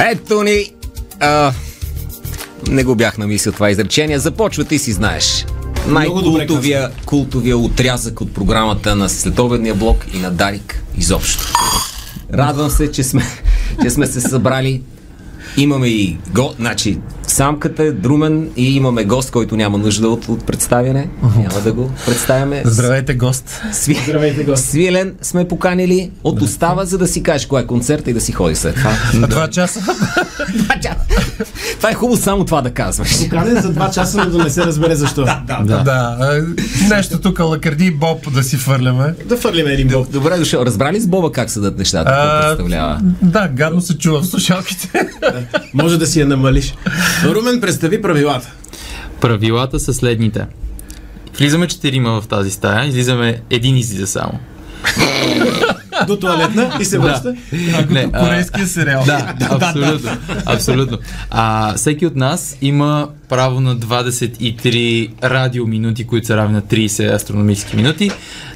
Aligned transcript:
Ето 0.00 0.42
ни. 0.42 0.66
А, 1.20 1.52
не 2.68 2.84
го 2.84 2.94
бях 2.94 3.18
намислил 3.18 3.52
това 3.52 3.70
изречение. 3.70 4.18
Започва 4.18 4.64
ти 4.64 4.78
си 4.78 4.92
знаеш. 4.92 5.46
Най-култовия 5.88 6.90
култовия 7.06 7.58
отрязък 7.58 8.20
от 8.20 8.34
програмата 8.34 8.96
на 8.96 9.08
Следобедния 9.08 9.74
блок 9.74 10.06
и 10.14 10.18
на 10.18 10.30
Дарик 10.30 10.82
изобщо. 10.98 11.52
Радвам 12.34 12.70
се, 12.70 12.92
че 12.92 13.04
сме, 13.04 13.22
че 13.82 13.90
сме 13.90 14.06
се 14.06 14.20
събрали. 14.20 14.82
Имаме 15.56 15.88
и 15.88 16.18
го, 16.34 16.54
значи, 16.58 16.98
самката 17.34 17.82
е 17.82 17.92
Друмен 17.92 18.50
и 18.56 18.76
имаме 18.76 19.04
гост, 19.04 19.30
който 19.30 19.56
няма 19.56 19.78
нужда 19.78 20.08
от, 20.08 20.28
от 20.28 20.44
представяне. 20.46 21.08
Няма 21.36 21.60
да 21.64 21.72
го 21.72 21.90
представяме. 22.06 22.62
Здравейте, 22.64 23.14
гост. 23.14 23.62
Сви... 23.72 23.94
Здравейте, 24.04 24.44
гост. 24.44 24.64
Свилен 24.64 25.14
сме 25.22 25.48
поканили 25.48 26.10
от 26.24 26.42
остава, 26.42 26.84
за 26.84 26.98
да 26.98 27.06
си 27.06 27.22
кажеш 27.22 27.46
кой 27.46 27.62
е 27.62 27.66
концерта 27.66 28.10
и 28.10 28.14
да 28.14 28.20
си 28.20 28.32
ходи 28.32 28.54
след 28.54 28.74
това. 28.74 29.26
Два 29.26 29.48
часа. 29.48 29.80
Това 31.76 31.90
е 31.90 31.94
хубаво 31.94 32.16
само 32.16 32.44
това 32.44 32.60
да 32.60 32.70
казваш. 32.70 33.18
Поканен 33.20 33.62
за 33.62 33.72
два 33.72 33.90
часа, 33.90 34.24
но 34.24 34.38
да 34.38 34.44
не 34.44 34.50
се 34.50 34.60
разбере 34.62 34.94
защо. 34.94 35.24
Да, 35.24 35.42
Да. 35.60 35.76
да. 35.76 36.16
а, 36.20 36.42
Нещо 36.88 37.20
тук 37.20 37.38
лакърди 37.40 37.84
и 37.84 37.90
Боб 37.90 38.32
да 38.32 38.42
си 38.42 38.56
фърляме. 38.56 39.14
да 39.24 39.36
фърлим 39.36 39.66
един 39.66 39.88
боб. 39.88 40.10
Добре 40.10 40.38
дошъл. 40.38 40.62
Разбрали 40.62 41.00
с 41.00 41.06
Боба 41.06 41.32
как 41.32 41.50
седат 41.50 41.78
нещата? 41.78 42.10
А, 42.10 42.40
представлява? 42.40 43.00
Да, 43.22 43.48
гадно 43.48 43.80
се 43.80 43.98
чува 43.98 44.20
в 44.20 44.26
слушалките. 44.26 45.08
Може 45.74 45.98
да 45.98 46.06
си 46.06 46.20
я 46.20 46.26
намалиш. 46.26 46.74
Румен, 47.24 47.60
представи 47.60 48.02
правилата. 48.02 48.52
Правилата 49.20 49.80
са 49.80 49.94
следните. 49.94 50.46
Влизаме 51.38 51.66
четирима 51.66 52.20
в 52.20 52.28
тази 52.28 52.50
стая, 52.50 52.84
излизаме 52.84 53.40
един 53.50 53.76
излиза 53.76 54.06
само. 54.06 54.32
До 56.06 56.16
туалетна 56.16 56.76
и 56.80 56.84
се 56.84 56.98
връща. 56.98 57.34
Като 57.76 58.10
корейския 58.10 58.66
сериал. 58.66 59.04
Да, 59.14 59.34
абсолютно. 59.50 60.10
абсолютно. 60.46 60.98
А, 61.30 61.74
всеки 61.74 62.06
от 62.06 62.16
нас 62.16 62.56
има 62.62 63.08
право 63.28 63.60
на 63.60 63.76
23 63.76 65.10
радиоминути, 65.24 66.06
които 66.06 66.26
са 66.26 66.36
равни 66.36 66.54
на 66.54 66.62
30 66.62 67.14
астрономически 67.14 67.76
минути, 67.76 68.10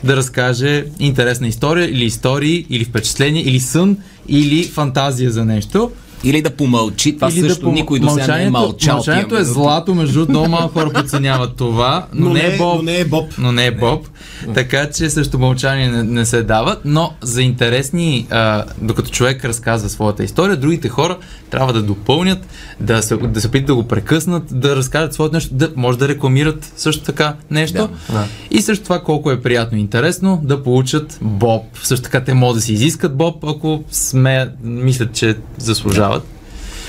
да 0.04 0.16
разкаже 0.16 0.84
интересна 0.98 1.48
история 1.48 1.90
или 1.90 2.04
истории, 2.04 2.66
или 2.70 2.84
впечатление, 2.84 3.42
или 3.42 3.60
сън, 3.60 3.96
или 4.28 4.64
фантазия 4.64 5.30
за 5.30 5.44
нещо. 5.44 5.90
Или 6.24 6.42
да 6.42 6.50
помълчи. 6.50 7.14
Това 7.14 7.28
или 7.28 7.40
също 7.40 7.66
пом- 7.66 7.72
никой 7.72 7.98
до 7.98 8.08
сега 8.10 8.36
не 8.36 8.44
е 8.44 8.50
мълчал. 8.50 8.94
Мълчанието 8.94 9.36
е 9.36 9.44
злато, 9.44 9.94
между 9.94 10.12
другото, 10.12 10.30
много 10.30 10.48
малко 10.48 10.68
хора 10.74 10.90
подценяват 10.90 11.56
това, 11.56 12.06
но, 12.12 12.26
Но 12.26 12.34
не 12.34 12.40
е 12.40 12.54
е- 12.54 12.58
Боб. 12.58 12.76
но 12.76 12.82
не 12.82 12.98
е 12.98 13.04
Боб. 13.04 13.32
Но 13.38 13.52
не 13.52 13.66
е 13.66 13.70
Боб. 13.70 14.08
Така 14.54 14.90
че 14.90 15.10
също 15.10 15.38
мълчание 15.38 15.88
не, 15.88 16.02
не 16.02 16.26
се 16.26 16.42
дават, 16.42 16.80
но 16.84 17.12
за 17.20 17.42
интересни, 17.42 18.26
а, 18.30 18.64
докато 18.82 19.10
човек 19.10 19.44
разказва 19.44 19.88
своята 19.88 20.24
история, 20.24 20.56
другите 20.56 20.88
хора 20.88 21.18
трябва 21.50 21.72
да 21.72 21.82
допълнят, 21.82 22.38
да 22.80 23.02
се, 23.02 23.16
да 23.16 23.40
се 23.40 23.46
опитат 23.46 23.66
да 23.66 23.74
го 23.74 23.88
прекъснат, 23.88 24.42
да 24.50 24.76
разкажат 24.76 25.14
своето 25.14 25.34
нещо, 25.34 25.54
да 25.54 25.70
може 25.76 25.98
да 25.98 26.08
рекламират 26.08 26.72
също 26.76 27.04
така 27.04 27.34
нещо. 27.50 27.88
Да. 28.10 28.24
И 28.50 28.62
също 28.62 28.84
това 28.84 29.00
колко 29.00 29.30
е 29.30 29.40
приятно 29.40 29.78
и 29.78 29.80
интересно 29.80 30.40
да 30.42 30.62
получат 30.62 31.18
Боб. 31.22 31.62
Също 31.82 32.02
така 32.04 32.24
те 32.24 32.34
могат 32.34 32.56
да 32.56 32.62
си 32.62 32.72
изискат 32.72 33.16
Боб, 33.16 33.44
ако 33.44 33.84
смеят, 33.90 34.50
мислят, 34.62 35.12
че 35.12 35.36
заслужават. 35.58 36.07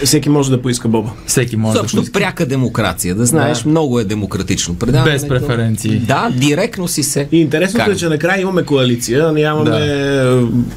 Всеки 0.04 0.30
може 0.30 0.50
да 0.50 0.62
поиска 0.62 0.88
боба. 0.88 1.10
Всеки 1.26 1.56
може 1.58 1.74
да 1.74 1.84
Също 1.84 1.98
поиска. 1.98 2.14
пряка 2.14 2.46
демокрация. 2.46 3.16
Да 3.16 3.26
знаеш, 3.26 3.66
много 3.66 4.00
е 4.00 4.04
демократично. 4.04 4.76
Предаването. 4.76 5.12
Без 5.14 5.28
преференции. 5.30 5.98
Да, 5.98 6.30
директно 6.32 6.88
си 6.88 7.04
се. 7.04 7.28
И 7.32 7.38
интересното 7.38 7.86
Как? 7.86 7.96
е, 7.96 7.98
че 7.98 8.08
накрая 8.08 8.42
имаме 8.42 8.64
коалиция, 8.64 9.26
а 9.26 9.32
нямаме 9.32 9.78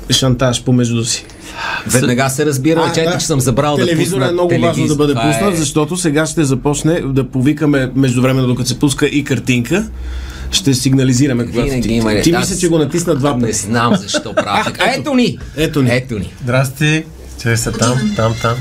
е, 0.09 0.13
шантаж 0.13 0.63
помежду 0.63 1.05
си. 1.05 1.25
Веднага 1.87 2.29
се 2.29 2.47
разбира, 2.47 2.81
А, 2.83 2.89
чете, 2.89 3.05
да. 3.05 3.19
че 3.19 3.27
съм 3.27 3.41
забрал 3.41 3.77
да 3.77 3.83
Телевизора 3.83 4.21
пусна 4.21 4.29
е 4.29 4.33
много 4.33 4.49
важно 4.51 4.63
телевизор. 4.65 4.89
да 4.89 4.97
бъде 4.97 5.13
Това 5.13 5.33
пуснат, 5.33 5.55
е- 5.55 5.57
защото 5.57 5.97
сега 5.97 6.27
ще 6.27 6.45
започне 6.45 7.01
да 7.03 7.25
повикаме 7.25 7.91
междувременно, 7.95 8.47
докато 8.47 8.69
се 8.69 8.79
пуска 8.79 9.07
и 9.07 9.25
картинка. 9.25 9.89
Ще 10.51 10.75
сигнализираме, 10.75 11.43
когато 11.43 11.63
Винаги 11.63 11.83
ти, 11.83 11.95
има- 11.95 12.11
ти, 12.13 12.23
ти 12.23 12.33
мисля, 12.33 12.57
че 12.57 12.69
го 12.69 12.79
натисна 12.79 13.15
два 13.15 13.35
Не 13.35 13.41
пъти. 13.41 13.53
знам 13.53 13.97
защо 13.97 14.35
правя 14.35 14.65
така. 14.67 14.85
Ето 14.93 15.15
ни! 15.15 15.39
Ето 15.57 15.83
ни. 15.83 15.91
Ето 15.93 16.15
ни. 16.15 16.33
Здрасти. 16.43 17.05
Че 17.43 17.57
са 17.57 17.73
там, 17.73 18.13
там, 18.17 18.35
там. 18.43 18.55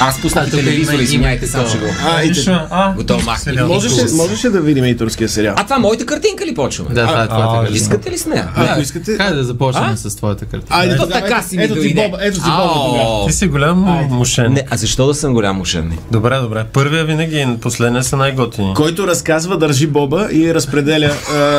Аз 0.00 0.20
пуснах 0.20 0.48
има- 0.52 0.94
извиняйте, 0.94 1.46
само 1.46 1.68
ще 1.68 1.78
го. 1.78 1.86
А, 2.04 2.22
и 2.22 2.32
те- 2.34 2.58
Готов 2.96 3.26
мах. 3.26 3.42
можеше, 3.58 4.04
можеше 4.12 4.50
да 4.50 4.60
видим 4.60 4.84
и 4.84 4.96
турския 4.96 5.28
сериал. 5.28 5.54
А 5.58 5.64
това 5.64 5.78
моята 5.78 6.06
картинка 6.06 6.46
ли 6.46 6.54
почваме? 6.54 6.94
Да, 6.94 7.06
това 7.06 7.22
е 7.22 7.28
твоята. 7.28 7.72
Искате 7.72 8.10
ли 8.10 8.18
с 8.18 8.26
нея? 8.26 8.48
А, 8.56 8.64
ако 8.64 8.80
искате... 8.80 9.16
Хайде 9.16 9.34
да 9.34 9.44
започнем 9.44 9.96
с 9.96 10.16
твоята 10.16 10.44
картина. 10.44 10.78
Айде, 10.78 10.96
То 10.96 11.02
тогава, 11.02 11.20
така 11.20 11.36
ето- 11.38 11.48
си 11.48 11.56
ми 11.56 11.62
ето 11.64 11.74
ти 11.74 11.80
дойде. 11.80 11.94
боба, 11.94 12.18
ето 12.20 12.36
ти 12.36 12.50
боба. 12.50 13.26
Ти 13.26 13.32
си 13.32 13.46
голям 13.46 13.78
мушен. 14.10 14.52
Не, 14.52 14.64
а 14.70 14.76
защо 14.76 15.06
да 15.06 15.14
съм 15.14 15.32
голям 15.32 15.60
ушенник? 15.60 16.00
Добре, 16.10 16.38
добре. 16.38 16.64
Първия 16.64 17.04
винаги 17.04 17.36
и 17.38 17.60
последния 17.60 18.04
са 18.04 18.16
най-готини. 18.16 18.74
Който 18.74 19.06
разказва, 19.06 19.58
държи 19.58 19.86
боба 19.86 20.28
и 20.32 20.54
разпределя 20.54 21.10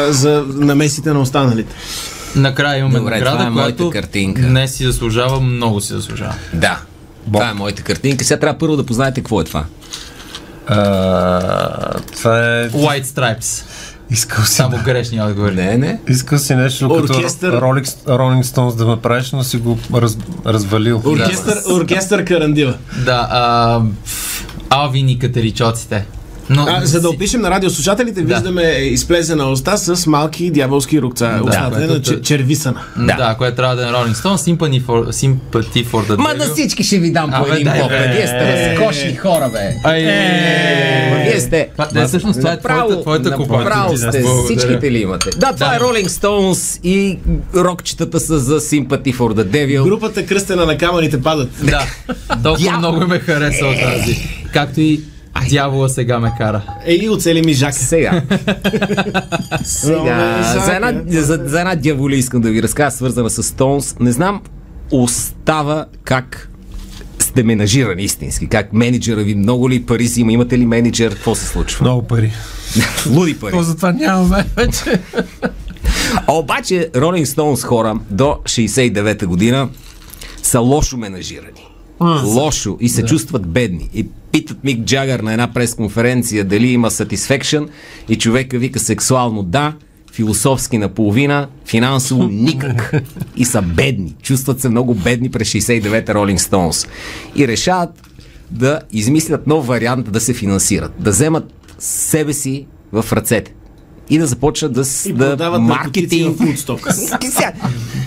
за 0.10 0.44
намесите 0.50 1.14
на 1.14 1.20
останалите. 1.20 1.76
Накрая 2.36 2.80
имаме 2.80 3.00
Добре, 3.00 3.12
награда, 3.12 3.32
това 3.32 3.46
е 3.46 3.50
моята 3.50 3.78
която 3.78 3.90
картинка. 3.92 4.42
не 4.42 4.68
си 4.68 4.84
заслужава, 4.86 5.40
много 5.40 5.82
си 5.82 5.94
заслужава. 5.94 6.36
Да. 6.54 6.80
Това 7.26 7.50
е 7.50 7.54
моята 7.54 7.84
картинка. 7.84 8.26
Сега 8.26 8.40
трябва 8.40 8.58
първо 8.60 8.78
да 8.78 8.86
познаете 8.86 9.22
какво 9.22 9.42
е 9.42 9.44
това. 9.44 9.66
А, 10.68 10.80
това 12.14 12.38
е... 12.40 12.70
White 12.70 13.04
Stripes. 13.04 13.64
Искал 14.10 14.46
си, 14.46 14.52
Само 14.54 14.78
грешни 14.86 15.22
отговори. 15.22 15.56
Не, 15.56 15.78
не. 15.78 16.00
искал 16.10 16.40
си 16.40 16.56
нещо 16.56 16.86
Оркестър. 16.88 17.52
като 17.52 17.66
Rolling, 17.66 17.86
Rolling 18.08 18.44
Stones 18.44 18.76
да 18.76 18.86
ме 18.86 19.02
правиш, 19.02 19.32
но 19.32 19.44
си 19.44 19.58
го 19.58 19.80
раз, 19.94 20.18
развалил. 20.46 21.02
Оркестър, 21.06 21.58
оркестър 21.72 22.26
Карандила. 22.26 22.78
Да, 23.06 23.28
а, 23.32 23.82
Алвин 24.70 25.10
и 25.10 25.20
катеричоците. 25.20 26.06
Но, 26.50 26.66
А, 26.70 26.86
за 26.86 27.02
да 27.02 27.10
опишем 27.10 27.42
на 27.42 27.52
радиослушателите, 27.52 28.22
Да. 28.22 28.34
виждаме 28.34 28.62
изплезена 28.64 29.46
уста 29.46 29.78
с 29.78 30.08
малки 30.08 30.52
дяволски 30.52 31.02
рукца. 31.02 31.40
Устата 31.44 31.84
е 31.84 31.88
на 31.88 32.22
червисана. 32.22 32.80
да, 32.98 33.16
да 33.16 33.36
което 33.38 33.56
трябва 33.56 33.76
да 33.76 33.84
е 33.84 33.86
Rolling 33.86 34.14
Stone, 34.14 34.56
Sympathy 34.56 34.82
for, 34.82 35.06
Sympathy 35.06 35.86
for 35.86 36.08
the 36.08 36.18
Ма 36.18 36.30
Devil. 36.30 36.38
на 36.38 36.46
всички 36.46 36.84
ще 36.84 36.98
ви 36.98 37.12
дам 37.12 37.32
по 37.32 37.54
един 37.54 37.68
поп. 37.68 37.92
Вие 37.92 38.28
сте 38.28 38.72
разкошни 38.72 39.16
хора, 39.16 39.50
бе. 39.50 39.76
Ма 41.10 41.24
Вие 41.24 41.40
сте... 41.40 41.70
Не, 41.94 42.08
всъщност 42.08 42.40
това 42.40 42.52
е 42.52 42.60
твоята, 42.60 43.02
твоята 43.02 43.32
купа. 43.32 43.64
Право 43.64 43.98
сте, 43.98 44.24
всичките 44.46 44.92
ли 44.92 44.98
имате? 44.98 45.30
Да, 45.30 45.54
това 45.54 45.68
Да. 45.70 45.76
е 45.76 45.80
Rolling 45.80 46.08
Stones 46.08 46.80
и 46.84 47.20
рокчетата 47.56 48.20
са 48.20 48.40
за 48.40 48.60
Sympathy 48.62 49.14
for 49.14 49.34
the 49.34 49.44
Devil. 49.46 49.84
Групата 49.84 50.26
кръстена 50.26 50.66
на 50.66 50.78
камъните 50.78 51.22
падат. 51.22 51.50
Да, 51.64 51.84
толкова 52.44 52.78
много 52.78 53.00
ме 53.00 53.20
хареса 53.20 53.66
от 53.66 53.76
тази. 53.82 54.30
Както 54.54 54.82
и 54.82 55.02
дявола 55.50 55.90
сега 55.90 56.20
ме 56.20 56.32
кара. 56.38 56.62
Е, 56.86 56.94
и 56.94 57.10
оцели 57.10 57.42
ми 57.42 57.54
жак. 57.54 57.74
Сега. 57.78 58.22
Сега. 59.64 60.42
За 60.66 60.76
една, 60.76 61.02
за, 61.08 61.40
за 61.46 61.60
една 61.60 61.76
дяволи 61.76 62.16
искам 62.16 62.42
да 62.42 62.52
ви 62.52 62.64
разкажа, 62.64 62.92
свързана 62.92 63.30
с 63.30 63.44
Stones. 63.44 64.02
Не 64.02 64.12
знам, 64.12 64.42
остава 64.92 65.86
как 66.04 66.50
сте 67.20 67.44
менажирани 67.44 68.04
истински. 68.04 68.48
Как 68.48 68.74
менеджера 68.74 69.24
ви 69.24 69.36
много 69.36 69.70
ли 69.70 69.86
пари 69.86 70.08
си 70.08 70.22
има? 70.22 70.32
Имате 70.32 70.58
ли 70.58 70.66
менеджер? 70.66 71.12
Какво 71.12 71.36
се 71.36 71.46
случва? 71.46 71.84
Много 71.84 72.08
пари. 72.08 72.34
Луди 73.10 73.40
пари. 73.40 73.52
То 73.52 73.64
затова 73.64 73.92
нямаме 73.92 74.46
вече. 74.56 75.00
А 76.28 76.34
обаче 76.34 76.90
Rolling 76.94 77.26
Stones 77.26 77.66
хора 77.66 78.00
до 78.10 78.38
69-та 78.44 79.28
година 79.28 79.70
са 80.44 80.60
лошо 80.60 80.98
менажирани. 80.98 81.65
Лошо 82.24 82.78
и 82.80 82.90
се 82.90 83.06
чувстват 83.06 83.48
бедни. 83.48 83.90
И 83.94 84.08
питат 84.32 84.64
Мик 84.64 84.86
Джагър 84.86 85.20
на 85.20 85.32
една 85.32 85.54
пресконференция 85.54 86.44
дали 86.44 86.68
има 86.68 86.90
satisfaction 86.92 87.68
и 88.10 88.16
човека 88.16 88.58
вика 88.58 88.80
сексуално 88.80 89.44
да, 89.44 89.74
философски 90.14 90.78
наполовина, 90.78 91.48
финансово 91.66 92.28
никак. 92.32 92.94
И 93.38 93.46
са 93.46 93.62
бедни. 93.62 94.16
Чувстват 94.22 94.62
се 94.62 94.70
много 94.70 94.94
бедни 94.94 95.32
през 95.32 95.50
69-та 95.50 96.14
Rolling 96.14 96.38
Stones. 96.38 96.88
И 97.36 97.48
решават 97.48 98.10
да 98.52 98.80
измислят 98.92 99.48
нов 99.48 99.68
вариант 99.68 100.12
да 100.12 100.20
се 100.20 100.34
финансират. 100.34 100.92
Да 101.00 101.10
вземат 101.10 101.54
себе 101.80 102.34
си 102.34 102.66
в 102.92 103.14
ръцете. 103.14 103.54
И 104.10 104.18
да 104.18 104.28
започнат 104.28 104.74
да, 104.74 104.86
с- 104.86 105.06
И 105.06 105.14
да. 105.14 105.38
Сега, 107.24 107.52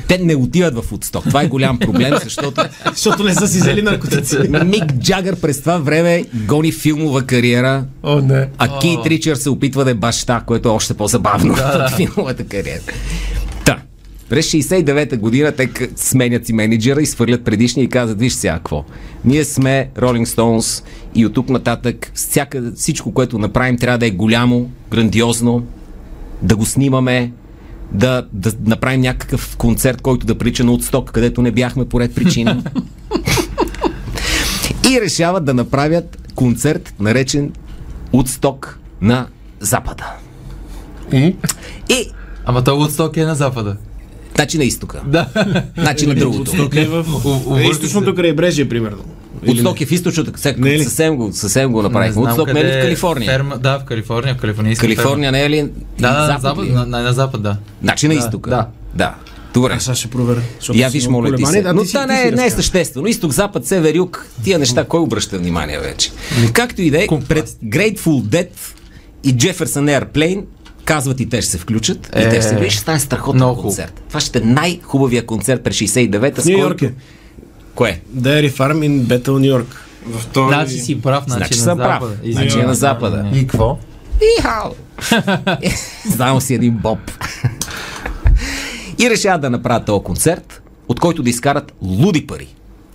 Те 0.08 0.18
не 0.18 0.34
отиват 0.36 0.74
в 0.74 0.82
Woodstock. 0.82 1.24
Това 1.24 1.42
е 1.42 1.46
голям 1.46 1.78
проблем, 1.78 2.14
защото 2.24 2.62
Защото 2.90 3.24
не 3.24 3.34
са 3.34 3.48
си 3.48 3.58
взели 3.58 3.82
наркотици. 3.82 4.36
Мик 4.64 4.92
Джагър 4.94 5.36
през 5.36 5.60
това 5.60 5.78
време 5.78 6.24
гони 6.34 6.72
филмова 6.72 7.22
кариера, 7.22 7.84
О, 8.02 8.20
не. 8.20 8.48
а 8.58 8.78
Кейт 8.78 9.06
Ричард 9.06 9.40
се 9.40 9.50
опитва 9.50 9.84
да 9.84 9.90
е 9.90 9.94
баща, 9.94 10.42
което 10.46 10.68
е 10.68 10.72
още 10.72 10.94
по-забавно 10.94 11.52
от 11.52 11.96
филмовата 11.96 12.44
кариера. 12.44 12.80
Та, 13.64 13.76
през 14.28 14.46
69-та 14.46 15.16
година 15.16 15.52
те 15.52 15.68
сменят 15.96 16.46
си 16.46 16.52
менеджера 16.52 17.02
и 17.02 17.06
свърлят 17.06 17.44
предишния 17.44 17.84
и 17.84 17.88
казват, 17.88 18.18
виж 18.18 18.32
сега 18.32 18.52
какво. 18.52 18.84
Ние 19.24 19.44
сме 19.44 19.88
Rolling 19.96 20.26
Stones 20.26 20.84
и 21.14 21.26
от 21.26 21.34
тук 21.34 21.48
нататък 21.48 22.10
всяка, 22.14 22.72
всичко, 22.76 23.12
което 23.12 23.38
направим, 23.38 23.78
трябва 23.78 23.98
да 23.98 24.06
е 24.06 24.10
голямо, 24.10 24.70
грандиозно, 24.90 25.66
да 26.42 26.56
го 26.56 26.66
снимаме, 26.66 27.32
да, 27.92 28.26
да 28.32 28.52
направим 28.64 29.00
някакъв 29.00 29.56
концерт, 29.56 30.00
който 30.00 30.26
да 30.26 30.38
прилича 30.38 30.64
на 30.64 30.72
отсток, 30.72 31.10
където 31.10 31.42
не 31.42 31.50
бяхме 31.50 31.88
по 31.88 32.00
ред 32.00 32.14
причини. 32.14 32.62
И 34.90 35.00
решават 35.00 35.44
да 35.44 35.54
направят 35.54 36.18
концерт, 36.34 36.94
наречен 37.00 37.52
Удсток 38.12 38.78
на 39.00 39.26
Запада. 39.60 40.04
И? 41.12 41.36
И, 41.88 42.10
Ама 42.44 42.64
то 42.64 42.70
Woodstock 42.70 43.16
е 43.16 43.24
на 43.24 43.34
запада. 43.34 43.76
значи 44.34 44.58
на 44.58 44.64
изтока. 44.64 45.02
Да. 45.06 45.28
Значи 45.78 46.06
на 46.06 46.14
другото. 46.14 46.52
Тук 46.52 46.74
е 46.74 46.84
в 46.84 47.06
е, 47.24 47.28
увърза 47.28 47.70
източното 47.70 48.14
крайбрежие, 48.14 48.68
примерно. 48.68 49.04
Удсток 49.42 49.80
е 49.80 49.86
в 49.86 49.92
източната. 49.92 50.40
Се- 50.40 50.54
Не 50.58 50.74
е? 50.74 50.78
Съвсем 50.78 51.16
го, 51.16 51.30
съвсем 51.32 51.72
го 51.72 51.82
направихме. 51.82 52.22
Удсток 52.22 52.52
не 52.54 52.60
е 52.60 52.64
ли 52.64 52.70
в 52.70 52.82
Калифорния? 52.82 53.30
Ферма, 53.30 53.56
да, 53.56 53.78
в 53.78 53.84
Калифорния, 53.84 54.34
в 54.34 54.38
калифорнийска 54.38 54.80
Калифорния 54.80 55.32
не 55.32 55.44
е 55.44 55.50
ли 55.50 55.56
Ферма. 55.56 55.70
Да, 55.98 56.12
да, 56.12 56.18
на 56.18 56.26
запад 56.26 56.42
запад, 56.42 56.64
ли? 56.64 56.70
на, 56.70 56.86
на, 56.86 57.02
на 57.02 57.12
запад, 57.12 57.42
да. 57.42 57.56
Значи 57.82 58.08
на 58.08 58.14
Да, 58.14 58.18
изтока. 58.18 58.50
да. 58.50 58.66
Да. 58.94 59.14
Добре. 59.54 59.72
Аз 59.72 59.82
сега 59.84 59.94
ще 59.94 60.08
проверя. 60.08 60.40
Я 60.74 60.88
виж, 60.88 61.06
моля 61.06 61.36
ти 61.36 61.46
се. 61.46 61.62
Да, 61.62 61.74
Но 61.74 61.84
това 61.84 62.06
не 62.06 62.22
е, 62.22 62.30
не 62.30 62.46
е 62.46 62.50
съществено. 62.50 63.06
Изток, 63.06 63.32
запад, 63.32 63.66
север, 63.66 63.94
юг, 63.94 64.26
тия 64.44 64.58
неща, 64.58 64.84
кой 64.84 65.00
обръща 65.00 65.38
внимание 65.38 65.78
вече? 65.78 66.10
Както 66.52 66.82
и 66.82 66.90
да 66.90 66.98
е, 66.98 67.06
пред 67.28 67.48
Grateful 67.48 68.22
Dead 68.22 68.48
и 69.24 69.34
Jefferson 69.36 70.00
Airplane 70.00 70.44
казват 70.84 71.20
и 71.20 71.28
те 71.28 71.42
ще 71.42 71.50
се 71.50 71.58
включат. 71.58 72.06
И 72.08 72.18
Е, 72.18 72.28
те 72.28 72.34
ще 72.34 72.42
се 72.42 72.56
виж, 72.56 72.72
ще 72.72 72.80
стане 72.82 73.00
страхотен 73.00 73.54
концерт. 73.54 74.02
Това 74.08 74.20
ще 74.20 74.38
е 74.38 74.42
най-хубавия 74.42 75.26
концерт 75.26 75.62
през 75.62 75.76
69-та. 75.76 76.40
В 76.40 76.44
с 76.44 76.46
Нью 76.46 76.58
Йорк 76.58 76.82
е. 76.82 76.92
Кое? 77.78 78.00
Dairy 78.16 78.50
Farm 78.50 78.80
in 78.82 79.06
Bethel, 79.06 79.38
Нью 79.38 79.44
Йорк. 79.44 79.86
В 80.06 80.26
този... 80.26 80.48
Значи 80.48 80.78
си 80.78 81.00
прав, 81.00 81.24
значи, 81.26 81.38
Значи 81.38 81.54
на 81.58 81.64
съм 81.64 81.78
прав. 81.78 82.02
запада. 82.02 82.32
Значи 82.32 82.60
е 82.60 82.62
на 82.62 82.74
запада. 82.74 83.30
И 83.34 83.46
какво? 83.46 83.78
Ихао! 84.38 84.70
Знам 86.14 86.40
си 86.40 86.54
един 86.54 86.74
боб. 86.74 86.98
и 88.98 89.10
решават 89.10 89.40
да 89.40 89.50
направят 89.50 89.86
този 89.86 90.04
концерт, 90.04 90.62
от 90.88 91.00
който 91.00 91.22
да 91.22 91.30
изкарат 91.30 91.72
луди 91.82 92.26
пари. 92.26 92.48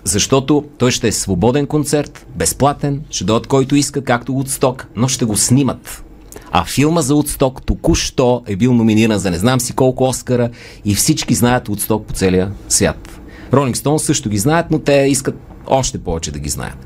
Защото 0.03 0.65
той 0.77 0.91
ще 0.91 1.07
е 1.07 1.11
свободен 1.11 1.67
концерт, 1.67 2.25
безплатен, 2.35 3.01
ще 3.09 3.23
дойдат 3.23 3.47
който 3.47 3.75
иска, 3.75 4.03
както 4.03 4.37
Удсток, 4.37 4.87
но 4.95 5.07
ще 5.07 5.25
го 5.25 5.37
снимат. 5.37 6.03
А 6.51 6.65
филма 6.65 7.01
за 7.01 7.15
Удсток 7.15 7.65
току-що 7.65 8.43
е 8.47 8.55
бил 8.55 8.73
номиниран 8.73 9.19
за 9.19 9.31
не 9.31 9.37
знам 9.37 9.59
си 9.59 9.73
колко 9.73 10.03
Оскара 10.03 10.49
и 10.85 10.95
всички 10.95 11.33
знаят 11.33 11.69
Удсток 11.69 12.05
по 12.05 12.13
целия 12.13 12.51
свят. 12.69 13.19
Ролинг 13.53 13.77
Стоун 13.77 13.99
също 13.99 14.29
ги 14.29 14.37
знаят, 14.37 14.71
но 14.71 14.79
те 14.79 14.93
искат 14.93 15.35
още 15.67 15.97
повече 15.97 16.31
да 16.31 16.39
ги 16.39 16.49
знаят. 16.49 16.77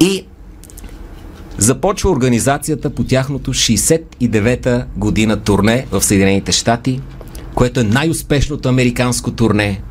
И 0.00 0.26
Започва 1.58 2.10
организацията 2.10 2.90
по 2.90 3.04
тяхното 3.04 3.54
69-та 3.54 4.86
година 4.96 5.40
турне 5.40 5.86
в 5.90 6.02
Съединените 6.02 6.52
щати, 6.52 7.00
което 7.54 7.80
е 7.80 7.84
най-успешното 7.84 8.68
американско 8.68 9.32
турне. 9.32 9.82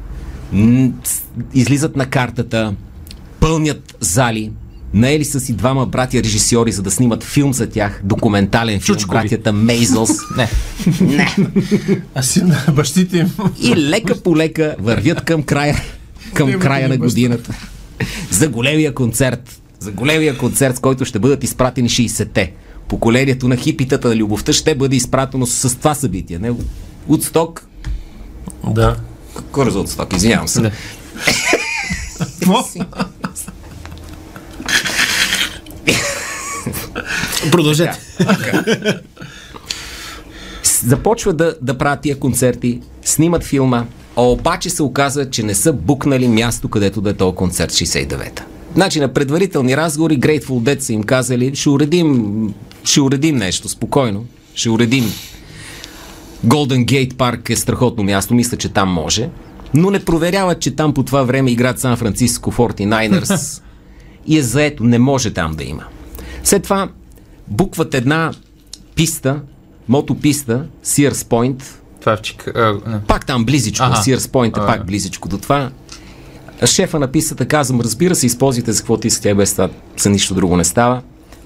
Излизат 1.53 1.95
на 1.95 2.05
картата, 2.05 2.73
пълнят 3.39 3.95
зали, 3.99 4.51
наели 4.93 5.25
са 5.25 5.39
си 5.39 5.53
двама 5.53 5.85
братя 5.85 6.23
режисьори, 6.23 6.71
за 6.71 6.81
да 6.81 6.91
снимат 6.91 7.23
филм 7.23 7.53
за 7.53 7.69
тях, 7.69 8.01
документален 8.03 8.79
филм, 8.79 8.97
Чучкови. 8.97 9.21
братята 9.21 9.53
Мейзълс. 9.53 10.11
Не. 11.01 11.35
А 12.15 12.21
си 12.23 12.43
на 12.43 12.63
бащите 12.73 13.17
им. 13.17 13.31
И 13.61 13.75
лека 13.75 14.21
по 14.21 14.37
лека 14.37 14.75
вървят 14.79 15.21
към 15.25 15.43
края, 15.43 15.81
към 16.33 16.59
края 16.59 16.89
на 16.89 16.97
годината. 16.97 17.53
За 18.29 18.49
големия 18.49 18.93
концерт. 18.93 19.61
За 19.79 19.91
големия 19.91 20.37
концерт, 20.37 20.77
с 20.77 20.79
който 20.79 21.05
ще 21.05 21.19
бъдат 21.19 21.43
изпратени 21.43 21.89
60-те. 21.89 22.53
Поколението 22.87 23.47
на 23.47 23.57
хипитата 23.57 24.07
на 24.07 24.15
любовта 24.15 24.53
ще 24.53 24.75
бъде 24.75 24.95
изпратено 24.95 25.45
с 25.45 25.77
това 25.77 25.95
събитие. 25.95 26.39
Не, 26.39 26.51
Удсток. 27.07 27.67
Да. 28.67 28.95
Кой 29.51 29.67
е 29.67 29.71
за 29.71 29.79
Удсток? 29.79 30.13
Извинявам 30.13 30.47
се. 30.47 30.61
Да. 30.61 30.71
Продължете. 37.51 37.99
С- 40.63 40.85
Започва 40.85 41.33
да, 41.33 41.55
да 41.61 41.77
правят 41.77 42.01
тия 42.01 42.19
концерти, 42.19 42.79
снимат 43.03 43.43
филма, 43.43 43.85
а 44.15 44.21
обаче 44.21 44.69
се 44.69 44.83
оказа, 44.83 45.29
че 45.29 45.43
не 45.43 45.55
са 45.55 45.73
букнали 45.73 46.27
място, 46.27 46.69
където 46.69 47.01
да 47.01 47.09
е 47.09 47.13
този 47.13 47.35
концерт 47.35 47.71
69-та. 47.71 48.43
Значи 48.75 48.99
на 48.99 49.13
предварителни 49.13 49.77
разговори 49.77 50.19
Grateful 50.19 50.41
Dead 50.41 50.79
са 50.79 50.93
им 50.93 51.03
казали, 51.03 51.55
ще 51.55 51.69
уредим, 51.69 52.53
ще 52.83 53.01
уредим 53.01 53.35
нещо, 53.35 53.69
спокойно, 53.69 54.25
ще 54.55 54.69
уредим. 54.69 55.11
Golden 56.47 56.85
Gate 56.85 57.15
Парк 57.15 57.49
е 57.49 57.55
страхотно 57.55 58.03
място, 58.03 58.33
мисля, 58.33 58.57
че 58.57 58.69
там 58.69 58.89
може, 58.89 59.29
но 59.73 59.91
не 59.91 59.99
проверяват, 59.99 60.59
че 60.59 60.71
там 60.71 60.93
по 60.93 61.03
това 61.03 61.23
време 61.23 61.51
играят 61.51 61.79
Сан 61.79 61.97
Франциско 61.97 62.51
49ers 62.51 63.61
и 64.27 64.37
е 64.37 64.41
заето, 64.41 64.83
не 64.83 64.99
може 64.99 65.33
там 65.33 65.51
да 65.51 65.63
има. 65.63 65.83
След 66.43 66.63
това 66.63 66.89
букват 67.47 67.93
една 67.93 68.31
писта, 68.95 69.41
мотописта, 69.87 70.65
Sears 70.85 71.11
Point, 71.11 71.63
Това 71.99 72.13
е 72.13 72.17
в 72.17 72.21
Чик... 72.21 72.53
пак 73.07 73.25
там 73.25 73.45
близичко, 73.45 73.85
Аха. 73.85 74.03
Sears 74.03 74.17
Point 74.17 74.57
е 74.57 74.61
А, 74.63 74.67
пак 74.67 74.85
близичко 74.85 75.29
до 75.29 75.37
това. 75.37 75.71
Шефа 76.65 76.99
на 76.99 77.07
пистата 77.07 77.45
казвам, 77.45 77.81
разбира 77.81 78.15
се, 78.15 78.25
използвайте 78.25 78.71
за 78.71 78.81
каквото 78.81 79.07
искате, 79.07 79.35
без 79.35 79.51
това 79.51 79.69
за 79.97 80.09
нищо 80.09 80.33
друго 80.33 80.57
не 80.57 80.63
става. 80.63 81.01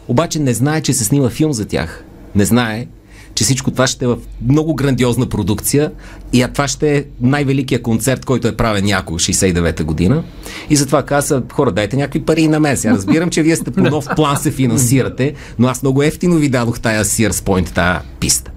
Обаче 0.07 0.39
не 0.39 0.53
знае, 0.53 0.81
че 0.81 0.93
се 0.93 1.03
снима 1.03 1.29
филм 1.29 1.53
за 1.53 1.65
тях. 1.65 2.03
Не 2.35 2.45
знае, 2.45 2.87
че 3.35 3.43
всичко 3.43 3.71
това 3.71 3.87
ще 3.87 4.05
е 4.05 4.07
в 4.07 4.17
много 4.47 4.75
грандиозна 4.75 5.25
продукция 5.25 5.91
и 6.33 6.41
а 6.41 6.47
това 6.47 6.67
ще 6.67 6.97
е 6.97 7.03
най-великият 7.21 7.81
концерт, 7.81 8.25
който 8.25 8.47
е 8.47 8.57
правен 8.57 8.85
някога 8.85 9.19
69-та 9.19 9.83
година. 9.83 10.23
И 10.69 10.75
затова 10.75 11.03
каза, 11.03 11.43
хора, 11.51 11.71
дайте 11.71 11.97
някакви 11.97 12.21
пари 12.21 12.41
и 12.41 12.47
на 12.47 12.59
мен. 12.59 12.77
Сега 12.77 12.93
разбирам, 12.93 13.29
че 13.29 13.43
вие 13.43 13.55
сте 13.55 13.71
по 13.71 13.81
нов 13.81 14.07
план 14.15 14.37
се 14.37 14.51
финансирате, 14.51 15.33
но 15.59 15.67
аз 15.67 15.81
много 15.81 16.03
ефтино 16.03 16.35
ви 16.35 16.49
дадох 16.49 16.79
тая 16.79 17.05
Sears 17.05 17.31
Point, 17.31 17.73
тая 17.73 18.01
писта. 18.19 18.51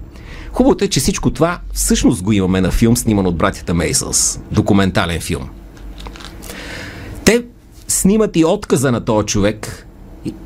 Хубавото 0.51 0.83
е, 0.85 0.87
че 0.87 0.99
всичко 0.99 1.33
това 1.33 1.59
всъщност 1.73 2.23
го 2.23 2.31
имаме 2.31 2.61
на 2.61 2.71
филм, 2.71 2.97
сниман 2.97 3.27
от 3.27 3.37
братята 3.37 3.73
Мейсълс. 3.73 4.39
Документален 4.51 5.21
филм. 5.21 5.49
Те 7.25 7.43
снимат 7.87 8.35
и 8.35 8.45
отказа 8.45 8.91
на 8.91 9.05
този 9.05 9.25
човек, 9.25 9.87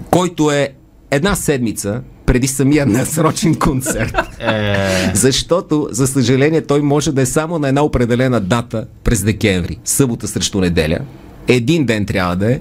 който 0.10 0.52
е 0.52 0.70
една 1.12 1.36
седмица 1.36 2.02
преди 2.26 2.48
самия 2.48 2.86
насрочен 2.86 3.56
концерт. 3.56 4.16
Е, 4.40 5.12
Защото, 5.14 5.88
за 5.92 6.08
съжаление, 6.08 6.62
той 6.62 6.82
може 6.82 7.12
да 7.12 7.22
е 7.22 7.26
само 7.26 7.60
на 7.60 7.68
една 7.68 7.82
определена 7.82 8.42
дата 8.42 8.86
през 9.04 9.24
декември, 9.24 9.80
събота 9.86 10.28
срещу 10.28 10.60
неделя. 10.60 11.00
Един 11.48 11.86
ден 11.86 12.06
трябва 12.06 12.36
да 12.36 12.52
е. 12.52 12.60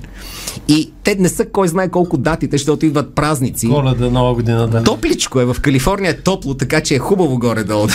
И 0.68 0.92
те 1.04 1.14
не 1.14 1.28
са 1.28 1.46
кой 1.46 1.68
знае 1.68 1.88
колко 1.88 2.16
датите, 2.16 2.56
защото 2.56 2.86
идват 2.86 3.14
празници. 3.14 3.68
Коледа, 3.68 4.10
нова 4.10 4.34
година, 4.34 4.68
да. 4.68 4.84
Топличко 4.84 5.40
е, 5.40 5.44
в 5.44 5.56
Калифорния 5.62 6.10
е 6.10 6.16
топло, 6.16 6.54
така 6.54 6.80
че 6.80 6.94
е 6.94 6.98
хубаво 6.98 7.38
горе 7.38 7.64
да, 7.64 7.86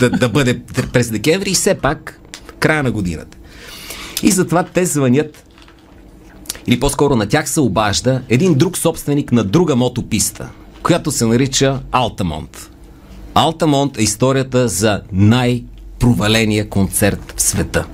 да, 0.00 0.10
да 0.10 0.28
бъде 0.28 0.60
през 0.92 1.10
декември 1.10 1.50
и 1.50 1.54
все 1.54 1.74
пак 1.74 2.20
края 2.58 2.82
на 2.82 2.90
годината. 2.90 3.36
И 4.22 4.30
затова 4.30 4.62
те 4.62 4.86
звънят 4.86 5.44
или 6.66 6.80
по-скоро 6.80 7.16
на 7.16 7.26
тях 7.26 7.48
се 7.48 7.60
обажда 7.60 8.20
един 8.28 8.54
друг 8.54 8.78
собственик 8.78 9.32
на 9.32 9.44
друга 9.44 9.76
мотописта, 9.76 10.48
която 10.84 11.10
се 11.10 11.26
нарича 11.26 11.80
Алтамонт. 11.92 12.70
Алтамонт 13.34 13.98
е 13.98 14.02
историята 14.02 14.68
за 14.68 15.02
най-проваления 15.12 16.68
концерт 16.68 17.34
в 17.36 17.42
света. 17.42 17.86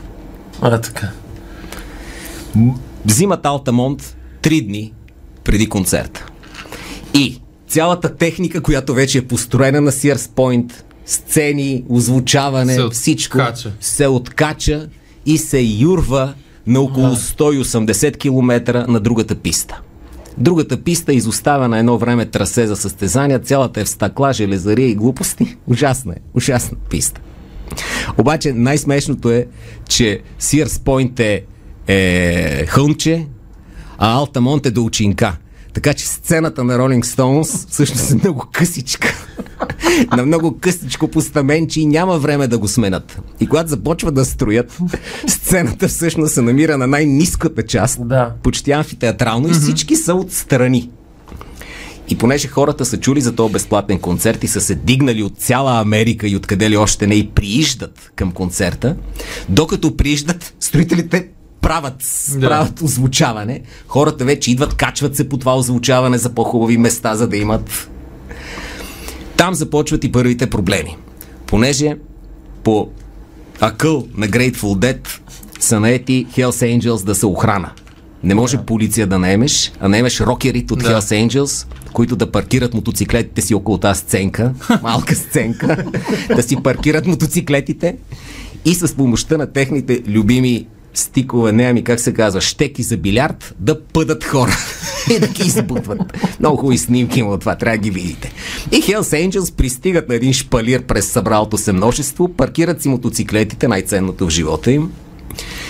А, 0.61 0.81
така. 0.81 1.11
Взимат 3.05 3.47
Алтамонт 3.47 4.17
три 4.43 4.61
дни 4.61 4.93
преди 5.45 5.69
концерта. 5.69 6.27
И 7.15 7.41
цялата 7.69 8.17
техника, 8.17 8.63
която 8.63 8.95
вече 8.95 9.19
е 9.19 9.27
построена 9.27 9.81
на 9.81 9.93
Sears 9.93 10.31
Point, 10.31 10.73
сцени, 11.07 11.85
озвучаване, 11.89 12.75
Се 12.75 12.89
всичко 12.91 13.39
откача. 13.39 13.73
се 13.81 14.07
откача 14.07 14.89
и 15.27 15.39
се 15.39 15.61
юрва 15.61 16.35
на 16.67 16.81
около 16.81 17.17
180 17.17 18.17
км 18.19 18.85
на 18.89 19.01
другата 19.01 19.35
писта. 19.35 19.81
Другата 20.41 20.83
писта 20.83 21.13
изостава 21.13 21.69
на 21.69 21.79
едно 21.79 21.99
време 21.99 22.27
трасе 22.27 22.67
за 22.67 22.77
състезания, 22.77 23.39
цялата 23.39 23.81
е 23.81 23.85
в 23.85 23.89
стъкла, 23.89 24.33
железария 24.33 24.89
и 24.89 24.95
глупости. 24.95 25.57
Ужасна 25.67 26.13
е, 26.13 26.17
ужасна 26.35 26.77
писта. 26.91 27.21
Обаче 28.19 28.53
най-смешното 28.53 29.31
е, 29.31 29.47
че 29.89 30.21
Sears 30.41 30.67
Point 30.67 31.21
е, 31.21 31.45
е 31.87 32.67
хълмче, 32.67 33.27
а 33.99 34.13
Алтамонт 34.13 34.67
е 34.67 34.71
до 34.71 34.85
учинка. 34.85 35.37
Така 35.73 35.95
че 35.95 36.07
сцената 36.07 36.65
на 36.65 36.79
Rolling 36.79 37.05
Stones 37.05 37.69
всъщност 37.71 38.11
е 38.11 38.15
много 38.15 38.47
късичка. 38.53 39.15
На 40.17 40.27
много 40.27 40.59
късичко 40.61 41.09
постаменче 41.09 41.81
и 41.81 41.87
няма 41.87 42.19
време 42.19 42.49
да 42.49 42.59
го 42.59 42.69
сменят. 42.69 43.21
И 43.41 43.47
когато 43.47 43.71
започват 43.71 44.15
да 44.15 44.25
строят, 44.25 44.79
сцената 45.27 45.89
всъщност 45.89 46.35
се 46.35 46.43
намира 46.43 46.79
на 46.79 46.87
най-низката 46.87 47.63
част, 47.63 48.09
Да. 48.09 48.33
почти 48.43 48.73
амфитеатрално 48.73 49.49
и 49.49 49.53
всички 49.53 49.97
са 49.97 50.15
отстрани. 50.15 50.91
И 52.09 52.19
понеже 52.19 52.49
хората 52.49 52.85
са 52.85 52.97
чули 52.97 53.21
за 53.21 53.33
този 53.33 53.53
безплатен 53.53 53.99
концерт 53.99 54.45
и 54.45 54.49
са 54.49 54.61
се 54.61 54.75
дигнали 54.75 55.23
от 55.23 55.37
цяла 55.39 55.81
Америка 55.81 56.29
и 56.29 56.37
откъде 56.37 56.71
ли 56.71 56.77
още 56.77 57.07
не 57.07 57.15
и 57.15 57.29
прииждат 57.29 58.13
към 58.17 58.33
концерта, 58.33 58.97
докато 59.49 59.97
прииждат, 59.97 60.55
строителите 60.61 61.29
правят, 61.61 62.05
Да. 62.35 62.47
правят 62.49 62.83
озвучаване. 62.83 63.63
Хората 63.87 64.25
вече 64.25 64.51
идват, 64.51 64.75
качват 64.75 65.17
се 65.17 65.29
по 65.29 65.37
това 65.37 65.57
озвучаване 65.57 66.19
за 66.19 66.31
по-хубави 66.31 66.79
места, 66.79 67.15
за 67.15 67.29
да 67.29 67.37
имат. 67.37 67.91
Там 69.41 69.55
започват 69.55 70.05
и 70.05 70.13
първите 70.13 70.51
проблеми. 70.51 70.97
Понеже 71.47 71.97
по 72.65 72.89
акъл 73.61 74.07
на 74.17 74.29
Grateful 74.29 74.57
Dead 74.57 75.09
са 75.61 75.81
наети 75.81 76.27
Hells 76.37 76.79
Angels 76.79 77.05
да 77.05 77.15
са 77.15 77.27
охрана. 77.27 77.71
Не 78.25 78.35
може 78.35 78.59
полиция 78.59 79.07
да 79.07 79.19
наемеш, 79.19 79.73
а 79.81 79.89
наемеш 79.89 80.21
рокерите 80.21 80.73
от 80.73 80.79
Да. 80.79 80.85
Hells 80.85 81.29
Angels, 81.29 81.67
които 81.93 82.17
да 82.17 82.31
паркират 82.31 82.75
мотоциклетите 82.75 83.41
си 83.41 83.55
около 83.55 83.79
тази 83.79 84.01
сценка, 84.01 84.53
малка 84.83 85.15
сценка, 85.15 85.85
да 86.37 86.43
си 86.43 86.57
паркират 86.63 87.07
мотоциклетите 87.07 87.97
и 88.65 88.75
с 88.75 88.97
помощта 88.97 89.37
на 89.37 89.53
техните 89.53 90.03
любими 90.07 90.67
стикове, 90.95 91.53
не 91.53 91.65
ами 91.65 91.85
как 91.85 92.01
се 92.01 92.13
казва, 92.15 92.41
щеки 92.41 92.83
за 92.83 92.97
билярд, 92.97 93.55
да 93.59 93.81
пъдат 93.83 94.25
хора 94.25 94.57
и 95.17 95.19
да 95.19 95.27
ги 95.29 95.43
избутват. 95.47 96.01
Много 96.41 96.57
хубави 96.57 96.79
снимки 96.79 97.21
има 97.21 97.31
от 97.31 97.41
това, 97.41 97.55
трябва 97.57 97.79
да 97.79 97.83
ги 97.83 97.91
видите. 97.91 98.33
И 98.73 98.83
Hells 98.83 99.29
Angels 99.29 99.55
пристигат 99.55 100.09
на 100.09 100.15
един 100.15 100.33
шпалир 100.33 100.83
през 100.83 101.07
събралото 101.09 101.59
се 101.59 101.73
множество, 101.73 102.29
паркират 102.29 102.83
си 102.83 102.89
мотоциклетите, 102.89 103.69
най-ценното 103.69 104.27
в 104.27 104.31
живота 104.31 104.73
им, 104.73 104.91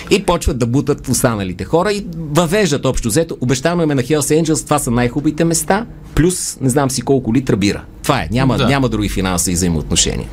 и 0.09 0.23
почват 0.23 0.57
да 0.59 0.65
бутат 0.67 1.07
останалите 1.07 1.63
хора 1.63 1.93
и 1.93 2.05
въвеждат 2.17 2.85
общо 2.85 3.07
взето. 3.07 3.37
Обещано 3.41 3.83
им 3.83 3.91
е 3.91 3.95
на 3.95 4.03
Hells 4.03 4.41
Angels, 4.41 4.63
това 4.63 4.79
са 4.79 4.91
най-хубавите 4.91 5.43
места, 5.43 5.85
плюс 6.15 6.57
не 6.61 6.69
знам 6.69 6.91
си 6.91 7.01
колко 7.01 7.33
литра 7.33 7.57
бира. 7.57 7.83
Това 8.03 8.21
е, 8.21 8.27
няма, 8.31 8.57
Да. 8.57 8.63
да. 8.63 8.69
няма 8.69 8.89
други 8.89 9.09
финансови 9.09 9.53
взаимоотношения. 9.53 10.27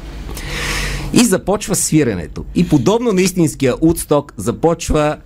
И 1.12 1.24
започва 1.24 1.74
свиренето. 1.74 2.44
И 2.54 2.68
подобно 2.68 3.12
на 3.12 3.20
истинския 3.22 3.74
Удсток 3.80 4.34
започва 4.36 5.16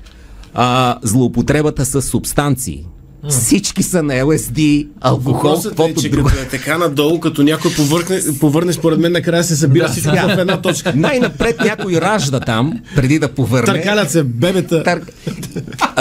а, 0.55 0.99
злоупотребата 1.03 1.85
с 1.85 2.03
субстанции. 2.03 2.87
Всички 3.29 3.83
са 3.83 4.03
на 4.03 4.25
ЛСД, 4.25 4.61
алкохол, 5.01 5.59
е, 5.59 5.69
каквото 5.69 6.03
че 6.03 6.09
друго. 6.09 6.29
като 6.29 6.41
е 6.41 6.49
така 6.49 6.79
надолу, 6.79 7.21
като 7.21 7.43
някой 7.43 7.73
повърне, 7.73 8.21
повърне 8.41 8.73
според 8.73 8.99
мен 8.99 9.13
накрая 9.13 9.45
се 9.45 9.57
събира 9.57 9.89
всичко 9.89 10.11
в 10.11 10.39
една 10.39 10.61
точка. 10.61 10.93
Най-напред 10.97 11.61
някой 11.65 12.01
ражда 12.01 12.41
там, 12.41 12.81
преди 12.97 13.19
да 13.19 13.29
повърне. 13.29 13.67
Търкалят 13.67 14.11
се 14.11 14.23
бебета. 14.23 14.83
Тър... 14.83 15.01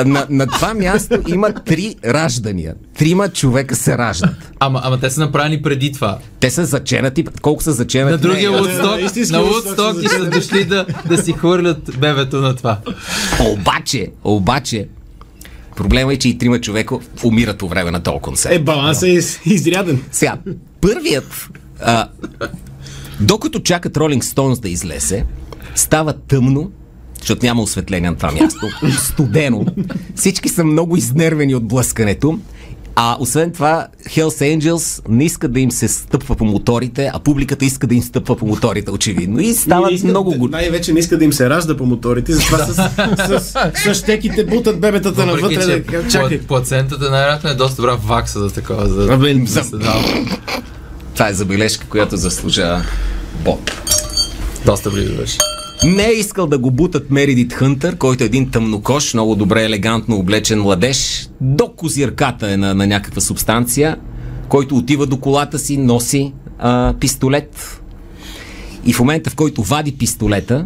На, 0.06 0.26
на 0.30 0.48
това 0.48 0.74
място 0.74 1.20
има 1.28 1.54
три 1.54 1.96
раждания. 2.06 2.76
Трима 2.98 3.30
човека 3.30 3.76
се 3.76 3.98
раждат. 3.98 4.52
Ама, 4.60 4.82
ама 4.84 5.00
те 5.00 5.10
са 5.10 5.22
направени 5.22 5.62
преди 5.62 5.92
това. 5.92 6.18
Те 6.40 6.50
са 6.50 6.66
заченати. 6.66 7.26
Колко 7.42 7.64
са 7.64 7.72
заченати? 7.72 8.12
На 8.12 8.18
другия 8.18 8.52
да, 8.52 9.02
истински 9.02 9.36
на 9.36 9.44
са 9.76 9.96
и 10.04 10.08
са 10.08 10.30
дошли 10.30 10.66
да, 10.66 10.86
да 11.10 11.24
си 11.24 11.34
хвърлят 11.34 12.00
бебето 12.00 12.42
на 12.42 12.56
това. 12.56 12.78
Обаче, 13.40 14.08
обаче, 14.24 14.88
проблема 15.82 16.14
е, 16.14 16.18
че 16.18 16.30
и 16.30 16.38
трима 16.38 16.62
човека 16.62 16.96
умират 17.24 17.58
по 17.58 17.68
време 17.68 17.92
на 17.92 18.04
този 18.04 18.20
концерт. 18.20 18.54
Е, 18.54 18.60
балансът 18.60 19.04
е 19.04 19.12
из- 19.12 19.40
изряден. 19.46 20.04
Сега, 20.12 20.38
първият, 20.82 21.50
а, 21.82 22.08
докато 23.20 23.60
чакат 23.60 23.98
Ролинг 23.98 24.24
Стоунс 24.24 24.60
да 24.60 24.70
излезе, 24.70 25.26
става 25.76 26.14
тъмно, 26.14 26.72
защото 27.20 27.46
няма 27.46 27.62
осветление 27.62 28.10
на 28.10 28.16
това 28.16 28.32
място, 28.32 28.68
студено. 29.00 29.66
Всички 30.16 30.50
са 30.50 30.64
много 30.64 30.98
изнервени 30.98 31.56
от 31.56 31.68
блъскането. 31.68 32.40
А 32.96 33.18
освен 33.20 33.52
това, 33.52 33.88
Hells 34.08 34.58
Angels 34.58 35.02
не 35.10 35.26
искат 35.26 35.54
да 35.54 35.60
им 35.60 35.72
се 35.72 35.88
стъпва 35.88 36.36
по 36.36 36.46
моторите, 36.46 37.12
а 37.14 37.20
публиката 37.20 37.66
иска 37.66 37.88
да 37.88 37.96
им 37.96 38.04
стъпва 38.04 38.36
по 38.36 38.46
моторите, 38.46 38.92
очевидно. 38.92 39.40
И 39.40 39.46
И 39.46 39.54
стават 39.54 39.92
искат- 39.92 40.10
много 40.10 40.34
го... 40.34 40.48
Най-вече 40.48 40.94
не 40.94 41.00
иска 41.00 41.18
да 41.18 41.26
им 41.26 41.34
се 41.34 41.50
ражда 41.50 41.78
по 41.78 41.86
моторите, 41.86 42.34
затова 42.34 42.58
с, 42.60 42.74
с, 42.74 42.90
с, 43.42 43.72
с 43.86 43.96
щеките 43.96 44.46
бутат 44.46 44.80
бебетата 44.82 45.26
Въпреки, 45.26 45.56
навътре. 45.56 45.84
че 45.84 45.98
Да, 45.98 46.08
чакай. 46.10 46.40
пла- 46.40 46.46
плацентата 46.46 47.10
най-вероятно 47.10 47.50
е 47.50 47.56
доста 47.56 47.76
добра 47.76 47.96
вакса 47.98 48.40
за 48.40 48.52
такова. 48.52 48.88
За, 48.88 49.14
Абе, 49.14 49.34
да 49.36 49.46
за- 49.54 49.78
дава. 49.78 50.04
Това 51.14 51.30
е 51.30 51.34
забележка, 51.34 51.88
която 51.88 52.18
заслужава 52.18 52.84
Боб. 53.36 53.72
Доста 54.66 54.90
близо 54.90 55.14
беше. 55.14 55.38
Не 55.84 56.08
е 56.08 56.12
искал 56.12 56.48
да 56.48 56.58
го 56.58 56.72
бутат 56.72 57.12
Меридит 57.12 57.54
Хънтър, 57.54 57.98
който 57.98 58.24
е 58.24 58.26
един 58.26 58.52
тъмнокош, 58.52 59.14
много 59.14 59.36
добре 59.36 59.64
елегантно 59.64 60.16
облечен 60.16 60.62
младеж, 60.62 61.30
до 61.42 61.70
козирката 61.70 62.52
е 62.52 62.58
на, 62.58 62.74
на 62.76 62.88
някаква 62.88 63.22
субстанция, 63.22 63.98
който 64.50 64.78
отива 64.78 65.06
до 65.06 65.18
колата 65.18 65.60
си, 65.60 65.78
носи 65.78 66.34
а, 66.60 66.94
пистолет. 67.00 67.82
И 68.86 68.94
в 68.94 69.00
момента, 69.00 69.30
в 69.30 69.36
който 69.36 69.64
вади 69.64 69.92
пистолета, 69.92 70.66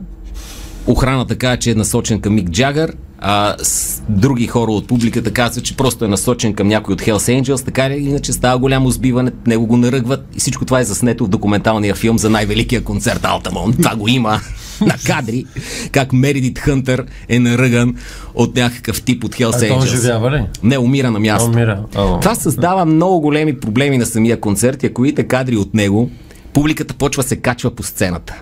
охраната 0.88 1.36
казва, 1.36 1.58
че 1.58 1.72
е 1.72 1.76
насочен 1.76 2.22
към 2.22 2.36
Мик 2.36 2.50
Джагър, 2.50 2.94
а 3.20 3.56
с 3.64 4.02
други 4.10 4.48
хора 4.48 4.72
от 4.72 4.88
публиката 4.88 5.32
казват, 5.32 5.66
че 5.66 5.78
просто 5.78 6.06
е 6.06 6.08
насочен 6.08 6.54
към 6.54 6.68
някой 6.68 6.94
от 6.94 7.02
Hells 7.02 7.42
Angels, 7.42 7.66
така 7.66 7.90
ли 7.90 7.94
иначе 7.94 8.34
става 8.34 8.58
голямо 8.58 8.92
сбиване, 8.92 9.32
него 9.48 9.68
го 9.68 9.78
наръгват 9.78 10.26
и 10.36 10.40
всичко 10.40 10.66
това 10.66 10.80
е 10.80 10.84
заснето 10.84 11.26
в 11.26 11.30
документалния 11.30 11.96
филм 11.96 12.20
за 12.20 12.30
най-великия 12.30 12.84
концерт 12.84 13.26
Алтамон. 13.26 13.74
Това 13.74 13.96
го 13.96 14.08
има 14.08 14.40
на 14.86 14.96
кадри, 15.06 15.46
как 15.92 16.14
Меридит 16.14 16.60
Хънтър 16.60 17.06
е 17.30 17.40
наръган 17.40 17.96
от 18.34 18.56
някакъв 18.56 19.02
тип 19.02 19.24
от 19.24 19.36
Hells 19.36 19.56
А 19.56 19.68
то 19.68 19.74
Angels. 19.74 19.84
оживява 19.84 20.32
ли? 20.32 20.46
Не, 20.64 20.78
умира 20.78 21.12
на 21.12 21.20
място. 21.20 21.50
Умира. 21.50 21.84
Ало. 21.96 22.20
Това 22.20 22.36
създава 22.36 22.86
много 22.86 23.22
големи 23.22 23.60
проблеми 23.60 23.98
на 23.98 24.06
самия 24.06 24.40
концерт 24.40 24.84
и 24.84 24.86
ако 24.86 25.02
видите 25.02 25.24
кадри 25.24 25.58
от 25.58 25.74
него, 25.74 26.12
публиката 26.54 26.94
почва 26.94 27.24
да 27.24 27.30
се 27.30 27.36
качва 27.36 27.76
по 27.76 27.84
сцената. 27.84 28.36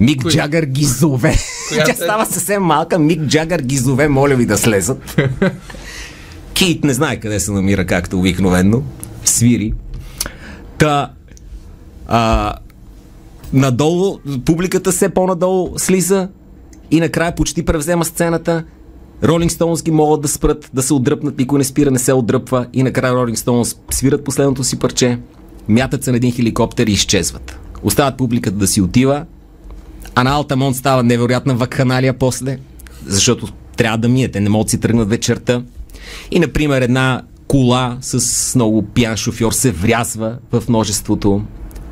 Мик 0.00 0.22
Кои? 0.22 0.32
Джагър 0.32 0.64
ги 0.64 0.84
зове. 0.84 1.34
Коя 1.68 1.84
Тя 1.84 1.92
е? 1.92 1.94
става 1.94 2.26
съвсем 2.26 2.62
малка. 2.62 2.98
Мик 2.98 3.22
Джагър 3.22 3.60
ги 3.60 3.76
зове, 3.76 4.08
моля 4.08 4.34
ви 4.34 4.46
да 4.46 4.58
слезат. 4.58 5.20
Кит 6.54 6.84
не 6.84 6.94
знае 6.94 7.16
къде 7.16 7.40
се 7.40 7.52
намира, 7.52 7.86
както 7.86 8.18
обикновенно. 8.18 8.82
Свири. 9.24 9.72
Та, 10.78 11.10
а, 12.08 12.52
надолу, 13.52 14.18
публиката 14.44 14.92
все 14.92 15.08
по-надолу 15.08 15.78
слиза 15.78 16.28
и 16.90 17.00
накрая 17.00 17.34
почти 17.34 17.64
превзема 17.64 18.04
сцената. 18.04 18.64
Ролинг 19.24 19.50
Стоунс 19.50 19.82
ги 19.82 19.90
могат 19.90 20.20
да 20.20 20.28
спрат, 20.28 20.70
да 20.74 20.82
се 20.82 20.94
отдръпнат, 20.94 21.38
никой 21.38 21.58
не 21.58 21.64
спира, 21.64 21.90
не 21.90 21.98
се 21.98 22.12
отдръпва 22.12 22.66
и 22.72 22.82
накрая 22.82 23.14
Ролинг 23.14 23.38
Стоунс 23.38 23.76
свират 23.90 24.24
последното 24.24 24.64
си 24.64 24.78
парче, 24.78 25.18
мятат 25.68 26.04
се 26.04 26.10
на 26.10 26.16
един 26.16 26.32
хеликоптер 26.32 26.86
и 26.86 26.92
изчезват. 26.92 27.58
Остават 27.82 28.16
публиката 28.16 28.56
да 28.56 28.66
си 28.66 28.80
отива, 28.80 29.24
а 30.14 30.24
на 30.24 30.30
Алтамон 30.30 30.74
става 30.74 31.02
невероятна 31.02 31.54
вакханалия 31.54 32.18
после, 32.18 32.58
защото 33.06 33.52
трябва 33.76 33.98
да 33.98 34.08
миете, 34.08 34.40
не 34.40 34.48
могат 34.48 34.66
да 34.66 34.70
си 34.70 34.80
тръгнат 34.80 35.08
вечерта. 35.08 35.62
И, 36.30 36.38
например, 36.38 36.82
една 36.82 37.22
кола 37.46 37.98
с 38.00 38.54
много 38.54 38.82
пиян 38.82 39.16
шофьор 39.16 39.52
се 39.52 39.70
врязва 39.70 40.36
в 40.52 40.62
множеството, 40.68 41.42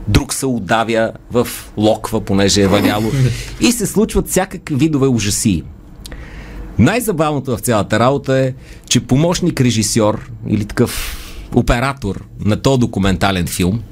друг 0.08 0.34
се 0.34 0.46
удавя 0.46 1.12
в 1.32 1.48
локва, 1.76 2.20
понеже 2.20 2.62
е 2.62 2.68
валяло. 2.68 3.10
И 3.60 3.72
се 3.72 3.86
случват 3.86 4.28
всякакви 4.28 4.74
видове 4.74 5.06
ужаси. 5.06 5.62
Най-забавното 6.78 7.56
в 7.56 7.60
цялата 7.60 7.98
работа 7.98 8.38
е, 8.38 8.54
че 8.88 9.00
помощник 9.00 9.60
режисьор 9.60 10.30
или 10.48 10.64
такъв 10.64 11.20
оператор 11.54 12.24
на 12.44 12.62
този 12.62 12.80
документален 12.80 13.46
филм, 13.46 13.82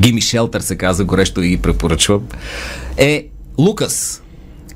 Гими 0.00 0.20
Шелтър 0.20 0.60
се 0.60 0.76
казва, 0.76 1.04
горещо 1.04 1.40
ви 1.40 1.48
ги 1.48 1.56
препоръчвам, 1.56 2.22
е 2.96 3.26
Лукас, 3.58 4.22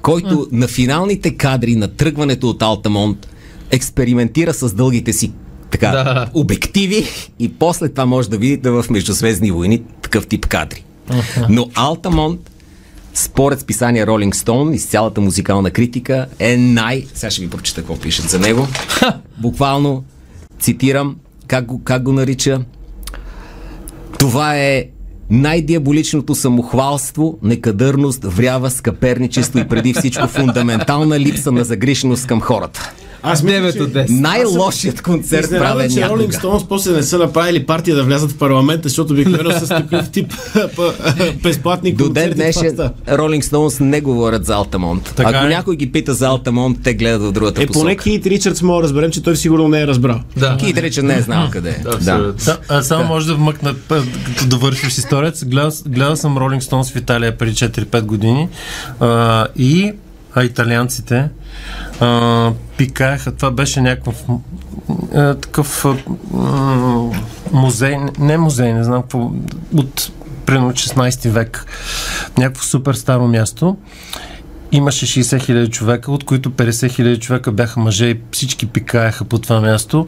който 0.02 0.48
на 0.52 0.68
финалните 0.68 1.36
кадри 1.36 1.76
на 1.76 1.88
тръгването 1.88 2.48
от 2.48 2.62
Алтамонт 2.62 3.28
експериментира 3.70 4.54
с 4.54 4.74
дългите 4.74 5.12
си 5.12 5.32
така, 5.70 5.90
Да. 5.90 6.30
обективи 6.34 7.04
и 7.38 7.52
после 7.52 7.88
това 7.88 8.06
може 8.06 8.30
да 8.30 8.38
видите 8.38 8.70
в 8.70 8.84
Междузвездни 8.90 9.50
войни 9.50 9.82
такъв 10.02 10.26
тип 10.26 10.46
кадри. 10.46 10.84
Но 11.48 11.70
Алтамонт 11.74 12.50
според 13.14 13.60
списание 13.60 14.06
Rolling 14.06 14.34
Stone 14.34 14.74
и 14.74 14.78
с 14.78 14.86
цялата 14.86 15.20
музикална 15.20 15.70
критика 15.70 16.26
е 16.38 16.56
най... 16.56 17.06
Сега 17.14 17.30
ще 17.30 17.42
ви 17.42 17.50
прочета 17.50 17.80
какво 17.80 17.98
пишат 17.98 18.30
за 18.30 18.38
него. 18.38 18.68
Буквално 19.38 20.04
цитирам 20.60 21.16
как 21.46 21.64
го, 21.66 21.84
как 21.84 22.02
го 22.02 22.12
нарича. 22.12 22.60
Това 24.18 24.56
е 24.56 24.84
най-диаболичното 25.30 26.34
самохвалство, 26.34 27.38
некадърност, 27.42 28.24
врява, 28.24 28.70
скъперничество 28.70 29.58
и 29.58 29.68
преди 29.68 29.94
всичко 29.94 30.26
фундаментална 30.28 31.20
липса 31.20 31.52
на 31.52 31.64
загриженост 31.64 32.26
към 32.26 32.40
хората. 32.40 32.92
Аз 33.24 33.42
мисля, 33.42 33.56
9 33.58 33.72
че- 33.72 33.82
от 33.82 33.90
10. 33.90 34.06
Най-лошият 34.10 35.02
концерт 35.02 35.50
правен 35.50 35.90
че 35.90 36.00
Ролинг 36.00 36.10
някога. 36.10 36.32
Стоунс 36.32 36.64
после 36.64 36.92
не 36.92 37.02
са 37.02 37.18
направили 37.18 37.66
партия 37.66 37.96
да 37.96 38.04
влязат 38.04 38.30
в 38.30 38.38
парламента, 38.38 38.88
защото 38.88 39.12
обикновено 39.12 39.50
с 39.52 39.68
такъв 39.68 40.10
тип 40.10 40.32
безплатни 41.42 41.92
До 41.92 42.04
ден 42.04 42.24
концерти 42.24 42.34
днешен. 42.34 42.90
Ролинг 43.10 43.44
Стоунс 43.44 43.80
не 43.80 44.00
говорят 44.00 44.46
за 44.46 44.54
Алтамонт. 44.54 45.12
Така 45.16 45.30
Ако 45.30 45.46
е. 45.46 45.48
някой 45.48 45.76
ги 45.76 45.92
пита 45.92 46.14
за 46.14 46.26
Алтамонт, 46.26 46.78
те 46.82 46.94
гледат 46.94 47.22
в 47.22 47.32
другата 47.32 47.62
Е, 47.62 47.66
поне 47.66 47.96
посока. 47.96 48.02
Кит 48.02 48.26
Ричардс 48.26 48.62
мога 48.62 48.78
да 48.78 48.84
разберем, 48.84 49.10
че 49.10 49.22
той 49.22 49.36
сигурно 49.36 49.68
не 49.68 49.82
е 49.82 49.86
разбрал. 49.86 50.20
Да. 50.36 50.56
Кит 50.56 50.78
рече 50.78 51.02
не 51.02 51.16
е 51.16 51.20
знал 51.20 51.48
къде 51.50 51.70
е. 51.70 51.82
Да. 52.00 52.34
Да, 52.44 52.58
а 52.68 52.82
само 52.82 53.04
може 53.04 53.26
да 53.26 53.34
вмъкна, 53.34 53.74
като 54.26 54.46
довършиш 54.46 54.98
историята. 54.98 55.44
Гледал, 55.44 55.70
гледал 55.86 56.16
съм 56.16 56.36
Rolling 56.36 56.60
Stones 56.60 56.92
в 56.92 56.96
Италия 56.96 57.38
преди 57.38 57.54
4-5 57.54 58.00
години 58.00 58.48
а, 59.00 59.46
и 59.56 59.92
а 60.34 60.44
италианците 60.44 61.28
а, 62.00 62.50
пикаеха. 62.76 63.32
Това 63.34 63.50
беше 63.50 63.80
някакъв 63.80 64.24
а, 65.14 65.34
такъв 65.34 65.84
а, 65.84 65.94
музей, 67.52 67.96
не 68.18 68.38
музей, 68.38 68.72
не 68.72 68.84
знам 68.84 69.02
какво, 69.02 69.30
от 69.74 70.12
примерно 70.46 70.72
16 70.72 71.28
век. 71.28 71.66
Някакво 72.38 72.62
супер 72.62 72.94
старо 72.94 73.28
място. 73.28 73.76
Имаше 74.72 75.06
60 75.06 75.42
хиляди 75.42 75.70
човека, 75.70 76.12
от 76.12 76.24
които 76.24 76.50
50 76.50 76.90
хиляди 76.90 77.20
човека 77.20 77.52
бяха 77.52 77.80
мъже 77.80 78.06
и 78.06 78.20
всички 78.32 78.66
пикаеха 78.66 79.24
по 79.24 79.38
това 79.38 79.60
място. 79.60 80.06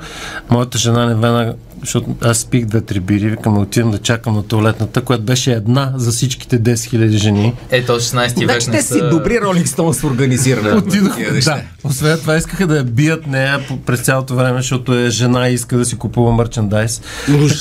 Моята 0.50 0.79
жена 0.79 1.07
не 1.07 1.15
веднага, 1.15 1.55
защото 1.80 2.16
аз 2.21 2.38
спих 2.38 2.64
две-три 2.64 3.00
бири, 3.00 3.28
викам 3.28 3.54
да 3.54 3.61
отидем 3.61 3.90
да 3.90 3.99
чакам 3.99 4.35
на 4.35 4.42
туалетната, 4.42 5.00
която 5.00 5.25
беше 5.25 5.52
една 5.52 5.92
за 5.97 6.11
всичките 6.11 6.62
10 6.62 6.85
хиляди 6.85 7.18
жени. 7.18 7.54
Ето, 7.71 7.92
16 7.92 8.38
век 8.47 8.62
Значи 8.62 8.71
те 8.71 8.83
си 8.83 9.00
добри 9.11 9.40
Ролинг 9.40 9.68
Стоунс 9.68 10.00
в 10.00 10.04
организиране. 10.04 10.71
Отидох, 10.73 11.16
да. 11.45 11.61
Освен 11.85 12.18
това 12.18 12.37
искаха 12.37 12.66
да 12.66 12.76
я 12.76 12.85
бият 12.85 13.26
нея 13.26 13.61
през 13.87 14.00
цялото 14.00 14.35
време, 14.35 14.59
защото 14.59 14.95
е 14.99 15.11
жена 15.11 15.49
и 15.49 15.54
иска 15.54 15.76
да 15.78 15.85
си 15.85 15.97
купува 15.97 16.35
мерчендайз. 16.35 17.02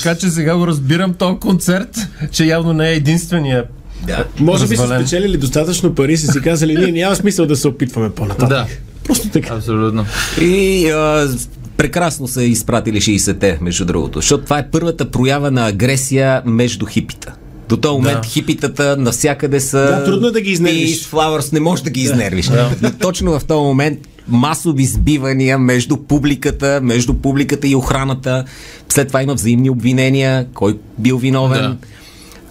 Така 0.02 0.14
че 0.14 0.30
сега 0.30 0.56
го 0.56 0.66
разбирам 0.66 1.14
този 1.14 1.36
концерт, 1.38 1.96
че 2.30 2.44
явно 2.44 2.72
не 2.72 2.90
е 2.90 2.94
единствения. 2.94 3.64
Да. 4.06 4.24
Може 4.38 4.68
би 4.68 4.76
са 4.76 4.82
Развален. 4.82 5.06
спечелили 5.06 5.36
достатъчно 5.36 5.94
пари, 5.94 6.16
са 6.16 6.32
си 6.32 6.40
казали, 6.40 6.76
ние 6.76 7.02
няма 7.02 7.16
смисъл 7.16 7.46
да 7.46 7.56
се 7.56 7.68
опитваме 7.68 8.10
по-нататък. 8.10 8.48
Да, 8.48 8.66
Просто 9.04 9.28
така. 9.28 9.54
абсолютно. 9.54 10.06
И 10.40 10.88
а, 10.90 11.28
прекрасно 11.76 12.28
са 12.28 12.44
изпратили 12.44 13.00
60-те, 13.00 13.58
между 13.60 13.84
другото, 13.84 14.18
защото 14.18 14.44
това 14.44 14.58
е 14.58 14.70
първата 14.70 15.10
проява 15.10 15.50
на 15.50 15.66
агресия 15.66 16.42
между 16.44 16.86
хипита. 16.86 17.34
До 17.68 17.76
този 17.76 17.92
момент 17.92 18.18
Да. 18.22 18.28
хипитата 18.28 18.96
навсякъде 18.98 19.60
са... 19.60 19.78
Да, 19.78 20.04
трудно 20.04 20.26
е 20.26 20.30
да 20.30 20.40
ги 20.40 20.50
изнервиш. 20.50 20.90
Peace, 20.90 21.12
flowers, 21.12 21.52
не 21.52 21.60
можеш 21.60 21.82
да 21.82 21.90
ги 21.90 22.00
изнервиш. 22.00 22.50
Но 22.82 22.92
точно 22.92 23.38
в 23.38 23.44
този 23.44 23.64
момент 23.64 23.98
масови 24.28 24.84
сбивания 24.84 25.58
между 25.58 25.96
публиката, 25.96 26.80
между 26.82 27.14
публиката 27.14 27.68
и 27.68 27.74
охраната. 27.74 28.44
След 28.88 29.08
това 29.08 29.22
има 29.22 29.34
взаимни 29.34 29.70
обвинения, 29.70 30.46
кой 30.54 30.78
бил 30.98 31.18
виновен. 31.18 31.60
Да. 31.60 31.76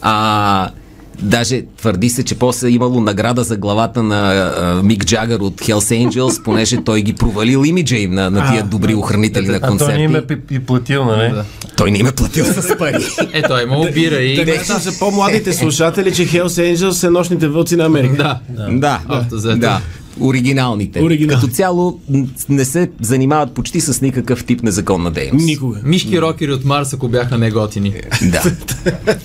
А, 0.01 0.69
даже 1.21 1.63
твърди 1.77 2.09
се, 2.09 2.23
че 2.23 2.35
после 2.35 2.67
е 2.67 2.71
имало 2.71 3.01
награда 3.01 3.43
за 3.43 3.57
главата 3.57 4.03
на 4.03 4.31
а, 4.31 4.83
Мик 4.83 5.05
Джагър 5.05 5.39
от 5.39 5.61
Hells 5.61 6.07
Angels, 6.09 6.43
понеже 6.43 6.77
той 6.83 7.01
ги 7.01 7.13
провалил 7.13 7.63
имиджа 7.65 7.97
им 7.97 8.13
на, 8.13 8.29
на 8.29 8.51
тия 8.51 8.63
добри 8.63 8.95
охранители 8.95 9.47
на 9.47 9.55
А 9.55 9.59
той 9.59 9.69
концерти. 9.69 9.97
не 9.97 10.03
им 10.03 10.15
е 10.15 10.23
и 10.51 10.59
платил, 10.59 11.05
нали? 11.05 11.29
Да. 11.31 11.45
Той 11.77 11.91
не 11.91 11.97
им 11.97 12.07
е 12.07 12.11
платил 12.11 12.45
с 12.45 12.77
пари. 12.77 13.05
Е 13.33 13.63
имало 13.63 13.87
бира 13.93 14.15
и... 14.15 14.35
Да 14.35 14.57
кажем 14.57 14.77
за 14.77 14.99
по-младите 14.99 15.53
слушатели, 15.53 16.13
че 16.13 16.27
Hells 16.27 16.75
Angels 16.75 16.91
са 16.91 17.11
нощните 17.11 17.47
вълци 17.47 17.75
на 17.75 17.85
Америка. 17.85 18.39
Да. 18.49 18.69
да, 18.71 19.25
взето. 19.31 19.57
да. 19.57 19.81
Оригиналните. 20.19 21.01
Оригинал. 21.03 21.35
Като 21.39 21.53
цяло 21.53 21.99
не 22.49 22.65
се 22.65 22.89
занимават 23.01 23.51
почти 23.53 23.81
с 23.81 24.01
никакъв 24.01 24.45
тип 24.45 24.63
незаконна 24.63 25.11
дейност. 25.11 25.45
Никога. 25.45 25.79
Мишки 25.83 26.21
рокери 26.21 26.51
от 26.51 26.65
Марс, 26.65 26.93
ако 26.93 27.07
бяха 27.07 27.37
неготини. 27.37 27.93
Да. 28.21 28.43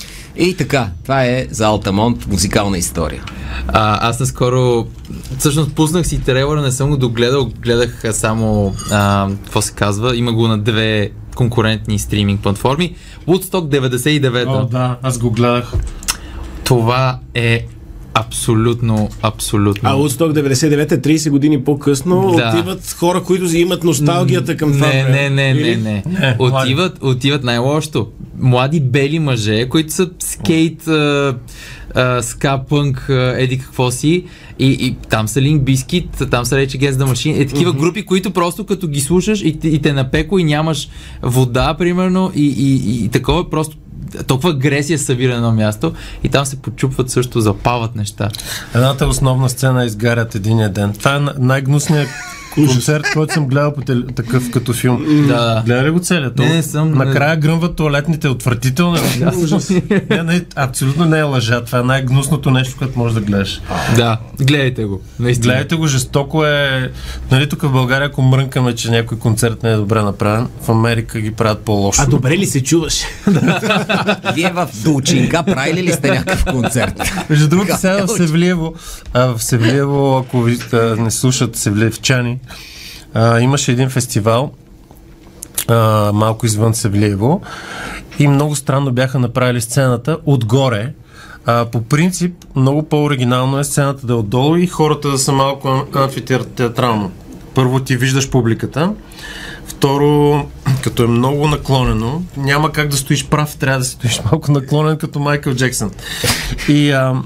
И 0.41 0.57
така, 0.57 0.89
това 1.03 1.25
е 1.25 1.47
за 1.51 1.67
Алтамонт 1.67 2.27
музикална 2.27 2.79
история. 2.79 3.25
А, 3.69 4.09
аз 4.09 4.21
наскоро, 4.21 4.87
всъщност 5.39 5.75
пуснах 5.75 6.07
си 6.07 6.21
трейлера, 6.21 6.63
не 6.63 6.71
съм 6.71 6.91
го 6.91 6.97
догледал, 6.97 7.51
гледах 7.63 8.03
само, 8.11 8.75
а, 8.91 9.29
какво 9.45 9.63
се 9.63 9.73
казва, 9.73 10.17
има 10.17 10.33
го 10.33 10.49
на 10.49 10.59
две 10.59 11.11
конкурентни 11.35 11.99
стриминг 11.99 12.41
платформи. 12.41 12.95
Woodstock 13.29 13.81
99-та. 13.81 14.51
О, 14.51 14.67
да, 14.67 14.99
аз 15.03 15.19
го 15.19 15.31
гледах. 15.31 15.73
Това 16.65 17.19
е 17.35 17.67
абсолютно, 18.21 19.09
абсолютно. 19.23 19.89
А 19.89 19.95
Woodstock 19.95 20.33
99 20.43 20.93
е 20.93 21.01
30 21.01 21.31
години 21.31 21.65
по-късно. 21.65 22.35
Да. 22.37 22.49
Отиват 22.49 22.91
хора, 22.91 23.23
които 23.23 23.57
имат 23.57 23.85
носталгията 23.85 24.57
към 24.57 24.73
това 24.73 24.87
не, 24.87 25.03
не, 25.05 25.31
не, 25.31 25.55
не, 25.55 25.77
не. 25.77 26.03
Не, 26.07 26.37
Отиват, 26.39 26.99
отиват 27.03 27.45
най-лошото. 27.45 28.09
Млади 28.39 28.81
бели 28.81 29.19
мъже, 29.19 29.69
които 29.69 29.93
са 29.93 30.11
скейт, 30.21 30.89
ска, 32.21 32.61
пънк, 32.69 33.07
еди 33.37 33.59
какво 33.59 33.91
си. 33.91 34.25
И, 34.59 34.67
и 34.71 34.97
там 35.09 35.29
са 35.29 35.41
Link 35.41 35.61
Biscuit, 35.61 36.31
там 36.31 36.45
са 36.45 36.55
Rage 36.57 36.79
Against 36.79 36.93
the 36.93 37.07
Machine. 37.07 37.41
Е 37.41 37.47
такива 37.47 37.73
групи, 37.73 38.03
които 38.03 38.31
просто 38.31 38.67
като 38.67 38.89
ги 38.89 39.01
слушаш 39.01 39.41
и, 39.43 39.59
те- 39.59 39.69
и 39.69 39.79
те 39.79 39.93
напеко 39.93 40.39
и 40.39 40.45
нямаш 40.45 40.89
вода, 41.23 41.75
примерно, 41.75 42.33
и, 42.35 42.47
и, 42.49 42.75
и, 42.93 43.05
и 43.05 43.09
такова 43.09 43.51
просто 43.51 43.77
толкова 44.27 44.51
агресия 44.51 44.99
събира 44.99 45.31
на 45.31 45.37
едно 45.37 45.53
място 45.53 45.93
и 46.25 46.29
там 46.29 46.47
се 46.47 46.57
почупват 46.57 47.11
също, 47.11 47.41
запават 47.41 47.97
неща. 47.97 48.29
Едната 48.75 49.07
основна 49.07 49.49
сцена 49.49 49.83
е 49.83 49.87
изгарят 49.87 50.35
единия 50.35 50.69
ден. 50.69 50.93
Това 50.93 51.17
е 51.17 51.21
на- 51.21 51.35
най-гнусният 51.39 52.09
концерт, 52.55 53.05
който 53.15 53.35
съм 53.35 53.47
гледал 53.47 53.75
по 53.75 53.81
теле... 53.81 54.07
такъв 54.17 54.51
като 54.51 54.73
филм. 54.73 55.05
Да. 55.29 55.63
Гледа 55.67 55.85
ли 55.85 55.91
го 55.91 56.01
целият? 56.01 56.39
Не, 56.39 56.49
не 56.49 56.63
съм. 56.63 56.93
Накрая 56.93 57.37
гръмват 57.37 57.77
туалетните 57.77 58.29
отвратително. 58.29 58.99
не, 60.11 60.23
не, 60.23 60.45
абсолютно 60.57 61.05
не 61.05 61.19
е 61.19 61.23
лъжа. 61.23 61.65
Това 61.65 61.79
е 61.79 61.83
най-гнусното 61.83 62.51
нещо, 62.51 62.77
което 62.79 62.99
можеш 62.99 63.15
да 63.15 63.21
гледаш. 63.21 63.61
Да, 63.97 64.19
гледайте 64.41 64.85
го. 64.85 65.01
Наистина. 65.19 65.53
Гледайте 65.53 65.75
го, 65.77 65.87
жестоко 65.87 66.45
е. 66.45 66.93
Нали 67.31 67.49
тук 67.49 67.63
в 67.63 67.73
България, 67.73 68.09
ако 68.09 68.23
мрънкаме, 68.23 68.75
че 68.75 68.91
някой 68.91 69.19
концерт 69.19 69.63
не 69.63 69.71
е 69.71 69.77
добре 69.77 70.03
направен, 70.03 70.49
в 70.63 70.69
Америка 70.69 71.21
ги 71.21 71.31
правят 71.31 71.59
по-лошо. 71.59 72.03
А 72.03 72.07
добре 72.07 72.39
ли 72.39 72.47
се 72.47 72.63
чуваш? 72.63 73.01
Вие 74.35 74.53
в 74.55 74.69
Долчинка 74.85 75.43
правили 75.43 75.83
ли 75.83 75.93
сте 75.93 76.11
някакъв 76.11 76.45
концерт? 76.45 77.03
Между 77.31 77.49
другото, 77.49 77.77
сега 77.79 78.07
в 78.07 78.09
Севлиево, 78.09 78.75
а, 79.13 79.27
в 79.27 79.43
Севлиево, 79.43 80.17
ако 80.17 80.43
ви 80.43 80.59
а, 80.73 80.77
не 80.77 81.11
слушат 81.11 81.57
Севлиевчани, 81.57 82.39
а, 83.15 83.41
имаше 83.41 83.73
един 83.73 83.91
фестивал, 83.91 84.53
а, 85.69 86.11
малко 86.15 86.47
извън 86.47 86.75
Севлиево, 86.75 87.43
и 88.19 88.29
много 88.29 88.57
странно 88.57 88.93
бяха 88.93 89.19
направили 89.19 89.61
сцената 89.61 90.19
отгоре. 90.27 90.93
А, 91.47 91.65
по 91.65 91.83
принцип, 91.83 92.35
много 92.57 92.83
по-оригинално 92.83 93.59
е 93.59 93.65
сцената 93.65 94.07
да 94.07 94.13
е 94.13 94.17
отдолу 94.17 94.57
и 94.57 94.67
хората 94.67 95.09
да 95.09 95.19
са 95.19 95.33
малко 95.33 95.69
ам- 95.69 95.87
амфитеатрално. 95.95 97.11
Първо 97.55 97.81
ти 97.81 97.97
виждаш 97.97 98.31
публиката, 98.31 98.93
Второ, 99.71 100.45
като 100.83 101.03
е 101.03 101.07
много 101.07 101.49
наклонено, 101.49 102.23
няма 102.37 102.73
как 102.73 102.89
да 102.89 102.97
стоиш 102.97 103.27
прав, 103.27 103.57
трябва 103.57 103.79
да 103.79 103.85
стоиш 103.85 104.21
малко 104.31 104.53
наклонен 104.53 104.99
като 104.99 105.21
Майкъл 105.21 105.55
Джексън. 105.55 105.91
И 106.69 106.91
а, 106.91 107.23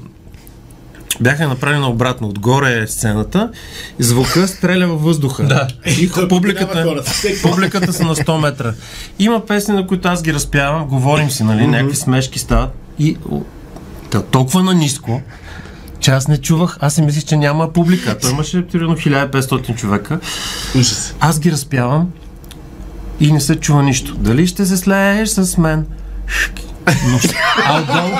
бяха 1.21 1.47
направени 1.47 1.85
обратно. 1.85 2.27
Отгоре 2.27 2.79
е 2.79 2.87
сцената, 2.87 3.51
и 3.99 4.03
звука 4.03 4.47
стреля 4.47 4.87
във 4.87 5.01
въздуха. 5.01 5.43
Да. 5.43 5.67
И 5.85 6.11
публиката, 6.29 7.03
публиката 7.43 7.93
са 7.93 8.03
на 8.03 8.15
100 8.15 8.41
метра. 8.41 8.73
Има 9.19 9.45
песни, 9.45 9.75
на 9.75 9.87
които 9.87 10.07
аз 10.07 10.23
ги 10.23 10.33
разпявам, 10.33 10.87
говорим 10.87 11.31
си, 11.31 11.43
нали, 11.43 11.67
някакви 11.67 11.95
смешки 11.95 12.39
стават. 12.39 12.69
И 12.99 13.17
та, 14.09 14.21
толкова 14.21 14.63
на 14.63 14.73
ниско, 14.73 15.21
че 15.99 16.11
аз 16.11 16.27
не 16.27 16.37
чувах, 16.37 16.77
аз 16.81 16.93
си 16.93 17.01
мислих, 17.01 17.25
че 17.25 17.37
няма 17.37 17.73
публика. 17.73 18.17
Той 18.17 18.31
имаше 18.31 18.67
примерно 18.67 18.95
1500 18.95 19.75
човека. 19.75 20.19
Аз 21.19 21.39
ги 21.39 21.51
разпявам 21.51 22.09
и 23.19 23.31
не 23.31 23.41
се 23.41 23.55
чува 23.55 23.83
нищо. 23.83 24.15
Дали 24.17 24.47
ще 24.47 24.65
се 24.65 24.77
слееш 24.77 25.29
с 25.29 25.57
мен? 25.57 25.85
Но, 27.07 27.19
а 27.65 27.81
отдолу 27.81 28.17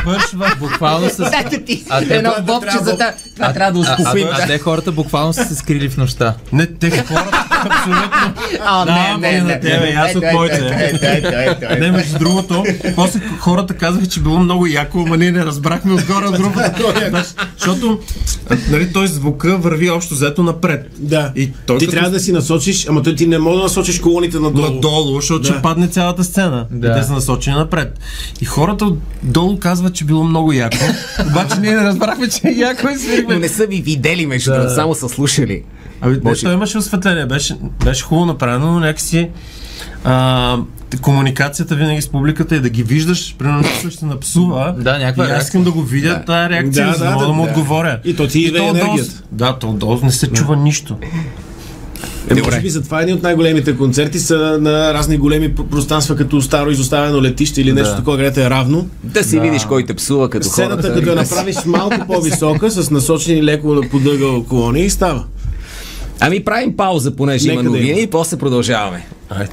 свършва 0.00 0.52
Буквално 0.58 1.08
с... 1.10 1.20
А 1.88 2.00
те- 2.00 2.16
едно 2.16 2.32
бобче 2.42 2.78
за. 2.78 2.96
Това 3.34 3.52
трябва 3.52 3.72
да 3.72 3.88
А, 3.88 3.90
а, 3.90 3.94
успокоим. 3.94 4.28
а, 4.32 4.46
те 4.46 4.58
хората 4.58 4.92
буквално 4.92 5.32
са 5.32 5.44
се 5.44 5.54
скрили 5.54 5.88
в 5.88 5.96
нощта. 5.96 6.34
Не, 6.52 6.66
те 6.66 7.04
хората 7.04 7.47
абсолютно. 7.60 8.34
А, 8.62 8.84
Да, 8.84 9.18
не, 9.18 9.40
на 9.40 9.60
тебе, 9.60 9.94
аз 9.96 10.14
от 10.14 10.24
моите. 10.34 10.90
Не, 11.80 11.90
между 11.90 12.18
другото, 12.18 12.64
после 12.94 13.20
хората 13.38 13.74
казаха, 13.74 14.06
че 14.06 14.20
било 14.20 14.38
много 14.38 14.66
яко, 14.66 15.04
ама 15.06 15.16
ние 15.16 15.32
не 15.32 15.44
разбрахме 15.44 15.92
отгоре 15.94 16.26
от 16.26 16.36
групата. 16.36 16.74
Знаеш, 17.08 17.26
Защото, 17.58 17.98
нали, 18.70 18.92
той 18.92 19.06
звука 19.08 19.56
върви 19.58 19.90
общо 19.90 20.14
взето 20.14 20.42
напред. 20.42 20.86
Да. 20.98 21.32
И 21.36 21.52
той 21.66 21.78
ти 21.78 21.86
като- 21.86 21.92
трябва 21.92 22.10
да 22.10 22.20
си 22.20 22.32
насочиш, 22.32 22.86
ама 22.88 23.02
той 23.02 23.14
ти 23.14 23.26
не 23.26 23.38
може 23.38 23.56
да 23.56 23.62
насочиш 23.62 24.00
колоните 24.00 24.38
надолу. 24.38 24.66
надолу, 24.66 25.14
защото 25.14 25.40
Да. 25.40 25.48
ще 25.48 25.62
падне 25.62 25.88
цялата 25.88 26.24
сцена. 26.24 26.66
Да. 26.70 26.88
И 26.88 26.92
те 26.92 27.02
са 27.02 27.12
насочени 27.12 27.56
напред. 27.56 27.98
И 28.40 28.44
хората 28.44 28.84
отдолу 29.22 29.58
казват, 29.58 29.94
че 29.94 30.04
било 30.04 30.24
много 30.24 30.52
яко. 30.52 30.76
Обаче 31.22 31.60
ние 31.60 31.70
не 31.70 31.84
разбрахме, 31.84 32.28
че 32.28 32.40
е 32.44 32.52
яко 32.52 32.88
и 32.88 32.92
Но 32.92 33.00
свирихме. 33.00 33.36
не 33.36 33.48
са 33.48 33.66
ви 33.66 33.76
видели, 33.78 34.26
между 34.26 34.52
другото, 34.52 34.74
само 34.74 34.94
са 34.94 35.08
слушали. 35.08 35.62
Ами, 36.00 36.16
Може- 36.24 36.42
той 36.42 36.54
имаше 36.54 36.78
осветление, 36.78 37.26
беше, 37.26 37.54
беше 37.84 38.04
хубаво 38.04 38.26
направено, 38.26 38.72
но 38.72 38.80
някакси 38.80 39.28
а, 40.04 40.56
комуникацията 41.00 41.74
винаги 41.74 42.02
с 42.02 42.08
публиката 42.08 42.54
е 42.54 42.60
да 42.60 42.68
ги 42.68 42.82
виждаш, 42.82 43.36
примерно 43.38 43.60
някой 43.60 43.90
ще 43.90 44.00
се 44.00 44.06
напсува. 44.06 44.74
Да, 44.78 44.98
някаква 44.98 45.28
и 45.28 45.30
аз 45.30 45.44
искам 45.44 45.64
да 45.64 45.70
го 45.70 45.82
видя 45.82 46.08
Да. 46.08 46.24
тази 46.24 46.50
реакция, 46.50 46.86
Да, 46.86 46.92
за 46.92 46.98
да, 46.98 47.04
да, 47.04 47.10
мога 47.10 47.20
да, 47.20 47.26
да, 47.26 47.32
му 47.32 47.44
да. 47.44 47.50
отговоря. 47.50 47.98
И 48.04 48.16
то 48.16 48.26
ти 48.26 48.38
идва 48.40 48.58
то 48.58 48.64
отдолу- 48.64 48.80
енергията. 48.84 49.22
Да, 49.32 49.52
то 49.52 49.70
отдолу 49.70 49.98
не 50.02 50.12
се 50.12 50.26
чува 50.28 50.56
нищо. 50.56 50.96
Е, 52.24 52.28
Добре. 52.28 52.42
може 52.44 52.60
би 52.60 52.70
затова 52.70 53.00
едни 53.00 53.12
от 53.12 53.22
най-големите 53.22 53.76
концерти 53.76 54.18
са 54.18 54.58
на 54.60 54.94
разни 54.94 55.16
големи 55.18 55.50
пр- 55.50 55.64
пространства, 55.64 56.16
като 56.16 56.42
старо 56.42 56.70
изоставено 56.70 57.22
летище 57.22 57.60
или 57.60 57.72
нещо 57.72 57.90
Да. 57.90 57.96
такова, 57.96 58.16
където 58.16 58.40
е 58.40 58.50
равно. 58.50 58.86
Да 59.04 59.24
си 59.24 59.40
видиш 59.40 59.64
кой 59.64 59.84
те 59.84 59.94
псува 59.94 60.30
като 60.30 60.46
Сцената, 60.46 60.74
хората. 60.76 60.94
като 60.94 61.08
я 61.08 61.16
направиш 61.16 61.56
малко 61.66 61.96
по-висока, 62.06 62.70
с 62.70 62.90
насочени 62.90 63.42
леко 63.44 63.80
подъгъл 63.90 64.44
колони 64.44 64.80
и 64.80 64.90
става. 64.90 65.24
Ами 66.20 66.44
правим 66.44 66.76
пауза, 66.76 67.16
понеже 67.16 67.44
Нека 67.44 67.54
има 67.54 67.62
да 67.62 67.68
новини 67.70 67.90
има. 67.90 68.00
и 68.00 68.06
после 68.06 68.36
продължаваме. 68.36 69.06
Айде. 69.30 69.50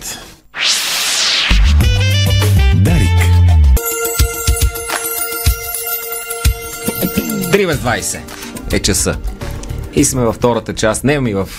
Дарик. 2.76 3.10
3 7.52 7.68
без 7.68 7.78
20 7.78 8.18
е 8.72 8.80
часа. 8.80 9.18
И 9.96 10.06
сме 10.06 10.22
във 10.22 10.36
втората 10.36 10.74
част. 10.74 11.04
Не, 11.04 11.20
ми 11.20 11.34
в 11.34 11.50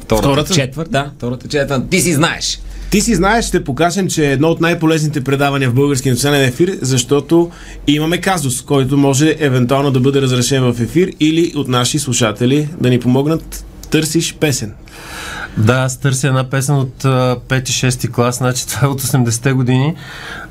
втората, 0.00 0.28
Втората? 0.28 0.54
четвърт. 0.54 0.90
Да, 0.90 1.10
втората 1.16 1.48
четвърт. 1.48 1.82
Ти 1.90 2.00
си 2.00 2.12
знаеш. 2.12 2.60
Ти 2.90 3.00
си 3.00 3.14
знаеш, 3.14 3.44
ще 3.44 3.64
покажем, 3.64 4.08
че 4.08 4.28
е 4.28 4.32
едно 4.32 4.48
от 4.48 4.60
най-полезните 4.60 5.20
предавания 5.20 5.70
в 5.70 5.74
българския 5.74 6.12
национален 6.12 6.44
ефир, 6.44 6.78
защото 6.82 7.50
имаме 7.86 8.18
казус, 8.18 8.62
който 8.62 8.96
може 8.96 9.36
евентуално 9.38 9.90
да 9.90 10.00
бъде 10.00 10.22
разрешен 10.22 10.62
в 10.64 10.80
ефир 10.80 11.10
или 11.20 11.52
от 11.56 11.68
наши 11.68 11.98
слушатели 11.98 12.68
да 12.80 12.90
ни 12.90 13.00
помогнат. 13.00 13.64
Търсиш 13.90 14.34
песен. 14.34 14.74
Да, 15.56 15.74
аз 15.74 15.96
търся 15.96 16.28
една 16.28 16.50
песен 16.50 16.76
от 16.76 17.04
а, 17.04 17.36
5-6 17.48 18.10
клас, 18.10 18.36
значи 18.36 18.68
това 18.68 18.86
е 18.86 18.90
от 18.90 19.02
80-те 19.02 19.52
години. 19.52 19.94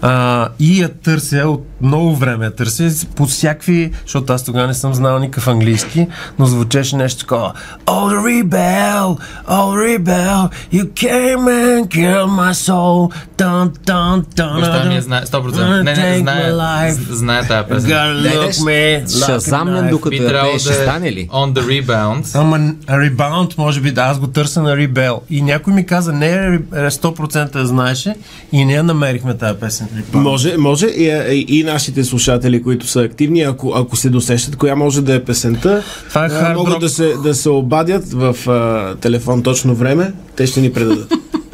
А, 0.02 0.48
и 0.60 0.82
я 0.82 0.94
търся 0.94 1.38
от 1.38 1.68
много 1.82 2.16
време. 2.16 2.46
Я 2.46 2.56
търся 2.56 3.08
по 3.16 3.26
всякакви, 3.26 3.92
защото 4.04 4.34
аз 4.34 4.44
тогава 4.44 4.68
не 4.68 4.74
съм 4.74 4.94
знал 4.94 5.20
никакъв 5.20 5.48
английски, 5.48 6.08
но 6.40 6.46
звучеше 6.46 6.96
нещо 6.96 7.20
такова. 7.20 7.54
Oh, 7.86 8.26
rebel, 8.28 9.18
oh, 9.50 9.70
rebel, 9.86 10.50
you 10.74 10.84
came 10.94 11.48
and 11.48 11.90
killed 11.90 12.30
my 12.30 12.54
soul. 12.54 13.12
Dun, 13.38 13.70
dun, 13.88 14.26
dun, 14.36 14.60
Баща 14.60 14.86
ми 14.86 14.96
я 14.96 15.02
знае, 15.02 15.26
100%. 15.26 15.52
Gonna 15.52 15.84
Не, 15.84 15.94
не, 15.94 16.20
знае, 16.20 16.92
знае 16.92 17.48
тази 17.48 17.70
песен. 17.70 17.90
Look 17.90 18.52
me 18.52 19.06
knife. 19.06 19.90
докато 19.90 20.16
я 20.16 20.42
пееш, 20.42 20.62
ще 20.62 20.72
е 20.72 20.76
стане 20.76 21.12
ли? 21.12 21.30
On 21.32 21.54
the 21.54 21.84
Rebound. 21.84 22.40
Ама 22.40 22.74
ребаунд, 22.90 23.58
може 23.58 23.82
би, 23.82 23.92
да, 23.92 24.02
аз 24.02 24.20
го 24.20 24.28
търся 24.28 24.62
на 24.66 24.78
Ребел. 24.78 25.22
И 25.30 25.42
някой 25.42 25.74
ми 25.74 25.86
каза, 25.86 26.14
не, 26.14 26.28
е 26.28 26.60
100% 26.60 27.56
я 27.56 27.66
знаеше 27.66 28.16
и 28.52 28.66
не 28.66 28.74
я 28.74 28.84
намерихме 28.84 29.38
тази 29.38 29.60
песен. 29.60 29.88
Rebound. 29.96 30.22
Може, 30.22 30.58
може 30.58 30.88
и, 30.88 31.46
и, 31.50 31.64
нашите 31.64 32.04
слушатели, 32.04 32.64
които 32.64 32.88
са 32.88 33.02
активни, 33.02 33.42
ако, 33.42 33.74
ако 33.76 33.96
се 33.96 34.10
досещат 34.10 34.56
коя 34.56 34.76
може 34.76 35.02
да 35.02 35.16
е 35.16 35.24
песента, 35.24 35.84
Това 36.10 36.52
е 36.52 36.54
могат 36.54 36.80
да 36.80 36.90
се, 36.90 37.14
да 37.24 37.36
се 37.36 37.50
обадят 37.50 38.14
в 38.14 38.50
а, 38.50 38.96
телефон 38.96 39.44
точно 39.44 39.76
време, 39.76 40.14
те 40.36 40.48
ще 40.48 40.62
ни 40.62 40.74
предадат. 40.74 41.14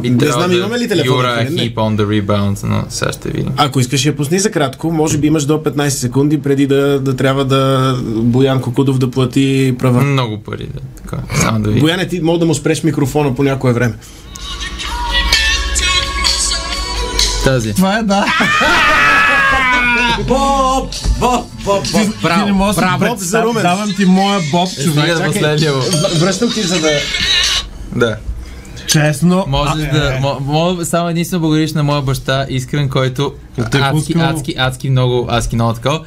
Би 0.00 0.10
Не 0.10 0.26
знам, 0.26 0.50
да- 0.50 0.56
имаме 0.56 0.78
ли 0.78 0.88
телефон, 0.88 1.16
Юра 1.16 1.36
не? 1.36 1.50
Heap 1.50 1.74
on 1.74 1.96
the 1.96 2.22
Rebound, 2.22 2.64
но 2.64 2.84
сега 2.88 3.12
ще 3.12 3.28
видим. 3.28 3.52
Ако 3.56 3.80
искаш 3.80 4.04
я 4.04 4.16
пусни 4.16 4.38
за 4.38 4.50
кратко, 4.50 4.90
може 4.92 5.18
би 5.18 5.26
имаш 5.26 5.44
до 5.44 5.54
15 5.54 5.88
секунди 5.88 6.42
преди 6.42 6.66
да, 6.66 7.00
да 7.00 7.16
трябва 7.16 7.44
да 7.44 7.94
Боян 8.06 8.60
Кокудов 8.60 8.98
да 8.98 9.10
плати 9.10 9.74
права. 9.78 10.00
Много 10.02 10.38
пари, 10.38 10.68
да. 10.74 10.80
Така, 10.96 11.22
само 11.36 11.60
да 11.60 11.68
видим. 11.68 11.80
Бояне, 11.80 12.08
ти 12.08 12.20
мога 12.20 12.38
да 12.38 12.46
му 12.46 12.54
спреш 12.54 12.82
микрофона 12.82 13.34
по 13.34 13.42
някое 13.42 13.72
време. 13.72 13.94
Тази. 17.44 17.74
Това 17.74 17.98
е, 17.98 18.02
да. 18.02 18.26
Боб, 20.18 20.90
Боб, 21.20 21.20
Боб, 21.20 21.44
Боб, 21.64 21.84
Ти 21.84 21.96
не 21.96 22.12
браво, 22.22 22.48
можеш 22.54 22.74
да 22.74 22.80
браво. 22.98 23.14
Боб 23.14 23.18
за 23.18 23.42
Румен. 23.42 23.62
Давам 23.62 23.94
ти 23.96 24.04
моя 24.04 24.40
Боб, 24.50 24.68
човек. 24.84 25.04
Стига 25.04 25.14
да 25.14 25.24
последния. 25.24 25.72
Връщам 26.20 26.52
ти 26.52 26.62
за 26.62 26.80
да... 26.80 26.90
Да. 27.96 28.16
Честно. 28.86 29.44
Можеш 29.48 29.84
да. 29.84 30.10
мо- 30.12 30.40
мо- 30.40 30.82
само 30.82 31.08
единствено 31.08 31.40
благодариш 31.40 31.72
на 31.72 31.82
моя 31.82 32.02
баща 32.02 32.46
Искрен, 32.48 32.88
който 32.88 33.32
те 33.70 33.78
адски, 33.78 34.12
пускал- 34.12 34.30
адски, 34.30 34.54
адски 34.58 34.90
много, 34.90 35.26
адски 35.30 35.54
много 35.54 35.72
такова. 35.72 36.00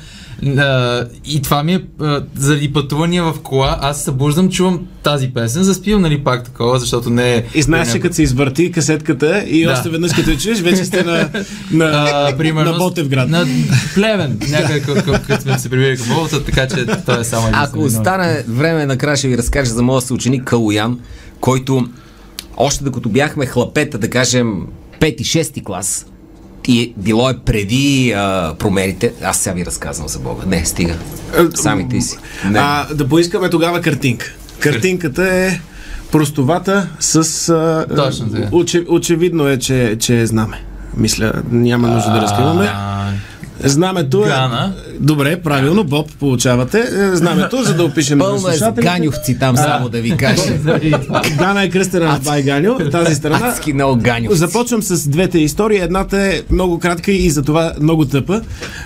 А, 0.57 1.03
и 1.25 1.41
това 1.41 1.63
ми 1.63 1.73
е 1.73 1.81
а, 2.01 2.23
заради 2.35 2.73
пътувания 2.73 3.23
в 3.23 3.33
кола, 3.35 3.77
аз 3.81 3.97
се 3.97 4.03
събуждам, 4.03 4.49
чувам 4.49 4.87
тази 5.03 5.27
песен, 5.29 5.63
заспивам 5.63 6.01
нали 6.01 6.17
пак 6.19 6.43
такова, 6.43 6.79
защото 6.79 7.09
не 7.09 7.35
е... 7.35 7.43
И 7.53 7.61
знаеш, 7.61 7.91
че 7.91 7.99
като 7.99 8.15
се 8.15 8.23
извърти 8.23 8.71
касетката 8.71 9.39
и 9.39 9.65
Да. 9.65 9.71
още 9.71 9.89
веднъж 9.89 10.13
като 10.13 10.29
я 10.29 10.37
чуеш, 10.37 10.59
вече 10.59 10.85
сте 10.85 11.03
на, 11.03 11.29
на, 11.71 11.85
а, 12.13 12.37
примерно, 12.37 12.71
на 12.71 12.77
Ботевград. 12.77 13.29
На 13.29 13.45
Плевен, 13.93 14.39
някъде 14.49 14.81
като- 14.81 15.41
сме 15.41 15.59
се 15.59 15.69
прибили 15.69 15.97
към 15.97 16.07
Болта, 16.07 16.43
така 16.43 16.67
че 16.67 16.85
той 16.97 17.21
е 17.21 17.23
само 17.23 17.49
Ако 17.53 17.79
остане 17.79 18.43
време, 18.47 18.85
накрая 18.85 19.17
ще 19.17 19.27
ви 19.27 19.37
разкажа 19.37 19.71
за 19.71 19.83
моя 19.83 20.01
съученик 20.01 20.43
Калуян, 20.43 20.99
който 21.39 21.87
още 22.57 22.83
докато 22.83 23.09
бяхме 23.09 23.45
хлапета, 23.45 23.97
да 23.97 24.09
кажем, 24.09 24.67
5-6 24.99 25.63
клас, 25.63 26.05
и 26.67 26.81
е- 26.81 26.93
било 26.97 27.29
е 27.29 27.37
преди 27.45 28.13
а, 28.15 28.55
промените. 28.59 29.13
Аз 29.23 29.37
сега 29.37 29.53
ви 29.53 29.65
разказвам 29.65 30.07
за 30.07 30.19
Бога. 30.19 30.43
Не, 30.47 30.65
стига. 30.65 30.95
Сами 31.53 31.89
ти 31.89 32.01
си. 32.01 32.17
Не. 32.49 32.59
А, 32.59 32.87
да 32.93 33.07
поискаме 33.07 33.49
тогава 33.49 33.81
картинка. 33.81 34.25
Картинката 34.59 35.35
е 35.35 35.59
простовата 36.11 36.89
с... 36.99 37.15
А, 37.49 37.85
Точно 37.95 38.31
така. 38.31 38.47
оче, 38.51 38.85
очевидно 38.89 39.47
е, 39.47 39.59
че, 39.59 39.97
че 39.99 40.19
е 40.21 40.25
знаме. 40.25 40.63
Мисля, 40.97 41.33
няма 41.51 41.87
нужда 41.87 42.11
да 42.11 42.21
разкриваме. 42.21 42.69
Знамето 43.63 44.23
е... 44.25 44.27
Гана. 44.27 44.73
Добре, 44.99 45.41
правилно, 45.41 45.83
Боб, 45.83 46.11
получавате 46.19 46.79
е, 46.79 47.15
знамето, 47.15 47.63
за 47.63 47.73
да 47.73 47.83
опишем 47.83 48.17
на 48.17 48.23
Пълно 48.23 48.37
е 48.37 48.39
с 48.39 48.57
слушателите. 48.57 48.81
ганювци 48.81 49.39
там, 49.39 49.57
само 49.57 49.89
да 49.89 50.01
ви 50.01 50.17
кажа. 50.17 50.53
Гана 51.37 51.63
е 51.63 51.69
кръстена 51.69 52.05
на 52.05 52.19
Байганю, 52.19 52.89
тази 52.91 53.15
страна. 53.15 53.39
Адски 53.47 53.73
много 53.73 54.01
ганювци. 54.01 54.37
Започвам 54.37 54.81
с 54.81 55.09
двете 55.09 55.39
истории. 55.39 55.77
Едната 55.77 56.21
е 56.21 56.41
много 56.51 56.79
кратка 56.79 57.11
и 57.11 57.29
затова 57.29 57.73
много 57.81 58.05
тъпа. 58.05 58.41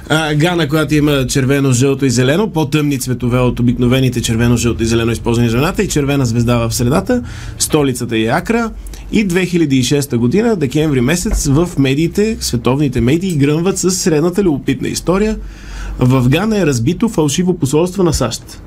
А, 0.10 0.34
Гана, 0.36 0.70
която 0.70 0.96
има 0.96 1.28
червено, 1.28 1.72
жълто 1.72 2.06
и 2.06 2.10
зелено, 2.10 2.50
по-тъмни 2.50 3.00
цветове 3.00 3.40
от 3.40 3.60
обикновените 3.60 4.22
червено, 4.22 4.58
жълто 4.58 4.84
и 4.84 4.86
зелено 4.86 5.12
използвани 5.12 5.50
жената 5.50 5.84
и 5.84 5.88
червена 5.88 6.26
звезда 6.26 6.58
в 6.58 6.76
средата. 6.76 7.24
Столицата 7.60 8.18
е 8.18 8.24
Акра. 8.24 8.72
И 9.12 9.28
2006 9.28 10.16
година, 10.16 10.56
декември 10.56 11.02
месец, 11.02 11.48
в 11.48 11.70
медиите, 11.78 12.38
световните 12.40 13.02
медии, 13.02 13.36
гръмват 13.36 13.78
с 13.78 13.92
средната 13.92 14.44
любопитна 14.44 14.88
история. 14.88 15.38
В 16.00 16.30
Гана 16.30 16.60
е 16.60 16.66
разбито 16.66 17.10
фалшиво 17.10 17.54
посолство 17.54 18.04
на 18.04 18.14
САЩ. 18.14 18.62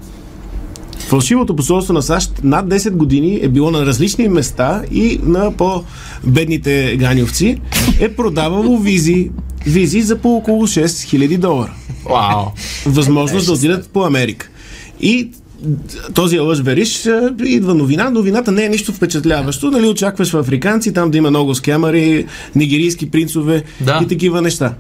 Фалшивото 0.98 1.56
посолство 1.56 1.94
на 1.94 2.02
САЩ 2.02 2.40
над 2.44 2.66
10 2.66 2.90
години 2.90 3.40
е 3.42 3.48
било 3.48 3.70
на 3.70 3.86
различни 3.86 4.28
места 4.28 4.82
и 4.92 5.20
на 5.22 5.52
по-бедните 5.56 6.96
ганевци 6.96 7.58
е 8.00 8.14
продавало 8.14 8.78
визи, 8.78 9.30
визи 9.66 10.02
за 10.02 10.18
по 10.18 10.36
около 10.36 10.66
6000 10.66 11.38
долара. 11.38 11.72
Вау. 12.04 12.46
Възможност 12.86 13.46
да 13.46 13.52
отидат 13.52 13.88
по 13.88 14.04
Америка. 14.04 14.48
И 15.00 15.30
този 16.14 16.38
лъж 16.38 16.60
вериш, 16.60 17.06
е, 17.06 17.20
идва 17.44 17.74
новина. 17.74 18.10
Новината 18.10 18.52
не 18.52 18.64
е 18.64 18.68
нищо 18.68 18.92
впечатляващо. 18.92 19.70
Нали, 19.70 19.88
очакваш 19.88 20.30
в 20.30 20.38
африканци, 20.38 20.92
там 20.92 21.10
да 21.10 21.18
има 21.18 21.30
много 21.30 21.54
скемари, 21.54 22.26
нигерийски 22.54 23.10
принцове 23.10 23.62
Да. 23.80 24.00
и 24.02 24.08
такива 24.08 24.42
неща. 24.42 24.74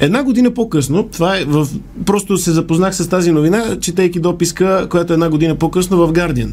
Една 0.00 0.22
година 0.22 0.54
по-късно, 0.54 1.08
това 1.12 1.38
е 1.38 1.44
в... 1.44 1.68
просто 2.06 2.38
се 2.38 2.52
запознах 2.52 2.96
с 2.96 3.08
тази 3.08 3.32
новина, 3.32 3.76
четейки 3.80 4.20
дописка, 4.20 4.86
която 4.90 5.12
е 5.12 5.14
една 5.14 5.30
година 5.30 5.54
по-късно 5.54 5.96
в 5.96 6.12
Guardian. 6.12 6.50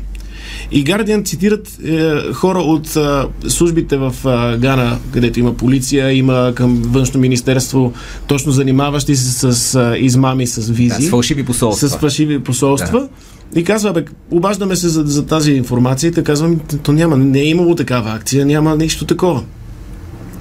И 0.72 0.84
Guardian 0.86 1.26
цитират 1.26 1.78
е, 1.86 2.34
хора 2.34 2.60
от 2.60 2.96
а, 2.96 3.28
службите 3.48 3.98
в 3.98 4.16
а, 4.26 4.58
Гана, 4.58 4.98
където 5.14 5.40
има 5.40 5.54
полиция, 5.54 6.14
има 6.14 6.52
към 6.56 6.82
външно 6.86 7.20
министерство, 7.20 7.94
точно 8.28 8.52
занимаващи 8.52 9.16
се 9.16 9.54
с 9.54 9.76
а, 9.76 9.98
измами 9.98 10.48
с 10.48 10.70
визи. 10.70 10.90
Да, 10.90 11.02
с 11.02 11.10
фалшиви 11.10 11.46
посолства. 11.46 11.90
С 11.90 11.98
фалшиви 11.98 12.40
посолства. 12.40 13.10
И 13.56 13.64
казва, 13.64 13.94
бе, 13.94 14.06
обаждаме 14.32 14.76
се 14.76 14.90
за, 14.90 15.04
за 15.04 15.26
тази 15.26 15.52
информация 15.52 16.08
и 16.08 16.12
те 16.12 16.24
казвам, 16.24 16.60
то 16.84 16.92
няма, 16.92 17.18
не 17.18 17.40
е 17.40 17.46
имало 17.46 17.76
такава 17.76 18.12
акция, 18.12 18.46
няма 18.46 18.76
нищо 18.76 19.06
такова. 19.06 19.44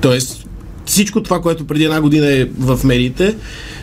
Тоест, 0.00 0.39
всичко 0.90 1.22
това, 1.22 1.40
което 1.40 1.66
преди 1.66 1.84
една 1.84 2.00
година 2.00 2.26
е 2.26 2.44
в 2.58 2.80
медиите, 2.84 3.36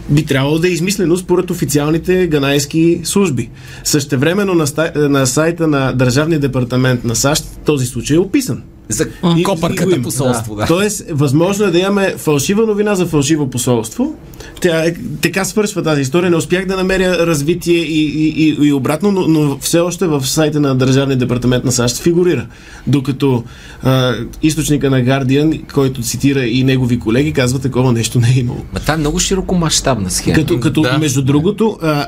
би 0.10 0.26
трябвало 0.26 0.60
да 0.60 0.67
е 0.67 0.72
измислено 0.72 1.17
според 1.17 1.52
официалните 1.52 2.28
ганайски 2.28 3.02
служби. 3.04 3.50
Същевременно 3.84 4.54
на, 4.54 4.65
на 4.96 5.28
сайта 5.28 5.67
на 5.67 5.93
Държавния 5.93 6.39
департамент 6.39 7.04
на 7.04 7.15
САЩ 7.15 7.46
този 7.65 7.86
случай 7.86 8.15
е 8.15 8.20
описан. 8.20 8.63
За 8.89 9.04
И- 9.04 9.39
и 9.39 9.43
копърката 9.43 9.91
има. 9.91 10.04
посолство, 10.04 10.56
да. 10.56 10.65
Тоест, 10.65 11.04
възможно 11.12 11.65
е 11.65 11.71
да 11.71 11.80
имаме 11.80 12.13
фалшива 12.17 12.65
новина 12.65 12.95
за 12.95 13.06
фалшиво 13.06 13.50
посолство. 13.50 14.15
Тя, 14.62 14.86
е- 14.86 14.93
така 15.21 15.45
свършва 15.45 15.84
тази 15.84 16.02
история. 16.02 16.30
Не 16.30 16.36
успях 16.36 16.65
да 16.65 16.76
намеря 16.76 17.28
развитие 17.28 17.76
и, 17.76 18.06
и, 18.06 18.28
и, 18.39 18.67
и 18.67 18.73
обратно, 18.73 19.12
но, 19.12 19.28
но 19.28 19.58
все 19.58 19.80
още 19.80 20.08
в 20.08 20.26
сайта 20.26 20.60
на 20.60 20.76
Държавния 20.76 21.17
департамент 21.17 21.65
на 21.65 21.71
САЩ 21.71 21.97
фигурира. 21.97 22.47
Докато 22.88 23.43
а, 23.84 24.13
източника 24.43 24.89
на 24.89 24.97
Guardian, 24.97 25.38
който 25.73 26.02
цитира 26.02 26.45
и 26.45 26.63
негови 26.63 27.00
колеги, 27.00 27.34
казва 27.34 27.60
такова 27.60 27.93
нещо 27.93 28.19
не 28.19 28.30
е 28.30 28.39
имало. 28.39 28.60
Ма 28.73 28.80
това 28.80 28.93
е 28.93 28.97
много 28.97 29.19
широко 29.19 29.56
мащабна 29.56 30.10
схема. 30.12 30.36
Като, 30.36 30.60
като 30.60 30.82
Да. 30.82 30.97
между 30.97 31.21
другото, 31.21 31.78
а, 31.82 32.06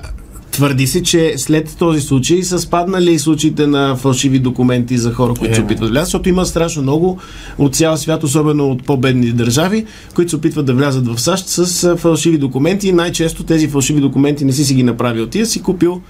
твърди 0.59 0.87
се, 0.87 1.03
че 1.03 1.33
след 1.37 1.75
този 1.77 2.01
случай 2.01 2.43
са 2.43 2.59
спаднали 2.59 3.19
случаите 3.19 3.67
на 3.67 3.95
фалшиви 3.95 4.39
документи 4.39 4.97
за 4.97 5.13
хора, 5.13 5.33
които 5.39 5.55
се 5.55 5.61
Е. 5.61 5.63
опитват 5.63 5.87
да 5.87 5.91
влязат, 5.91 6.07
защото 6.07 6.29
има 6.29 6.45
страшно 6.45 6.81
много 6.81 7.19
от 7.57 7.75
цял 7.75 7.97
свят, 7.97 8.23
особено 8.23 8.71
от 8.71 8.85
по-бедни 8.85 9.31
държави, 9.31 9.85
които 10.15 10.29
се 10.29 10.35
опитват 10.35 10.65
да 10.65 10.73
влязат 10.73 11.07
в 11.07 11.19
САЩ 11.19 11.47
с 11.47 11.95
фалшиви 11.97 12.37
документи 12.37 12.87
и 12.87 12.91
най-често 12.91 13.43
тези 13.43 13.67
фалшиви 13.67 14.01
документи 14.01 14.45
не 14.45 14.53
си 14.53 14.65
си 14.65 14.73
ги 14.75 14.83
направил 14.83 15.27
ти, 15.27 15.45
си 15.45 15.61
купил 15.61 16.01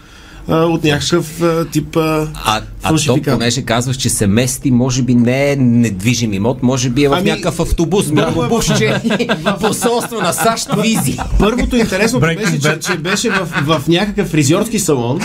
а, 0.49 0.55
от 0.55 0.83
някакъв 0.83 1.41
а, 1.41 1.65
тип 1.65 1.97
а, 1.97 2.27
А, 2.45 2.61
а 2.83 2.95
то, 3.05 3.21
понеже 3.23 3.61
казваш, 3.61 3.97
че 3.97 4.09
се 4.09 4.27
мести, 4.27 4.71
може 4.71 5.01
би 5.01 5.15
не 5.15 5.51
е 5.51 5.55
недвижим 5.55 6.33
имот, 6.33 6.63
може 6.63 6.89
би 6.89 7.03
е 7.03 7.09
в 7.09 7.13
Ами, 7.13 7.29
някакъв 7.29 7.59
автобус, 7.59 8.11
много 8.11 8.47
бушче, 8.49 9.01
посолство 9.61 10.21
на 10.21 10.33
САЩ, 10.33 10.69
визи. 10.77 11.17
Първото 11.39 11.75
Breaking 11.75 12.37
беше, 12.37 12.59
че, 12.59 12.79
че 12.81 12.97
беше 12.97 13.29
в, 13.29 13.45
в 13.45 13.87
някакъв 13.87 14.27
фризьорски 14.27 14.79
салон, 14.79 15.19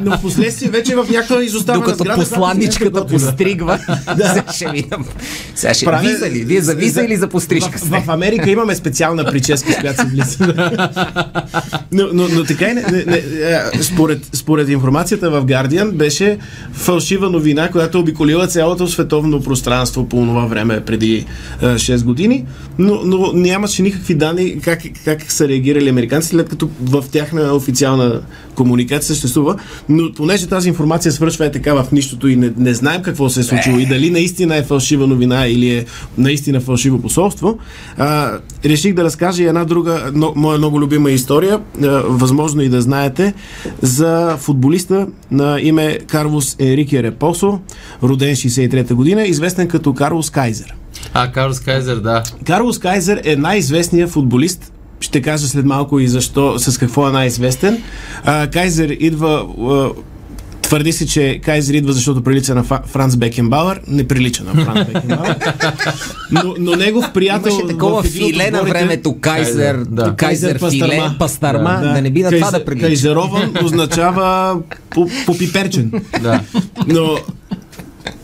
но 0.00 0.18
в 0.18 0.22
последствие 0.22 0.70
вече 0.70 0.96
в 0.96 1.06
някаква 1.10 1.44
изоставена 1.44 1.84
Докато 1.84 2.04
сграда. 2.04 2.20
посланничката 2.20 2.84
не 2.84 2.98
е 2.98 3.02
готина. 3.02 3.18
постригва, 3.20 3.78
сега 4.16 4.52
ще 4.52 4.68
видам. 4.68 5.04
Сега 5.54 5.74
ще 5.74 5.86
Правя- 5.86 6.00
виза 6.02 6.30
ли? 6.30 6.44
Вие 6.44 6.60
за 6.60 6.74
виза 6.74 7.02
или 7.02 7.16
за 7.16 7.28
пострижка 7.28 7.78
в, 7.78 7.80
сте? 7.80 8.02
в 8.06 8.08
Америка 8.08 8.50
имаме 8.50 8.74
специална 8.74 9.24
прическа, 9.24 9.72
с 9.72 9.76
която 9.76 10.00
се 10.00 10.06
влиза. 10.06 10.54
но, 11.92 12.08
но, 12.12 12.28
но 12.28 12.44
така 12.44 12.68
и 12.68 12.74
не, 12.74 12.82
не, 12.82 13.04
не, 13.04 13.22
според, 13.88 14.30
според 14.32 14.68
информацията 14.68 15.30
в 15.30 15.44
Guardian 15.44 15.92
беше 15.92 16.38
фалшива 16.72 17.30
новина, 17.30 17.70
която 17.70 17.98
обиколила 18.00 18.46
цялото 18.46 18.88
световно 18.88 19.42
пространство 19.42 20.08
по 20.08 20.16
това 20.16 20.46
време 20.46 20.80
преди 20.80 21.26
е, 21.62 21.64
6 21.64 22.04
години, 22.04 22.44
но, 22.78 23.00
но 23.04 23.32
нямаше 23.32 23.82
никакви 23.82 24.14
данни 24.14 24.60
как, 24.60 24.82
как 25.04 25.32
са 25.32 25.48
реагирали 25.48 25.88
американците, 25.88 26.36
след 26.36 26.48
като 26.48 26.70
в 26.80 27.04
тяхна 27.12 27.54
официална 27.54 28.20
комуникация 28.54 29.14
съществува. 29.14 29.56
Но 29.88 30.12
понеже 30.12 30.46
тази 30.46 30.68
информация 30.68 31.12
свършва 31.12 31.46
е 31.46 31.52
така 31.52 31.74
в 31.74 31.86
нищото 31.92 32.28
и 32.28 32.36
не, 32.36 32.52
не 32.56 32.74
знаем 32.74 33.02
какво 33.02 33.28
се 33.28 33.40
е 33.40 33.42
случило 33.42 33.78
и 33.78 33.86
дали 33.86 34.10
наистина 34.10 34.56
е 34.56 34.62
фалшива 34.62 35.06
новина 35.06 35.46
или 35.46 35.70
е 35.70 35.86
наистина 36.18 36.60
фалшиво 36.60 37.02
посолство, 37.02 37.58
а, 37.98 38.38
реших 38.64 38.94
да 38.94 39.04
разкажа 39.04 39.42
и 39.42 39.46
една 39.46 39.64
друга, 39.64 40.10
но, 40.14 40.32
моя 40.36 40.58
много 40.58 40.80
любима 40.80 41.10
история, 41.10 41.60
а, 41.82 41.86
възможно 42.06 42.62
и 42.62 42.68
да 42.68 42.80
знаете, 42.80 43.34
за 43.82 44.36
футболиста 44.38 45.06
на 45.30 45.60
име 45.60 45.98
Карлос 46.06 46.56
Енрике 46.58 47.02
Репосо, 47.02 47.60
роден 48.02 48.34
63-та 48.34 48.94
година, 48.94 49.22
известен 49.22 49.68
като 49.68 49.94
Карлос 49.94 50.30
Кайзер. 50.30 50.74
А, 51.14 51.32
Карлос 51.32 51.60
Кайзер, 51.60 51.96
да. 51.96 52.22
Карлос 52.46 52.78
Кайзер 52.78 53.20
е 53.24 53.36
най-известният 53.36 54.10
футболист. 54.10 54.72
Ще 55.00 55.22
кажа 55.22 55.46
след 55.46 55.64
малко 55.64 55.98
и 55.98 56.08
защо, 56.08 56.58
с 56.58 56.78
какво 56.78 57.08
е 57.08 57.12
най-известен. 57.12 57.82
А, 58.24 58.46
Кайзер 58.46 58.88
идва. 58.88 59.46
А, 59.60 59.90
Твърди 60.68 60.92
се, 60.92 61.06
че 61.06 61.40
Кайзер 61.44 61.74
идва, 61.74 61.92
защото 61.92 62.22
прилича 62.22 62.54
на 62.54 62.64
Франц 62.64 63.16
Бекенбауер. 63.16 63.80
Не 63.86 64.08
прилича 64.08 64.44
на 64.44 64.64
Франц 64.64 64.86
Бекенбауер. 64.86 65.36
Но, 66.30 66.54
но 66.58 66.76
негов 66.76 67.12
приятел... 67.12 67.50
Имаше 67.50 67.66
такова 67.68 68.02
филе 68.02 68.50
на 68.50 68.62
времето, 68.62 69.16
Кайзер, 69.20 69.76
да. 69.78 70.14
Кайзер 70.16 70.58
Кайзер 70.58 70.70
филе, 70.70 70.86
пастърма. 70.88 71.14
пастарма, 71.18 71.80
да, 71.84 72.02
не 72.02 72.10
би 72.10 72.22
на 72.22 72.30
това 72.30 72.40
Кайзер- 72.42 72.52
да 72.52 72.64
прилича. 72.64 72.86
Кайзерован 72.86 73.52
означава 73.64 74.56
по- 74.90 75.08
попиперчен. 75.26 75.92
Да. 76.22 76.40
Но 76.86 77.16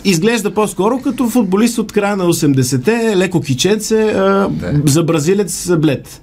изглежда 0.05 0.55
по-скоро 0.55 1.01
като 1.01 1.29
футболист 1.29 1.79
от 1.79 1.93
края 1.93 2.17
на 2.17 2.25
80-те, 2.25 3.17
леко 3.17 3.41
киченце, 3.41 4.03
а, 4.03 4.49
за 4.85 5.03
бразилец 5.03 5.71
блед. 5.79 6.21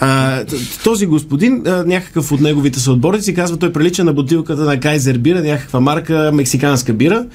А, 0.00 0.44
този 0.84 1.06
господин, 1.06 1.62
някакъв 1.86 2.32
от 2.32 2.40
неговите 2.40 2.80
съотборници, 2.80 3.34
казва, 3.34 3.56
той 3.56 3.72
прилича 3.72 4.04
на 4.04 4.12
бутилката 4.12 4.62
на 4.62 4.80
Кайзер 4.80 5.18
бира, 5.18 5.42
някаква 5.42 5.80
марка 5.80 6.30
мексиканска 6.34 6.92
бира. 6.92 7.26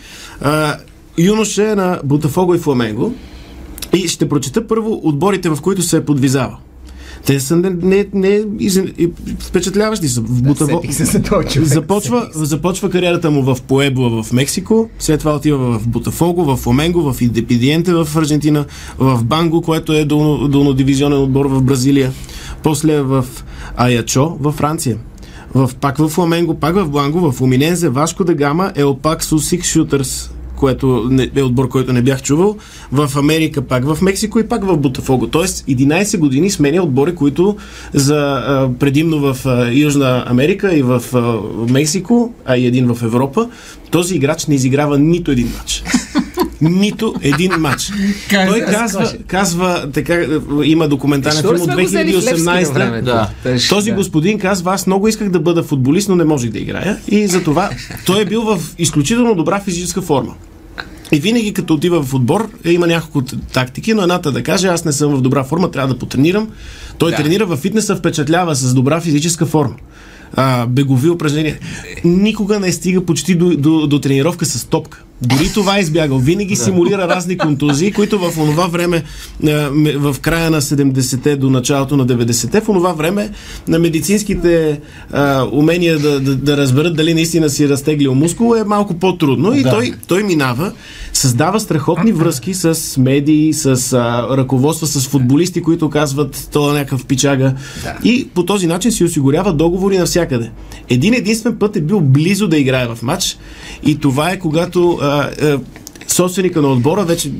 А, 0.41 0.75
юноша 1.17 1.63
е 1.63 1.75
на 1.75 1.99
Бутафого 2.03 2.55
и 2.55 2.59
Фламенго. 2.59 3.15
И 3.93 4.07
ще 4.07 4.29
прочета 4.29 4.67
първо 4.67 5.01
отборите, 5.03 5.49
в 5.49 5.57
които 5.61 5.81
се 5.81 5.97
е 5.97 6.05
подвизава. 6.05 6.57
Те 7.25 7.39
са 7.39 7.55
не, 7.55 7.69
не, 7.69 8.05
не 8.13 8.43
впечатляващи 9.39 10.07
са. 10.07 10.21
В 10.21 10.41
Бутафо... 10.41 10.81
Сетих 10.81 10.95
се 10.95 11.05
за 11.05 11.21
човек. 11.21 11.63
Започва, 11.63 12.29
започва 12.33 12.89
кариерата 12.89 13.31
му 13.31 13.43
в 13.43 13.61
Пуебла 13.61 14.23
в 14.23 14.33
Мексико, 14.33 14.89
след 14.99 15.19
това 15.19 15.35
отива 15.35 15.79
в 15.79 15.87
Бутафого, 15.87 16.45
в 16.45 16.57
Фламенго, 16.57 17.13
в 17.13 17.21
Индепидиенте 17.21 17.93
в 17.93 18.07
Аржентина, 18.15 18.65
в 18.97 19.23
Банго, 19.23 19.61
което 19.61 19.93
е 19.93 20.05
долно, 20.05 20.47
долнодивизионен 20.47 21.21
отбор 21.21 21.45
в 21.45 21.61
Бразилия, 21.61 22.11
после 22.63 23.01
в 23.01 23.25
Аячо 23.75 24.37
във 24.39 24.55
Франция. 24.55 24.97
В, 25.53 25.71
пак 25.81 25.97
в 25.97 26.09
Фламенго, 26.09 26.59
пак 26.59 26.75
в 26.75 26.89
Бланго, 26.89 27.31
в 27.31 27.41
Уминензе, 27.41 27.89
Вашко 27.89 28.23
да 28.23 28.33
Гама, 28.33 28.71
Елпак 28.75 29.23
Сусик 29.23 29.63
Шутърс, 29.63 30.31
което 30.57 31.07
не, 31.09 31.31
е 31.35 31.43
отбор, 31.43 31.69
който 31.69 31.93
не 31.93 32.01
бях 32.01 32.21
чувал, 32.21 32.57
в 32.91 33.11
Америка, 33.15 33.61
пак 33.61 33.85
в 33.85 34.01
Мексико 34.01 34.39
и 34.39 34.47
пак 34.47 34.65
в 34.65 34.77
Бутафого. 34.77 35.27
Тоест 35.27 35.65
11 35.65 36.17
години 36.17 36.49
сменя 36.49 36.83
отбори, 36.83 37.15
които 37.15 37.55
за, 37.93 38.15
а, 38.17 38.69
предимно 38.79 39.19
в 39.19 39.45
а, 39.45 39.71
Южна 39.71 40.23
Америка 40.27 40.75
и 40.77 40.81
в 40.81 41.03
а, 41.13 41.39
Мексико, 41.71 42.33
а 42.45 42.57
и 42.57 42.65
един 42.65 42.93
в 42.93 43.03
Европа, 43.03 43.49
този 43.91 44.15
играч 44.15 44.45
не 44.45 44.55
изиграва 44.55 44.99
нито 44.99 45.31
един 45.31 45.47
матч. 45.57 45.83
Нито 46.61 47.15
един 47.21 47.51
матч. 47.59 47.91
Той 48.47 48.59
казва, 48.61 49.13
казва 49.27 49.89
така, 49.93 50.25
има 50.63 50.87
документален 50.87 51.41
филм 51.41 51.55
от 51.55 51.63
сме 51.63 51.75
го 51.75 51.87
взели 51.87 52.13
в 52.13 52.15
Левски 52.15 52.41
на 52.41 52.51
2018 52.51 52.73
времето? 52.73 53.05
Да. 53.05 53.29
Теж, 53.43 53.69
този 53.69 53.91
господин 53.91 54.39
казва, 54.39 54.73
аз 54.73 54.87
много 54.87 55.07
исках 55.07 55.29
да 55.29 55.39
бъда 55.39 55.63
футболист, 55.63 56.09
но 56.09 56.15
не 56.15 56.23
можех 56.23 56.51
да 56.51 56.59
играя. 56.59 56.97
И 57.07 57.27
затова 57.27 57.69
той 58.05 58.21
е 58.21 58.25
бил 58.25 58.41
в 58.41 58.59
изключително 58.77 59.35
добра 59.35 59.59
физическа 59.59 60.01
форма. 60.01 60.33
И 61.11 61.19
винаги 61.19 61.53
като 61.53 61.73
отива 61.73 62.03
в 62.03 62.13
отбор, 62.13 62.49
е, 62.65 62.71
има 62.71 62.87
няколко 62.87 63.21
тактики, 63.53 63.93
но 63.93 64.01
едната 64.01 64.31
да 64.31 64.43
каже, 64.43 64.67
аз 64.67 64.85
не 64.85 64.91
съм 64.91 65.15
в 65.15 65.21
добра 65.21 65.43
форма, 65.43 65.71
трябва 65.71 65.93
да 65.93 65.99
потренирам. 65.99 66.49
Той 66.97 67.11
Да. 67.11 67.17
тренира 67.17 67.45
в 67.45 67.57
фитнеса, 67.57 67.95
впечатлява 67.95 68.55
с 68.55 68.73
добра 68.73 69.01
физическа 69.01 69.45
форма. 69.45 69.75
А, 70.33 70.65
бегови 70.65 71.09
упражнения. 71.09 71.57
Никога 72.03 72.59
не 72.59 72.71
стига 72.71 73.05
почти 73.05 73.35
до, 73.35 73.57
до, 73.57 73.87
до 73.87 73.99
тренировка 73.99 74.45
с 74.45 74.65
топка. 74.65 75.03
Дори 75.21 75.53
това 75.53 75.77
е 75.77 75.79
избягал. 75.79 76.17
Винаги 76.17 76.55
симулира 76.55 77.07
разни 77.07 77.37
контузии, 77.37 77.91
които 77.91 78.19
в 78.19 78.37
онова 78.37 78.67
време, 78.67 79.03
в 79.95 80.15
края 80.21 80.51
на 80.51 80.61
70-те 80.61 81.35
до 81.35 81.49
началото 81.49 81.97
на 81.97 82.05
90-те, 82.05 82.61
в 82.61 82.69
онова 82.69 82.93
време 82.93 83.29
на 83.67 83.79
медицинските 83.79 84.79
а, 85.11 85.47
умения 85.51 85.99
да, 85.99 86.19
да, 86.19 86.35
да 86.35 86.57
разберат 86.57 86.95
дали 86.95 87.13
наистина 87.13 87.49
си 87.49 87.69
разтеглил 87.69 88.15
мускул 88.15 88.55
е 88.55 88.63
малко 88.63 88.93
по-трудно. 88.93 89.53
И 89.53 89.63
Да. 89.63 89.69
той, 89.69 89.93
той 90.07 90.23
минава, 90.23 90.71
създава 91.13 91.59
страхотни 91.59 92.11
връзки 92.11 92.53
с 92.53 92.97
медии, 92.97 93.53
с 93.53 93.93
а, 93.93 94.37
ръководства, 94.37 94.87
с 94.87 95.07
футболисти, 95.07 95.61
които 95.61 95.89
казват 95.89 96.49
е 96.55 96.59
някакъв 96.59 97.05
пичага. 97.05 97.53
И 98.03 98.27
по 98.33 98.45
този 98.45 98.67
начин 98.67 98.91
си 98.91 99.03
осигурява 99.03 99.53
договори 99.53 99.97
навсякъде. 99.97 100.51
Един 100.89 101.13
единствен 101.13 101.55
път 101.59 101.75
е 101.75 101.81
бил 101.81 102.01
близо 102.01 102.47
да 102.47 102.57
играе 102.57 102.87
в 102.87 102.97
матч 103.03 103.37
и 103.85 103.99
това 103.99 104.31
е 104.31 104.39
когато 104.39 104.99
а, 105.07 105.45
а, 105.45 105.59
собственика 106.07 106.61
на 106.61 106.67
отбора, 106.67 107.03
вече 107.03 107.31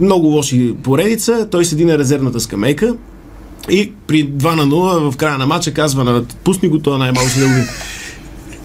много 0.00 0.26
лоши 0.26 0.74
поредица, 0.82 1.48
той 1.50 1.64
седи 1.64 1.84
на 1.84 1.98
резервната 1.98 2.40
скамейка 2.40 2.94
и 3.70 3.92
при 4.06 4.28
2 4.28 4.54
на 4.54 4.66
0 4.66 5.10
в 5.10 5.16
края 5.16 5.38
на 5.38 5.46
матча 5.46 5.74
казва 5.74 6.04
на 6.04 6.24
пусни 6.44 6.68
го 6.68 6.78
това 6.78 6.98
най-малко 6.98 7.30
си 7.30 7.40
да. 7.40 7.64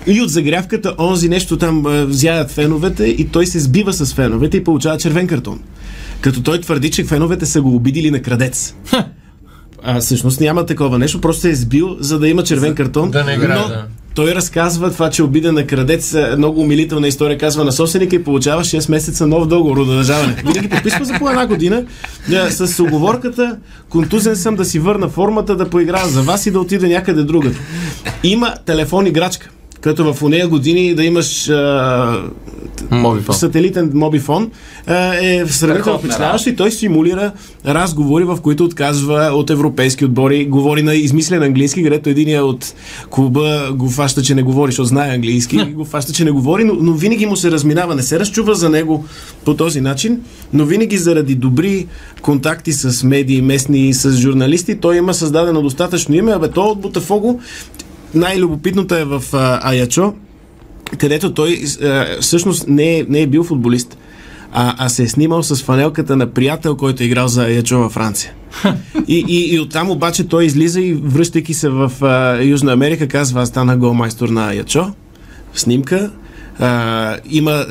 И 0.08 0.22
от 0.22 0.30
загрявката 0.30 0.96
онзи 1.00 1.30
нещо 1.30 1.58
там 1.58 1.86
а, 1.86 2.06
взяват 2.06 2.52
феновете 2.52 3.04
и 3.04 3.28
той 3.28 3.48
се 3.48 3.60
сбива 3.60 3.94
с 3.94 4.14
феновете 4.14 4.58
и 4.58 4.64
получава 4.64 4.98
червен 4.98 5.28
картон. 5.28 5.60
Като 6.22 6.44
той 6.44 6.62
твърди, 6.62 6.92
че 6.92 7.04
феновете 7.04 7.46
са 7.46 7.62
го 7.62 7.76
обидили 7.76 8.12
на 8.12 8.22
крадец. 8.22 8.76
А 9.84 10.00
всъщност 10.00 10.42
няма 10.42 10.66
такова 10.66 11.00
нещо, 11.00 11.22
просто 11.22 11.42
се 11.42 11.50
е 11.50 11.56
сбил, 11.56 11.98
за 12.00 12.20
да 12.20 12.28
има 12.28 12.44
червен 12.44 12.76
картон. 12.76 13.12
да 13.12 13.24
не 13.24 13.34
играе, 13.34 13.60
но 13.60 13.68
да. 13.68 13.86
Той 14.16 14.36
разказва 14.36 14.92
това, 14.92 15.10
че 15.10 15.24
обида 15.24 15.52
на 15.52 15.68
крадец, 15.68 16.14
е 16.14 16.36
много 16.38 16.62
умилителна 16.62 17.08
история, 17.08 17.38
казва 17.38 17.64
на 17.64 17.72
собственика 17.72 18.16
и 18.16 18.24
получава 18.24 18.64
6 18.64 18.92
месеца 18.92 19.28
нов 19.28 19.48
договор 19.48 19.78
удължаване. 19.78 20.44
Винаги 20.46 20.70
подписва 20.70 21.06
за 21.06 21.14
по 21.20 21.30
една 21.30 21.48
година 21.48 21.86
да, 22.30 22.52
с 22.52 22.80
оговорката 22.80 23.58
контузен 23.90 24.36
съм 24.36 24.56
да 24.56 24.66
си 24.66 24.80
върна 24.80 25.10
формата, 25.10 25.56
да 25.56 25.70
поиграя 25.70 26.08
за 26.08 26.22
вас 26.22 26.46
и 26.46 26.52
да 26.52 26.60
отида 26.60 26.88
някъде 26.88 27.24
другаде. 27.24 27.58
Има 28.24 28.54
телефон 28.66 29.08
играчка, 29.08 29.50
като 29.84 30.14
в 30.14 30.22
уния 30.24 30.48
години 30.48 30.96
да 30.96 31.04
имаш 31.04 31.50
а, 31.50 32.24
Мобифон. 32.92 33.36
сателитен 33.36 33.92
мобифон 33.94 34.52
а, 34.88 35.16
е 35.16 35.46
сравнително 35.48 36.00
впечатляващ 36.00 36.48
и 36.48 36.56
той 36.56 36.72
симулира 36.72 37.32
разговори, 37.66 38.24
в 38.24 38.38
които 38.42 38.64
отказва 38.64 39.32
от 39.34 39.50
европейски 39.50 40.06
отбори, 40.06 40.46
говори 40.46 40.82
на 40.82 40.96
измислен 40.96 41.44
английски, 41.44 41.84
където 41.84 42.10
единия 42.10 42.46
от 42.46 42.74
клуба 43.10 43.70
го 43.76 43.90
фаща, 43.90 44.22
че 44.22 44.36
не 44.36 44.44
говори, 44.44 44.72
защото 44.72 44.88
знае 44.88 45.16
английски, 45.16 45.56
и 45.56 45.74
го 45.74 45.86
фаща, 45.86 46.14
че 46.14 46.26
не 46.26 46.32
говори, 46.32 46.64
но, 46.64 46.74
но 46.74 46.94
винаги 46.94 47.26
му 47.26 47.36
се 47.36 47.52
разминава, 47.52 47.96
не 47.96 48.04
се 48.04 48.20
разчува 48.20 48.56
за 48.56 48.70
него 48.70 49.06
по 49.46 49.56
този 49.56 49.82
начин, 49.82 50.22
но 50.54 50.66
винаги 50.66 50.98
заради 50.98 51.36
добри 51.36 51.88
контакти 52.22 52.74
с 52.74 53.04
медии, 53.04 53.42
местни, 53.42 53.94
с 53.94 54.18
журналисти, 54.18 54.80
той 54.80 54.98
има 54.98 55.14
създадено 55.14 55.62
достатъчно 55.62 56.16
име, 56.16 56.32
абе 56.32 56.48
то 56.48 56.62
от 56.64 56.82
Бутафого 56.82 57.40
най-любопитното 58.16 58.96
е 58.96 59.04
в 59.04 59.24
а, 59.34 59.60
Аячо, 59.64 60.14
където 60.98 61.34
той 61.34 61.64
а, 61.84 62.06
всъщност 62.22 62.68
не 62.68 63.00
е, 63.00 63.06
не 63.10 63.22
е 63.22 63.28
бил 63.28 63.44
футболист, 63.44 63.98
а, 64.52 64.76
а 64.78 64.90
се 64.90 65.04
е 65.04 65.08
снимал 65.08 65.44
с 65.44 65.64
фанелката 65.64 66.16
на 66.16 66.28
приятел, 66.28 66.76
който 66.76 67.04
е 67.04 67.06
играл 67.06 67.28
за 67.28 67.46
Аячо 67.46 67.80
във 67.80 67.92
Франция. 67.92 68.34
И, 69.08 69.26
и, 69.28 69.56
и 69.56 69.60
оттам 69.60 69.90
обаче 69.90 70.28
той 70.28 70.46
излиза 70.46 70.82
и 70.82 70.94
връщайки 70.94 71.54
се 71.54 71.70
в 71.70 71.92
а, 72.02 72.44
Южна 72.44 72.74
Америка, 72.74 73.08
казва, 73.08 73.42
аз 73.42 73.50
станах 73.50 73.78
голмайстор 73.78 74.30
на 74.30 74.50
Аячо. 74.50 74.94
Снимка. 75.54 76.12
А, 76.60 77.18
има 77.30 77.66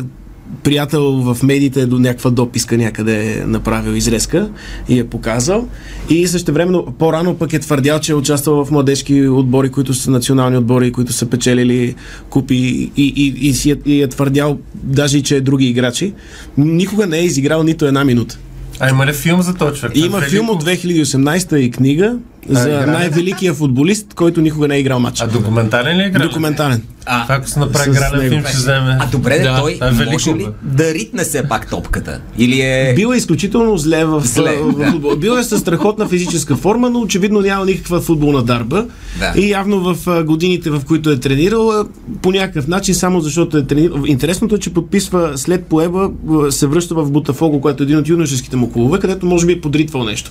приятел 0.63 1.13
в 1.13 1.43
медиите 1.43 1.87
до 1.87 1.99
някаква 1.99 2.31
дописка 2.31 2.77
някъде 2.77 3.33
е 3.33 3.47
направил 3.47 3.93
изрезка 3.93 4.51
и 4.89 4.99
е 4.99 5.05
показал. 5.05 5.69
И 6.11 6.27
също 6.27 6.53
времено 6.53 6.87
по-рано 6.99 7.35
пък 7.35 7.53
е 7.53 7.59
твърдял, 7.59 8.01
че 8.01 8.13
е 8.13 8.15
участвал 8.15 8.65
в 8.65 8.71
младежки 8.71 9.29
отбори, 9.29 9.71
които 9.71 9.95
са 9.95 10.11
национални 10.11 10.57
отбори, 10.57 10.93
които 10.93 11.13
са 11.13 11.27
печелили 11.27 11.95
купи 12.31 12.55
и, 12.55 12.93
и, 12.97 13.49
и, 13.49 13.55
си 13.55 13.71
е, 13.71 13.77
и 13.87 14.03
е 14.03 14.09
твърдял 14.09 14.59
даже 14.75 15.19
и, 15.19 15.23
че 15.23 15.37
е 15.37 15.41
други 15.41 15.67
играчи. 15.67 16.13
Никога 16.57 17.07
не 17.07 17.19
е 17.19 17.25
изиграл 17.25 17.63
нито 17.63 17.87
една 17.87 18.05
минута. 18.05 18.39
А 18.81 18.91
има 18.91 19.07
ли 19.07 19.13
филм 19.13 19.43
за 19.43 19.55
този 19.55 19.81
човек? 19.81 19.97
Има 19.97 20.19
Велико. 20.19 20.31
филм 20.31 20.51
от 20.51 20.65
2018 20.65 21.57
и 21.57 21.71
книга 21.71 22.17
за 22.49 22.87
най-великия 22.87 23.55
футболист, 23.55 24.15
който 24.15 24.41
никога 24.41 24.69
не 24.69 24.77
е 24.77 24.81
играл 24.81 25.01
матч. 25.01 25.21
А 25.21 25.27
документален 25.27 25.97
ли 25.99 26.03
е 26.03 26.07
игра? 26.07 26.23
Документален. 26.23 26.83
А, 27.07 27.23
Това 27.23 27.35
ако 27.35 27.49
се 27.49 27.59
направи 27.59 27.91
него. 27.91 28.29
филм, 28.29 28.45
ще 28.45 28.57
вземе. 28.57 28.97
а 29.01 29.07
добре, 29.07 29.39
Да, 29.39 29.57
той 29.57 29.79
е 29.83 30.11
може 30.13 30.35
ли 30.35 30.47
да 30.63 30.95
ритне 30.95 31.25
все 31.25 31.49
пак 31.49 31.71
топката? 31.71 32.21
Или 32.39 32.61
е... 32.61 32.93
Бил 32.97 33.13
е 33.15 33.17
изключително 33.17 33.77
зле 33.79 34.05
в, 34.05 34.23
Зле, 34.27 34.57
в, 34.63 34.79
да. 34.79 34.91
футбол. 34.91 35.17
Бил 35.17 35.33
е 35.33 35.45
със 35.45 35.61
страхотна 35.61 36.09
физическа 36.09 36.57
форма, 36.57 36.91
но 36.91 37.01
очевидно 37.01 37.41
няма 37.41 37.65
никаква 37.67 38.01
футболна 38.01 38.43
дарба. 38.43 38.85
Да. 39.19 39.33
И 39.41 39.51
явно 39.51 39.95
в 39.95 40.09
а, 40.09 40.25
годините, 40.25 40.71
в 40.71 40.83
които 40.87 41.11
е 41.11 41.21
тренирал, 41.21 41.71
а, 41.71 41.85
по 42.23 42.31
някакъв 42.31 42.67
начин, 42.69 42.95
само 42.95 43.21
защото 43.21 43.57
е 43.59 43.67
тренирал. 43.67 44.05
Интересното 44.07 44.55
е, 44.55 44.59
че 44.59 44.75
подписва 44.75 45.33
след 45.37 45.67
поеба, 45.67 46.11
а, 46.31 46.53
се 46.53 46.67
връща 46.67 46.95
в 46.95 47.11
Бутафого, 47.11 47.61
което 47.61 47.83
е 47.83 47.87
един 47.87 47.99
от 47.99 48.09
юношеските 48.09 48.57
му 48.57 48.73
клубове, 48.73 48.99
където 48.99 49.27
може 49.27 49.47
би 49.47 49.53
е 49.53 49.61
подритвал 49.61 50.05
нещо. 50.05 50.31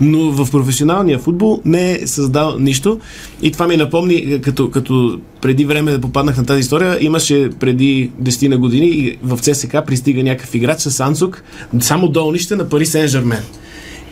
Но 0.00 0.30
в 0.30 0.50
професионалния 0.50 1.18
футбол 1.18 1.60
не 1.64 1.92
е 1.92 2.06
създал 2.06 2.58
нищо. 2.58 2.98
И 3.42 3.52
това 3.52 3.66
ми 3.66 3.76
напомни, 3.76 4.14
е, 4.14 4.38
като, 4.40 4.70
като 4.70 5.20
преди 5.40 5.64
време 5.64 5.92
да 5.92 6.00
попаднах 6.00 6.36
на 6.36 6.46
тази 6.46 6.60
история, 6.60 6.98
имаше 7.00 7.50
преди 7.60 8.10
10 8.22 8.48
на 8.48 8.58
години 8.58 8.86
и 8.86 9.18
в 9.22 9.38
ЦСК 9.38 9.76
пристига 9.86 10.22
някакъв 10.22 10.54
играч 10.54 10.80
с 10.80 11.00
Анцук, 11.00 11.42
само 11.80 12.08
долнище 12.08 12.56
на 12.56 12.68
Пари 12.68 12.86
Сен 12.86 13.08
Жермен. 13.08 13.42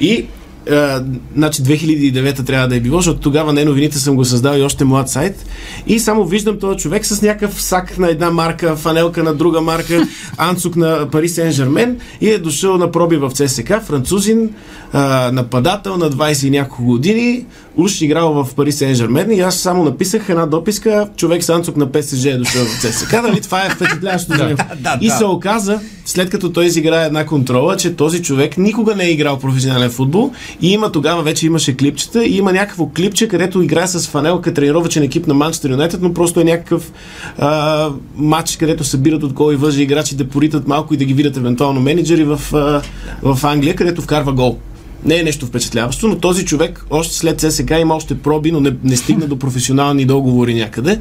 И 0.01 0.27
а, 0.71 1.05
значи 1.37 1.63
2009 1.63 2.47
трябва 2.47 2.69
да 2.69 2.77
е 2.77 2.81
било, 2.81 2.99
защото 2.99 3.21
тогава 3.21 3.53
не 3.53 3.65
новините 3.65 3.99
съм 3.99 4.17
го 4.17 4.25
създал 4.25 4.59
и 4.59 4.63
още 4.63 4.85
млад 4.85 5.11
сайт. 5.11 5.47
И 5.87 5.99
само 5.99 6.25
виждам 6.25 6.59
този 6.59 6.79
човек 6.79 7.07
с 7.07 7.23
някакъв 7.23 7.63
сак 7.63 7.99
на 7.99 8.11
една 8.11 8.31
марка, 8.31 8.77
фанелка 8.77 9.23
на 9.23 9.35
друга 9.35 9.61
марка, 9.61 10.09
анцук 10.37 10.77
на 10.77 11.09
Пари 11.11 11.29
Сен 11.29 11.53
Жермен 11.53 12.01
и 12.21 12.31
е 12.31 12.39
дошъл 12.39 12.79
на 12.79 12.93
проби 12.93 13.17
в 13.17 13.31
ЦСК, 13.31 13.73
французин, 13.87 14.51
а, 14.93 15.31
нападател 15.33 15.97
на 15.97 16.11
20 16.11 16.47
и 16.47 16.51
няколко 16.51 16.85
години, 16.85 17.45
уж 17.77 18.01
играл 18.01 18.33
в 18.33 18.55
Пари 18.55 18.73
Сен 18.73 18.95
Жермен 18.95 19.31
и 19.31 19.41
аз 19.41 19.57
само 19.57 19.85
написах 19.85 20.29
една 20.29 20.47
дописка, 20.47 21.09
човек 21.17 21.45
с 21.45 21.49
анцук 21.49 21.77
на 21.77 21.93
ПСЖ 21.93 22.25
е 22.25 22.39
дошъл 22.39 22.65
в 22.65 22.81
ЦСК, 22.81 23.13
нали? 23.23 23.41
Това 23.41 23.67
е 23.67 23.71
впечатляващо 23.71 24.37
за 24.37 24.45
него. 24.45 24.61
И 25.01 25.11
се 25.11 25.25
оказа, 25.25 25.81
след 26.05 26.31
като 26.31 26.53
той 26.53 26.65
изигра 26.65 27.03
една 27.03 27.27
контрола, 27.27 27.77
че 27.77 27.97
този 27.97 28.23
човек 28.23 28.59
никога 28.59 28.95
не 28.95 29.05
е 29.05 29.11
играл 29.11 29.39
професионален 29.39 29.91
футбол 29.91 30.33
и 30.61 30.73
има 30.73 30.93
тогава 30.93 31.23
вече 31.23 31.47
имаше 31.47 31.77
клипчета 31.77 32.25
и 32.25 32.37
има 32.37 32.53
някакво 32.53 32.89
клипче, 32.89 33.29
където 33.29 33.63
играе 33.63 33.87
с 33.87 34.09
фанелка 34.09 34.55
тренировачен 34.55 35.03
екип 35.03 35.27
на 35.27 35.35
Манчестър 35.35 35.71
Юнайтед, 35.71 36.03
но 36.03 36.15
просто 36.15 36.41
е 36.41 36.45
някакъв 36.45 36.93
а, 37.39 37.91
матч, 38.17 38.57
където 38.57 38.85
събират 38.85 39.23
от 39.23 39.35
кой 39.35 39.57
въжи 39.57 39.83
играчи 39.83 40.17
да 40.17 40.29
поритат 40.29 40.69
малко 40.69 40.95
и 40.95 40.97
да 40.97 41.05
ги 41.05 41.15
видят 41.15 41.37
евентуално 41.37 41.81
менеджери 41.81 42.25
в, 42.25 42.41
а, 42.53 42.83
в 43.23 43.45
Англия, 43.45 43.77
където 43.77 44.03
вкарва 44.03 44.33
гол. 44.33 44.59
Не 45.05 45.17
е 45.17 45.23
нещо 45.23 45.47
впечатляващо, 45.47 46.09
но 46.09 46.19
този 46.19 46.45
човек 46.45 46.85
още 46.91 47.15
след 47.15 47.41
ССК 47.41 47.71
има 47.71 47.97
още 47.97 48.19
проби, 48.19 48.53
но 48.53 48.61
не, 48.61 48.73
не 48.85 48.97
стигна 48.97 49.27
до 49.27 49.39
професионални 49.39 50.05
договори 50.05 50.55
някъде. 50.55 51.01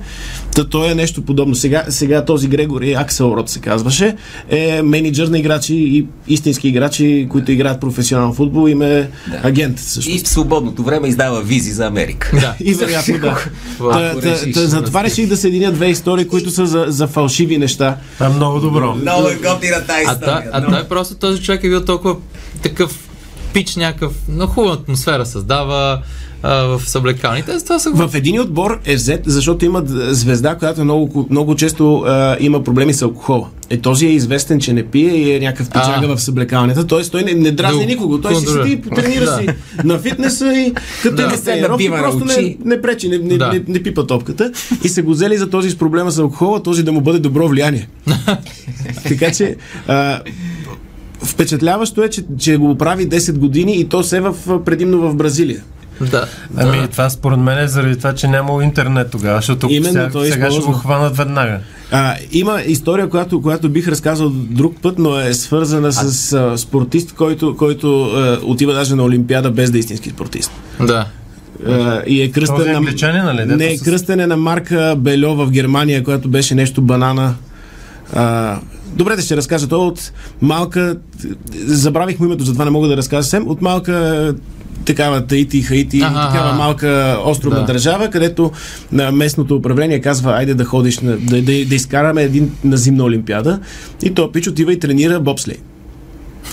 Та 0.56 0.64
той 0.64 0.92
е 0.92 0.96
нещо 0.96 1.22
подобно. 1.22 1.56
Сега, 1.56 1.84
сега 1.90 2.26
този 2.26 2.48
Грегори 2.48 2.94
Аксел 2.94 3.34
Род 3.38 3.50
се 3.50 3.60
казваше, 3.60 4.16
е 4.50 4.82
менеджер 4.82 5.28
на 5.28 5.40
играчи 5.40 5.76
и 5.76 6.08
истински 6.28 6.68
играчи, 6.68 7.28
които 7.32 7.52
играят 7.52 7.82
професионален 7.82 8.34
футбол, 8.34 8.70
им 8.70 8.82
е 8.82 9.10
Да. 9.28 9.40
агент 9.44 9.80
също. 9.80 10.12
И 10.12 10.20
в 10.20 10.28
свободното 10.28 10.84
време 10.84 11.08
издава 11.08 11.42
визи 11.42 11.72
за 11.72 11.86
Америка. 11.86 12.32
Да. 12.34 12.56
И 12.62 12.74
вероятно 12.74 13.20
да. 13.20 13.38
Та- 13.80 14.22
та- 14.22 14.52
та- 14.54 14.66
Затова 14.68 15.04
реших 15.04 15.28
да 15.28 15.38
съединя 15.38 15.72
две 15.72 15.88
истории, 15.88 16.28
които 16.28 16.50
са 16.52 16.66
за, 16.66 16.86
за 16.88 17.08
фалшиви 17.08 17.58
неща. 17.58 17.98
Това 18.14 18.26
е 18.26 18.30
много 18.30 18.60
добро. 18.60 18.96
Много 18.96 19.28
е 19.28 19.36
готина 19.36 19.78
тази 19.78 20.04
А, 20.08 20.16
та, 20.16 20.26
история. 20.32 20.50
а 20.54 20.66
той 20.66 20.84
просто 20.84 21.16
този 21.16 21.42
човек 21.42 21.64
е 21.64 21.70
бил 21.70 21.86
толкова 21.86 22.16
такъв 22.62 23.07
пич 23.54 23.76
някакъв, 23.76 24.14
но 24.30 24.48
хубава 24.48 24.74
атмосфера 24.74 25.26
създава 25.26 26.02
а, 26.44 26.54
в 26.64 26.82
съблекалните. 26.86 27.60
Са. 27.60 27.92
В 27.94 28.16
един 28.16 28.42
отбор 28.42 28.80
е 28.86 28.96
взет, 28.96 29.22
защото 29.26 29.66
има 29.66 29.84
звезда, 30.10 30.56
която 30.56 30.84
много, 30.84 31.28
много 31.30 31.56
често 31.56 32.00
а, 32.00 32.38
има 32.40 32.64
проблеми 32.64 32.94
с 32.94 33.02
алкохола. 33.02 33.48
Е, 33.70 33.78
този 33.78 34.06
е 34.06 34.10
известен, 34.10 34.60
че 34.60 34.74
не 34.74 34.84
пие 34.84 35.12
и 35.12 35.36
е 35.36 35.40
някакъв 35.40 35.68
пичага 35.68 36.08
А. 36.08 36.16
в 36.16 36.22
съблекалнята. 36.22 36.88
Тоест 36.88 37.12
той 37.12 37.24
не, 37.24 37.34
не 37.34 37.52
дразни 37.52 37.80
Да, 37.80 37.86
никого. 37.86 38.22
Той 38.22 38.36
си 38.36 38.46
седи, 38.46 38.82
тренира 38.96 39.26
Да. 39.26 39.38
си 39.38 39.48
на 39.84 40.00
фитнеса 40.00 40.54
и 40.54 40.74
като 41.04 41.16
Да. 41.16 41.28
Не 41.28 41.38
се 41.38 41.44
тренировки, 41.44 41.90
набива 41.90 41.98
на 41.98 42.04
просто 42.04 42.42
не, 42.42 42.58
не 42.66 42.82
пречи, 42.82 43.10
не, 43.10 43.18
не, 43.18 43.38
Да. 43.38 43.48
не, 43.54 43.64
не 43.68 43.84
пипа 43.84 44.04
топката. 44.08 44.52
И 44.84 44.90
се 44.90 45.02
го 45.02 45.12
взели 45.12 45.38
за 45.38 45.50
този 45.50 45.70
с 45.70 45.76
проблема 45.78 46.12
с 46.12 46.20
алкохола, 46.20 46.64
този 46.64 46.84
да 46.84 46.92
му 46.92 47.02
бъде 47.02 47.20
добро 47.20 47.48
влияние. 47.48 47.88
така 49.08 49.32
че 49.32 49.56
а, 49.88 50.20
впечатляващо 51.24 52.04
е, 52.04 52.10
че, 52.10 52.24
че 52.38 52.58
го 52.58 52.78
прави 52.78 53.10
10 53.10 53.38
години 53.38 53.76
и 53.76 53.86
то 53.90 54.04
се 54.04 54.20
в, 54.20 54.64
предимно 54.66 54.98
в 54.98 55.16
Бразилия. 55.16 55.64
Да. 56.02 56.28
Ами 56.58 56.78
да. 56.78 56.88
това 56.88 57.10
според 57.10 57.40
мен 57.40 57.60
е 57.60 57.68
заради 57.68 57.98
това, 57.98 58.14
че 58.14 58.28
нямало 58.28 58.62
интернет 58.62 59.12
тогава, 59.12 59.38
защото 59.38 59.68
Именно, 59.70 59.94
сега, 59.94 60.10
той 60.10 60.32
сега 60.32 60.52
ще 60.52 60.62
го 60.62 60.72
хванат 60.72 61.18
веднага. 61.18 61.60
А, 61.92 62.16
има 62.32 62.62
история, 62.62 63.10
която, 63.10 63.42
която 63.42 63.70
бих 63.70 63.88
разказал 63.88 64.30
друг 64.30 64.76
път, 64.82 65.00
но 65.00 65.20
е 65.20 65.34
свързана 65.34 65.92
с 65.92 66.34
а, 66.34 66.58
спортист, 66.58 67.14
който, 67.14 67.56
който 67.58 68.04
а, 68.04 68.40
отива 68.44 68.74
даже 68.74 68.96
на 68.96 69.04
Олимпиада 69.04 69.52
без 69.52 69.72
да 69.72 69.78
е 69.78 69.80
истински 69.80 70.10
спортист. 70.10 70.52
да. 70.82 71.06
А, 71.68 72.02
и 72.08 72.22
е 72.22 72.32
кръстен 72.32 72.72
на... 72.72 73.34
нали? 73.34 73.46
Не, 73.46 73.78
е 74.10 74.28
на 74.28 74.38
марка 74.38 74.96
Бельо 74.98 75.36
в 75.36 75.52
Германия, 75.52 76.04
която 76.04 76.30
беше 76.30 76.56
нещо 76.56 76.82
банана. 76.82 77.36
А, 78.14 78.60
добре 78.94 79.16
да 79.16 79.22
ще 79.22 79.38
разкажа. 79.38 79.68
Той 79.68 79.80
е 79.80 79.88
от 79.88 80.12
малка... 80.42 80.98
Забравих 81.66 82.20
му 82.20 82.26
името, 82.26 82.44
затова 82.44 82.66
не 82.66 82.72
мога 82.72 82.88
да 82.88 82.98
разкажа 82.98 83.24
съвсем. 83.24 83.48
От 83.48 83.62
малка 83.62 84.36
такава 84.86 85.26
Таити, 85.26 85.62
Хаити, 85.62 86.02
Аха, 86.02 86.28
такава 86.28 86.54
малка 86.54 87.18
островна 87.26 87.60
Да. 87.60 87.66
държава, 87.66 88.10
където 88.10 88.52
на 88.92 89.12
местното 89.12 89.56
управление 89.56 90.02
казва, 90.02 90.32
айде 90.32 90.54
да 90.54 90.66
ходиш, 90.66 91.00
на, 91.00 91.18
да, 91.18 91.42
да, 91.42 91.66
да 91.66 91.76
изкараме 91.76 92.24
един 92.24 92.52
на 92.64 92.78
зимна 92.78 93.04
олимпиада. 93.04 93.60
И 94.04 94.14
той 94.14 94.32
пич 94.32 94.48
отива 94.48 94.74
и 94.74 94.80
тренира 94.80 95.20
бобслей. 95.20 95.58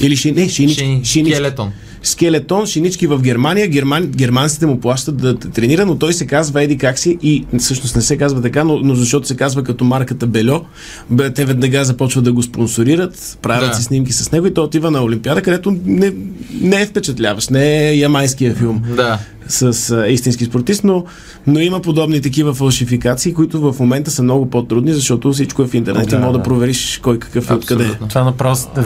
Или 0.00 0.16
ши, 0.16 0.32
не, 0.32 0.48
шинички. 0.48 0.84
Шин, 0.84 1.04
шинички 1.04 1.34
скелетон. 1.34 1.72
Скелетон, 2.04 2.66
шинички 2.66 3.06
в 3.06 3.20
Германия. 3.20 3.68
Герман, 3.68 4.06
германците 4.06 4.66
му 4.66 4.80
плащат 4.80 5.16
да 5.16 5.38
тренира, 5.38 5.86
но 5.86 5.98
той 5.98 6.12
се 6.12 6.26
казва 6.26 6.62
Еди 6.62 6.78
как 6.78 6.98
си 6.98 7.18
и 7.22 7.46
всъщност 7.58 7.96
не 7.96 8.02
се 8.02 8.16
казва 8.16 8.42
така, 8.42 8.64
но, 8.64 8.78
но 8.78 8.94
защото 8.94 9.26
се 9.26 9.36
казва 9.36 9.62
като 9.64 9.84
марката 9.84 10.26
Бельо, 10.26 10.64
бе, 11.10 11.30
те 11.30 11.44
веднага 11.44 11.84
започват 11.84 12.24
да 12.24 12.32
го 12.32 12.42
спонсорират, 12.42 13.38
правят 13.42 13.70
Да. 13.70 13.76
си 13.76 13.82
снимки 13.82 14.12
с 14.12 14.32
него 14.32 14.46
и 14.46 14.54
той 14.54 14.64
отива 14.64 14.90
на 14.90 15.04
Олимпиада, 15.04 15.42
където 15.42 15.76
не, 15.86 16.12
не 16.60 16.82
е 16.82 16.86
впечатляващ, 16.86 17.50
не 17.50 17.88
е 17.88 17.94
ямайския 17.94 18.54
филм 18.54 18.82
Да. 18.96 19.18
С 19.48 19.90
а, 19.90 20.08
истински 20.08 20.44
спортист, 20.44 20.84
но, 20.84 21.04
но 21.46 21.60
има 21.60 21.80
подобни 21.80 22.20
такива 22.22 22.54
фалшификации, 22.54 23.34
които 23.34 23.72
в 23.72 23.80
момента 23.80 24.10
са 24.10 24.22
много 24.22 24.50
по-трудни, 24.50 24.92
защото 24.92 25.32
всичко 25.32 25.62
е 25.62 25.66
в 25.66 25.74
интернет 25.74 26.08
Да, 26.08 26.16
и 26.16 26.18
мога 26.18 26.32
да, 26.32 26.38
да. 26.38 26.42
провериш 26.42 27.00
кой 27.02 27.18
какъв 27.18 27.50
е 27.50 27.54
откъде. 27.54 27.84
Абсолютно. 27.84 28.08
Това 28.08 28.24
направо 28.24 28.56
е 28.76 28.80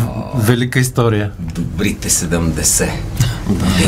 велика 0.47 0.81
история. 0.81 1.31
Добрите 1.55 2.09
70. 2.11 2.89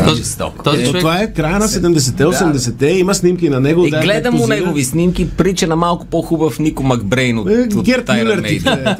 Този- 0.04 0.16
Жестоко. 0.16 0.62
този 0.64 0.82
Е, 0.82 0.86
човек- 0.86 1.00
това 1.00 1.18
е 1.18 1.32
края 1.32 1.58
на 1.58 1.68
70-те, 1.68 2.24
80-те, 2.24 2.86
има 2.86 3.14
снимки 3.14 3.48
на 3.48 3.60
него. 3.60 3.86
И 3.86 3.90
да, 3.90 4.00
гледам 4.00 4.34
му 4.34 4.46
негови 4.46 4.84
снимки, 4.84 5.28
прича 5.28 5.66
на 5.66 5.76
малко 5.76 6.06
по-хубав 6.06 6.58
Нико 6.58 6.82
Макбрейн 6.82 7.38
от, 7.38 7.48
Е, 7.48 7.68
от 7.76 7.84
Герт 7.84 8.06
Maiden. 8.06 8.48
е. 8.48 8.98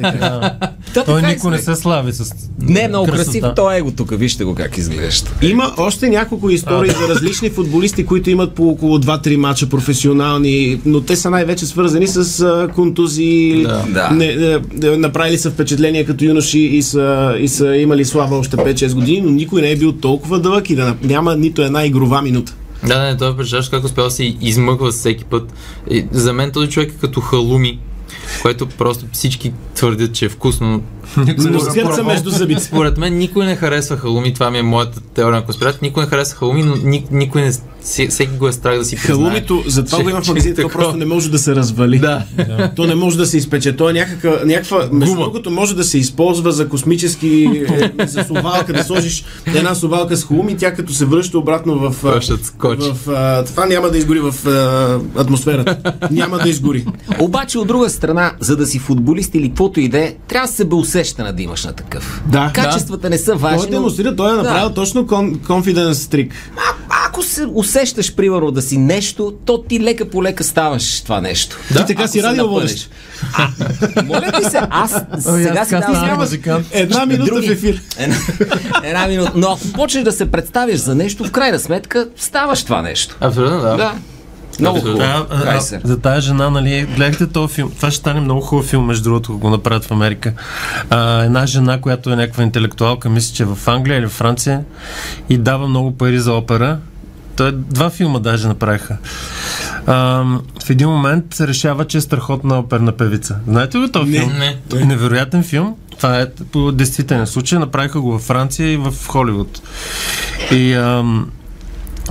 Та 0.95 1.05
Той 1.05 1.23
никой 1.23 1.51
е, 1.51 1.57
не 1.57 1.59
се 1.59 1.75
слави 1.75 2.13
с 2.13 2.35
Не 2.61 2.81
е 2.81 2.89
много 2.89 3.07
красив, 3.07 3.45
той 3.57 3.77
е 3.77 3.81
го 3.81 3.91
тук. 3.91 4.11
Вижте 4.13 4.45
го 4.45 4.55
как 4.55 4.79
изглежда. 4.79 5.31
Има 5.43 5.73
още 5.79 6.09
няколко 6.09 6.51
истории 6.51 6.91
за 6.93 7.09
различни 7.09 7.51
футболисти, 7.51 8.07
които 8.07 8.31
имат 8.31 8.53
по 8.53 8.69
около 8.69 8.99
2-3 8.99 9.37
мача 9.37 9.69
професионални, 9.69 10.81
но 10.85 11.01
те 11.01 11.17
са 11.17 11.31
най-вече 11.31 11.67
свързани 11.67 12.07
с 12.07 12.45
контузии, 12.75 13.63
Да. 13.63 13.85
Да. 13.89 14.11
Не, 14.11 14.25
е, 14.25 14.59
е, 14.85 14.97
направили 14.97 15.39
са 15.39 15.51
впечатление 15.51 16.05
като 16.05 16.25
юноши 16.25 16.59
и 16.61 16.83
са, 16.83 17.01
и 17.41 17.49
са 17.49 17.77
имали 17.77 18.05
слава 18.05 18.39
още 18.39 18.57
5-6 18.57 18.95
години, 18.95 19.21
но 19.21 19.31
никой 19.31 19.63
не 19.63 19.71
е 19.71 19.77
бил 19.77 19.93
толкова 19.93 20.41
дълъг 20.51 20.71
и 20.71 20.77
да 20.77 20.97
няма 21.03 21.37
нито 21.37 21.63
една 21.63 21.87
игрова 21.87 22.23
минута. 22.23 22.55
Да, 22.87 23.03
не, 23.03 23.17
той 23.17 23.31
е 23.31 23.33
впечатляващ 23.33 23.71
как 23.71 23.85
успява 23.85 24.09
да 24.09 24.15
се 24.15 24.25
измъква 24.41 24.91
всеки 24.91 25.25
път. 25.25 25.53
За 26.11 26.33
мен 26.33 26.53
този 26.53 26.71
човек 26.71 26.93
е 26.93 26.97
като 27.01 27.21
халуми, 27.21 27.79
което 28.43 28.67
просто 28.67 29.05
всички 29.13 29.53
твърдят, 29.75 30.13
че 30.13 30.25
е 30.25 30.29
вкусно. 30.29 30.83
Но 31.17 31.61
скърца 31.61 32.03
между 32.03 32.31
зъбите. 32.31 32.61
Според 32.63 32.99
мен 32.99 33.19
никой 33.19 33.47
не 33.47 33.57
харесва 33.57 33.97
халуми, 33.97 34.35
това 34.35 34.51
ми 34.51 34.59
е 34.59 34.63
моята 34.63 35.01
теория 35.01 35.41
на 35.41 35.45
конспирация. 35.45 35.79
Никой 35.83 36.03
не 36.03 36.09
харесва 36.09 36.39
халуми, 36.39 36.63
но 36.63 36.77
ни, 36.77 37.07
никой 37.11 37.43
не, 37.43 37.53
все- 37.83 38.09
всеки 38.09 38.33
го 38.33 38.49
е 38.49 38.53
страх 38.53 38.79
да 38.79 38.85
си 38.85 38.97
признае. 38.97 39.17
Халумито, 39.17 39.63
затова 39.67 39.99
че- 39.99 40.05
го 40.05 40.11
има 40.11 40.21
в 40.21 40.25
че 40.25 40.31
магазините, 40.31 40.63
то 40.63 40.69
просто 40.69 40.97
не 40.97 41.05
може 41.05 41.31
да 41.31 41.39
се 41.39 41.55
развали. 41.55 41.99
Да. 41.99 42.23
То 42.77 42.87
не 42.87 42.95
може 42.95 43.17
да 43.17 43.27
се 43.27 43.37
изпече. 43.37 43.77
То 43.77 43.91
е 43.91 43.93
някаква, 43.93 44.39
някаква 44.45 44.89
между 44.93 45.15
другото, 45.15 45.51
може 45.51 45.77
да 45.77 45.85
се 45.85 45.99
използва 45.99 46.53
за 46.53 46.69
космически, 46.69 47.51
е, 47.99 48.07
за 48.07 48.25
совалка, 48.25 48.73
да 48.73 48.85
сложиш 48.85 49.25
една 49.47 49.75
совалка 49.75 50.17
с 50.17 50.25
хум 50.25 50.49
и 50.49 50.57
тя 50.57 50.75
като 50.75 50.93
се 50.93 51.05
връща 51.05 51.39
обратно 51.39 51.79
в... 51.79 52.03
Връщат 52.03 52.53
в 52.63 52.97
това 53.47 53.67
няма 53.67 53.91
да 53.91 53.99
изгори 53.99 54.21
в 54.21 54.35
атмосферата. 55.17 55.77
Няма 56.11 56.39
да 56.39 56.49
изгори. 56.49 56.87
Обаче 57.19 57.59
от 57.59 57.69
друга 57.69 57.91
страна, 57.91 58.33
за 58.41 58.57
да 58.57 58.67
си 58.67 58.79
футболист 58.79 59.35
или 59.35 59.49
каквото 59.49 59.81
и 59.81 59.89
да 59.89 59.99
е, 59.99 60.15
трябва 60.29 60.47
да 60.47 60.53
се 60.53 60.65
бе 60.65 60.75
усещана 61.01 61.33
да 61.33 61.43
имаш 61.43 61.65
на 61.65 61.73
такъв. 61.73 62.23
Да. 62.27 62.51
Качествата 62.55 63.11
не 63.11 63.19
са 63.19 63.25
Той 63.27 63.37
важни. 63.37 63.63
но- 63.63 63.71
демонстрира, 63.71 64.17
той 64.17 64.31
е 64.31 64.35
направил 64.35 64.69
Да. 64.69 64.75
точно 64.75 65.07
confidence 65.07 66.11
трик. 66.11 66.33
А, 66.57 66.61
ако 67.07 67.23
се 67.23 67.47
усещаш, 67.47 68.15
примерно, 68.15 68.51
да 68.51 68.63
си 68.63 68.79
нещо, 68.79 69.33
то 69.45 69.63
ти 69.63 69.81
лека 69.81 70.05
по 70.05 70.23
лека 70.23 70.45
ставаш 70.45 71.01
това 71.01 71.21
нещо. 71.21 71.57
Ти 71.69 71.75
така 71.77 72.03
Ако 72.03 72.13
си 72.13 72.21
напънеш. 72.23 72.89
А, 73.35 73.49
моля 74.05 74.33
ти 74.33 74.51
се, 74.51 74.61
аз 74.71 74.95
Ами, 75.27 75.45
сега 75.45 75.65
си 75.65 75.71
давам. 75.71 76.65
Една 76.73 77.07
минута 77.07 77.31
Други. 77.31 77.49
в 77.49 77.53
ефир. 77.53 77.83
една, 77.99 78.17
една 78.85 79.07
минута. 79.07 79.33
Но 79.35 79.49
ако 79.49 79.73
почнеш 79.75 80.05
да 80.05 80.13
се 80.13 80.31
представяш 80.31 80.77
за 80.77 80.95
нещо, 80.95 81.25
в 81.25 81.31
крайна 81.31 81.59
сметка 81.59 82.09
ставаш 82.17 82.65
това 82.65 82.83
нещо. 82.83 83.17
Абсолютно, 83.21 83.61
да. 83.61 83.77
Да. 83.77 83.95
Много 84.61 84.79
хубаво. 84.81 84.99
Да, 84.99 85.27
а, 85.31 85.61
за 85.85 85.99
тази 86.01 86.27
жена, 86.27 86.51
нали, 86.51 86.87
гледахте 86.97 87.27
този 87.27 87.55
филм. 87.55 87.71
Това 87.77 87.91
ще 87.91 87.99
стане 87.99 88.21
много 88.21 88.41
хубав 88.41 88.67
филм, 88.67 88.85
между 88.85 89.05
другото, 89.05 89.33
ако 89.33 89.41
го 89.41 89.51
направят 89.51 89.85
в 89.85 89.91
Америка. 89.91 90.33
А, 90.91 91.23
една 91.23 91.47
жена, 91.47 91.81
която 91.81 92.11
е 92.13 92.17
някаква 92.17 92.43
интелектуалка, 92.43 93.11
мисля, 93.11 93.35
че 93.35 93.43
е 93.43 93.47
в 93.47 93.59
Англия 93.69 93.99
или 93.99 94.07
в 94.07 94.11
Франция 94.13 94.65
и 95.29 95.39
дава 95.39 95.69
много 95.69 95.97
пари 95.99 96.21
за 96.21 96.33
опера. 96.33 96.79
Той 97.37 97.53
два 97.53 97.91
филма 97.91 98.19
даже 98.19 98.49
направиха. 98.49 98.97
А, 99.87 99.95
в 100.67 100.71
един 100.71 100.89
момент 100.89 101.25
се 101.35 101.49
решава, 101.49 101.87
че 101.87 101.99
е 101.99 102.01
страхотна 102.01 102.59
оперна 102.59 102.93
певица. 102.93 103.37
Знаете 103.49 103.79
ли 103.79 103.93
този 103.93 104.11
Не. 104.11 104.19
филм? 104.19 104.33
Не. 104.39 104.57
Той 104.71 104.81
е 104.81 104.85
невероятен 104.85 105.43
филм. 105.43 105.75
Това 105.97 106.21
е 106.21 106.27
по 106.53 106.73
действителен 106.73 107.27
случай. 107.27 107.59
Направиха 107.59 108.01
го 108.01 108.13
във 108.13 108.23
Франция 108.23 108.73
и 108.73 108.77
в 108.77 108.95
Холивуд. 109.07 109.63
И 110.51 110.73
ам, 110.73 111.31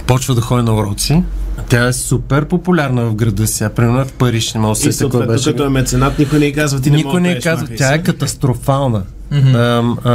почва 0.08 0.36
да 0.36 0.42
ходи 0.42 0.64
на 0.64 0.76
уроци. 0.76 1.24
Тя 1.70 1.88
е 1.88 1.94
супер 1.94 2.46
популярна 2.46 3.06
в 3.06 3.16
града 3.16 3.48
си. 3.48 3.66
Примерно 3.76 4.06
в 4.06 4.14
Париж 4.14 4.54
не 4.54 4.60
мога 4.62 4.72
да 4.72 4.76
се 4.76 4.92
съответно, 4.92 5.28
беше. 5.28 5.52
като 5.52 5.66
е 5.66 5.70
меценат, 5.70 6.20
никой 6.20 6.40
не 6.40 6.46
й 6.46 6.54
казва, 6.54 6.82
ти 6.82 6.92
не 6.92 6.98
Никой 6.98 7.22
не 7.22 7.32
е 7.32 7.40
казва, 7.40 7.68
тя 7.78 7.94
е 7.94 8.04
катастрофална. 8.04 9.04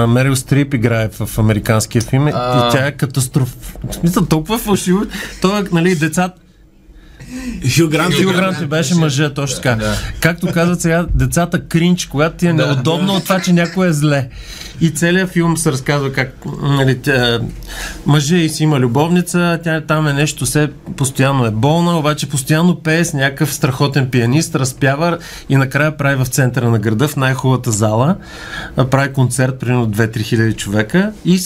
Мерил 0.09 0.37
Стрип 0.37 0.75
играе 0.75 1.09
в 1.09 1.39
американския 1.39 2.03
филм 2.03 2.29
и 2.29 2.33
тя 2.73 2.87
е 2.87 2.93
катастроф. 2.93 3.57
В 3.91 3.95
смисъл, 3.95 4.27
толкова 4.27 4.59
фалшиво. 4.59 5.03
Той, 5.43 5.61
е, 5.61 5.63
нали, 5.73 5.95
децата, 5.95 6.41
Хю 7.77 7.89
Грант. 7.89 8.15
Хю 8.15 8.33
Грант 8.33 8.59
ти 8.59 8.67
беше 8.67 8.95
мъже, 8.95 9.35
точно 9.35 9.57
така. 9.57 9.75
Да. 9.75 9.97
Както 10.21 10.53
казват 10.53 10.81
сега, 10.81 11.07
децата 11.15 11.61
кринч, 11.65 12.07
когато 12.07 12.37
ти 12.37 12.47
е 12.47 12.53
Да. 12.53 12.67
неудобно 12.67 13.15
от 13.15 13.25
това, 13.25 13.41
че 13.41 13.53
някой 13.53 13.89
е 13.89 13.93
зле. 13.93 14.29
И 14.81 14.91
целият 14.91 15.31
филм 15.31 15.57
се 15.57 15.73
разказва 15.73 16.13
как 16.13 16.35
нали, 16.63 16.99
тя, 16.99 17.41
мъже 18.07 18.37
и 18.37 18.49
си 18.49 18.63
има 18.63 18.81
любовница, 18.81 19.59
тя 19.65 19.81
там 19.81 20.07
е 20.07 20.13
нещо, 20.13 20.47
се 20.47 20.71
постоянно 20.97 21.47
е 21.47 21.51
болна, 21.51 21.99
обаче 21.99 22.29
постоянно 22.29 22.77
пее 22.77 23.05
с 23.05 23.13
някакъв 23.13 23.55
страхотен 23.55 24.11
пианист, 24.11 24.55
разпява 24.55 25.19
и 25.49 25.57
накрая 25.57 25.97
прави 25.97 26.25
в 26.25 26.29
центъра 26.29 26.71
на 26.71 26.79
града, 26.79 27.09
в 27.09 27.17
най-хубавата 27.17 27.71
зала, 27.71 28.17
прави 28.91 29.13
концерт, 29.13 29.59
примерно 29.59 29.89
2-3 29.89 30.23
хиляди 30.23 30.53
човека 30.53 31.13
и 31.25 31.39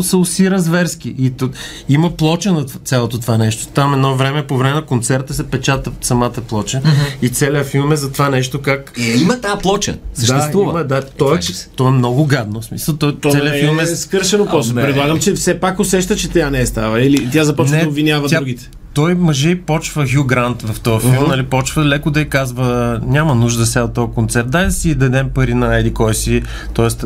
се 0.00 0.16
усира 0.16 0.58
зверски. 0.58 1.14
И 1.18 1.30
то, 1.30 1.50
има 1.88 2.10
плоча 2.10 2.52
на 2.52 2.64
цялото 2.64 3.18
това 3.18 3.38
нещо. 3.38 3.66
Там 3.66 3.92
едно 3.94 4.16
време, 4.16 4.42
по 4.42 4.56
време 4.56 4.74
на 4.74 4.82
концерта 4.82 5.34
се 5.34 5.44
печата 5.44 5.90
самата 6.00 6.30
плоча 6.32 6.80
и 7.22 7.28
целият 7.28 7.66
филм 7.66 7.92
е 7.92 7.96
за 7.96 8.12
това 8.12 8.28
нещо 8.28 8.60
как 8.60 8.92
Е, 8.98 9.02
има 9.12 9.40
тази 9.40 9.58
плоча. 9.58 9.96
Съществува. 10.14 10.72
да, 10.74 10.78
има, 10.78 10.84
да, 10.84 11.02
то, 11.02 11.24
е, 11.24 11.28
Това 11.28 11.42
ще 11.42 11.52
се- 11.54 11.68
то 11.68 11.88
е 11.88 11.92
много 11.92 12.26
гадно. 12.26 12.60
В 12.60 12.64
смисъл, 12.64 12.96
то, 12.96 13.14
То 13.14 13.30
целият 13.30 13.52
не 13.52 13.60
филм 13.60 13.80
е... 13.80 13.82
е 13.82 13.86
скършено 13.86 14.46
после. 14.46 14.72
не. 14.72 14.82
Предлагам, 14.82 15.20
че 15.20 15.32
все 15.32 15.60
пак 15.60 15.80
усеща, 15.80 16.16
че 16.16 16.28
тя 16.28 16.50
не 16.50 16.60
е 16.60 16.66
става. 16.66 17.02
Или 17.02 17.30
тя 17.30 17.44
започва 17.44 17.76
да 17.76 17.88
обвинява 17.88 18.28
тя- 18.28 18.38
другите. 18.38 18.70
Той 18.94 19.14
мъже 19.14 19.50
и 19.50 19.62
почва 19.62 20.06
Хю 20.14 20.24
Грант 20.24 20.62
в 20.62 20.80
този 20.80 21.10
филм, 21.10 21.28
нали, 21.28 21.42
почва 21.42 21.84
леко 21.84 22.10
да 22.10 22.20
й 22.20 22.28
казва, 22.28 23.00
няма 23.06 23.34
нужда 23.34 23.66
сега 23.66 23.84
от 23.84 23.94
този 23.94 24.12
концерт, 24.12 24.50
дай 24.50 24.64
да 24.64 24.72
си 24.72 24.94
дадем 24.94 25.28
пари 25.34 25.54
на 25.54 25.76
Еди 25.78 25.94
кой 25.94 26.14
си. 26.14 26.42
Тоест, 26.74 27.04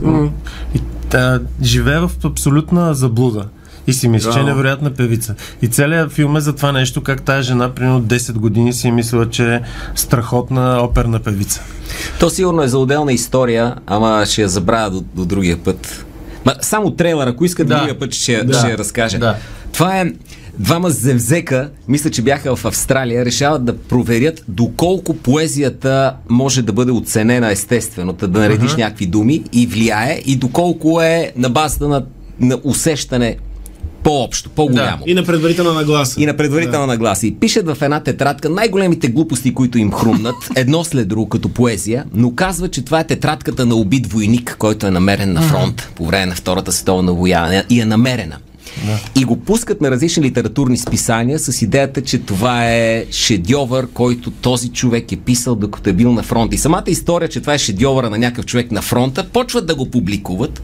и, 0.74 0.80
та, 1.10 1.40
живее 1.62 1.98
в 1.98 2.10
абсолютна 2.24 2.94
заблуда. 2.94 3.44
И 3.86 3.92
си 3.92 4.08
мисли, 4.08 4.32
че 4.32 4.40
е 4.40 4.42
невероятна 4.42 4.90
певица. 4.90 5.34
И 5.62 5.68
целият 5.68 6.12
филм 6.12 6.36
е 6.36 6.40
за 6.40 6.56
това 6.56 6.72
нещо, 6.72 7.02
как 7.02 7.22
тази 7.22 7.42
жена, 7.42 7.74
примерно 7.74 8.02
10 8.02 8.32
години, 8.32 8.72
си 8.72 8.88
е 8.88 8.92
мислила, 8.92 9.30
че 9.30 9.54
е 9.54 9.60
страхотна 9.94 10.78
оперна 10.82 11.18
певица. 11.20 11.62
То 12.20 12.30
сигурно 12.30 12.62
е 12.62 12.68
за 12.68 12.78
отделна 12.78 13.12
история, 13.12 13.74
ама 13.86 14.24
ще 14.26 14.42
я 14.42 14.48
забравя 14.48 14.90
до, 14.90 15.04
до 15.14 15.24
другия 15.24 15.56
път. 15.56 16.04
Ма, 16.44 16.54
само 16.60 16.90
трейлър, 16.90 17.26
ако 17.26 17.44
иска 17.44 17.64
Да. 17.64 17.76
другия 17.76 17.98
път, 17.98 18.14
ще, 18.14 18.44
Да. 18.44 18.58
ще 18.58 18.70
я 18.70 18.78
разкажа. 18.78 19.18
Да. 19.18 19.36
Това 19.72 20.00
е 20.00 20.12
двама 20.58 20.90
зевзека, 20.90 21.70
мисля, 21.88 22.10
че 22.10 22.22
бяха 22.22 22.56
в 22.56 22.64
Австралия, 22.64 23.24
решават 23.24 23.64
да 23.64 23.78
проверят 23.78 24.44
доколко 24.48 25.14
поезията 25.14 26.14
може 26.28 26.62
да 26.62 26.72
бъде 26.72 26.92
оценена 26.92 27.50
естествено, 27.50 28.12
да 28.12 28.28
да 28.28 28.38
наредиш 28.40 28.76
някакви 28.76 29.06
думи 29.06 29.42
и 29.52 29.66
влияе, 29.66 30.22
и 30.26 30.36
доколко 30.36 31.00
е 31.00 31.32
на 31.36 31.50
базата 31.50 31.88
на, 31.88 32.04
на 32.40 32.58
усещане 32.64 33.36
по-общо, 34.02 34.50
по-голямо. 34.50 35.02
И 35.06 35.14
на 35.14 35.24
предварителна 35.24 35.72
нагласа. 35.72 36.20
И 36.22 36.26
на 36.26 36.36
предварителна 36.36 36.80
да. 36.80 36.86
нагласа. 36.86 37.26
И 37.26 37.34
пишат 37.34 37.66
в 37.66 37.82
една 37.82 38.00
тетрадка 38.00 38.50
най-големите 38.50 39.08
глупости, 39.08 39.54
които 39.54 39.78
им 39.78 39.92
хрумнат, 39.92 40.34
едно 40.56 40.84
след 40.84 41.08
друго 41.08 41.28
като 41.28 41.48
поезия, 41.48 42.04
но 42.14 42.34
казва, 42.34 42.68
че 42.68 42.84
това 42.84 43.00
е 43.00 43.06
тетрадката 43.06 43.66
на 43.66 43.74
убит 43.74 44.06
войник, 44.06 44.56
който 44.58 44.86
е 44.86 44.90
намерен 44.90 45.32
на 45.32 45.42
фронт 45.42 45.88
по 45.94 46.06
време 46.06 46.26
на 46.26 46.34
Втората 46.34 46.72
световна 46.72 47.12
война 47.12 47.64
и 47.70 47.80
е 47.80 47.84
намерена. 47.84 48.36
И 49.16 49.24
го 49.24 49.36
пускат 49.36 49.80
на 49.80 49.90
различни 49.90 50.22
литературни 50.22 50.78
списания 50.78 51.38
с 51.38 51.62
идеята, 51.62 52.02
че 52.02 52.18
това 52.18 52.70
е 52.70 53.04
шедьовър, 53.10 53.88
който 53.94 54.30
този 54.30 54.68
човек 54.68 55.12
е 55.12 55.16
писал 55.16 55.54
докато 55.54 55.90
е 55.90 55.92
бил 55.92 56.12
на 56.12 56.22
фронт. 56.22 56.54
И 56.54 56.58
самата 56.58 56.84
история, 56.86 57.28
че 57.28 57.40
това 57.40 57.54
е 57.54 57.58
шедьовъра 57.58 58.10
на 58.10 58.18
някакъв 58.18 58.46
човек 58.46 58.72
на 58.72 58.82
фронта, 58.82 59.28
почват 59.32 59.66
да 59.66 59.74
го 59.74 59.90
публикуват 59.90 60.62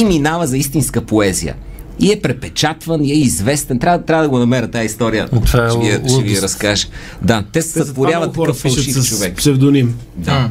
и 0.00 0.04
минава 0.04 0.46
за 0.46 0.58
истинска 0.58 1.00
поезия. 1.00 1.54
И 2.00 2.12
е 2.12 2.20
препечатван, 2.20 3.04
и 3.04 3.12
е 3.12 3.14
известен. 3.14 3.78
Трябва, 3.78 4.04
трябва 4.04 4.22
да 4.22 4.28
го 4.28 4.38
намеря 4.38 4.70
тази 4.70 4.86
история. 4.86 5.28
Това 5.28 5.66
е 5.66 5.70
ще, 5.70 5.78
ви, 5.78 6.08
ще 6.08 6.22
ви 6.22 6.42
разкажа. 6.42 6.86
Да, 7.22 7.44
те 7.52 7.60
затова 7.60 7.84
сътворяват 7.84 8.34
такъв 8.34 8.56
фалшив 8.56 8.94
с 8.94 9.08
човек. 9.08 9.36
псевдоним. 9.36 9.94
Да. 10.16 10.50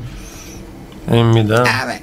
Еми 1.12 1.44
да. 1.44 1.56
Абе, 1.84 2.00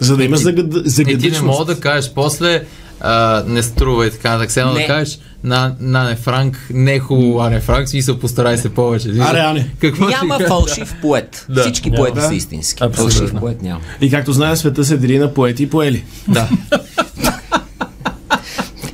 За 0.00 0.16
да 0.16 0.24
има 0.24 0.36
загад... 0.36 0.66
И 0.66 0.72
ти 0.72 0.82
не 0.82 0.90
загадъчност. 0.90 1.42
мога 1.42 1.64
да 1.64 1.80
кажеш 1.80 2.12
после 2.14 2.64
а, 3.00 3.44
не 3.46 3.62
струва 3.62 4.06
и 4.06 4.10
така 4.10 4.30
нататък. 4.30 4.50
Сега 4.50 4.66
да 4.66 4.86
кажеш 4.86 5.18
на, 5.44 5.74
на 5.80 6.04
не 6.04 6.16
Франк, 6.16 6.66
не 6.70 6.94
е 6.94 6.98
хубаво, 6.98 7.40
а 7.40 7.50
не 7.50 7.60
Франк, 7.60 7.88
смисъл 7.88 8.18
постарай 8.18 8.58
се 8.58 8.68
повече. 8.70 9.08
Аре, 9.10 9.38
ане. 9.40 9.70
Какво 9.80 10.04
няма 10.06 10.34
ще 10.34 10.46
фалшив 10.46 10.94
поет. 11.02 11.46
Да. 11.48 11.62
Всички 11.62 11.90
Няма. 11.90 11.96
поети 11.98 12.14
Да. 12.14 12.22
са 12.22 12.34
истински. 12.34 12.84
Абсолютно. 12.84 13.18
Фалшив 13.18 13.34
поет 13.34 13.62
няма. 13.62 13.80
И 14.00 14.10
както 14.10 14.32
знаем, 14.32 14.56
света 14.56 14.84
се 14.84 14.96
дели 14.96 15.18
на 15.18 15.34
поети 15.34 15.62
и 15.62 15.70
поели. 15.70 16.04
Да. 16.28 16.48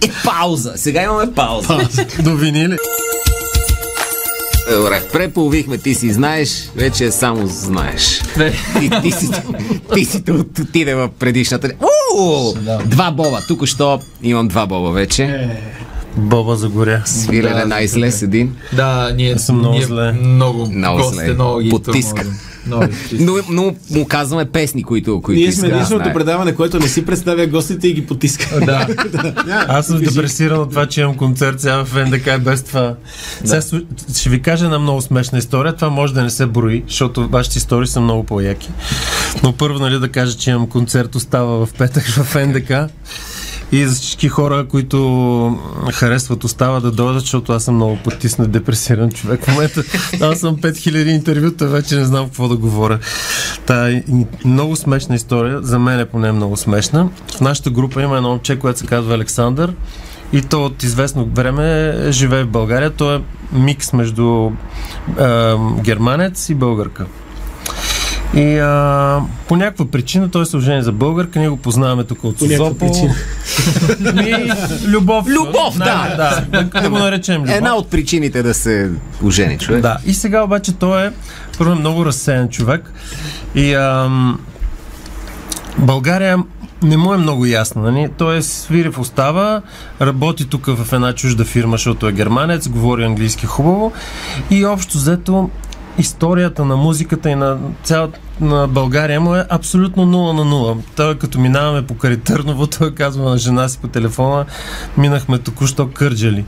Е, 0.03 0.11
пауза. 0.25 0.73
Сега 0.77 1.03
имаме 1.03 1.33
пауза. 1.33 1.89
До 2.19 2.37
винили. 2.37 2.77
Добре, 4.71 5.03
преполовихме, 5.13 5.79
ти 5.79 5.95
си 5.95 6.13
знаеш, 6.13 6.51
вече 6.77 7.11
само 7.11 7.47
знаеш. 7.47 8.21
Не. 8.37 8.51
Ти, 8.81 8.91
ти, 9.03 9.11
си, 9.11 9.29
ти 9.95 10.05
си 10.05 10.23
от- 10.31 10.59
отиде 10.59 10.95
в 10.95 11.09
предишната. 11.11 11.71
Два 12.85 13.11
боба. 13.11 13.41
Тук 13.49 13.67
що 13.67 14.01
имам 14.23 14.49
два 14.49 14.67
боба 14.67 14.91
вече. 14.91 15.49
Боба 16.17 16.57
загоря. 16.57 17.03
Свилене 17.05 17.61
Да, 17.61 17.67
най-зле 17.67 18.11
с 18.11 18.23
един. 18.23 18.57
Да, 18.73 19.13
ние 19.17 19.39
съм 19.39 19.59
много 19.59 19.75
ние 19.75 19.87
зле. 19.87 20.13
Много, 20.13 20.67
Много 20.67 20.99
гости, 20.99 21.15
зле. 21.15 21.33
много 21.35 21.59
ги 21.59 21.71
Потиска. 21.71 22.27
Но, 22.67 22.89
но 23.51 23.75
му 23.91 24.07
казваме 24.07 24.45
песни, 24.45 24.83
които, 24.83 25.23
които 25.23 25.41
Ние 25.41 25.53
сме 25.53 25.69
да 25.69 25.75
единственото 25.75 26.13
предаване, 26.13 26.55
което 26.55 26.79
не 26.79 26.89
си 26.89 27.07
представя 27.07 27.47
гостите 27.47 27.89
и 27.89 27.95
ги 27.95 28.07
потиска. 28.07 28.61
Да. 28.67 28.87
Аз 29.69 29.87
съм 29.87 29.99
депресиран 30.01 30.61
от 30.61 30.71
това, 30.71 30.87
че 30.87 31.01
имам 31.01 31.17
концерт 31.17 31.61
сега 31.61 31.85
в 31.85 32.07
НДК 32.07 32.41
без 32.41 32.63
това. 32.63 32.95
Сега 33.45 33.61
слу- 33.61 34.19
ще 34.19 34.31
ви 34.31 34.43
кажа 34.43 34.65
една 34.65 34.79
много 34.79 35.01
смешна 35.01 35.39
история. 35.39 35.77
Това 35.77 35.89
може 35.89 36.15
да 36.15 36.23
не 36.23 36.31
се 36.31 36.47
брои, 36.47 36.85
защото 36.89 37.29
вашите 37.29 37.59
истории 37.59 37.87
са 37.87 38.01
много 38.01 38.25
по-яки. 38.25 38.71
Но 39.43 39.53
първо, 39.53 39.79
нали, 39.79 39.99
да 39.99 40.09
кажа, 40.09 40.37
че 40.39 40.51
имам 40.51 40.67
концерт 40.67 41.15
остава 41.15 41.67
в 41.67 41.73
петък 41.79 42.05
в 42.05 42.47
НДК. 42.47 42.73
И 43.73 43.87
за 43.87 43.95
всички 43.95 44.29
хора, 44.29 44.67
които 44.69 45.59
харесват 45.93 46.45
остава 46.45 46.81
да 46.81 46.91
дойдат, 46.91 47.21
защото 47.21 47.53
аз 47.53 47.65
съм 47.65 47.75
много 47.75 47.99
потиснат, 48.05 48.51
депресиран 48.51 49.11
човек. 49.11 49.45
В 49.45 49.49
момента 49.49 49.83
аз 50.21 50.39
съм 50.39 50.57
5000 50.57 51.09
интервюта, 51.09 51.67
вече 51.67 51.97
не 51.97 52.05
знам 52.05 52.25
какво 52.25 52.49
да 52.49 52.57
говоря. 52.57 52.99
Та 53.67 53.91
е 53.91 54.03
много 54.45 54.77
смешна 54.77 55.15
история, 55.15 55.63
за 55.63 55.79
мен 55.79 56.01
е 56.01 56.07
поне 56.07 56.33
много 56.33 56.57
смешна. 56.57 57.11
В 57.37 57.41
нашата 57.41 57.71
група 57.71 58.03
има 58.03 58.17
едно 58.17 58.29
момче, 58.29 58.59
което 58.59 58.79
се 58.79 58.87
казва 58.87 59.15
Александър. 59.15 59.75
И 60.33 60.43
то 60.43 60.65
от 60.65 60.83
известно 60.83 61.27
време 61.35 61.95
живее 62.11 62.45
в 62.45 62.49
България. 62.49 62.91
Той 62.91 63.17
е 63.17 63.21
микс 63.53 63.93
между 63.93 64.51
е, 65.21 65.55
германец 65.83 66.49
и 66.49 66.55
българка. 66.55 67.07
И 68.35 68.59
а, 68.59 69.21
по 69.49 69.57
някаква 69.57 69.85
причина 69.85 70.31
той 70.31 70.47
се 70.47 70.57
ожени 70.57 70.83
за 70.83 70.93
българка, 70.93 71.39
ние 71.39 71.49
го 71.49 71.57
познаваме 71.57 72.05
тук 72.05 72.25
от 72.25 72.39
Созопол. 72.39 73.09
Ми, 74.15 74.53
любов. 74.87 75.27
Любов, 75.29 75.79
да. 75.79 76.15
да. 76.17 76.45
Да, 76.63 76.81
да 76.81 76.91
го 76.91 76.99
наречем 76.99 77.43
любов. 77.43 77.55
Една 77.55 77.75
от 77.75 77.91
причините 77.91 78.43
да 78.43 78.55
се 78.55 78.91
ожени 79.25 79.59
човек. 79.59 79.83
Да, 79.83 79.99
и 80.07 80.15
сега 80.15 80.43
обаче 80.43 80.73
той 80.73 81.07
е 81.07 81.11
първо 81.59 81.73
е 81.73 81.75
много 81.75 82.07
разсеян 82.07 82.49
човек 82.49 82.93
и 83.55 83.75
ам, 83.75 84.41
България 85.79 86.39
не 86.83 86.97
му 86.97 87.15
е 87.15 87.17
много 87.17 87.47
ясно. 87.47 87.83
Нали? 87.83 88.09
Той 88.19 88.37
е 88.37 88.43
свири 88.43 88.89
в 88.89 88.99
остава, 88.99 89.63
работи 90.01 90.49
тук 90.49 90.67
в 90.67 90.93
една 90.93 91.13
чужда 91.13 91.45
фирма, 91.45 91.77
защото 91.77 92.09
е 92.09 92.13
германец, 92.13 92.69
говори 92.69 93.05
английски 93.05 93.47
хубаво 93.47 93.93
и 94.51 94.65
общо 94.65 94.99
взето 94.99 95.51
историята 95.99 96.65
на 96.65 96.77
музиката 96.77 97.31
и 97.31 97.35
на 97.35 97.59
цялата 97.83 98.19
на 98.41 98.69
България 98.69 99.21
му 99.21 99.35
е 99.35 99.47
абсолютно 99.49 100.07
0 100.07 100.33
на 100.33 100.43
0. 100.43 100.79
Той 100.97 101.19
като 101.19 101.41
минаваме 101.41 101.87
по 101.87 101.95
Каритърново, 101.95 102.67
той 102.67 102.95
казва 102.95 103.31
на 103.31 103.39
жена 103.39 103.69
си 103.69 103.79
по 103.79 103.89
телефона, 103.89 104.45
минахме 104.97 105.39
току-що 105.39 105.91
кърджали. 105.91 106.45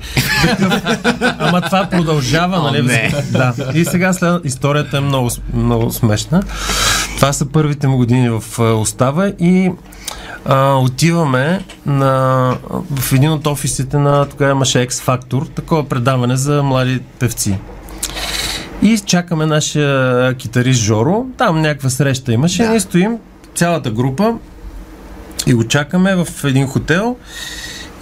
Ама 1.39 1.61
това 1.61 1.89
продължава, 1.91 2.63
нали? 2.63 2.83
не. 2.83 3.13
Да. 3.31 3.55
И 3.75 3.85
сега 3.85 4.13
след 4.13 4.45
историята 4.45 4.97
е 4.97 5.01
много, 5.01 5.31
много 5.55 5.93
смешна. 5.93 6.43
Това 7.17 7.33
са 7.33 7.47
първите 7.47 7.89
му 7.89 7.97
години 7.97 8.29
в 8.29 8.59
Остава 8.59 9.29
и 9.29 9.73
а, 10.45 10.75
отиваме 10.75 11.65
на, 11.87 12.09
в 12.97 13.13
един 13.13 13.31
от 13.31 13.47
офисите 13.47 13.99
на, 13.99 14.27
тогава 14.27 14.51
имаше 14.51 14.89
X-Factor, 14.89 15.55
такова 15.55 15.89
предаване 15.89 16.37
за 16.37 16.63
млади 16.63 17.01
певци. 17.19 17.59
И 18.83 18.99
чакаме 18.99 19.47
нашия 19.47 20.35
китарист 20.35 20.81
Жоро. 20.83 21.27
Там 21.39 21.61
някаква 21.61 21.91
среща 21.91 22.33
имаше. 22.33 22.63
Да. 22.63 22.69
Ние 22.71 22.81
стоим, 22.81 23.19
цялата 23.55 23.91
група, 23.91 24.35
и 25.47 25.55
го 25.55 25.65
чакаме 25.65 26.15
в 26.17 26.45
един 26.45 26.67
хотел. 26.67 27.17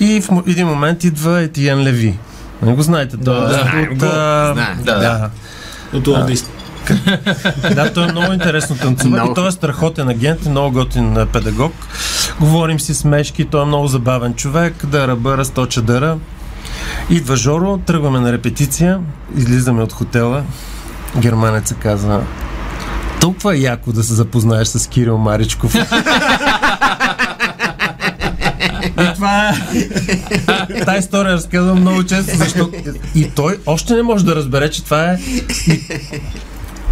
И 0.01 0.21
в 0.21 0.43
един 0.47 0.67
момент 0.67 1.05
идва 1.05 1.41
Етиен 1.41 1.83
Леви. 1.83 2.19
Не 2.63 2.73
го 2.73 2.83
знаете? 2.83 3.17
Да, 3.17 3.41
да, 3.41 3.49
знаем 3.49 3.99
го. 3.99 4.07
а, 4.07 4.53
Знаем, 4.55 4.79
да. 4.85 4.99
да. 4.99 5.31
От. 5.99 6.05
Да, 7.75 7.93
той 7.93 8.09
е 8.09 8.13
много 8.13 8.33
интересно 8.33 8.77
танцува 8.77 9.29
и 9.31 9.35
той 9.35 9.49
е 9.49 9.51
страхотен 9.51 10.09
агент, 10.09 10.47
и 10.47 10.49
много 10.49 10.73
готин 10.73 11.17
педагог. 11.33 11.73
Говорим 12.41 12.81
си 12.81 12.95
смешки, 12.95 13.45
той 13.45 13.63
е 13.63 13.65
много 13.65 13.87
забавен 13.87 14.35
човек, 14.35 14.87
да 14.87 15.09
ръба, 15.09 15.37
разточа 15.37 15.83
дъра. 15.83 16.19
Идва 17.11 17.37
Жоро, 17.37 17.79
тръгваме 17.79 18.21
на 18.21 18.33
репетиция, 18.33 19.01
излизаме 19.37 19.83
от 19.83 19.93
хотела. 19.93 20.43
Германеца 21.19 21.75
казва 21.75 22.23
толкова 23.21 23.55
е 23.55 23.59
яко 23.59 23.93
да 23.93 24.03
се 24.03 24.15
запознаеш 24.15 24.69
с 24.69 24.87
Кирил 24.87 25.19
Маричков. 25.19 25.75
И 29.01 29.15
това 29.15 29.49
е... 29.49 29.55
Та 30.85 30.97
история 30.97 31.33
разказвам 31.33 31.81
много 31.81 32.05
често, 32.05 32.37
защото 32.37 32.73
и 33.15 33.31
той 33.31 33.59
още 33.67 33.95
не 33.95 34.03
може 34.03 34.25
да 34.25 34.37
разбере, 34.37 34.71
че 34.71 34.85
това 34.85 35.05
е 35.05 35.19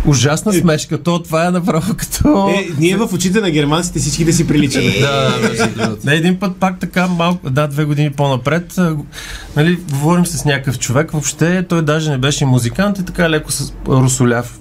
ужасна 0.06 0.52
смешка. 0.52 1.02
То 1.02 1.22
това 1.22 1.46
е 1.46 1.50
направо 1.50 1.94
като... 1.96 2.48
Е, 2.48 2.68
ние 2.78 2.96
в 2.96 3.08
очите 3.12 3.40
на 3.40 3.50
германците 3.50 3.98
всички 3.98 4.24
да 4.24 4.32
си 4.32 4.46
приличаме. 4.46 5.00
Да, 5.00 5.34
между 5.42 5.74
другото. 5.76 6.06
Не, 6.06 6.14
един 6.14 6.38
път 6.38 6.56
пак 6.56 6.78
така 6.78 7.06
малко, 7.06 7.50
да, 7.50 7.68
две 7.68 7.84
години 7.84 8.10
по-напред, 8.10 8.76
нали, 9.56 9.78
говорим 9.90 10.26
с 10.26 10.44
някакъв 10.44 10.78
човек, 10.78 11.10
въобще 11.10 11.66
той 11.68 11.82
даже 11.82 12.10
не 12.10 12.18
беше 12.18 12.44
музикант 12.44 12.98
и 12.98 13.04
така 13.04 13.30
леко 13.30 13.52
с 13.52 13.72
русоляв 13.88 14.60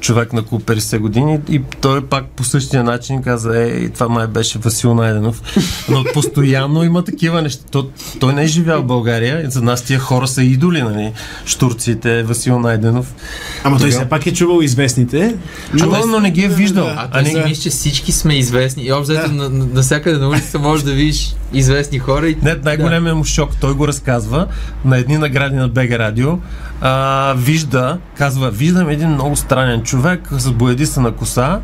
човек 0.00 0.32
на 0.32 0.40
около 0.40 0.60
50 0.60 0.98
години 0.98 1.38
и 1.48 1.60
той 1.80 2.00
пак 2.02 2.24
по 2.26 2.44
същия 2.44 2.84
начин 2.84 3.22
каза, 3.22 3.58
е, 3.58 3.88
това 3.88 4.08
май 4.08 4.26
беше 4.26 4.58
Васил 4.58 4.94
Найденов. 4.94 5.42
Но 5.88 6.04
постоянно 6.14 6.84
има 6.84 7.04
такива 7.04 7.42
неща. 7.42 7.64
То, 7.70 7.88
той 8.20 8.32
не 8.32 8.42
е 8.42 8.46
живял 8.46 8.82
в 8.82 8.86
България. 8.86 9.42
и 9.42 9.50
За 9.50 9.62
нас 9.62 9.82
тия 9.82 9.98
хора 9.98 10.28
са 10.28 10.42
идоли, 10.42 10.82
нали? 10.82 11.12
Штурците, 11.44 12.22
Васил 12.22 12.58
Найденов. 12.58 13.14
Ама 13.64 13.78
той 13.78 13.90
все 13.90 14.04
пак 14.04 14.26
е 14.26 14.32
чувал 14.32 14.62
известните. 14.62 15.36
Чувал, 15.78 16.06
но 16.06 16.20
не 16.20 16.30
ги 16.30 16.42
е 16.42 16.48
виждал. 16.48 16.86
А 16.86 16.94
А 17.00 17.10
той 17.10 17.24
си 17.26 17.34
не, 17.34 17.44
мисли, 17.44 17.62
че 17.62 17.70
всички 17.70 18.12
сме 18.12 18.34
известни. 18.34 18.82
И 18.82 18.92
общо 18.92 19.12
взето 19.12 19.32
на- 19.32 19.48
на- 19.48 19.66
навсякъде 19.66 20.18
на 20.18 20.28
улицата 20.28 20.58
можеш 20.58 20.84
да 20.84 20.92
видиш 20.92 21.34
известни 21.52 21.98
хора. 21.98 22.28
И... 22.28 22.36
Не, 22.42 22.54
най-големият 22.54 23.16
му 23.16 23.24
шок, 23.24 23.50
той 23.60 23.74
го 23.74 23.88
разказва 23.88 24.46
на 24.84 24.98
едни 24.98 25.18
награди 25.18 25.56
на 25.56 25.68
БГ 25.68 25.90
Радио. 25.90 26.38
А, 26.80 27.34
вижда, 27.34 27.98
казва, 28.18 28.50
виждам 28.50 28.88
един 28.88 29.08
много 29.08 29.36
странен 29.36 29.59
човек 29.84 30.28
с 30.30 30.50
боядисана 30.50 31.12
коса, 31.12 31.60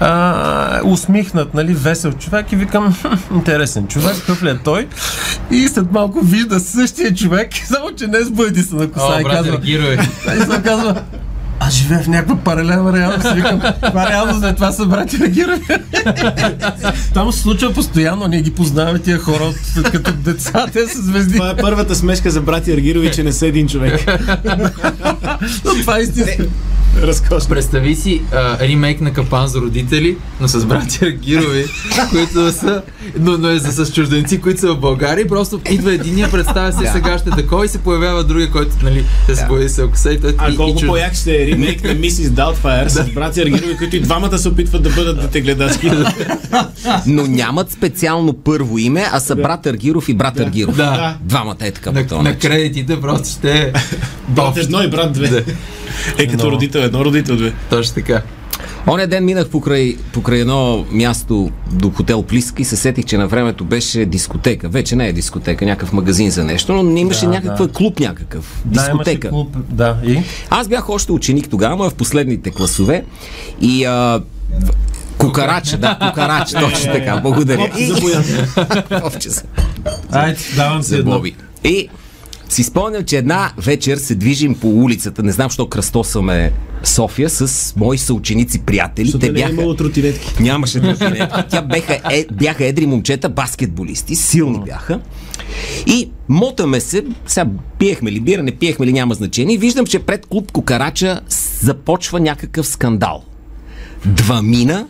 а, 0.00 0.80
усмихнат, 0.84 1.54
нали, 1.54 1.74
весел 1.74 2.12
човек 2.12 2.52
и 2.52 2.56
викам, 2.56 2.94
«Хм, 3.02 3.08
интересен 3.34 3.86
човек, 3.86 4.16
какъв 4.20 4.42
ли 4.42 4.50
е 4.50 4.58
той? 4.58 4.88
И 5.50 5.68
след 5.68 5.92
малко 5.92 6.20
вижда 6.20 6.60
същия 6.60 7.14
човек, 7.14 7.50
само 7.66 7.90
че 7.96 8.06
не 8.06 8.20
с 8.20 8.30
боядисана 8.30 8.90
коса 8.90 9.14
О, 9.16 9.20
и 9.20 9.22
брат, 9.22 9.32
казва, 9.32 9.52
реагирай. 9.52 9.94
и 10.36 10.40
се 10.40 10.62
казва, 10.62 11.02
аз 11.60 11.74
живея 11.74 12.02
в 12.02 12.08
някаква 12.08 12.36
паралелна 12.36 12.92
реалност. 12.98 13.32
Викам, 13.34 13.60
това 13.82 14.10
реалност 14.10 14.40
не 14.40 14.54
това 14.54 14.72
са 14.72 14.86
брати 14.86 15.18
реагираме. 15.18 15.60
Там 17.14 17.32
се 17.32 17.40
случва 17.40 17.72
постоянно, 17.72 18.26
ние 18.26 18.42
ги 18.42 18.50
познаваме 18.54 18.98
тия 18.98 19.18
хора 19.18 19.44
от, 19.44 19.90
като 19.92 20.12
деца, 20.12 20.66
те 20.72 20.88
са 20.88 21.02
звезди. 21.02 21.34
Това 21.34 21.50
е 21.50 21.56
първата 21.56 21.94
смешка 21.94 22.30
за 22.30 22.40
брати 22.40 22.72
Аргирови, 22.72 23.12
че 23.12 23.22
не 23.22 23.32
са 23.32 23.46
един 23.46 23.68
човек. 23.68 24.06
Но 25.64 25.74
това 25.74 25.98
е 25.98 26.00
истинска. 26.00 26.46
Разкошно. 27.02 27.48
Представи 27.48 27.96
си 27.96 28.22
а, 28.32 28.58
ремейк 28.58 29.00
на 29.00 29.12
Капан 29.12 29.48
за 29.48 29.60
родители, 29.60 30.16
но 30.40 30.48
с 30.48 30.64
братя 30.66 31.10
Гирови, 31.10 31.64
които 32.10 32.52
са, 32.52 32.82
но, 33.20 33.38
но 33.38 33.48
е 33.48 33.58
за, 33.58 33.84
с 33.84 33.92
чужденци, 33.92 34.40
които 34.40 34.60
са 34.60 34.74
в 34.74 34.80
България. 34.80 35.22
и 35.22 35.28
Просто 35.28 35.60
идва 35.70 35.92
единия, 35.92 36.30
представя 36.30 36.72
се 36.72 36.92
сега 36.92 37.18
ще 37.18 37.28
е 37.28 37.32
такова 37.32 37.64
и 37.64 37.68
се 37.68 37.78
появява 37.78 38.24
другия, 38.24 38.50
който 38.50 38.76
нали, 38.82 39.04
се 39.34 39.46
бои 39.46 39.68
се 39.68 39.82
и 40.10 40.20
той 40.20 40.34
А 40.38 40.50
и, 40.50 40.56
колко 40.56 40.78
и 40.78 40.82
чуж- 40.82 40.86
по-як 40.86 41.14
ще 41.14 41.43
е 41.44 41.52
ремейк 41.52 41.84
на 41.84 41.94
Мисис 41.94 42.30
Даутфайер 42.30 42.88
с 42.88 43.04
брати 43.14 43.40
Аргирови, 43.40 43.76
които 43.76 43.96
и 43.96 44.00
двамата 44.00 44.38
се 44.38 44.48
опитват 44.48 44.82
да 44.82 44.90
бъдат 44.90 45.20
детегледачки. 45.20 45.90
Но 47.06 47.26
нямат 47.26 47.70
специално 47.70 48.32
първо 48.32 48.78
име, 48.78 49.06
а 49.12 49.20
са 49.20 49.36
брат 49.36 49.66
Аргиров 49.66 50.08
и 50.08 50.14
брат 50.14 50.40
Аргиров. 50.40 50.76
Да. 50.76 51.16
Двамата 51.20 51.56
е 51.60 51.70
така 51.70 51.92
на, 51.92 52.22
на 52.22 52.38
кредитите 52.38 53.00
просто 53.00 53.28
ще 53.28 53.58
е 53.58 53.72
Брат 54.28 54.56
едно 54.56 54.82
и 54.82 54.88
брат 54.88 55.12
две. 55.12 55.44
Е, 56.18 56.26
като 56.26 56.50
родител 56.50 56.78
едно, 56.78 57.04
родител 57.04 57.36
две. 57.36 57.52
Точно 57.70 57.94
така. 57.94 58.22
Оня 58.86 59.06
ден 59.06 59.24
минах 59.24 59.48
покрай, 59.48 59.96
покрай 60.12 60.40
едно 60.40 60.84
място 60.90 61.50
до 61.72 61.90
хотел 61.90 62.22
Плиска 62.22 62.62
и 62.62 62.64
се 62.64 62.76
сетих, 62.76 63.04
че 63.04 63.16
на 63.18 63.26
времето 63.28 63.64
беше 63.64 64.04
дискотека. 64.04 64.68
Вече 64.68 64.96
не 64.96 65.08
е 65.08 65.12
дискотека, 65.12 65.64
някакъв 65.64 65.92
магазин 65.92 66.30
за 66.30 66.44
нещо, 66.44 66.72
но 66.82 66.96
имаше 66.96 67.24
Да, 67.24 67.30
някакъв 67.30 67.66
да. 67.66 67.72
клуб 67.72 68.00
някакъв. 68.00 68.62
Да, 68.64 68.80
Дискотека. 68.82 69.28
клуб. 69.28 69.56
Да, 69.68 69.96
и? 70.04 70.22
Аз 70.50 70.68
бях 70.68 70.88
още 70.90 71.12
ученик 71.12 71.48
тогава, 71.50 71.90
в 71.90 71.94
последните 71.94 72.50
класове 72.50 73.04
и 73.60 73.84
а, 73.84 74.22
Кукарача, 75.18 75.76
да, 75.78 75.98
кукарач, 76.08 76.50
точно 76.52 76.92
така, 76.92 77.20
благодаря. 77.22 77.70
Са. 79.20 79.42
Айде, 80.12 80.38
давам 80.56 80.82
за 80.82 80.96
едно. 80.96 81.22
И 81.64 81.88
си 82.48 82.62
спомням, 82.62 83.04
че 83.04 83.16
една 83.16 83.52
вечер 83.58 83.96
се 83.96 84.14
движим 84.14 84.54
по 84.54 84.68
улицата, 84.68 85.22
не 85.22 85.32
знам, 85.32 85.50
що 85.50 85.66
кръстосваме 85.66 86.52
София 86.84 87.30
с 87.30 87.72
мои 87.76 87.98
съученици 87.98 88.58
приятели. 88.58 89.06
Защото 89.06 89.26
Те 89.26 89.32
не 89.32 89.38
е 89.38 89.42
бяха... 89.42 89.52
имало 89.52 89.74
тротинетки. 89.74 90.42
Нямаше 90.42 90.80
тротинетки. 90.80 91.40
Тя 91.50 91.62
бяха, 91.62 92.00
е, 92.10 92.26
бяха 92.32 92.64
едри 92.64 92.86
момчета, 92.86 93.28
баскетболисти, 93.28 94.16
силни 94.16 94.60
бяха. 94.64 95.00
И 95.86 96.10
мотаме 96.28 96.80
се, 96.80 97.04
сега 97.26 97.46
пиехме 97.78 98.12
ли 98.12 98.20
бира, 98.20 98.42
не 98.42 98.52
пиехме 98.52 98.86
ли, 98.86 98.92
няма 98.92 99.14
значение. 99.14 99.54
И 99.54 99.58
виждам, 99.58 99.86
че 99.86 99.98
пред 99.98 100.26
клуб 100.26 100.52
Кокарача 100.52 101.20
започва 101.60 102.20
някакъв 102.20 102.66
скандал. 102.66 103.24
Двамина 104.06 104.86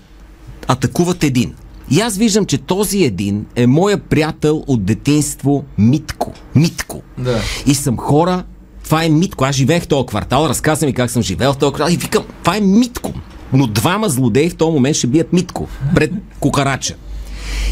атакуват 0.68 1.24
един. 1.24 1.54
И 1.90 2.00
аз 2.00 2.16
виждам, 2.16 2.46
че 2.46 2.58
този 2.58 3.04
един 3.04 3.46
е 3.56 3.66
моя 3.66 3.98
приятел 3.98 4.64
от 4.66 4.84
детинство 4.84 5.64
Митко. 5.78 6.32
Митко. 6.54 7.02
Да. 7.18 7.40
И 7.66 7.74
съм 7.74 7.96
хора, 7.96 8.44
това 8.84 9.04
е 9.04 9.08
Митко. 9.08 9.44
Аз 9.44 9.56
живеех 9.56 9.82
в 9.82 9.88
този 9.88 10.06
квартал, 10.06 10.46
разказвам 10.48 10.86
ми 10.86 10.94
как 10.94 11.10
съм 11.10 11.22
живеел 11.22 11.52
в 11.52 11.56
този 11.56 11.72
квартал 11.72 11.94
и 11.94 11.96
викам, 11.96 12.24
това 12.42 12.56
е 12.56 12.60
Митко. 12.60 13.12
Но 13.52 13.66
двама 13.66 14.08
злодеи 14.08 14.50
в 14.50 14.56
този 14.56 14.72
момент 14.72 14.96
ще 14.96 15.06
бият 15.06 15.32
Митко 15.32 15.68
пред 15.94 16.12
кукарача. 16.40 16.94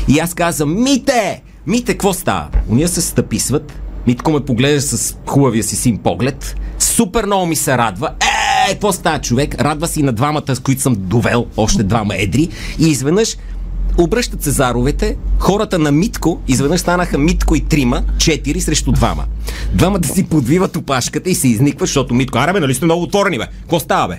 И 0.09 0.19
аз 0.19 0.35
казвам, 0.35 0.83
Мите, 0.83 1.43
Мите, 1.67 1.93
какво 1.93 2.13
става? 2.13 2.49
Уния 2.69 2.89
се 2.89 3.01
стъписват, 3.01 3.73
Митко 4.07 4.31
ме 4.31 4.41
поглежда 4.41 4.81
с 4.81 5.17
хубавия 5.27 5.65
си 5.65 5.77
син 5.77 5.99
поглед, 5.99 6.57
супер 6.79 7.27
много 7.27 7.47
ми 7.47 7.57
се 7.57 7.79
радва, 7.79 8.11
е, 8.21 8.73
какво 8.73 8.93
става 8.93 9.21
човек? 9.21 9.61
Радва 9.61 9.89
си 9.89 10.03
на 10.03 10.13
двамата, 10.13 10.57
с 10.57 10.61
които 10.61 10.83
съм 10.83 10.95
довел, 10.99 11.47
още 11.57 11.83
двама 11.83 12.15
едри, 12.17 12.49
и 12.79 12.89
изведнъж 12.89 13.37
обръщат 13.99 14.43
се 14.43 14.51
заровете, 14.51 15.17
хората 15.39 15.79
на 15.79 15.93
Митко 15.93 16.41
изведнъж 16.49 16.81
станаха 16.81 17.19
Митко 17.19 17.55
и 17.55 17.61
трима, 17.61 18.03
четири 18.19 18.61
срещу 18.61 18.93
двама. 18.93 19.25
Двамата 19.75 20.05
си 20.05 20.25
подвиват 20.25 20.77
опашката 20.77 21.31
и 21.31 21.35
се 21.35 21.49
изникват, 21.49 21.89
защото 21.89 22.15
Митко, 22.15 22.39
аре 22.39 22.53
бе, 22.53 22.61
нали 22.61 22.75
сте 22.75 22.85
много 22.85 23.03
отворени 23.03 23.39
бе? 23.39 23.47
Какво 23.61 23.81
става 23.81 24.09
бе? 24.09 24.19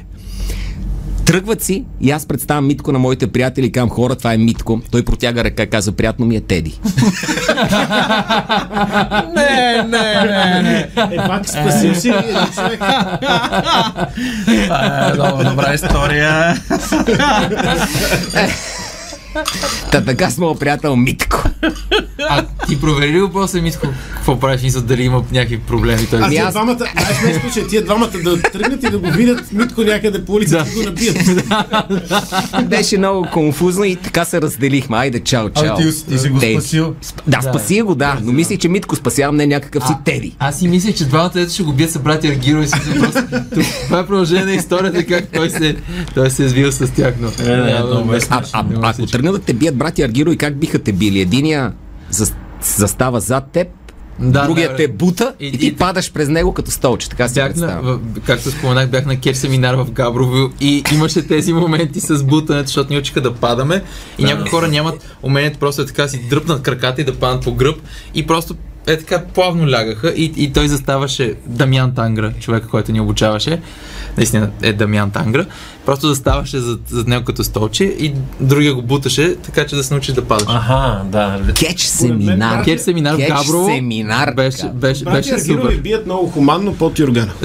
Тръгват 1.25 1.63
си 1.63 1.83
и 2.01 2.11
аз 2.11 2.25
представям 2.25 2.67
Митко 2.67 2.91
на 2.91 2.99
моите 2.99 3.27
приятели 3.27 3.71
към 3.71 3.89
хора, 3.89 4.15
това 4.15 4.33
е 4.33 4.37
Митко. 4.37 4.81
Той 4.91 5.05
протяга 5.05 5.43
ръка, 5.43 5.65
каза, 5.65 5.91
приятно 5.91 6.25
ми 6.25 6.35
е 6.35 6.41
Теди. 6.41 6.79
Не, 9.35 9.83
не, 9.83 10.25
не, 10.25 10.61
не. 10.61 10.89
Е, 11.11 11.17
пак 11.17 11.49
спасил 11.49 11.95
си 11.95 12.13
човек. 12.55 12.79
Това 14.63 15.09
е 15.09 15.13
много 15.13 15.43
добра 15.43 15.73
история. 15.73 16.61
Та 19.91 20.01
така 20.01 20.29
с 20.29 20.37
моят 20.37 20.59
приятел 20.59 20.95
Митко. 20.95 21.43
А 22.21 22.45
ти 22.67 22.81
провери 22.81 23.11
ли 23.13 23.29
после, 23.33 23.61
Митко, 23.61 23.87
какво 24.15 24.39
правиш, 24.39 24.61
мисля, 24.61 24.81
дали 24.81 25.03
има 25.03 25.23
някакви 25.31 25.59
проблеми 25.59 26.07
той? 26.07 26.19
А 26.19 26.23
Ами 26.23 26.31
тия 26.31 26.45
аз- 26.45 26.53
двамата, 26.53 26.77
най-смешното, 26.95 27.53
че 27.53 27.67
тия 27.67 27.83
двамата 27.83 28.09
да 28.15 28.41
тръгнат 28.41 28.83
и 28.83 28.89
да 28.89 28.97
го 28.99 29.11
видят 29.11 29.51
Митко 29.51 29.81
някъде 29.83 30.25
по 30.25 30.33
улицата 30.33 30.69
и 30.71 30.75
го 30.75 30.83
набият. 30.83 31.17
Беше 32.65 32.97
много 32.97 33.27
конфузно 33.33 33.83
и 33.83 33.95
така 33.95 34.25
се 34.25 34.41
разделихме. 34.41 34.97
Айде, 34.97 35.19
чао, 35.19 35.49
чао. 35.51 35.65
А 35.65 35.75
ти, 35.77 36.05
ти 36.05 36.19
си 36.19 36.29
го 36.29 36.39
Теди. 36.39 36.53
спасил. 36.53 36.95
Сп- 37.03 37.21
Да, 37.27 37.41
спаси 37.41 37.81
го, 37.81 37.95
да, 37.95 38.17
но 38.23 38.31
мислих, 38.31 38.59
че 38.59 38.69
Митко 38.69 38.95
спасявам 38.95 39.35
не 39.35 39.47
някакъв 39.47 39.83
си 39.83 39.93
Теди. 40.05 40.35
Аз 40.39 40.59
си 40.59 40.67
мислех, 40.67 40.95
че 40.95 41.05
двамата 41.05 41.31
ето 41.35 41.53
ще 41.53 41.63
го 41.63 41.73
бият 41.73 41.91
са 41.91 41.99
братя 41.99 42.27
Аргиро 42.27 42.61
и 42.61 42.67
си 42.67 42.73
просто... 42.99 43.23
Това 43.83 43.99
е 43.99 44.05
продължение 44.05 44.45
на 44.45 44.53
историята, 44.53 45.05
как 45.05 45.27
той 45.27 45.49
се, 45.49 45.75
той 46.15 46.29
се 46.29 46.45
е 46.45 46.49
свил 46.49 46.71
с 46.71 46.87
тях, 46.87 47.13
но... 47.19 47.31
не, 47.39 47.55
Няма 47.57 47.79
да 47.79 47.85
много 47.85 48.05
ме 48.05 48.17
е 48.17 48.19
А, 48.29 48.41
а, 48.53 48.63
няма 48.63 48.79
ако 48.81 48.93
всички. 48.93 49.11
Тръгнат 49.23 49.35
да 49.35 49.41
те 49.41 49.53
бият 49.53 49.75
брати 49.75 50.01
Аргиро 50.01 50.31
и 50.31 50.37
как 50.37 50.57
биха 50.57 50.79
те 50.79 50.91
били? 50.91 51.19
Единия 51.19 51.73
зас- 52.11 52.33
застава 52.61 53.19
зад 53.19 53.47
теб, 53.47 53.67
Да, 54.19 54.45
другия 54.45 54.69
да, 54.69 54.75
те 54.75 54.87
бута 54.87 55.33
и, 55.39 55.47
И- 55.47 55.57
ти 55.57 55.67
и- 55.67 55.75
падаш 55.75 56.11
през 56.11 56.29
него 56.29 56.53
като 56.53 56.71
столче. 56.71 57.09
Така 57.09 57.27
си 57.27 57.33
Бях 57.33 57.55
на, 57.55 57.81
в, 57.81 57.99
както 58.25 58.51
споменах, 58.51 58.89
бях 58.89 59.05
на 59.05 59.19
кер 59.19 59.33
семинар 59.33 59.75
в 59.75 59.91
Габрово 59.91 60.49
и 60.61 60.83
имаше 60.93 61.27
тези 61.27 61.53
моменти 61.53 61.99
с 61.99 62.23
бутането, 62.23 62.67
защото 62.67 62.93
ни 62.93 62.99
учиха 62.99 63.21
да 63.21 63.33
падаме. 63.33 63.83
И 64.17 64.23
някои 64.23 64.49
хора 64.49 64.67
нямат 64.67 65.17
умението 65.21 65.59
просто 65.59 65.81
е 65.81 65.85
така 65.85 66.07
си 66.07 66.27
дръпнат 66.29 66.61
краката 66.61 67.01
и 67.01 67.05
да 67.05 67.15
паднат 67.15 67.43
по 67.43 67.53
гръб. 67.53 67.75
И 68.13 68.27
просто 68.27 68.55
е 68.87 68.97
така 68.97 69.23
плавно 69.33 69.69
лягаха 69.69 70.09
и, 70.09 70.33
и 70.37 70.53
той 70.53 70.67
заставаше 70.67 71.33
Дамян 71.45 71.93
Тангра, 71.93 72.33
човека, 72.39 72.67
който 72.67 72.91
ни 72.91 72.99
обучаваше. 72.99 73.61
Наистина 74.17 74.49
е 74.61 74.73
Дамян 74.73 75.11
Тангра. 75.11 75.45
Просто 75.85 76.07
заставаше 76.07 76.59
зад, 76.59 76.79
зад 76.87 77.07
него 77.07 77.25
като 77.25 77.43
столче 77.43 77.83
и 77.83 78.13
другия 78.39 78.73
го 78.73 78.81
буташе, 78.81 79.35
така 79.35 79.65
че 79.65 79.75
да 79.75 79.83
се 79.83 79.93
научи 79.93 80.13
да 80.13 80.25
падаш. 80.25 80.47
Аха, 80.49 81.01
да. 81.05 81.41
Кетч 81.53 81.89
мен, 82.01 82.09
семинар. 82.09 82.63
Кер 82.63 82.77
семинар 82.77 83.13
в 83.13 83.17
Кетч 83.17 83.29
Габрово 83.29 83.67
семинар. 83.67 84.33
беше, 84.35 84.67
беше, 84.67 85.05
беше 85.05 85.39
супер. 85.39 85.77
бият 85.77 86.05
много 86.05 86.27
хуманно 86.27 86.75
под 86.75 86.99
Юргана. 86.99 87.31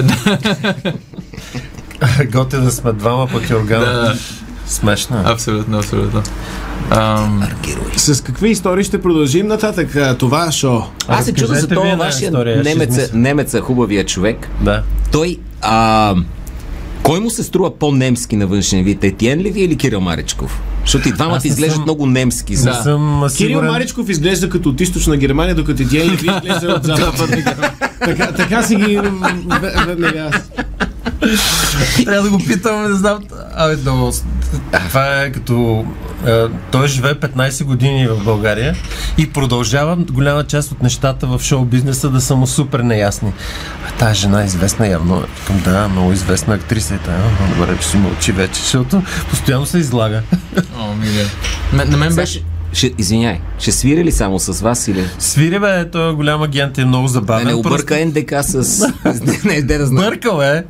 Готе 2.31 2.57
да 2.57 2.71
сме 2.71 2.93
двама 2.93 3.27
пъти 3.27 3.55
органа. 3.55 3.85
Да, 3.85 4.15
Смешно. 4.69 5.17
е. 5.17 5.23
абсолютно, 5.25 5.77
абсолютно. 5.77 6.23
Ам, 6.89 7.43
С 7.95 8.23
какви 8.23 8.49
истории 8.49 8.83
ще 8.83 9.01
продължим 9.01 9.47
нататък 9.47 9.95
а, 9.95 10.17
това 10.17 10.51
шоу? 10.51 10.81
Аз 11.07 11.25
се 11.25 11.33
чуда 11.33 11.55
за 11.55 11.67
това 11.67 11.95
вашия 11.95 12.31
немеца, 12.63 13.09
немеца, 13.13 13.61
хубавия 13.61 14.05
човек. 14.05 14.49
Да. 14.61 14.83
Той, 15.11 15.37
а, 15.61 16.15
кой 17.09 17.19
му 17.19 17.29
се 17.29 17.43
струва 17.43 17.75
по-немски 17.75 18.35
на 18.35 18.47
външен 18.47 18.83
вид? 18.83 19.03
Етиен 19.03 19.39
ли 19.39 19.51
ви 19.51 19.61
или 19.61 19.75
Кирил 19.75 20.01
Маричков? 20.01 20.61
Защото 20.81 21.09
и 21.09 21.11
двамата 21.11 21.41
изглеждат 21.43 21.75
съм- 21.75 21.83
много 21.83 22.05
немски. 22.05 22.51
Не 22.51 22.57
За... 22.57 22.73
съм 22.73 23.23
Кирил 23.27 23.47
сигурен. 23.49 23.71
Маричков 23.71 24.09
изглежда 24.09 24.49
като 24.49 24.69
от 24.69 24.81
източна 24.81 25.17
Германия, 25.17 25.55
докато 25.55 25.83
Диен 25.83 26.07
Леви 26.07 26.27
изглежда 26.35 26.67
от 26.67 26.83
западна 26.85 27.43
така, 27.99 28.31
така 28.31 28.63
си 28.63 28.75
ги 28.75 28.97
ве- 28.97 29.85
веднага. 29.87 30.31
Трябва 32.05 32.23
да 32.23 32.29
го 32.29 32.37
питам, 32.39 32.91
не 32.91 32.97
знам. 32.97 33.19
Абе, 33.55 33.75
много... 33.75 34.11
Това 34.87 35.21
е 35.21 35.31
като... 35.31 35.85
е, 36.27 36.47
Той 36.71 36.87
живее 36.87 37.13
15 37.13 37.63
години 37.63 38.07
в 38.07 38.23
България 38.23 38.75
и 39.17 39.29
продължава 39.29 39.95
голяма 39.95 40.43
част 40.43 40.71
от 40.71 40.83
нещата 40.83 41.27
в 41.27 41.39
шоу-бизнеса 41.39 42.09
да 42.09 42.21
са 42.21 42.35
му 42.35 42.47
супер 42.47 42.79
неясни. 42.79 43.33
А 43.87 43.91
тази 43.91 44.19
жена 44.19 44.41
е 44.41 44.45
известна 44.45 44.87
явно. 44.87 45.23
Към 45.47 45.59
да, 45.59 45.87
много 45.87 46.11
известна 46.11 46.53
актриса 46.53 46.95
е 46.95 46.97
тая. 46.97 47.21
Добре, 47.57 47.77
че 47.81 47.87
си 47.87 47.97
мълчи 47.97 48.31
вече, 48.31 48.61
защото 48.61 49.01
постоянно 49.29 49.65
се 49.65 49.77
излага. 49.77 50.21
О, 50.77 50.93
миле. 50.93 51.25
На 51.85 51.97
мен 51.97 52.15
беше... 52.15 52.31
ще, 52.31 52.43
ще, 52.73 52.93
извиняй, 52.97 53.39
ще 53.59 53.71
свири 53.71 54.03
ли 54.03 54.11
само 54.11 54.39
с 54.39 54.61
вас 54.61 54.87
или... 54.87 55.05
Свири 55.19 55.59
бе, 55.59 55.91
той 55.91 56.09
е 56.09 56.13
голям 56.13 56.41
агент 56.41 56.77
и 56.77 56.81
е 56.81 56.85
много 56.85 57.07
забавен. 57.07 57.47
не 57.47 57.53
обърка 57.53 58.05
НДК 58.05 58.33
с... 58.41 58.87
не, 59.45 59.61
не 59.61 59.77
да 59.77 59.85
знам. 59.85 60.05
Бъркал 60.05 60.41
е. 60.41 60.63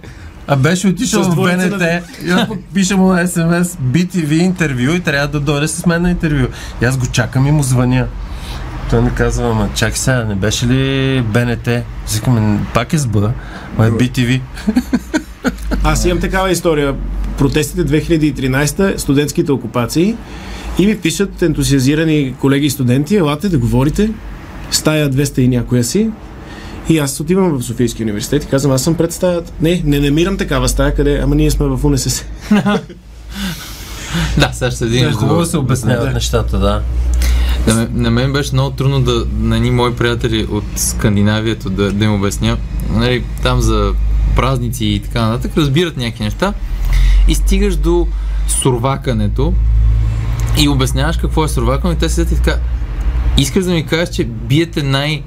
А 0.52 0.56
беше 0.56 0.88
отишъл 0.88 1.24
в 1.24 1.36
БНТ 1.36 1.84
и 2.26 2.34
пише 2.74 2.96
му 2.96 3.08
на 3.08 3.28
СМС 3.28 3.78
BTV 3.82 4.32
интервю 4.32 4.94
и 4.94 5.00
трябва 5.00 5.28
да 5.28 5.40
дойде 5.40 5.68
с 5.68 5.86
мен 5.86 6.02
на 6.02 6.10
интервю. 6.10 6.48
И 6.82 6.86
аз 6.86 6.98
го 6.98 7.06
чакам 7.08 7.48
и 7.48 7.52
му 7.52 7.64
звъня. 7.64 8.08
Той 8.90 9.02
ми 9.02 9.10
казва, 9.16 9.50
ама 9.50 9.70
чакай 9.76 9.96
сега, 9.96 10.24
не 10.24 10.36
беше 10.36 10.68
ли 10.68 11.22
БНТ? 11.22 11.70
Викаме, 12.14 12.60
пак 12.74 12.94
е 12.94 12.98
с 12.98 13.08
Б, 13.08 13.32
ма 13.78 13.86
е 13.86 13.92
BTV. 13.92 14.42
Аз 15.84 16.06
имам 16.06 16.20
такава 16.20 16.52
история. 16.52 16.96
Протестите 17.38 17.86
2013, 17.86 18.98
студентските 18.98 19.52
окупации 19.52 20.16
и 20.80 20.86
ми 20.86 20.98
пишат 20.98 21.42
ентусиазирани 21.42 22.36
колеги 22.40 22.66
и 22.66 22.70
студенти, 22.70 23.16
елате 23.16 23.50
да 23.50 23.58
говорите, 23.58 24.10
стая 24.72 25.10
200 25.10 25.40
и 25.40 25.48
някоя 25.48 25.84
си. 25.84 26.10
И 26.90 27.00
аз 27.00 27.20
отивам 27.20 27.50
в 27.52 27.64
Софийския 27.64 28.04
университет 28.04 28.44
и 28.44 28.48
казвам, 28.48 28.72
аз 28.74 28.84
съм 28.84 28.96
пред 28.96 29.14
стаята. 29.14 29.52
Не, 29.62 29.82
не 29.86 30.00
намирам 30.00 30.38
такава 30.38 30.70
стая, 30.70 30.96
къде, 30.96 31.20
ама 31.24 31.36
ние 31.36 31.52
сме 31.52 31.66
в 31.66 31.86
УНСС. 31.86 32.24
Да, 34.38 34.50
сега 34.54 34.72
ще 34.72 34.78
се 34.78 34.86
Е, 34.86 34.88
дигнеш 34.88 35.14
хубаво 35.16 35.40
да 35.40 35.46
се 35.46 35.58
обясняват 35.58 36.08
Да. 36.08 36.14
нещата, 36.14 36.60
да. 36.60 36.82
На, 37.68 37.74
мен- 37.76 37.90
на 37.94 38.12
мен 38.12 38.34
беше 38.34 38.54
много 38.54 38.72
трудно 38.72 39.02
да 39.02 39.26
на 39.34 39.56
едни 39.56 39.72
мои 39.72 39.96
приятели 39.96 40.48
от 40.52 40.64
Скандинавието 40.76 41.70
да, 41.70 41.92
да 41.92 42.06
им 42.06 42.14
обясня. 42.14 42.58
Нали, 42.90 43.24
там 43.44 43.62
за 43.62 43.94
празници 44.36 44.86
и 44.86 45.00
така 45.00 45.22
нататък 45.22 45.58
разбират 45.58 45.98
някакви 45.98 46.24
неща 46.24 46.54
и 47.28 47.36
стигаш 47.36 47.76
до 47.76 48.08
сурвакането 48.48 49.54
и 50.58 50.70
обясняваш 50.70 51.18
какво 51.18 51.44
е 51.44 51.48
сурвакане 51.48 51.94
и 51.94 51.98
те 51.98 52.10
седят 52.10 52.32
и 52.32 52.36
така 52.36 52.58
искаш 53.38 53.66
да 53.66 53.72
ми 53.72 53.86
кажеш, 53.86 54.10
че 54.10 54.24
биете 54.24 54.84
най- 54.84 55.24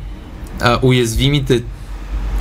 а, 0.63 0.79
уязвимите 0.83 1.63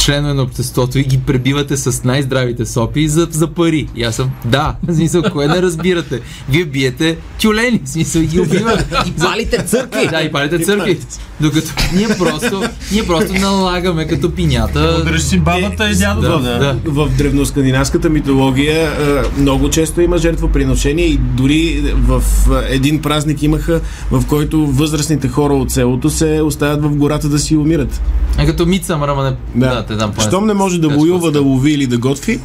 членове 0.01 0.33
на 0.33 0.41
обществото 0.41 0.99
и 0.99 1.03
ги 1.03 1.17
пребивате 1.17 1.77
с 1.77 2.03
най-здравите 2.03 2.65
сопи 2.65 3.07
за, 3.07 3.27
за 3.31 3.47
пари. 3.47 3.87
И 3.95 4.03
аз 4.03 4.15
съм, 4.15 4.31
да, 4.45 4.75
в 4.87 4.95
смисъл, 4.95 5.23
кое 5.31 5.47
не 5.47 5.61
разбирате? 5.61 6.21
Вие 6.49 6.65
биете 6.65 7.17
тюлени, 7.41 7.81
в 7.83 7.89
смисъл, 7.89 8.21
ги 8.21 8.39
убивате. 8.39 8.85
И 9.07 9.11
палите 9.11 9.65
църкви! 9.65 10.07
Да, 10.07 10.21
и 10.21 10.31
палите 10.31 10.59
църкви. 10.59 10.99
Докато 11.41 11.67
ние 11.95 12.07
просто, 12.07 12.63
ние 12.91 13.07
просто 13.07 13.33
налагаме 13.33 14.07
като 14.07 14.31
пинята. 14.31 15.01
Удреш 15.01 15.21
си 15.21 15.39
бабата 15.39 15.89
и 15.89 15.95
дядото. 15.95 16.39
Да, 16.39 16.39
Да, 16.39 16.59
да. 16.59 16.75
В 16.85 17.09
древноскандинавската 17.17 18.09
митология 18.09 18.91
много 19.37 19.69
често 19.69 20.01
има 20.01 20.17
жертвоприношение 20.17 21.05
и 21.05 21.17
дори 21.17 21.93
в 21.95 22.23
един 22.69 23.01
празник 23.01 23.43
имаха, 23.43 23.81
в 24.11 24.23
който 24.27 24.67
възрастните 24.67 25.27
хора 25.27 25.53
от 25.53 25.71
селото 25.71 26.09
се 26.09 26.41
оставят 26.41 26.83
в 26.83 26.95
гората 26.95 27.29
да 27.29 27.39
си 27.39 27.55
умират. 27.55 28.01
А 28.37 28.45
като 28.45 28.65
мица, 28.65 28.93
ама 28.93 29.23
не... 29.23 29.59
Да. 29.65 29.75
Да, 29.75 29.85
те 29.91 29.97
там 29.97 30.11
поне- 30.11 30.27
Щом 30.27 30.47
не 30.47 30.53
може 30.53 30.79
да 30.79 30.89
воюва, 30.89 31.31
да 31.31 31.41
лови 31.41 31.71
или 31.71 31.87
да 31.87 31.97
готви, 31.97 32.39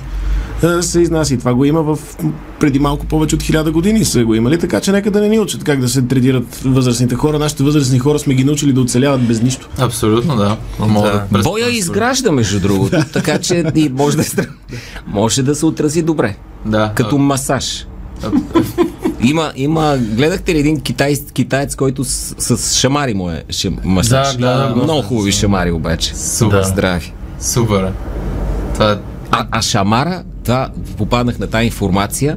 а, 0.62 0.82
се 0.82 1.00
изнася. 1.00 1.34
И 1.34 1.38
това 1.38 1.54
го 1.54 1.64
има 1.64 1.82
в 1.82 1.98
преди 2.60 2.78
малко 2.78 3.06
повече 3.06 3.34
от 3.34 3.42
хиляда 3.42 3.70
години 3.70 4.04
са 4.04 4.24
го 4.24 4.34
имали, 4.34 4.58
така 4.58 4.80
че 4.80 4.92
нека 4.92 5.10
да 5.10 5.20
не 5.20 5.28
ни 5.28 5.38
учат 5.38 5.64
как 5.64 5.80
да 5.80 5.88
се 5.88 6.02
третират 6.02 6.56
възрастните 6.56 7.14
хора. 7.14 7.38
Нашите 7.38 7.62
възрастни 7.62 7.98
хора 7.98 8.18
сме 8.18 8.34
ги 8.34 8.44
научили 8.44 8.72
да 8.72 8.80
оцеляват 8.80 9.22
без 9.22 9.42
нищо. 9.42 9.68
Абсолютно, 9.78 10.36
да. 10.36 10.56
Мога 10.80 11.02
Да. 11.02 11.12
да 11.12 11.24
през- 11.32 11.44
Боя 11.44 11.68
изгражда, 11.68 12.32
между 12.32 12.60
другото, 12.60 12.96
така 13.12 13.38
че 13.38 13.64
и 13.74 13.88
може 13.88 14.16
да, 14.16 14.24
се- 14.24 14.48
може 15.06 15.42
да 15.42 15.54
се 15.54 15.66
отрази 15.66 16.02
добре. 16.02 16.36
Да. 16.64 16.92
Като 16.94 17.18
масаж. 17.18 17.86
Има, 19.20 19.52
има, 19.56 19.96
гледахте 19.98 20.54
ли 20.54 20.58
един 20.58 20.80
китай, 20.80 21.16
китаец, 21.32 21.74
който 21.74 22.04
с, 22.04 22.34
с 22.56 22.74
шамари 22.74 23.14
му 23.14 23.30
е 23.30 23.44
шам, 23.50 23.76
масаж? 23.84 24.28
Да, 24.28 24.38
гледах 24.38 24.72
го. 24.72 24.82
Много 24.82 25.02
хубави 25.02 25.32
шамари 25.32 25.72
обаче. 25.72 26.16
Супер. 26.16 26.56
Да. 26.56 26.64
Здрави. 26.64 27.12
Супер. 27.46 27.82
е. 27.82 27.92
Това 28.74 28.92
е 28.92 28.96
А, 29.30 29.46
а 29.50 29.62
шамара, 29.62 30.22
това 30.44 30.68
попаднах 30.96 31.38
на 31.38 31.46
тази 31.46 31.64
информация, 31.64 32.36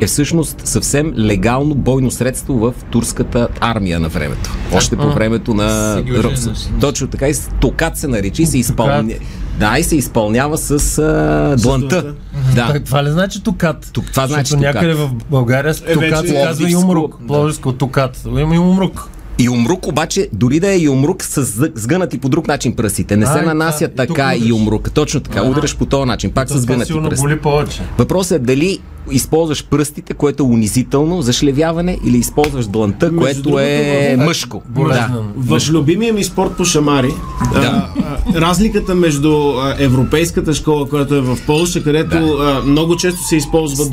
е 0.00 0.06
всъщност 0.06 0.62
съвсем 0.64 1.12
легално 1.16 1.74
бойно 1.74 2.10
средство 2.10 2.54
в 2.54 2.74
турската 2.90 3.48
армия 3.60 4.00
на 4.00 4.08
времето. 4.08 4.50
Още 4.72 4.96
по 4.96 5.10
времето 5.10 5.54
на... 5.54 6.02
Значи. 6.34 6.60
Точно 6.80 7.06
така 7.06 7.28
и 7.28 7.34
стокат 7.34 7.96
се 7.96 8.08
нарича 8.08 8.42
и 8.42 8.46
се 8.46 8.58
изпълня... 8.58 9.02
Токат. 9.04 9.22
Да, 9.58 9.78
и 9.78 9.82
се 9.82 9.96
изпълнява 9.96 10.58
с 10.58 10.70
а, 10.98 11.56
дланта. 11.56 11.88
дланта. 11.88 12.14
Да. 12.54 12.66
Так, 12.66 12.84
това 12.84 13.04
ли 13.04 13.10
значи 13.10 13.42
токат? 13.42 13.90
Тук- 13.92 14.10
това 14.10 14.26
значи 14.26 14.40
Защото 14.40 14.62
някъде 14.62 14.92
токат. 14.92 15.08
в 15.10 15.30
България 15.30 15.74
с 15.74 15.80
Е, 15.80 15.92
токат 15.94 16.28
се 16.28 16.34
казва 16.34 16.34
и 16.34 16.66
Пловдивско, 16.66 16.80
умрук. 16.82 17.16
да. 17.20 17.26
Пловдивско 17.26 17.72
токат. 17.72 18.22
Има 18.28 18.54
и 18.54 18.58
умрук. 18.58 19.08
И 19.40 19.48
умрук 19.48 19.86
обаче, 19.86 20.28
дори 20.32 20.60
да 20.60 20.68
е 20.68 20.78
и 20.78 20.88
умрук, 20.88 21.22
с 21.22 21.44
сгънати 21.74 22.18
по 22.18 22.28
друг 22.28 22.48
начин 22.48 22.76
пръстите. 22.76 23.16
Не 23.16 23.24
А, 23.24 23.32
се 23.32 23.38
и 23.38 23.46
нанася 23.46 23.88
тук 23.88 23.96
така 23.96 24.34
и 24.36 24.52
умрук. 24.52 24.90
Точно 24.90 25.20
така. 25.20 25.42
Удряш 25.42 25.76
по 25.76 25.86
този 25.86 26.04
начин. 26.04 26.30
Пак 26.30 26.48
с 26.50 26.58
сгънати 26.58 26.92
пръсти. 26.94 27.22
боли 27.22 27.38
повече. 27.38 27.82
Въпросът 27.98 28.32
е 28.32 28.38
дали 28.38 28.78
използваш 29.10 29.64
пръстите, 29.64 30.14
което 30.14 30.42
е 30.42 30.46
унизително 30.46 31.22
за 31.22 31.32
шлевяване, 31.32 31.98
или 32.06 32.16
използваш 32.16 32.66
дланта, 32.66 33.16
което 33.16 33.42
другото, 33.42 33.58
е 33.60 34.16
в- 34.18 34.24
мъжко. 34.24 34.62
Болезнено. 34.68 35.22
В 35.36 35.60
любимия 35.70 36.14
ми 36.14 36.24
спорт 36.24 36.56
по 36.56 36.64
шамари, 36.64 37.14
Да. 37.52 37.58
а, 37.58 37.88
а, 38.36 38.40
разликата 38.40 38.94
между 38.94 39.50
а, 39.50 39.74
европейската 39.78 40.54
школа, 40.54 40.88
която 40.88 41.14
е 41.14 41.20
в 41.20 41.38
Полша, 41.46 41.82
където 41.82 42.16
а, 42.16 42.62
много 42.66 42.96
често 42.96 43.22
се 43.22 43.36
използва 43.36 43.84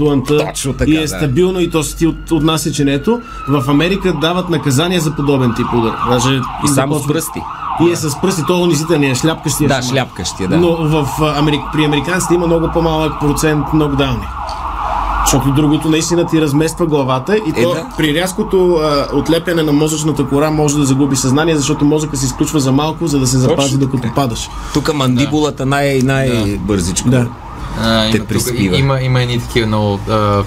така, 0.73 0.91
и 0.91 0.95
е 0.95 1.01
да. 1.01 1.07
стабилно 1.07 1.59
и 1.59 1.69
то 1.69 1.83
си 1.83 2.07
от, 2.07 2.31
от 2.31 2.43
насеченето, 2.43 3.21
в 3.49 3.63
Америка 3.67 4.13
дават 4.21 4.49
наказания 4.49 5.01
за 5.01 5.15
подобен 5.37 5.55
тип 5.55 5.73
удар. 5.73 5.93
Даже 6.09 6.41
И 6.65 6.67
само 6.67 6.95
с 6.95 7.07
пръсти. 7.07 7.41
И 7.81 7.91
е 7.91 7.95
с 7.95 8.21
пръсти, 8.21 8.43
то 8.47 8.61
унизителния, 8.61 9.15
шляпкащия. 9.15 9.67
Да, 9.69 9.81
шляпкащия, 9.83 10.49
да. 10.49 10.57
Но 10.57 10.75
в, 10.77 11.07
Америк... 11.37 11.61
при 11.73 11.85
американците 11.85 12.33
има 12.33 12.47
много 12.47 12.69
по-малък 12.73 13.19
процент 13.19 13.65
нокдауни. 13.73 14.27
Защото 15.25 15.51
другото 15.51 15.89
наистина 15.89 16.25
ти 16.25 16.41
размества 16.41 16.85
главата 16.85 17.37
и 17.37 17.49
Е, 17.51 17.63
то 17.63 17.73
да. 17.73 17.85
при 17.97 18.13
рязкото 18.13 18.73
а, 18.73 19.15
отлепяне 19.15 19.63
на 19.63 19.71
мозъчната 19.71 20.25
кора 20.25 20.51
може 20.51 20.77
да 20.77 20.85
загуби 20.85 21.15
съзнание, 21.15 21.55
защото 21.55 21.85
мозъка 21.85 22.17
се 22.17 22.25
изключва 22.25 22.59
за 22.59 22.71
малко, 22.71 23.07
за 23.07 23.19
да 23.19 23.27
се 23.27 23.37
запази 23.37 23.77
докато 23.77 24.13
падаш. 24.15 24.49
Тук 24.73 24.93
мандибулата 24.93 25.65
най- 25.65 25.99
най-бързичко. 26.03 27.09
Да. 27.09 27.27
А, 27.81 28.01
Те 28.01 28.07
има, 28.07 28.19
тук, 28.19 28.27
приспива. 28.27 28.75
и- 28.75 28.79
има, 28.79 29.01
има 29.01 29.21
едни 29.21 29.39
такива 29.39 29.67
много 29.67 29.99
а, 30.09 30.43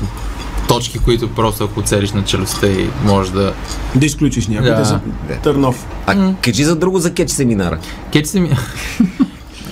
точки, 0.71 0.99
които 0.99 1.35
просто 1.35 1.65
ако 1.65 1.83
целиш 1.83 2.13
на 2.13 2.25
челюстта 2.25 2.69
и 2.69 2.91
може 3.05 3.33
да... 3.33 3.53
Да 3.95 4.07
изключиш 4.07 4.47
някой. 4.47 4.71
Да. 4.71 4.77
Да. 4.77 4.85
за 4.85 5.01
Търнов. 5.43 5.87
А 6.07 6.35
кажи 6.43 6.65
за 6.65 6.77
друго 6.77 6.99
за 6.99 7.15
кетч 7.15 7.31
семинара. 7.31 7.79
Кетч 8.13 8.29
се 8.29 8.41
ми... 8.41 8.51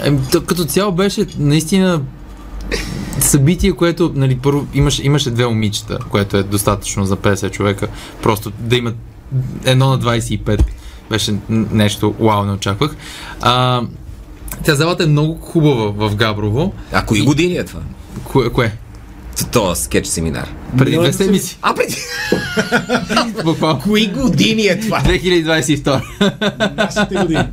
Ем, 0.02 0.26
то, 0.32 0.42
като 0.42 0.64
цяло 0.64 0.92
беше 0.92 1.26
наистина 1.38 2.00
събитие, 3.20 3.72
което, 3.72 4.12
нали, 4.14 4.38
първо 4.42 4.66
имаше, 4.74 5.02
имаше 5.06 5.30
две 5.30 5.46
момичета, 5.46 5.98
което 6.10 6.36
е 6.36 6.42
достатъчно 6.42 7.04
за 7.04 7.16
50 7.16 7.50
човека. 7.50 7.88
Просто 8.22 8.52
да 8.58 8.76
имат 8.76 8.96
едно 9.64 9.88
на 9.88 9.98
25 9.98 10.62
беше 11.10 11.34
нещо, 11.48 12.14
вау, 12.20 12.44
не 12.44 12.52
очаквах. 12.52 12.96
А, 13.40 13.82
тя 14.64 14.74
залата 14.74 15.04
е 15.04 15.06
много 15.06 15.34
хубава 15.34 16.08
в 16.08 16.16
Габрово. 16.16 16.72
А 16.92 17.06
кои 17.06 17.22
години 17.22 17.56
е 17.56 17.64
това? 17.64 17.80
Кое? 18.24 18.48
кое? 18.50 18.72
Това 19.44 19.74
скетч 19.74 20.06
семинар. 20.06 20.48
Преди 20.78 20.96
две 20.96 21.12
седмици. 21.12 21.58
А 21.62 21.74
преди... 21.74 21.96
Буквално. 23.44 23.80
Кои 23.80 24.06
години 24.08 24.62
е 24.62 24.80
това? 24.80 25.00
2022. 25.00 26.00
Нашите 26.76 27.14
години. 27.14 27.44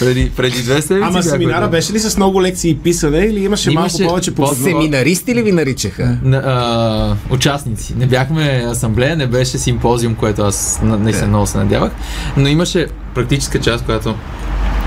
преди, 0.00 0.30
преди 0.30 0.62
две 0.62 0.82
седмици. 0.82 1.06
Ама 1.06 1.22
семинара 1.22 1.68
беше 1.68 1.92
ли 1.92 1.98
с 1.98 2.16
много 2.16 2.42
лекции 2.42 2.70
и 2.70 2.76
писане 2.76 3.18
или 3.18 3.44
имаше, 3.44 3.70
малко 3.70 3.80
Имаше 3.92 4.04
повече 4.04 4.34
по- 4.34 4.54
Семинаристи 4.54 5.34
ли 5.34 5.42
ви 5.42 5.52
наричаха? 5.52 6.18
на, 6.22 6.36
а, 6.38 7.34
участници. 7.34 7.94
Не 7.96 8.06
бяхме 8.06 8.42
асамблея, 8.66 9.16
не 9.16 9.26
беше 9.26 9.58
симпозиум, 9.58 10.14
което 10.14 10.42
аз 10.42 10.80
на- 10.82 10.98
наистина 10.98 11.28
много 11.28 11.46
се 11.46 11.58
надявах, 11.58 11.92
но 12.36 12.48
имаше 12.48 12.86
практическа 13.14 13.60
част, 13.60 13.84
която 13.84 14.14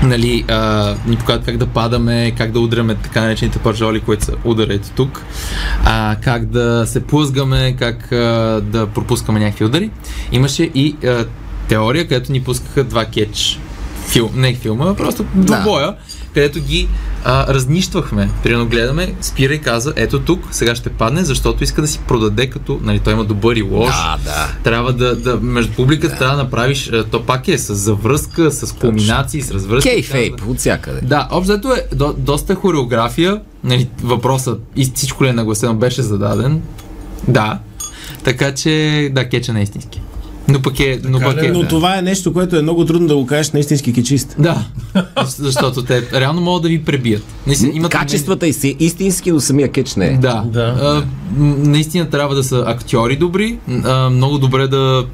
нали, 0.02 0.44
а, 0.48 0.94
ни 1.06 1.16
показват 1.16 1.44
как 1.44 1.56
да 1.56 1.66
падаме, 1.66 2.32
как 2.38 2.52
да 2.52 2.60
удряме 2.60 2.94
така 2.94 3.20
наречените 3.20 3.58
пържоли, 3.58 4.00
които 4.00 4.24
са 4.24 4.32
ударите 4.44 4.90
тук, 4.90 5.22
а, 5.84 6.16
как 6.20 6.44
да 6.44 6.84
се 6.86 7.06
плъзгаме, 7.06 7.76
как 7.78 8.12
а, 8.12 8.60
да 8.64 8.86
пропускаме 8.86 9.40
някакви 9.40 9.64
удари. 9.64 9.90
Имаше 10.32 10.62
и 10.62 10.96
а, 11.06 11.24
теория, 11.68 12.08
където 12.08 12.32
ни 12.32 12.42
пускаха 12.42 12.84
два 12.84 13.04
кетч 13.04 13.58
филм, 14.08 14.30
не 14.34 14.54
филма, 14.54 14.94
просто 14.94 15.24
двобоя, 15.34 15.94
където 16.34 16.60
ги 16.60 16.88
а, 17.24 17.54
разнищвахме. 17.54 18.30
Примерно 18.42 18.66
гледаме, 18.66 19.14
спира 19.20 19.54
и 19.54 19.58
каза, 19.58 19.92
ето 19.96 20.20
тук, 20.20 20.48
сега 20.50 20.74
ще 20.74 20.90
падне, 20.90 21.24
защото 21.24 21.64
иска 21.64 21.80
да 21.82 21.88
си 21.88 22.00
продаде 22.08 22.50
като, 22.50 22.80
нали, 22.82 22.98
той 22.98 23.12
има 23.12 23.24
добър 23.24 23.56
и 23.56 23.62
лош. 23.62 23.94
Да, 23.94 24.18
да. 24.24 24.48
Трябва 24.64 24.92
да, 24.92 25.16
да 25.16 25.36
между 25.36 25.72
публиката 25.72 26.18
трябва 26.18 26.36
да 26.36 26.42
направиш, 26.42 26.90
то 27.10 27.22
пак 27.22 27.48
е 27.48 27.58
с 27.58 27.74
завръзка, 27.74 28.50
с 28.50 28.72
кулминации, 28.72 29.42
с 29.42 29.50
развръзки. 29.50 29.90
Кейфейп 29.90 30.48
от 30.48 30.58
всякъде. 30.58 31.00
Да, 31.00 31.28
общо 31.30 31.52
е 31.52 31.96
до, 31.96 32.14
доста 32.18 32.54
хореография. 32.54 33.40
Нали, 33.64 33.88
въпросът 34.02 34.62
и 34.76 34.90
всичко 34.94 35.24
ли 35.24 35.28
е 35.28 35.32
нагласено 35.32 35.74
беше 35.74 36.02
зададен. 36.02 36.62
Да. 37.28 37.58
Така 38.24 38.54
че, 38.54 39.08
да, 39.12 39.28
кеча 39.28 39.52
на 39.52 39.62
истински. 39.62 40.00
Но 40.48 40.62
пък 40.62 40.80
е... 40.80 41.00
Но 41.04 41.20
пък 41.20 41.42
е 41.42 41.50
Но 41.50 41.68
това 41.68 41.98
е 41.98 42.02
нещо, 42.02 42.32
което 42.32 42.56
е 42.56 42.62
много 42.62 42.84
трудно 42.84 43.08
да 43.08 43.16
го 43.16 43.26
кажеш 43.26 43.52
на 43.52 43.60
истински 43.60 43.92
кечист. 43.92 44.36
да, 44.38 44.64
защото 45.38 45.82
те 45.84 46.20
реално 46.20 46.40
могат 46.40 46.62
да 46.62 46.68
ви 46.68 46.84
пребият. 46.84 47.22
Наистина, 47.46 47.72
имат 47.74 47.92
Качествата 47.92 48.46
и 48.46 48.52
си 48.52 48.76
истински, 48.80 49.32
но 49.32 49.40
самия 49.40 49.68
кетч 49.68 49.94
не 49.96 50.06
е. 50.06 50.16
Да. 50.16 50.44
Да. 50.46 50.76
А, 50.82 51.04
наистина 51.38 52.10
трябва 52.10 52.34
да 52.34 52.44
са 52.44 52.64
актьори 52.66 53.16
добри, 53.16 53.58
а, 53.84 54.10
много 54.10 54.38
добре 54.38 54.68
да 54.68 55.04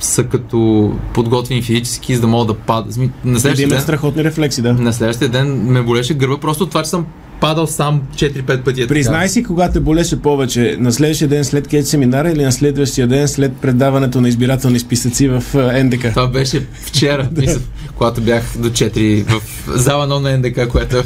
са 0.00 0.24
като 0.24 0.92
подготвени 1.14 1.62
физически, 1.62 2.14
за 2.14 2.20
да 2.20 2.26
могат 2.26 2.48
да 2.48 2.54
падат. 2.54 2.96
На 2.96 3.32
да 3.32 3.40
следващия 3.40 3.68
ден, 3.68 3.80
страхотни 3.80 4.24
рефлекси, 4.24 4.62
да. 4.62 4.74
на 4.74 4.92
следващия 4.92 5.28
ден 5.28 5.62
ме 5.62 5.82
болеше 5.82 6.14
гърба, 6.14 6.36
просто 6.36 6.64
от 6.64 6.70
това, 6.70 6.82
че 6.82 6.90
съм 6.90 7.06
падал 7.40 7.66
сам 7.66 8.02
4-5 8.14 8.62
пъти. 8.62 8.82
е. 8.82 8.86
Признай 8.86 9.28
си, 9.28 9.42
кога 9.42 9.70
те 9.70 9.80
болеше 9.80 10.22
повече, 10.22 10.76
на 10.80 10.92
следващия 10.92 11.28
ден 11.28 11.44
след 11.44 11.68
кетч 11.68 11.88
семинара 11.88 12.30
или 12.30 12.44
на 12.44 12.52
следващия 12.52 13.06
ден 13.06 13.28
след 13.28 13.56
предаването 13.56 14.20
на 14.20 14.28
избирателни 14.28 14.78
списъци 14.78 15.28
в 15.28 15.44
а, 15.54 15.84
НДК? 15.84 16.08
Това 16.10 16.26
беше 16.26 16.66
вчера, 16.82 17.28
мисля, 17.36 17.60
когато 17.96 18.20
бях 18.20 18.42
до 18.58 18.70
4 18.70 19.24
в 19.24 19.42
зала 19.78 20.06
на 20.06 20.38
НДК, 20.38 20.68
което, 20.68 21.02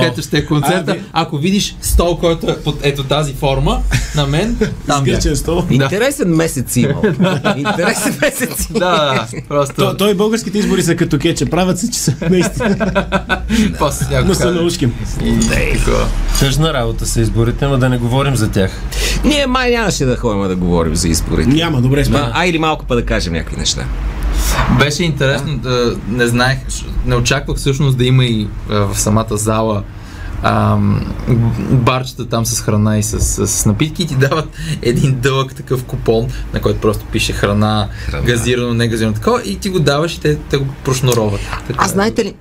където 0.00 0.22
ще 0.22 0.38
е 0.38 0.46
концерта. 0.46 0.96
Ако 1.12 1.38
видиш 1.38 1.76
стол, 1.80 2.18
който 2.18 2.50
е 2.50 2.56
под 2.56 2.78
ето 2.82 3.04
тази 3.04 3.34
форма, 3.34 3.82
на 4.16 4.26
мен, 4.26 4.56
там 4.86 5.04
бях. 5.04 5.22
Стол. 5.34 5.64
Интересен 5.70 6.28
месец 6.28 6.76
имал. 6.76 7.02
Интересен 7.56 8.18
месец. 8.20 8.68
Да, 8.70 9.26
просто. 9.48 9.74
То, 9.74 9.96
той 9.96 10.14
българските 10.14 10.58
избори 10.58 10.82
са 10.82 10.96
като 10.96 11.18
кече. 11.18 11.46
Правят 11.46 11.78
се, 11.78 11.90
че 11.90 11.98
са 11.98 12.14
наистина. 12.30 12.76
после 13.78 14.22
Но 14.24 14.34
са 14.34 14.42
каза, 14.42 14.54
научким. 14.54 14.94
Такова. 15.74 16.06
Тъжна 16.38 16.72
работа 16.72 17.06
са 17.06 17.20
изборите, 17.20 17.66
но 17.66 17.76
да 17.76 17.88
не 17.88 17.98
говорим 17.98 18.36
за 18.36 18.50
тях. 18.50 18.70
Ние 19.24 19.46
май 19.46 19.70
нямаше 19.70 20.04
да 20.04 20.16
ходим 20.16 20.48
да 20.48 20.56
говорим 20.56 20.96
за 20.96 21.08
изборите. 21.08 21.48
Няма, 21.48 21.80
добре 21.82 22.04
сме. 22.04 22.20
А 22.32 22.46
или 22.46 22.58
малко 22.58 22.84
па 22.84 22.94
да 22.94 23.04
кажем 23.06 23.32
някакви 23.32 23.56
неща. 23.56 23.84
Беше 24.78 25.04
интересно, 25.04 25.58
да, 25.58 25.96
не 26.08 26.26
знаех, 26.26 26.58
не 27.06 27.14
очаквах 27.16 27.56
всъщност 27.56 27.98
да 27.98 28.04
има 28.04 28.24
и 28.24 28.48
а, 28.70 28.74
в 28.74 29.00
самата 29.00 29.26
зала 29.30 29.82
ам, 30.42 31.06
барчета 31.70 32.28
там 32.28 32.46
с 32.46 32.60
храна 32.60 32.98
и 32.98 33.02
с, 33.02 33.20
с, 33.20 33.46
с 33.46 33.66
напитки 33.66 34.02
и 34.02 34.06
ти 34.06 34.14
дават 34.14 34.48
един 34.82 35.20
дълъг 35.20 35.54
такъв 35.54 35.84
купон, 35.84 36.26
на 36.54 36.60
който 36.60 36.80
просто 36.80 37.04
пише 37.04 37.32
храна, 37.32 37.88
Храна. 38.06 38.24
газирано, 38.24 38.74
не 38.74 38.88
газирано, 38.88 39.14
такова 39.14 39.42
и 39.42 39.56
ти 39.56 39.68
го 39.68 39.80
даваш 39.80 40.14
и 40.14 40.20
те, 40.20 40.36
те 40.36 40.56
го 40.56 40.66
прошнуроват. 40.84 41.40
Така, 41.66 41.84
Аз 41.84 41.90
знаете 41.90 42.24
ли, 42.24 42.34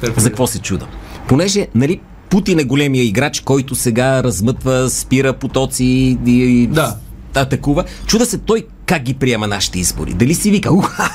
Търпо. 0.00 0.20
за 0.20 0.28
какво 0.28 0.46
се 0.46 0.58
чуда? 0.58 0.86
Понеже, 1.28 1.66
нали, 1.74 2.00
Путин 2.30 2.58
е 2.58 2.64
големия 2.64 3.04
играч, 3.04 3.40
който 3.40 3.74
сега 3.74 4.22
размътва, 4.22 4.90
спира 4.90 5.32
потоци 5.32 5.84
и, 5.84 6.18
и 6.26 6.66
Да. 6.66 6.96
атакува. 7.34 7.84
Чуда 8.06 8.26
се 8.26 8.38
той 8.38 8.66
как 8.86 9.02
ги 9.02 9.14
приема 9.14 9.46
нашите 9.46 9.78
избори. 9.78 10.10
Дали 10.10 10.34
си 10.34 10.50
вика, 10.50 10.72
уха, 10.72 11.10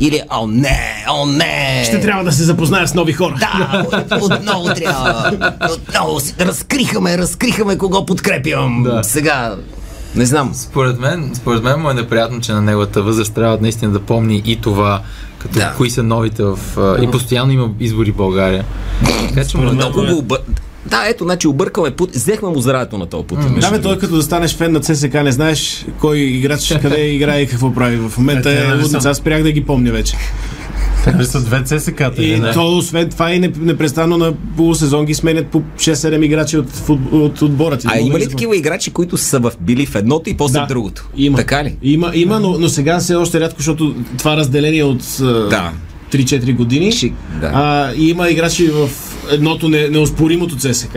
или 0.00 0.22
о 0.30 0.46
не, 0.46 0.78
о 1.10 1.26
не. 1.26 1.82
Ще 1.84 2.00
трябва 2.00 2.24
да 2.24 2.32
се 2.32 2.42
запозная 2.42 2.88
с 2.88 2.94
нови 2.94 3.12
хора. 3.12 3.34
Да, 3.40 3.86
отново 4.12 4.64
трябва. 4.66 5.32
Отново 5.72 6.20
си- 6.20 6.34
разкрихаме, 6.40 7.18
разкрихаме 7.18 7.78
кого 7.78 8.06
подкрепям. 8.06 8.82
Да. 8.82 9.04
Сега, 9.04 9.56
не 10.14 10.26
знам. 10.26 10.50
Според 10.54 11.00
мен, 11.00 11.30
според 11.34 11.62
мен 11.62 11.80
му 11.80 11.90
е 11.90 11.94
неприятно, 11.94 12.40
че 12.40 12.52
на 12.52 12.62
неговата 12.62 13.02
възраст 13.02 13.34
трябва 13.34 13.58
наистина 13.60 13.92
да 13.92 14.00
помни 14.00 14.42
и 14.44 14.56
това, 14.56 15.02
като 15.42 15.54
Да. 15.54 15.74
кои 15.76 15.90
са 15.90 16.02
новите 16.02 16.42
в... 16.42 16.58
а, 16.76 17.04
И 17.04 17.10
постоянно 17.10 17.52
има 17.52 17.70
избори 17.80 18.12
в 18.12 18.16
България. 18.16 18.64
Така 19.28 19.44
че 19.44 19.56
му 19.56 19.62
е 19.62 19.72
Много 19.72 20.00
го 20.02 20.18
обър... 20.18 20.38
Да, 20.86 21.02
ето, 21.06 21.24
значи 21.24 21.48
объркаме 21.48 21.90
Путин. 21.90 22.20
Взехме 22.20 22.48
му 22.48 22.60
здравето 22.60 22.98
на 22.98 23.06
този 23.06 23.26
Путин. 23.26 23.44
Да, 23.44 23.50
между 23.50 23.70
бе, 23.70 23.80
той 23.80 23.98
като 23.98 24.16
да 24.16 24.22
станеш 24.22 24.56
фен 24.56 24.72
на 24.72 24.80
ЦСК, 24.80 25.14
не 25.14 25.32
знаеш 25.32 25.86
кой 26.00 26.18
играч 26.18 26.78
къде 26.82 27.06
играе 27.06 27.40
и 27.40 27.46
какво 27.46 27.74
прави. 27.74 27.96
В 27.98 28.18
момента 28.18 28.50
Е, 28.50 28.54
е 28.54 28.64
нали 28.64 28.82
лудница. 28.82 29.10
Аз 29.10 29.16
спрях 29.16 29.42
да 29.42 29.52
ги 29.52 29.64
помня 29.64 29.92
вече. 29.92 30.16
Нали 31.06 31.24
са 31.24 31.40
две 31.40 31.56
ЦСК-та, 31.58 32.22
И 32.22 32.40
не? 32.40 32.52
то, 32.52 32.76
освен 32.76 33.08
това 33.08 33.32
и 33.32 33.38
не- 33.38 33.52
непрестанно 33.58 34.18
на 34.18 34.32
полусезон 34.56 35.04
ги 35.04 35.14
сменят 35.14 35.46
по 35.46 35.60
6-7 35.76 36.24
играчи 36.24 36.58
от, 36.58 36.66
от 37.12 37.42
отбора. 37.42 37.76
Ти 37.76 37.86
А 37.90 37.98
има 37.98 38.08
ли 38.08 38.12
запомня. 38.12 38.28
такива 38.28 38.56
играчи, 38.56 38.90
които 38.90 39.16
са 39.16 39.38
в, 39.40 39.52
били 39.60 39.86
в 39.86 39.94
едното 39.94 40.30
и 40.30 40.36
после 40.36 40.52
Да. 40.52 40.64
в 40.64 40.68
другото? 40.68 41.08
Има. 41.16 41.36
Така 41.38 41.64
ли? 41.64 41.76
Има, 41.82 42.10
има 42.14 42.40
но, 42.40 42.56
но 42.58 42.68
сега 42.68 42.98
все 42.98 43.14
още 43.14 43.40
рядко, 43.40 43.56
защото 43.58 43.94
това 44.18 44.36
разделение 44.36 44.84
от 44.84 45.16
Да. 45.50 45.70
3-4 46.12 46.52
години. 46.52 46.92
Ще- 46.92 47.12
да. 47.40 47.50
А, 47.54 47.92
и 47.94 48.08
има 48.08 48.28
играчи 48.28 48.66
в 48.66 48.88
едното 49.30 49.68
не, 49.68 49.88
неоспоримото 49.88 50.56
ЦСК, 50.56 50.92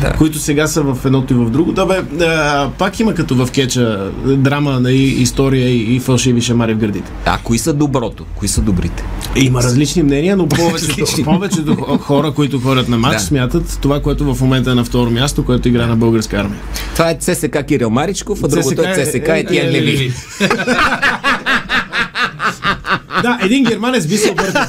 Да. 0.00 0.12
които 0.12 0.38
сега 0.38 0.66
са 0.66 0.82
в 0.82 1.04
едното 1.04 1.32
и 1.32 1.36
в 1.36 1.50
другото. 1.50 1.74
Да, 1.76 1.86
бе, 1.86 2.24
а, 2.24 2.68
пак 2.70 3.00
има 3.00 3.14
като 3.14 3.34
в 3.36 3.50
кеча 3.50 3.98
драма, 4.26 4.80
на 4.80 4.92
история 4.92 5.68
и, 5.68 5.94
и 5.94 6.00
фалшиви 6.00 6.40
шамари 6.40 6.74
в 6.74 6.78
гърдите. 6.78 7.10
А 7.24 7.38
кои 7.38 7.58
са 7.58 7.72
доброто? 7.72 8.24
Кои 8.34 8.48
са 8.48 8.60
добрите? 8.60 9.04
Има 9.36 9.62
различни 9.62 10.02
мнения, 10.02 10.36
но 10.36 10.48
повечето, 10.48 11.22
повечето 11.24 11.72
хо- 11.72 11.98
хора, 11.98 12.32
които 12.32 12.60
ходят 12.60 12.88
на 12.88 12.98
матч, 12.98 13.14
Да. 13.14 13.20
смятат 13.20 13.78
това, 13.80 14.00
което 14.00 14.34
в 14.34 14.40
момента 14.40 14.70
е 14.70 14.74
на 14.74 14.84
второ 14.84 15.10
място, 15.10 15.44
което 15.44 15.68
игра 15.68 15.86
на 15.86 15.96
българска 15.96 16.36
армия. 16.36 16.60
Това 16.92 17.10
е 17.10 17.16
ЦСК 17.16 17.64
Кирил 17.64 17.90
Маричков, 17.90 18.38
а 18.38 18.48
другото 18.48 18.82
е 18.82 18.94
ЦСК 18.96 19.28
е- 19.28 19.38
Етиен 19.38 19.66
е- 19.66 19.72
Леви. 19.72 20.12
Да, 23.22 23.38
един 23.42 23.64
германец 23.64 24.06
би 24.06 24.16
се 24.16 24.30
объркал. 24.30 24.62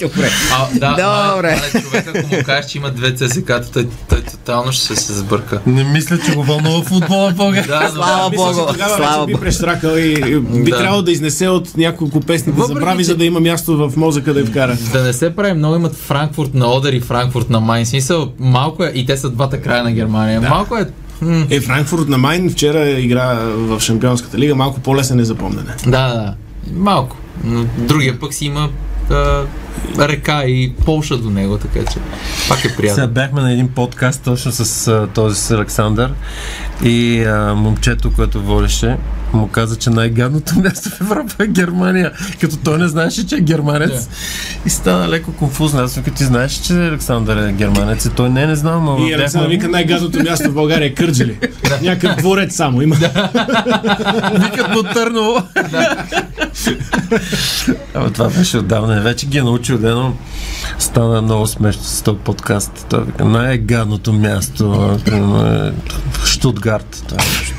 Добре. 0.00 0.30
А, 0.52 0.78
да, 0.94 1.30
Добре. 1.30 1.60
Човек, 1.82 2.06
ако 2.08 2.36
му 2.36 2.42
кажеш, 2.44 2.70
че 2.70 2.78
има 2.78 2.90
две 2.90 3.10
ЦСК-та, 3.10 3.62
той, 3.62 3.88
той 4.08 4.20
тотално 4.22 4.72
ще 4.72 4.96
се 4.96 5.12
сбърка. 5.14 5.60
Не 5.66 5.84
мисля, 5.84 6.18
че 6.20 6.32
го 6.32 6.42
вълнува 6.42 6.82
футбола 6.82 7.30
в 7.30 7.34
България. 7.34 7.66
Да, 7.68 7.80
да, 7.80 7.88
Слава 7.88 8.30
Мисля, 8.30 8.44
че 8.44 8.54
Богу, 8.54 8.72
тогава 8.72 8.96
слава 8.96 9.26
вече 9.26 9.34
би 9.34 9.40
престракал 9.40 9.90
и 9.90 10.14
би 10.40 10.70
Да. 10.70 10.78
трябвало 10.78 11.02
да 11.02 11.12
изнесе 11.12 11.48
от 11.48 11.76
няколко 11.76 12.20
песни 12.20 12.52
да 12.52 12.64
забрави, 12.64 12.98
че- 12.98 13.04
за 13.04 13.16
да 13.16 13.24
има 13.24 13.40
място 13.40 13.76
в 13.78 13.96
мозъка 13.96 14.34
да 14.34 14.40
я 14.40 14.46
вкара. 14.46 14.76
Да 14.92 15.02
не 15.02 15.12
се 15.12 15.30
прави 15.30 15.52
много, 15.52 15.76
имат 15.76 15.94
Франкфурт 15.96 16.54
на 16.54 16.66
Одер 16.68 16.92
и 16.92 17.00
Франкфурт 17.00 17.50
на 17.50 17.60
Майн. 17.60 17.86
Смисъл, 17.86 18.32
малко 18.38 18.84
е, 18.84 18.92
и 18.94 19.06
те 19.06 19.16
са 19.16 19.30
двата 19.30 19.60
края 19.60 19.84
на 19.84 19.92
Германия. 19.92 20.40
Малко 20.40 20.76
е, 20.76 20.86
Е, 21.50 21.60
Франкфурт 21.60 22.08
на 22.08 22.18
Майн 22.18 22.50
вчера 22.50 22.90
игра 22.90 23.26
в 23.46 23.80
Шампионската 23.80 24.38
лига, 24.38 24.54
малко 24.54 24.80
по-лесен 24.80 25.20
е 25.20 25.24
запомнене. 25.24 25.74
да, 25.84 25.90
да, 26.08 26.34
малко. 26.74 27.16
Но 27.44 27.64
другия 27.78 28.18
пък 28.18 28.34
си 28.34 28.44
има 28.44 28.68
а, 29.10 29.44
река 29.98 30.44
и 30.44 30.72
Полша 30.84 31.16
до 31.16 31.30
него, 31.30 31.58
така 31.58 31.92
че 31.92 31.98
пак 32.48 32.64
е 32.64 32.76
приятно. 32.76 32.94
Сега 32.94 33.06
бяхме 33.06 33.40
на 33.40 33.52
един 33.52 33.68
подкаст 33.68 34.22
точно 34.24 34.52
с 34.52 34.88
а, 34.88 35.08
този 35.14 35.40
с 35.40 35.50
Александър 35.50 36.14
и 36.84 37.22
а, 37.24 37.54
момчето, 37.54 38.12
което 38.12 38.42
водеше, 38.42 38.96
му 39.32 39.48
каза, 39.48 39.76
че 39.76 39.90
най-гадното 39.90 40.58
място 40.64 40.88
в 40.90 41.00
Европа 41.00 41.44
е 41.44 41.46
Германия, 41.46 42.12
като 42.40 42.56
той 42.56 42.78
не 42.78 42.88
знаеше, 42.88 43.26
че 43.26 43.36
е 43.36 43.40
германец. 43.40 44.08
И 44.66 44.70
стана 44.70 45.08
леко 45.08 45.32
конфузно. 45.32 45.80
Аз 45.80 45.94
викам, 45.94 46.14
ти 46.14 46.24
знаеш, 46.24 46.52
че 46.52 46.72
Александър 46.72 47.48
е 47.48 47.52
германец. 47.52 48.04
И 48.04 48.10
той 48.10 48.30
не, 48.30 48.46
не 48.46 48.56
знам, 48.56 48.88
ама 48.88 49.08
И 49.08 49.14
Александър 49.14 49.48
вика 49.48 49.68
най-гадното 49.68 50.22
място 50.22 50.50
в 50.50 50.54
България 50.54 50.86
е 50.86 50.94
Кърджали. 50.94 51.38
Някакъв 51.82 52.16
дворец 52.16 52.54
само 52.56 52.82
има. 52.82 52.94
Викат 54.34 54.68
му 54.74 54.82
Търново. 54.82 55.42
Ама 57.94 58.10
това 58.10 58.28
беше 58.28 58.58
отдавна. 58.58 59.00
Вече 59.00 59.26
ги 59.26 59.38
е 59.38 59.42
научил 59.42 59.78
дено. 59.78 60.14
Стана 60.78 61.22
много 61.22 61.46
смешно 61.46 61.82
с 61.82 62.02
този 62.02 62.18
подкаст. 62.18 62.86
Той 62.90 63.04
вика, 63.04 63.24
най-гадното 63.24 64.12
място 64.12 64.98
е 65.06 65.72
Штутгарт. 66.24 67.04
Това 67.08 67.18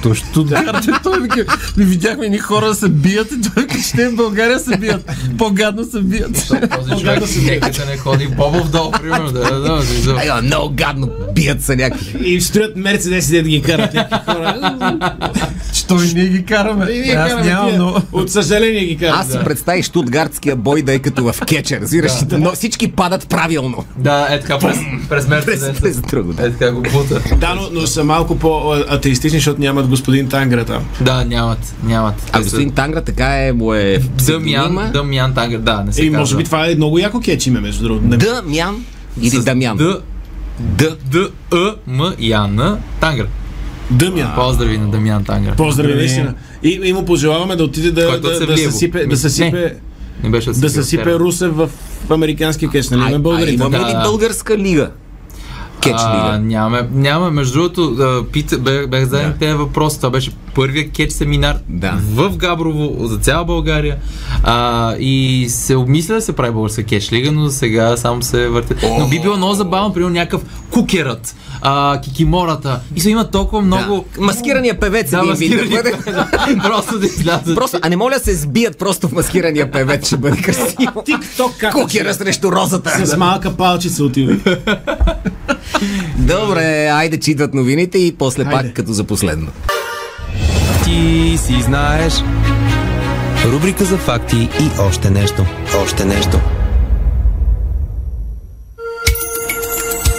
е, 0.09 0.15
Що 0.15 0.15
Штутгарт? 0.15 0.85
И 0.85 0.91
той 1.03 1.21
вика, 1.21 1.45
ми 1.77 1.85
видяхме 1.85 2.29
ни 2.29 2.37
хора 2.37 2.67
да 2.67 2.75
се 2.75 2.89
бият 2.89 3.31
и 3.31 3.41
той 3.41 3.63
вика, 3.63 3.77
те 3.95 4.07
в 4.09 4.15
България 4.15 4.59
се 4.59 4.77
бият. 4.77 5.11
По-гадно 5.37 5.83
се 5.85 6.01
бият. 6.01 6.51
Този 6.77 7.01
човек 7.01 7.27
си 7.27 7.45
неката 7.45 7.85
не 7.85 7.97
ходи 7.97 8.27
Бобов 8.27 8.69
дол, 8.69 8.91
примерно. 8.91 9.31
Да, 9.31 9.59
да, 9.59 9.83
да, 10.25 10.41
много 10.41 10.73
гадно 10.75 11.09
бият 11.35 11.63
са 11.63 11.75
някакви. 11.75 12.33
И 12.33 12.41
строят 12.41 12.75
мерцедеси, 12.75 13.43
да 13.43 13.49
ги 13.49 13.61
карат 13.61 13.93
някакви 13.93 14.33
хора. 14.33 14.79
Че 15.73 15.87
той 15.87 16.05
ние 16.05 16.25
ги 16.25 16.45
караме. 16.45 16.91
И 16.91 17.11
Аз 17.11 17.45
нямам, 17.45 17.77
но... 17.77 18.01
От 18.11 18.31
съжаление 18.31 18.85
ги 18.85 18.97
карат. 18.97 19.15
Аз 19.19 19.31
си 19.31 19.37
представих 19.43 19.85
штутгартския 19.85 20.55
бой 20.55 20.81
да 20.81 20.93
е 20.93 20.99
като 20.99 21.33
в 21.33 21.35
кеча, 21.45 21.79
разбираш? 21.81 22.11
Но 22.31 22.51
всички 22.51 22.91
падат 22.91 23.27
правилно. 23.27 23.85
Да, 23.97 24.27
е 24.31 24.39
така 24.39 24.59
през, 24.59 24.77
през 25.09 25.27
Мерцедеса. 25.27 25.73
Е 26.39 26.51
така 26.51 26.71
го 26.71 26.81
бута. 26.81 27.21
Да, 27.37 27.55
но, 27.55 27.81
но 27.81 27.87
са 27.87 28.03
малко 28.03 28.35
по-атеистични, 28.35 29.39
защото 29.39 29.61
нямат 29.61 29.87
господин 29.91 30.27
Тангра 30.27 30.65
там. 30.65 30.83
Да, 31.01 31.25
нямат, 31.25 31.75
нямат. 31.83 32.15
А 32.23 32.25
Те 32.27 32.31
са- 32.33 32.43
господин 32.43 32.71
Тангра 32.71 33.01
така 33.01 33.37
е, 33.37 33.51
му 33.51 33.73
е 33.73 33.97
Дъмян. 34.27 34.91
Дъмян 34.93 35.33
Тангър, 35.33 35.59
да, 35.59 35.83
не 35.83 35.93
се 35.93 36.01
И 36.01 36.05
казва. 36.05 36.19
може 36.19 36.37
би 36.37 36.43
това 36.43 36.67
е 36.67 36.75
много 36.75 36.99
яко 36.99 37.19
кетч 37.19 37.47
име, 37.47 37.59
между 37.59 37.83
другото. 37.83 38.17
Дъмян 38.17 38.85
или 39.21 39.29
С 39.29 39.43
Дамян? 39.43 39.77
Д, 39.77 39.99
Д. 40.59 40.97
Д, 41.05 41.29
Ъ, 41.53 41.75
М, 41.87 42.13
Ян, 42.19 42.77
Тангър. 42.99 43.27
Дъмян. 43.91 44.31
Поздрави 44.35 44.77
на 44.77 44.87
Дамян 44.87 45.23
Тангър. 45.23 45.55
Поздрави, 45.55 45.95
наистина. 45.95 46.33
И, 46.63 46.79
и 46.83 46.93
му 46.93 47.05
пожелаваме 47.05 47.55
да 47.55 47.63
отиде 47.63 47.91
да, 47.91 48.11
да, 48.11 48.19
да, 48.21 48.35
Севлиево. 48.35 48.71
съсипе, 48.71 49.05
да 49.05 49.17
съсипе, 49.17 49.75
Не 50.23 50.29
беше 50.29 50.49
да 50.49 50.69
съсипе 50.69 51.01
вчера. 51.03 51.19
Русев 51.19 51.51
в, 51.51 51.69
американския 52.09 52.69
кетч, 52.69 52.89
нали? 52.89 53.11
На 53.11 53.19
българите. 53.19 53.53
имаме 53.53 53.79
Да, 53.79 53.87
ли 53.89 53.91
да. 53.91 54.01
българска 54.01 54.57
лига? 54.57 54.91
Кетч 55.81 55.95
А, 55.97 56.15
лига. 56.27 56.39
нямаме, 56.39 56.87
нямаме. 56.93 57.31
Между 57.31 57.53
другото, 57.53 57.91
да, 57.91 58.23
пита, 58.23 58.57
бех, 58.57 58.87
бех 58.87 59.01
зададен 59.01 59.31
Да. 59.31 59.37
тези 59.37 59.53
въпроси. 59.53 59.97
Това 59.97 60.09
беше 60.09 60.31
първия 60.55 60.89
кетч 60.89 61.13
семинар 61.13 61.57
Да. 61.69 61.93
в 62.05 62.31
Габрово 62.31 62.95
за 62.99 63.17
цяла 63.17 63.45
България. 63.45 63.97
А, 64.43 64.95
и 64.95 65.45
се 65.49 65.75
обмисля 65.75 66.13
да 66.13 66.21
се 66.21 66.33
прави 66.33 66.51
българска 66.51 66.83
кетч 66.83 67.11
лига, 67.11 67.31
но 67.31 67.45
за 67.45 67.51
сега 67.51 67.97
само 67.97 68.21
се 68.21 68.47
върте. 68.47 68.75
Но 68.99 69.07
би 69.07 69.19
било 69.19 69.37
много 69.37 69.53
забавно, 69.53 69.93
примерно 69.93 70.13
някакъв 70.13 70.41
кукерът, 70.71 71.35
а, 71.61 72.01
кикимората. 72.01 72.79
И 72.95 73.01
са 73.01 73.09
има 73.09 73.23
толкова 73.25 73.61
много... 73.61 74.05
Да. 74.15 74.21
Маскирания 74.21 74.79
певец 74.79 75.11
Да, 75.11 75.17
един 75.19 75.33
вид 75.35 75.51
да 75.51 75.55
маскирани. 75.57 75.69
бъде. 75.69 76.59
Просто 76.63 76.99
да 76.99 77.05
излязат. 77.05 77.55
Просто, 77.55 77.79
а 77.81 77.89
не 77.89 77.97
моля 77.97 78.19
се 78.19 78.35
сбият 78.35 78.77
просто 78.77 79.07
в 79.07 79.11
маскирания 79.11 79.71
певец, 79.71 80.07
ще 80.07 80.17
бъде 80.17 80.37
красиво. 80.37 81.03
Тик-ток 81.05 81.51
как 81.57 81.73
Кукера 81.73 82.13
срещу 82.13 82.51
розата. 82.51 83.05
с 83.05 83.17
малка 83.17 83.51
палчица 83.51 84.03
отива. 84.03 84.35
Добре, 86.17 86.87
айде 86.87 87.19
че 87.19 87.31
идват 87.31 87.53
новините 87.53 87.97
и 87.97 88.15
после 88.17 88.43
Айде. 88.43 88.51
пак 88.51 88.73
като 88.73 88.93
за 88.93 89.03
последно. 89.03 89.51
Ти 90.83 91.37
си 91.37 91.61
знаеш. 91.61 92.13
Рубрика 93.45 93.85
за 93.85 93.97
факти 93.97 94.37
и 94.37 94.79
още 94.79 95.09
нещо. 95.09 95.45
Още 95.83 96.05
нещо. 96.05 96.39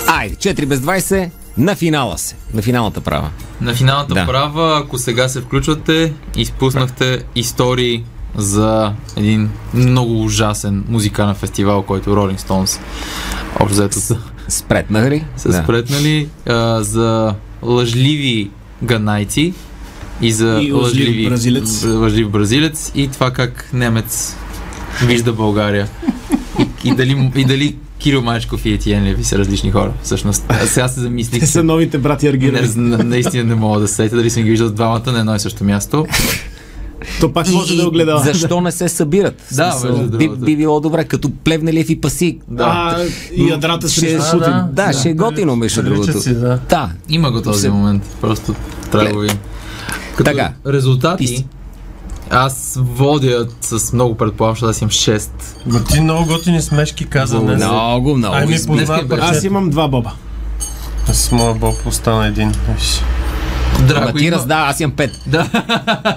Айде, 0.09 0.35
4 0.35 0.67
без 0.67 0.81
20, 0.81 1.31
на 1.59 1.77
финала 1.77 2.19
се. 2.19 2.37
На 2.55 2.63
финалната 2.63 3.01
права. 3.01 3.31
На 3.61 3.75
финалната 3.75 4.15
да. 4.15 4.27
права, 4.27 4.81
ако 4.85 4.99
сега 4.99 5.29
се 5.29 5.41
включвате, 5.41 6.13
изпуснахте 6.37 7.19
истории 7.35 8.05
за 8.37 8.93
един 9.17 9.51
много 9.75 10.23
ужасен 10.25 10.85
музикален 10.89 11.35
фестивал, 11.35 11.83
който 11.83 12.11
Rolling 12.11 12.41
Stones 12.41 12.81
общо 13.61 13.75
взето 13.75 14.01
са, 14.01 14.19
Спретнах 14.53 15.11
ли? 15.11 15.25
са 15.37 15.49
да. 15.49 15.55
спретнали 15.55 16.29
а, 16.47 16.83
за 16.83 17.35
лъжливи 17.63 18.51
ганайци 18.83 19.53
и 20.21 20.33
за 20.33 20.61
И 20.63 20.73
лъжлив 20.73 20.75
лъжливи, 20.75 21.27
бразилец. 21.27 21.85
лъжлив 21.85 22.31
бразилец 22.31 22.93
и 22.95 23.09
това 23.09 23.31
как 23.31 23.69
немец 23.73 24.37
вижда 25.03 25.33
България. 25.33 25.89
И, 26.59 26.67
и, 26.85 26.95
дали, 26.95 27.31
и 27.37 27.45
дали 27.45 27.77
Кирил 27.99 28.23
Мачков 28.23 28.67
и 28.67 28.73
Етиен 28.73 29.05
Леви 29.05 29.25
са 29.25 29.39
различни 29.39 29.71
хора. 29.71 29.93
Всъщност, 30.03 30.45
а 30.49 30.67
сега 30.67 30.89
се 30.89 31.01
замислих. 31.01 31.41
Те 31.41 31.47
са 31.47 31.65
новите 31.65 31.99
брати 31.99 32.29
зна- 32.63 32.99
наистина 32.99 33.45
не 33.45 33.55
мога 33.55 33.81
да 33.81 33.89
се 33.89 33.95
сетя 33.95 34.17
дали 34.17 34.31
съм 34.31 34.43
ги 34.43 34.51
виждал 34.51 34.71
двамата 34.71 35.13
на 35.13 35.19
едно 35.19 35.35
и 35.35 35.41
също 35.41 35.65
място. 35.65 36.07
То 37.21 37.33
пак 37.33 37.49
може 37.49 37.77
да 37.77 37.89
огледала. 37.89 38.21
защо 38.21 38.61
не 38.61 38.73
се 38.73 38.89
събират? 38.89 39.43
Да, 39.53 39.73
смисъл, 39.73 40.07
би, 40.09 40.29
би 40.31 40.57
било 40.57 40.81
добре, 40.81 41.05
като 41.05 41.31
Плевнелиев 41.35 41.91
и 41.91 42.01
Пасик. 42.01 42.43
А, 42.59 42.97
и 43.35 43.49
ядрата 43.49 43.89
Ще, 43.89 44.01
срещу 44.01 44.39
да, 44.39 44.45
Путин. 44.45 44.55
да, 44.87 44.93
ще 44.93 45.11
е 45.11 45.15
готино, 45.15 45.57
между 45.57 45.83
другото. 45.83 46.21
си, 46.21 46.35
да. 46.35 46.59
Да. 46.69 46.91
Има 47.09 47.31
го 47.31 47.43
този 47.43 47.61
Се- 47.61 47.71
момент. 47.71 48.17
Просто 48.21 48.55
трябва 48.93 49.11
да 49.11 49.21
видим. 49.21 49.39
Като 50.17 50.31
Така. 50.31 50.53
резултати, 50.67 51.27
Ти- 51.27 51.47
аз 52.31 52.79
водя 52.79 53.47
с 53.61 53.93
много 53.93 54.15
предполагам, 54.15 54.55
защото 54.55 54.71
аз 54.71 54.81
имам 54.81 54.91
6. 54.91 55.31
Ма 55.67 55.85
ти 55.85 56.01
много 56.01 56.27
готини 56.27 56.63
смешки 56.63 57.05
каза 57.05 57.41
днес. 57.41 57.57
Много, 57.57 58.17
много. 58.17 58.35
Ай 58.35 58.47
ми 58.47 58.55
измислено. 58.55 58.79
по 58.79 58.93
Днеска 58.93 59.07
два 59.07 59.17
беше. 59.17 59.29
Аз 59.29 59.45
имам 59.45 59.71
два 59.71 59.89
боба. 59.89 60.13
С 61.07 61.33
моя 61.33 61.55
боб 61.55 61.87
остана 61.87 62.27
един. 62.27 62.53
Виж. 63.83 63.93
Ама 63.93 64.01
Драго 64.01 64.19
ти 64.19 64.25
има... 64.25 64.37
раздава, 64.37 64.67
аз 64.67 64.81
имам 64.81 64.93
пет. 64.93 65.11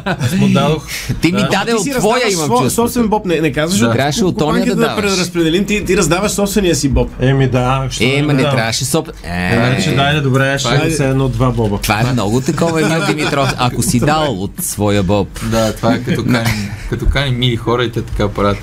Аз 0.05 0.34
му 0.34 0.47
дадох. 0.49 0.84
Ти 1.22 1.32
ми 1.32 1.41
Да. 1.41 1.47
даде 1.49 1.74
от 1.74 1.91
твоя 1.91 2.32
имам 2.32 2.47
чувство. 2.49 2.70
собствен 2.72 3.07
боб, 3.07 3.26
не, 3.26 3.39
не 3.39 3.51
казваш. 3.51 3.80
Да. 3.80 3.91
Трябваше 3.91 4.26
от 4.26 4.36
компанията 4.36 4.76
да 4.76 4.82
да 4.82 4.95
преразпределим, 4.95 5.66
ти, 5.66 5.86
ти 5.86 5.97
раздаваш 5.97 6.32
собствения 6.32 6.76
си 6.76 6.89
боб. 6.89 7.09
Еми 7.20 7.47
да, 7.47 7.88
що 7.91 8.03
Е, 8.03 8.18
да 8.18 8.24
ма 8.24 8.34
не 8.34 8.41
трябваше 8.41 8.86
соп... 8.86 9.09
Е, 9.24 9.51
Значи, 9.55 9.89
Е, 9.89 9.95
дайде, 9.95 10.22
добре, 10.22 10.59
ще 10.59 10.76
имам 10.76 10.91
се 10.91 11.05
едно 11.05 11.30
два 11.30 11.51
боба. 11.51 11.78
това 11.78 11.99
е 12.01 12.13
много 12.13 12.41
такова, 12.41 12.82
Емил 12.82 13.05
Димитров. 13.07 13.53
Ако 13.57 13.84
си 13.84 13.99
дал 13.99 14.34
от 14.34 14.51
своя 14.61 15.03
боб. 15.03 15.28
Да, 15.43 15.74
това 15.74 15.93
е 15.93 15.99
като 15.99 16.24
каним 16.24 16.70
като 16.89 17.05
кани 17.05 17.32
мили 17.32 17.55
хора 17.55 17.84
и 17.84 17.91
те 17.91 18.01
така 18.01 18.30
правят. 18.30 18.57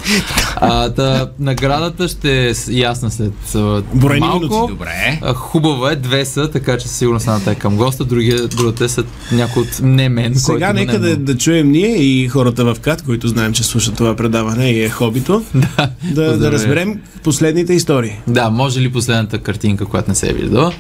А, 0.57 0.91
та, 0.91 1.29
наградата 1.39 2.09
ще 2.09 2.49
е 2.49 2.53
ясна 2.69 3.11
след 3.11 3.33
а, 3.55 3.83
Броени 3.95 4.21
малко. 4.21 4.39
минути. 4.41 4.73
Добре. 4.73 5.21
Хубава 5.35 5.93
е, 5.93 5.97
две 5.97 6.25
са, 6.25 6.51
така 6.51 6.79
че 6.79 6.89
със 6.89 6.97
сигурност 6.97 7.27
едната 7.27 7.51
е 7.51 7.55
към 7.55 7.77
госта, 7.77 8.05
другия, 8.05 8.49
другата 8.49 8.89
са 8.93 9.05
някой 9.33 9.63
от 9.63 9.81
не 9.83 10.09
мен, 10.09 10.35
Сега 10.35 10.67
който 10.67 10.81
нека 10.81 10.99
не 10.99 11.11
е 11.11 11.17
да, 11.17 11.17
да 11.17 11.39
чуем 11.39 11.71
ние 11.71 11.97
и 11.97 12.29
хората 12.29 12.65
в 12.65 12.77
КАТ, 12.81 13.03
които 13.03 13.29
знаем, 13.29 13.53
че 13.53 13.65
слушат 13.65 13.97
това 13.97 14.17
предаване 14.17 14.71
и 14.71 14.85
е 14.85 14.89
хобито, 14.89 15.43
да, 15.55 15.91
да, 16.13 16.39
да 16.39 16.53
разберем 16.53 17.01
последните 17.25 17.73
истории. 17.73 18.21
Да, 18.27 18.51
може 18.51 18.81
ли 18.81 18.93
последната 18.93 19.39
картинка, 19.39 19.85
която 19.85 20.11
не 20.11 20.15
се 20.15 20.31
е 20.31 20.33
виждала? 20.33 20.73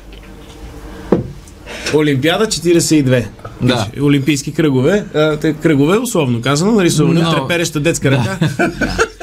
Олимпиада 1.94 2.46
42. 2.46 3.24
Да. 3.62 3.86
Олимпийски 4.02 4.52
кръгове. 4.52 5.04
А, 5.14 5.54
кръгове, 5.54 5.98
условно 5.98 6.40
казано, 6.40 6.72
нарисувани 6.72 7.20
от 7.20 7.36
трепереща 7.36 7.80
детска 7.80 8.10
ръка. 8.10 8.38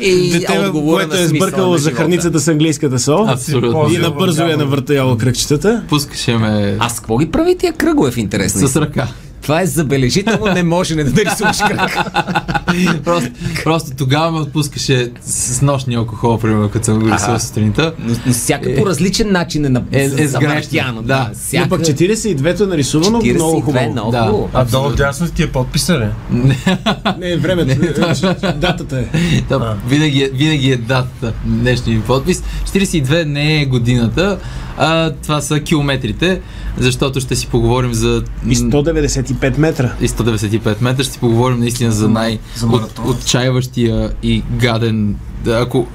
И 0.00 0.30
Дете, 0.32 0.58
отговора 0.58 0.96
което 1.04 1.14
на 1.16 1.22
е 1.22 1.26
сбъркало 1.26 1.76
за 1.76 1.90
храницата 1.90 2.40
с 2.40 2.48
английската 2.48 2.98
сол. 2.98 3.28
Абсолютно. 3.28 3.88
И 3.94 3.98
набързо 3.98 4.42
е 4.42 4.56
навъртяло 4.56 5.16
кръгчетата. 5.16 5.82
Пускаше 5.88 6.36
ме 6.36 6.76
Аз 6.78 7.00
какво 7.00 7.18
ги 7.18 7.30
прави 7.30 7.56
тия 7.56 7.72
кръгове 7.72 8.10
в 8.10 8.16
интерес? 8.16 8.52
с 8.52 8.76
ръка. 8.76 9.08
Това 9.42 9.60
е 9.62 9.66
забележително 9.66 10.46
не 10.54 10.62
може 10.62 10.94
не 10.94 11.04
да 11.04 11.24
нарисуваш 11.24 11.58
кръг. 11.58 11.98
просто, 13.04 13.30
просто 13.64 13.90
тогава 13.96 14.30
ме 14.30 14.38
отпускаше 14.38 15.10
с, 15.20 15.62
нощния 15.62 15.98
алкохол, 15.98 16.38
примерно, 16.38 16.68
като 16.68 16.84
съм 16.84 16.98
го 17.00 17.14
рисувал 17.14 17.38
сутринта. 17.38 17.94
Но, 17.98 18.14
но 18.26 18.32
всяка 18.32 18.74
по 18.74 18.86
различен 18.86 19.32
начин 19.32 19.64
е, 19.64 19.68
на, 19.68 19.82
Е- 19.92 20.10
е 20.18 20.28
завъртяно, 20.28 21.02
да. 21.02 21.26
Но 21.28 21.34
Всяка... 21.34 21.68
пък 21.68 21.80
42-то 21.80 22.64
е 22.64 22.66
нарисувано 22.66 23.10
много 23.10 23.24
42 23.26 23.62
хубаво. 23.64 23.90
много 23.92 24.10
Да. 24.10 24.22
хубаво. 24.22 24.50
А 24.54 24.64
долу 24.64 24.90
дясно 24.90 25.28
ти 25.28 25.42
е 25.42 25.52
подписа 25.52 25.98
ли? 25.98 26.06
Не, 27.18 27.36
времето. 27.36 27.74
Датата 28.56 28.98
е. 28.98 29.40
Да, 29.48 29.76
винаги, 29.88 30.22
е, 30.22 30.28
винаги 30.34 30.70
е 30.72 30.76
датата, 30.76 31.32
днешния 31.44 31.96
ми 31.96 32.02
подпис. 32.02 32.42
42 32.66 33.24
не 33.24 33.62
е 33.62 33.66
годината, 33.66 34.38
а 34.76 35.12
това 35.22 35.40
са 35.40 35.60
километрите, 35.60 36.40
защото 36.78 37.20
ще 37.20 37.36
си 37.36 37.46
поговорим 37.46 37.94
за... 37.94 38.22
И 38.48 38.54
195 39.34 39.58
метра. 39.58 39.92
и 40.00 40.08
195 40.08 40.76
метра. 40.80 41.04
Ще 41.04 41.12
си 41.12 41.18
поговорим 41.18 41.58
наистина 41.58 41.92
за 41.92 42.08
най- 42.08 42.38
за 42.56 42.66
от, 42.66 42.72
маратон. 42.72 43.10
отчаиващия 43.10 44.10
и 44.22 44.42
гаден. 44.50 45.16
Ако 45.46 45.86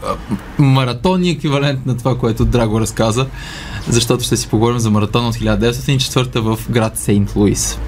маратон 0.58 1.24
е 1.24 1.30
еквивалент 1.30 1.86
на 1.86 1.98
това, 1.98 2.18
което 2.18 2.46
Драго 2.46 2.80
разказа, 2.80 3.28
защото 3.88 4.24
ще 4.24 4.38
си 4.38 4.48
поговорим 4.48 4.80
за 4.80 4.92
маратон 4.92 5.26
от 5.28 5.36
1904 5.36 6.40
в 6.40 6.60
град 6.70 6.98
Сейнт 6.98 7.36
Луис. 7.36 7.80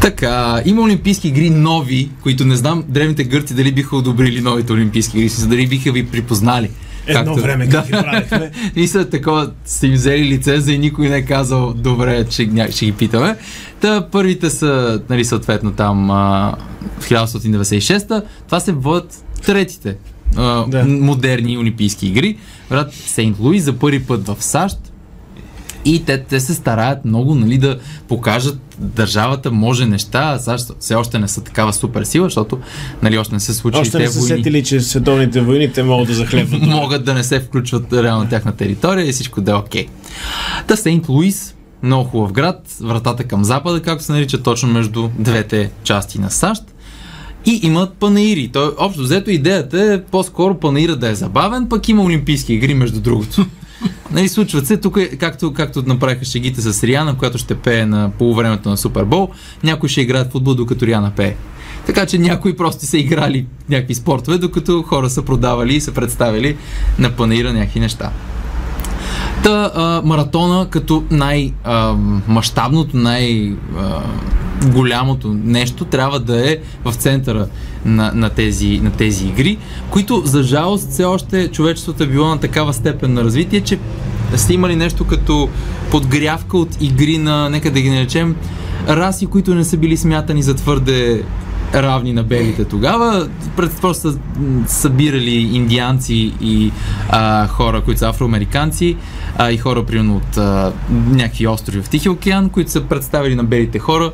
Така, 0.00 0.62
има 0.64 0.82
олимпийски 0.82 1.28
игри 1.28 1.50
нови, 1.50 2.10
които 2.22 2.44
не 2.44 2.56
знам 2.56 2.84
древните 2.88 3.24
гърци 3.24 3.54
дали 3.54 3.72
биха 3.72 3.96
одобрили 3.96 4.40
новите 4.40 4.72
олимпийски 4.72 5.18
игри, 5.18 5.30
дали 5.46 5.66
биха 5.66 5.92
ви 5.92 6.06
припознали. 6.06 6.70
Едно 7.06 7.34
време 7.34 7.68
как 7.68 7.86
ги 7.86 7.90
правихме. 7.92 8.50
И 8.76 8.88
след 8.88 9.10
такова 9.10 9.50
сте 9.64 9.86
им 9.86 9.92
взели 9.92 10.24
лиценза 10.24 10.72
и 10.72 10.78
никой 10.78 11.08
не 11.08 11.16
е 11.16 11.22
казал, 11.24 11.72
добре, 11.72 12.26
ще, 12.30 12.68
ще 12.70 12.84
ги 12.86 12.92
питаме. 12.92 13.36
Та 13.80 14.08
първите 14.10 14.50
са, 14.50 15.00
нали, 15.10 15.24
съответно 15.24 15.72
там 15.72 16.10
а, 16.10 16.54
в 16.98 17.08
1996-та. 17.08 18.22
Това 18.46 18.60
се 18.60 18.72
водят 18.72 19.24
третите 19.46 19.96
а, 20.36 20.66
Да. 20.68 20.84
модерни 20.84 21.58
олимпийски 21.58 22.06
игри. 22.06 22.36
Врат 22.70 22.94
Сейнт 22.94 23.38
Луис 23.38 23.64
за 23.64 23.72
първи 23.72 24.02
път 24.02 24.26
в 24.28 24.36
САЩ. 24.40 24.91
И 25.84 26.04
те, 26.04 26.22
те 26.22 26.40
се 26.40 26.54
стараят 26.54 27.04
много 27.04 27.34
нали, 27.34 27.58
да 27.58 27.78
покажат 28.08 28.58
държавата 28.78 29.50
може 29.50 29.86
неща, 29.86 30.32
а 30.34 30.38
САЩ 30.38 30.72
все 30.80 30.94
още 30.94 31.18
не 31.18 31.28
са 31.28 31.44
такава 31.44 31.72
супер 31.72 32.04
сила, 32.04 32.26
защото 32.26 32.58
нали, 33.02 33.18
още 33.18 33.34
не 33.34 33.40
се 33.40 33.54
случили 33.54 33.80
Още 33.80 33.98
не 33.98 34.08
са 34.08 34.20
войни 34.20 34.36
сетили, 34.36 34.64
че 34.64 34.80
световните 34.80 35.40
войни 35.40 35.72
те 35.72 35.82
могат 35.82 36.08
да 36.08 36.14
захлебват. 36.14 36.62
могат 36.66 37.04
да 37.04 37.14
не 37.14 37.24
се 37.24 37.40
включват 37.40 37.92
реално 37.92 38.22
на 38.22 38.28
тяхна 38.28 38.56
територия 38.56 39.08
и 39.08 39.12
всичко 39.12 39.40
да 39.40 39.50
е 39.50 39.54
окей. 39.54 39.86
Та 40.66 40.76
Сейнт 40.76 41.08
Луис, 41.08 41.54
много 41.82 42.08
хубав 42.08 42.32
град, 42.32 42.76
вратата 42.80 43.24
към 43.24 43.44
запада, 43.44 43.82
както 43.82 44.04
се 44.04 44.12
нарича 44.12 44.42
точно 44.42 44.68
между 44.68 45.08
двете 45.18 45.70
части 45.84 46.20
на 46.20 46.30
САЩ. 46.30 46.62
И 47.46 47.60
имат 47.62 47.94
панаири. 47.94 48.50
Той, 48.52 48.70
общо 48.78 49.02
взето 49.02 49.30
идеята 49.30 49.92
е 49.94 50.02
по-скоро 50.02 50.54
панаира 50.54 50.96
да 50.96 51.08
е 51.08 51.14
забавен, 51.14 51.68
пък 51.68 51.88
има 51.88 52.02
олимпийски 52.02 52.54
игри 52.54 52.74
между 52.74 53.00
другото. 53.00 53.46
Нали, 54.10 54.28
случват 54.28 54.66
се, 54.66 54.76
тук 54.76 54.96
е, 54.96 55.16
както, 55.16 55.52
както 55.52 55.82
направиха 55.86 56.24
шегите 56.24 56.60
с 56.60 56.84
Риана, 56.84 57.16
която 57.16 57.38
ще 57.38 57.54
пее 57.54 57.86
на 57.86 58.10
полувремето 58.18 58.68
на 58.68 58.76
Супербол, 58.76 59.28
някои 59.64 59.88
ще 59.88 60.00
играят 60.00 60.32
футбол, 60.32 60.54
докато 60.54 60.86
Риана 60.86 61.10
пее. 61.16 61.34
Така 61.86 62.06
че 62.06 62.18
някои 62.18 62.56
просто 62.56 62.86
са 62.86 62.98
играли 62.98 63.46
някакви 63.68 63.94
спортове, 63.94 64.38
докато 64.38 64.82
хора 64.82 65.10
са 65.10 65.22
продавали 65.22 65.74
и 65.74 65.80
са 65.80 65.92
представили 65.92 66.56
на 66.98 67.10
панаира 67.10 67.52
някакви 67.52 67.80
неща. 67.80 68.10
Та 69.42 69.70
а, 69.74 70.02
маратона 70.04 70.66
като 70.70 71.04
най-мащабното, 71.10 72.96
най-голямото 72.96 73.68
нещо 75.44 75.84
трябва 75.84 76.20
да 76.20 76.50
е 76.52 76.56
в 76.84 76.94
центъра 76.94 77.46
на, 77.84 78.12
на, 78.14 78.30
тези, 78.30 78.80
на 78.82 78.90
тези 78.90 79.26
игри, 79.26 79.58
които 79.90 80.22
за 80.24 80.42
жалост 80.42 80.90
все 80.90 81.04
още 81.04 81.48
човечеството 81.48 82.02
е 82.02 82.06
било 82.06 82.28
на 82.28 82.38
такава 82.38 82.72
степен 82.72 83.12
на 83.14 83.24
развитие, 83.24 83.60
че 83.60 83.78
сте 84.36 84.54
имали 84.54 84.76
нещо 84.76 85.06
като 85.06 85.48
подгрявка 85.90 86.58
от 86.58 86.82
игри 86.82 87.18
на, 87.18 87.50
нека 87.50 87.70
да 87.70 87.80
ги 87.80 87.90
наречем, 87.90 88.36
раси, 88.88 89.26
които 89.26 89.54
не 89.54 89.64
са 89.64 89.76
били 89.76 89.96
смятани 89.96 90.42
за 90.42 90.54
твърде 90.54 91.22
равни 91.74 92.12
на 92.12 92.22
белите 92.22 92.64
тогава. 92.64 93.28
Просто 93.56 93.94
са 93.94 94.18
събирали 94.66 95.34
индианци 95.34 96.32
и 96.40 96.72
а, 97.08 97.46
хора, 97.46 97.82
които 97.84 97.98
са 97.98 98.08
афроамериканци 98.08 98.96
а, 99.38 99.50
и 99.50 99.56
хора, 99.56 99.86
примерно 99.86 100.16
от 100.16 100.36
а, 100.36 100.72
някакви 100.90 101.46
острови 101.46 101.82
в 101.82 101.88
Тихия 101.88 102.12
океан, 102.12 102.50
които 102.50 102.70
са 102.70 102.80
представили 102.80 103.34
на 103.34 103.44
белите 103.44 103.78
хора 103.78 104.12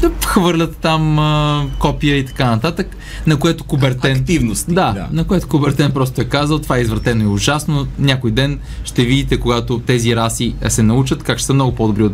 да 0.00 0.10
хвърлят 0.26 0.76
там 0.76 1.18
а, 1.18 1.64
копия 1.78 2.16
и 2.16 2.26
така 2.26 2.50
нататък, 2.50 2.96
на 3.26 3.36
което 3.36 3.64
Кубертен... 3.64 4.16
Активности. 4.16 4.74
Да, 4.74 4.92
Да. 4.92 5.08
на 5.12 5.24
което 5.24 5.48
Кубертен 5.48 5.92
просто 5.92 6.20
е 6.20 6.24
казал, 6.24 6.58
това 6.58 6.76
е 6.76 6.80
извратено 6.80 7.24
и 7.24 7.26
ужасно. 7.26 7.86
Някой 7.98 8.30
ден 8.30 8.58
ще 8.84 9.04
видите, 9.04 9.40
когато 9.40 9.78
тези 9.78 10.16
раси 10.16 10.54
се 10.68 10.82
научат, 10.82 11.22
как 11.22 11.38
ще 11.38 11.46
са 11.46 11.54
много 11.54 11.74
по-добри 11.74 12.02
от 12.02 12.12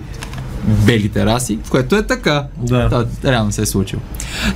белите 0.66 1.26
раси, 1.26 1.58
което 1.70 1.96
е 1.96 2.02
така. 2.02 2.46
Да. 2.56 2.84
Това 2.84 3.04
реално 3.24 3.52
се 3.52 3.62
е 3.62 3.66
случило. 3.66 4.02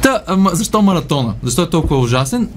Та, 0.03 0.23
ама, 0.27 0.51
защо 0.53 0.83
маратона? 0.83 1.35
Защо 1.43 1.63
е 1.63 1.71
толкова 1.71 1.99
ужасен? 2.01 2.49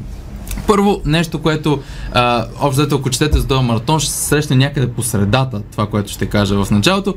Първо, 0.67 1.01
нещо, 1.05 1.39
което 1.39 1.79
а, 2.11 2.45
общо 2.59 2.81
взето, 2.81 2.95
ако 2.95 3.09
четете 3.09 3.39
за 3.39 3.47
този 3.47 3.63
маратон, 3.65 3.99
ще 3.99 4.11
се 4.11 4.27
срещне 4.27 4.55
някъде 4.55 4.87
по 4.87 5.03
средата, 5.03 5.61
това, 5.71 5.87
което 5.87 6.11
ще 6.11 6.25
кажа 6.25 6.65
в 6.65 6.71
началото. 6.71 7.15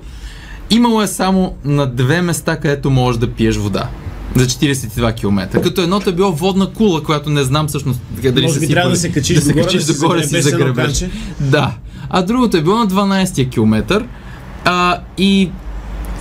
Имало 0.70 1.02
е 1.02 1.06
само 1.06 1.54
на 1.64 1.86
две 1.86 2.22
места, 2.22 2.56
където 2.56 2.90
можеш 2.90 3.18
да 3.18 3.30
пиеш 3.30 3.56
вода. 3.56 3.88
За 4.34 4.46
42 4.46 5.14
км. 5.14 5.62
Като 5.62 5.80
едното 5.80 6.10
е 6.10 6.12
било 6.12 6.32
водна 6.32 6.72
кула, 6.72 7.02
която 7.02 7.30
не 7.30 7.44
знам 7.44 7.68
всъщност 7.68 8.00
дали 8.22 8.42
Може 8.42 8.60
би 8.60 8.66
сипали. 8.66 8.74
трябва 8.74 8.90
да 8.90 8.96
се 8.96 9.12
качиш 9.12 9.40
да 9.40 9.48
догоре, 9.48 9.62
качиш 9.64 9.84
да 9.84 9.92
се 9.92 10.00
догоре 10.00 10.22
си 10.22 10.42
загребеш. 10.42 11.04
Да. 11.40 11.72
А 12.10 12.22
другото 12.22 12.56
е 12.56 12.62
било 12.62 12.76
на 12.76 12.86
12 12.86 13.50
км. 13.50 14.04
А, 14.64 14.98
и 15.18 15.50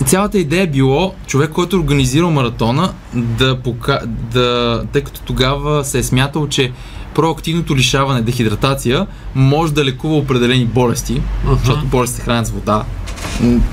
цялата 0.04 0.38
идея 0.38 0.62
е 0.62 0.66
било 0.66 1.14
човек, 1.26 1.50
който 1.50 1.76
е 1.76 1.78
организирал 1.78 2.30
маратона, 2.30 2.92
да, 3.14 3.58
пока... 3.58 4.00
да 4.06 4.82
тъй 4.92 5.02
като 5.02 5.20
тогава 5.20 5.84
се 5.84 5.98
е 5.98 6.02
смятал, 6.02 6.48
че 6.48 6.72
проактивното 7.14 7.76
лишаване, 7.76 8.22
дехидратация, 8.22 9.06
може 9.34 9.74
да 9.74 9.84
лекува 9.84 10.16
определени 10.16 10.64
болести, 10.64 11.20
защото 11.58 11.86
болести 11.86 12.16
се 12.16 12.22
хранят 12.22 12.46
с 12.46 12.50
вода. 12.50 12.84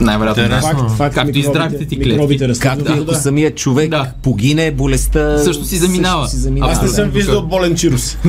Най-вероятно. 0.02 0.48
Да. 0.50 0.62
Факт, 0.62 0.92
факт, 0.98 1.16
Както 1.16 1.40
и 1.40 1.44
здравите 1.44 1.86
ти 1.86 2.00
клетки. 2.00 2.38
Както 2.60 2.86
вода. 2.86 3.02
ако 3.02 3.16
самият 3.16 3.58
човек 3.58 3.90
Да. 3.90 4.12
погине, 4.24 4.72
болестта 4.72 5.38
Също 5.38 5.66
си 5.66 5.78
заминава. 5.78 6.24
също 6.24 6.38
си 6.38 6.42
заминава. 6.42 6.72
Аз 6.72 6.82
не 6.82 6.88
Да, 6.88 6.94
съм 6.94 7.10
виждал 7.10 7.42
болен 7.42 7.76
чирус. 7.76 8.18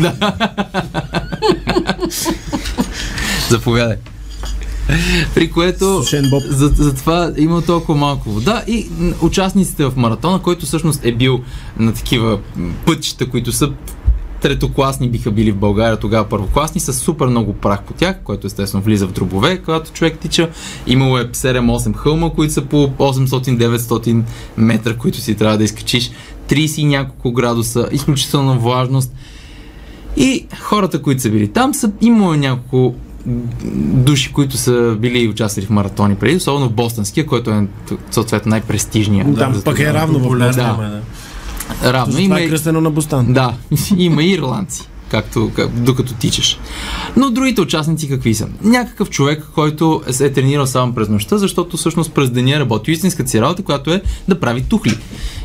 Заповядай. 3.51 3.97
При 5.35 5.51
което 5.51 6.03
боб. 6.31 6.43
за, 6.49 7.35
има 7.37 7.63
толкова 7.63 7.99
малко 7.99 8.31
вода 8.31 8.63
и 8.67 8.89
участниците 9.23 9.85
в 9.85 9.93
маратона, 9.97 10.39
който 10.39 10.67
всъщност 10.67 11.05
е 11.05 11.13
бил 11.13 11.41
на 11.79 11.95
такива 11.95 12.39
пътища, 12.87 13.29
които 13.31 13.53
са 13.53 13.71
третокласни 14.45 15.09
биха 15.09 15.31
били 15.31 15.53
в 15.53 15.57
България, 15.57 15.97
тогава 15.97 16.29
първокласни, 16.29 16.81
с 16.81 16.93
супер 16.93 17.27
много 17.27 17.53
прах 17.53 17.83
по 17.83 17.93
тях, 17.93 18.21
който 18.25 18.47
естествено 18.47 18.85
влиза 18.85 19.07
в 19.07 19.13
дробове, 19.13 19.59
когато 19.59 19.93
човек 19.93 20.19
тича. 20.19 20.51
Имало 20.87 21.19
е 21.19 21.25
7-8 21.25 21.97
хълма, 21.97 22.31
които 22.31 22.53
са 22.53 22.63
по 22.63 22.89
800-900 22.89 24.23
метра, 24.57 24.97
които 24.97 25.19
си 25.19 25.35
трябва 25.35 25.59
да 25.59 25.65
изкачиш. 25.65 26.11
30 26.49 26.79
и 26.79 26.85
няколко 26.85 27.33
градуса, 27.33 27.89
изключителна 27.93 28.59
влажност. 28.59 29.13
И 30.17 30.47
хората, 30.61 31.03
които 31.03 31.23
са 31.23 31.31
били 31.31 31.49
там, 31.49 31.75
са 31.75 31.93
имало 32.01 32.35
няколко 32.35 32.95
души, 33.27 34.33
които 34.33 34.57
са 34.57 34.97
били 34.99 35.29
участвали 35.29 35.67
в 35.67 35.71
маратони 35.71 36.15
преди, 36.15 36.37
особено 36.37 36.69
в 36.69 36.73
Бостонския, 36.73 37.27
който 37.27 37.51
е 37.51 37.67
съответно 38.11 38.51
най-престижният. 38.51 39.39
Там 39.39 39.55
За 39.55 39.65
пък 39.65 39.79
е 39.79 39.93
равно 39.93 40.19
в 40.21 40.39
Да. 40.39 40.53
да. 40.53 41.03
равно. 41.85 42.11
Това 42.11 42.23
Има 42.23 42.41
е 42.41 42.45
и- 42.45 42.49
кръстено 42.49 42.81
на 42.81 42.91
Бостан. 42.91 43.33
да, 43.33 43.55
има 43.97 44.23
и 44.23 44.31
ирландци, 44.31 44.89
както, 45.09 45.51
как, 45.57 45.71
докато 45.71 46.15
тичаш. 46.15 46.59
Но 47.17 47.31
другите 47.31 47.61
участници 47.61 48.09
какви 48.09 48.35
са? 48.35 48.49
Някакъв 48.63 49.11
човек, 49.11 49.45
който 49.55 50.03
се 50.11 50.27
е 50.27 50.33
тренирал 50.33 50.67
само 50.67 50.95
през 50.95 51.09
нощта, 51.09 51.39
защото 51.39 51.77
всъщност 51.77 52.13
през 52.13 52.31
деня 52.31 52.51
е 52.51 52.61
работил 52.61 52.93
истинската 52.93 53.31
си 53.31 53.41
работа, 53.41 53.63
която 53.63 53.93
е 53.93 54.03
да 54.29 54.41
прави 54.41 54.63
тухли. 54.63 54.99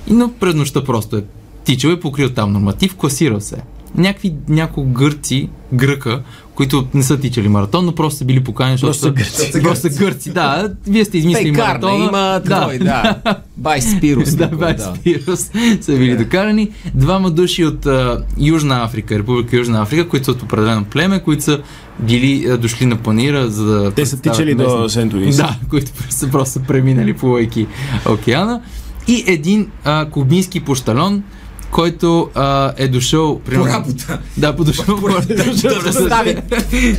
И 0.08 0.14
но 0.14 0.32
през 0.32 0.56
нощта 0.56 0.84
просто 0.84 1.18
е 1.18 1.24
тичал 1.64 1.90
и 1.90 2.00
покрил 2.00 2.30
там 2.30 2.54
норматив, 2.54 2.96
класирал 2.96 3.40
се. 3.40 3.56
Някакви 3.98 4.34
няколко 4.50 4.90
гърци, 4.90 5.50
гръка, 5.74 6.22
които 6.56 6.88
не 6.94 7.04
са 7.04 7.20
тичали 7.20 7.48
маратон, 7.48 7.86
но 7.86 7.96
просто 7.96 8.18
са 8.18 8.26
били 8.26 8.40
поканени, 8.40 8.78
защото 8.78 8.98
са 8.98 9.12
гърци. 9.12 9.62
Просто 9.62 9.92
са 9.92 10.00
гърци, 10.00 10.30
да. 10.34 10.74
Вие 10.88 11.06
сте 11.06 11.18
измислили 11.18 11.54
Пекарна 11.54 11.88
маратона. 11.88 12.06
има 12.06 12.42
да. 12.46 12.62
твой, 12.62 12.78
да. 12.78 13.16
Бай 13.58 13.82
Спирус. 13.82 14.36
Да, 14.36 14.44
някой, 14.44 14.58
Байс 14.58 14.84
Пирус 15.04 15.40
са 15.82 15.92
били 15.92 16.18
докарани. 16.18 16.70
Двама 16.96 17.32
души 17.32 17.66
от 17.66 17.86
а, 17.86 18.24
Южна 18.38 18.84
Африка, 18.84 19.18
Република 19.20 19.58
Южна 19.58 19.82
Африка, 19.82 20.08
които 20.10 20.26
са 20.26 20.32
от 20.32 20.42
определено 20.42 20.86
племе, 20.86 21.20
които 21.20 21.44
са 21.44 21.62
били 22.00 22.46
а, 22.50 22.58
дошли 22.58 22.86
на 22.86 22.96
панира, 22.98 23.50
за 23.50 23.66
да. 23.66 23.92
Те 23.92 24.06
са 24.06 24.22
тичали 24.22 24.56
до 24.56 24.64
местните- 24.64 24.90
Сент. 24.90 25.14
Да, 25.38 25.56
които 25.70 25.92
са 26.10 26.28
просто 26.30 26.60
преминали 26.60 27.14
плувайки 27.14 27.68
океана. 28.10 28.62
И 29.08 29.24
един 29.28 29.68
а, 29.84 30.06
кубински 30.06 30.60
пощалон, 30.60 31.24
който 31.72 32.30
а, 32.36 32.74
е 32.78 32.88
дошъл... 32.88 33.40
По 33.40 33.44
примерно- 33.46 33.74
работа. 33.74 34.20
да, 34.38 34.56
подошъл 34.56 34.86
по 34.86 35.08
да 35.28 35.84
достави. 35.84 36.38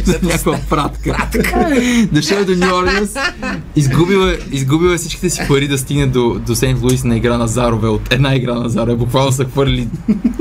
за 0.04 0.18
някаква 0.22 0.58
пратка. 0.70 1.28
Дошъл 2.12 2.36
е 2.36 2.44
до 2.44 2.56
Нью 2.56 2.74
Орлеанс, 2.74 3.10
изгубил 3.76 4.18
е, 4.18 4.38
изгубил 4.52 4.88
е 4.88 4.96
всичките 4.96 5.30
си 5.30 5.40
пари 5.48 5.68
да 5.68 5.78
стигне 5.78 6.06
до, 6.06 6.40
до 6.46 6.54
Сейнт 6.54 6.82
Луис 6.82 7.04
на 7.04 7.16
игра 7.16 7.38
на 7.38 7.48
Зарове, 7.48 7.88
от 7.88 8.12
една 8.12 8.34
игра 8.36 8.54
на 8.54 8.68
Зарове. 8.68 8.94
Буквално 8.94 9.32
са 9.32 9.44
хвърли 9.44 9.88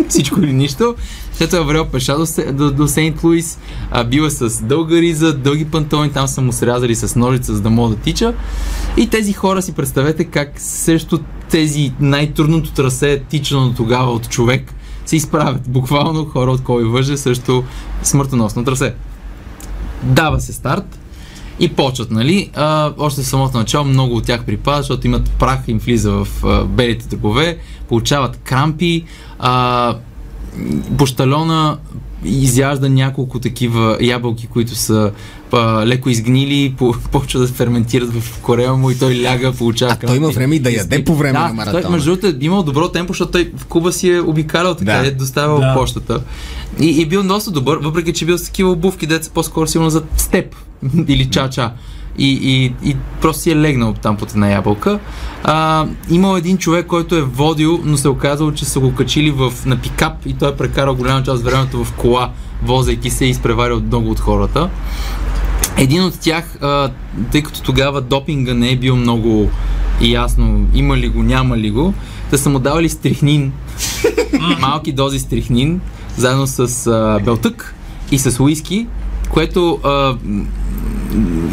всичко 0.09 0.39
или 0.39 0.53
нищо. 0.53 0.95
След 1.39 1.49
това 1.49 1.61
вървял 1.63 1.85
пеша 1.85 2.17
до, 2.17 2.53
до, 2.53 2.71
до 2.71 2.87
Сейнт 2.87 3.23
Луис, 3.23 3.59
а, 3.91 4.03
бил 4.03 4.21
е 4.21 4.29
с 4.29 4.63
дълга 4.63 4.95
риза, 4.95 5.33
дълги 5.33 5.65
пантони, 5.65 6.11
там 6.11 6.27
са 6.27 6.41
му 6.41 6.51
срязали 6.51 6.95
с 6.95 7.15
ножица, 7.15 7.55
за 7.55 7.61
да 7.61 7.69
може 7.69 7.95
да 7.95 8.01
тича. 8.01 8.33
И 8.97 9.09
тези 9.09 9.33
хора 9.33 9.61
си 9.61 9.73
представете 9.73 10.23
как 10.23 10.53
срещу 10.57 11.19
тези 11.49 11.93
най-трудното 11.99 12.71
трасе, 12.71 13.21
тичано 13.29 13.73
тогава 13.77 14.11
от 14.11 14.29
човек, 14.29 14.73
се 15.05 15.15
изправят 15.15 15.69
буквално 15.69 16.25
хора 16.25 16.51
от 16.51 16.63
кой 16.63 16.83
въже 16.83 17.17
срещу 17.17 17.63
смъртоносно 18.03 18.65
трасе. 18.65 18.93
Дава 20.03 20.39
се 20.39 20.53
старт 20.53 20.99
и 21.59 21.69
почват, 21.69 22.11
нали? 22.11 22.49
А, 22.55 22.93
още 22.97 23.21
в 23.21 23.27
самото 23.27 23.57
начало 23.57 23.85
много 23.85 24.15
от 24.15 24.25
тях 24.25 24.45
припадат, 24.45 24.83
защото 24.83 25.07
имат 25.07 25.31
прах, 25.31 25.59
им 25.67 25.79
влиза 25.79 26.11
в 26.11 26.27
а, 26.43 26.63
белите 26.65 27.07
дробове, 27.07 27.57
получават 27.87 28.37
крампи, 28.37 29.05
а, 29.39 29.95
пощалона 30.97 31.77
изяжда 32.25 32.89
няколко 32.89 33.39
такива 33.39 33.97
ябълки, 34.01 34.47
които 34.47 34.75
са 34.75 35.11
а, 35.51 35.85
леко 35.87 36.09
изгнили, 36.09 36.75
по, 36.77 36.95
почва 37.11 37.39
да 37.39 37.47
ферментират 37.47 38.13
в 38.13 38.41
корея 38.41 38.73
му 38.73 38.91
и 38.91 38.97
той 38.97 39.21
ляга, 39.21 39.51
получава 39.51 39.91
А 39.91 40.07
той 40.07 40.17
има 40.17 40.29
време 40.29 40.55
и 40.55 40.59
да 40.59 40.71
яде 40.71 41.03
по 41.03 41.15
време 41.15 41.39
да, 41.39 41.47
на 41.47 41.53
маратона. 41.53 41.81
Той, 41.81 41.91
между 41.91 42.09
другото, 42.09 42.27
е 42.27 42.45
имал 42.45 42.63
добро 42.63 42.89
темпо, 42.89 43.13
защото 43.13 43.31
той 43.31 43.51
в 43.57 43.65
Куба 43.65 43.91
си 43.91 44.11
е 44.11 44.21
обикалял 44.21 44.75
така, 44.75 44.91
Да. 44.91 45.07
е 45.07 45.11
доставял 45.11 45.59
Да. 45.59 45.67
да. 45.67 45.73
почтата. 45.73 46.21
И, 46.79 47.01
и 47.01 47.05
бил 47.05 47.23
доста 47.23 47.51
добър, 47.51 47.77
въпреки 47.77 48.13
че 48.13 48.25
бил 48.25 48.37
с 48.37 48.45
такива 48.45 48.71
обувки, 48.71 49.07
деца 49.07 49.31
по-скоро 49.33 49.67
силно 49.67 49.89
за 49.89 50.03
степ 50.17 50.55
или 51.07 51.25
ча-ча. 51.25 51.71
И, 52.19 52.39
и, 52.41 52.89
и 52.89 52.95
просто 53.21 53.41
си 53.41 53.51
е 53.51 53.55
легнал 53.55 53.93
там 53.93 54.17
под 54.17 54.31
една 54.31 54.49
ябълка. 54.49 54.99
А, 55.43 55.85
имал 56.09 56.37
един 56.37 56.57
човек, 56.57 56.85
който 56.85 57.15
е 57.15 57.21
водил, 57.21 57.79
но 57.83 57.97
се 57.97 58.07
е 58.07 58.11
оказало, 58.11 58.51
че 58.51 58.65
са 58.65 58.79
го 58.79 58.95
качили 58.95 59.31
в, 59.31 59.53
на 59.65 59.77
пикап 59.77 60.25
и 60.25 60.33
той 60.33 60.49
е 60.49 60.55
прекарал 60.55 60.95
голяма 60.95 61.23
част 61.23 61.37
от 61.37 61.43
времето 61.43 61.83
в 61.83 61.93
кола, 61.93 62.31
возейки 62.63 63.09
се 63.09 63.25
и 63.25 63.29
изпреварил 63.29 63.81
много 63.81 64.11
от 64.11 64.19
хората. 64.19 64.69
Един 65.77 66.03
от 66.03 66.19
тях, 66.19 66.57
а, 66.61 66.89
тъй 67.31 67.43
като 67.43 67.61
тогава 67.61 68.01
допинга 68.01 68.53
не 68.53 68.71
е 68.71 68.75
бил 68.75 68.95
много 68.95 69.49
ясно, 70.01 70.67
има 70.73 70.97
ли 70.97 71.09
го, 71.09 71.23
няма 71.23 71.57
ли 71.57 71.71
го, 71.71 71.93
да 72.31 72.37
са 72.37 72.49
му 72.49 72.59
давали 72.59 72.89
стрихнин, 72.89 73.51
малки 74.59 74.91
дози 74.91 75.19
стрихнин, 75.19 75.81
заедно 76.17 76.47
с 76.47 76.87
а, 76.87 77.19
белтък 77.25 77.75
и 78.11 78.19
с 78.19 78.39
уиски, 78.39 78.87
което 79.29 79.79
а, 79.83 80.15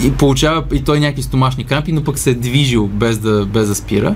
и 0.04 0.12
получава 0.12 0.64
и 0.72 0.84
той 0.84 1.00
някакви 1.00 1.22
стомашни 1.22 1.64
крампи, 1.64 1.92
но 1.92 2.04
пък 2.04 2.18
се 2.18 2.30
е 2.30 2.34
движил 2.34 2.86
без 2.86 3.18
да, 3.18 3.46
без 3.46 3.68
да 3.68 3.74
спира. 3.74 4.14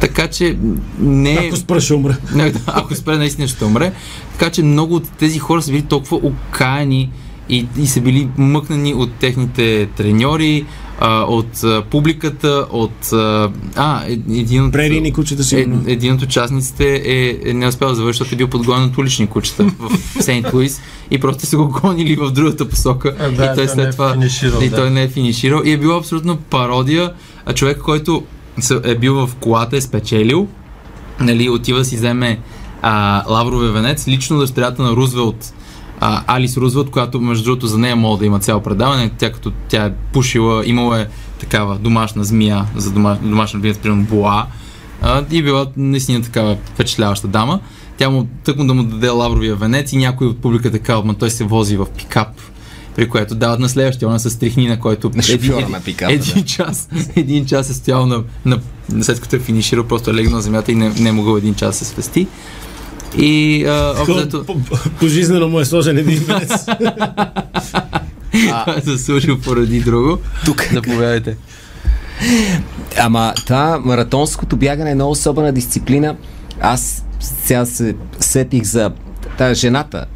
Така 0.00 0.28
че 0.28 0.58
не 0.98 1.32
е... 1.32 1.46
Ако 1.46 1.56
спра, 1.56 1.80
ще 1.80 1.94
умра. 1.94 2.16
Не, 2.34 2.52
ако 2.66 2.94
спре, 2.94 3.16
наистина 3.16 3.48
ще 3.48 3.64
умре. 3.64 3.92
Така 4.32 4.50
че 4.50 4.62
много 4.62 4.94
от 4.94 5.10
тези 5.10 5.38
хора 5.38 5.62
са 5.62 5.70
били 5.70 5.82
толкова 5.82 6.16
окаяни 6.16 7.10
и, 7.48 7.66
и 7.78 7.86
са 7.86 8.00
били 8.00 8.28
мъкнани 8.38 8.94
от 8.94 9.12
техните 9.12 9.88
треньори, 9.96 10.64
а, 11.00 11.22
от 11.22 11.64
а, 11.64 11.82
публиката, 11.82 12.66
от... 12.70 13.12
А, 13.12 13.50
а 13.76 14.02
е- 14.06 14.12
един 14.30 14.64
от... 14.64 14.72
Прерийни 14.72 15.12
кучета 15.12 15.40
Е, 15.40 15.44
сигурно. 15.44 15.82
един 15.86 16.14
от 16.14 16.22
участниците 16.22 16.94
е, 16.96 17.38
е 17.44 17.54
не 17.54 17.66
успял 17.66 17.88
да 17.88 17.94
завърши, 17.94 18.18
защото 18.18 18.34
е 18.34 18.38
бил 18.38 18.48
подгонен 18.48 18.84
от 18.84 18.98
улични 18.98 19.26
кучета 19.26 19.64
в 19.78 19.90
Сейнт 20.22 20.52
Луис 20.52 20.80
и 21.10 21.20
просто 21.20 21.46
са 21.46 21.56
го 21.56 21.68
гонили 21.70 22.16
в 22.16 22.30
другата 22.30 22.68
посока 22.68 23.14
да, 23.18 23.26
и 23.26 23.36
той 23.36 23.46
той 23.46 23.64
не 23.64 23.68
след 23.68 23.88
е 23.88 23.90
това 23.90 24.12
финиширал, 24.12 24.60
и 24.62 24.68
да. 24.68 24.76
той 24.76 24.90
не 24.90 25.02
е 25.02 25.08
финиширал 25.08 25.62
и 25.64 25.72
е 25.72 25.78
бил 25.78 25.96
абсолютно 25.96 26.36
пародия, 26.36 27.12
а 27.46 27.52
човек, 27.52 27.78
който 27.78 28.22
се- 28.60 28.80
е 28.84 28.94
бил 28.94 29.14
в 29.16 29.30
колата, 29.36 29.76
е 29.76 29.80
спечелил, 29.80 30.48
нали, 31.20 31.48
отива 31.48 31.78
да 31.78 31.84
си 31.84 31.96
вземе 31.96 32.38
а, 32.82 33.24
лавровия 33.28 33.72
венец, 33.72 34.08
лично 34.08 34.38
дъщерята 34.38 34.82
на 34.82 34.90
Рузвелт, 34.90 35.54
а, 36.00 36.22
Алис 36.26 36.56
Рузвелт, 36.56 36.90
която 36.90 37.20
между 37.20 37.44
другото 37.44 37.66
за 37.66 37.78
нея 37.78 37.96
мога 37.96 38.18
да 38.18 38.26
има 38.26 38.38
цяло 38.38 38.62
предаване, 38.62 39.10
тя 39.18 39.32
като 39.32 39.52
тя 39.68 39.84
е 39.84 39.92
пушила, 40.12 40.66
имала 40.66 41.00
е 41.00 41.06
такава 41.38 41.78
домашна 41.78 42.24
змия, 42.24 42.64
за 42.76 42.90
дома, 42.90 43.18
домашна 43.22 43.58
любимец, 43.58 43.78
примерно 43.78 44.02
Боа, 44.02 44.46
а, 45.02 45.24
и 45.30 45.38
е 45.38 45.42
била 45.42 45.66
наистина 45.76 46.22
такава 46.22 46.56
впечатляваща 46.64 47.28
дама. 47.28 47.60
Тя 47.96 48.10
му 48.10 48.28
тъкмо 48.44 48.66
да 48.66 48.74
му 48.74 48.82
даде 48.82 49.08
лавровия 49.08 49.56
венец 49.56 49.92
и 49.92 49.96
някой 49.96 50.26
от 50.26 50.40
публиката 50.40 50.78
казва, 50.78 51.04
ма 51.04 51.14
той 51.14 51.30
се 51.30 51.44
вози 51.44 51.76
в 51.76 51.86
пикап 51.96 52.28
при 52.96 53.08
което 53.08 53.34
дават 53.34 53.60
на 53.60 53.68
следващия, 53.68 54.08
она 54.08 54.18
с 54.18 54.38
трихнина, 54.38 54.78
който 54.78 55.10
На 55.14 55.22
шофьора 55.22 55.68
на 55.68 55.80
пикапа, 55.80 56.12
един, 56.12 56.44
час, 56.44 56.88
един 57.16 57.46
час 57.46 57.70
е 57.70 57.74
стоял 57.74 58.06
на, 58.06 58.22
на, 58.44 58.60
след 59.02 59.20
като 59.20 59.36
е 59.36 59.38
финиширал, 59.38 59.84
просто 59.84 60.10
е 60.10 60.14
легнал 60.14 60.34
на 60.34 60.42
земята 60.42 60.72
и 60.72 60.74
не, 60.74 60.88
не 60.88 61.08
е 61.08 61.12
могъл 61.12 61.36
един 61.36 61.54
час 61.54 61.78
да 61.78 61.84
се 61.84 61.84
свести. 61.84 62.26
И 63.16 63.64
а, 63.64 63.94
по- 64.46 64.58
Пожизнено 64.90 65.48
му 65.48 65.60
е 65.60 65.64
сложен 65.64 65.98
един 65.98 66.18
венец. 66.18 66.64
той 68.64 68.76
е 68.76 68.80
заслужил 68.82 69.40
поради 69.40 69.80
друго. 69.80 70.18
Тук. 70.44 70.68
Заповядайте. 70.72 71.36
Ама 72.98 73.32
това 73.36 73.78
маратонското 73.78 74.56
бягане 74.56 74.90
е 74.90 74.94
много 74.94 75.10
особена 75.10 75.52
дисциплина. 75.52 76.16
Аз 76.60 77.04
сега 77.20 77.66
се 77.66 77.94
сетих 78.20 78.62
за 78.62 78.90
тази 79.38 79.60
жената, 79.60 80.06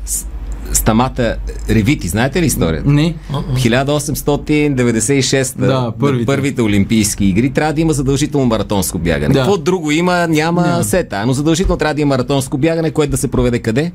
Стамата 0.74 1.36
Ревити. 1.70 2.08
Знаете 2.08 2.42
ли 2.42 2.46
историята? 2.46 2.90
Не, 2.90 3.14
1896 3.32 5.56
Да, 5.58 5.92
първите. 6.00 6.26
първите 6.26 6.62
олимпийски 6.62 7.24
игри 7.24 7.50
трябва 7.50 7.72
да 7.72 7.80
има 7.80 7.92
задължително 7.92 8.46
маратонско 8.46 8.98
бягане. 8.98 9.28
Да. 9.28 9.34
Какво 9.38 9.56
друго 9.56 9.90
има, 9.90 10.26
няма 10.28 10.62
Няма. 10.62 10.84
сета. 10.84 11.26
Но 11.26 11.32
задължително 11.32 11.78
трябва 11.78 11.94
да 11.94 12.00
има 12.00 12.08
маратонско 12.08 12.58
бягане, 12.58 12.90
което 12.90 13.10
да 13.10 13.16
се 13.16 13.28
проведе 13.28 13.58
къде? 13.58 13.92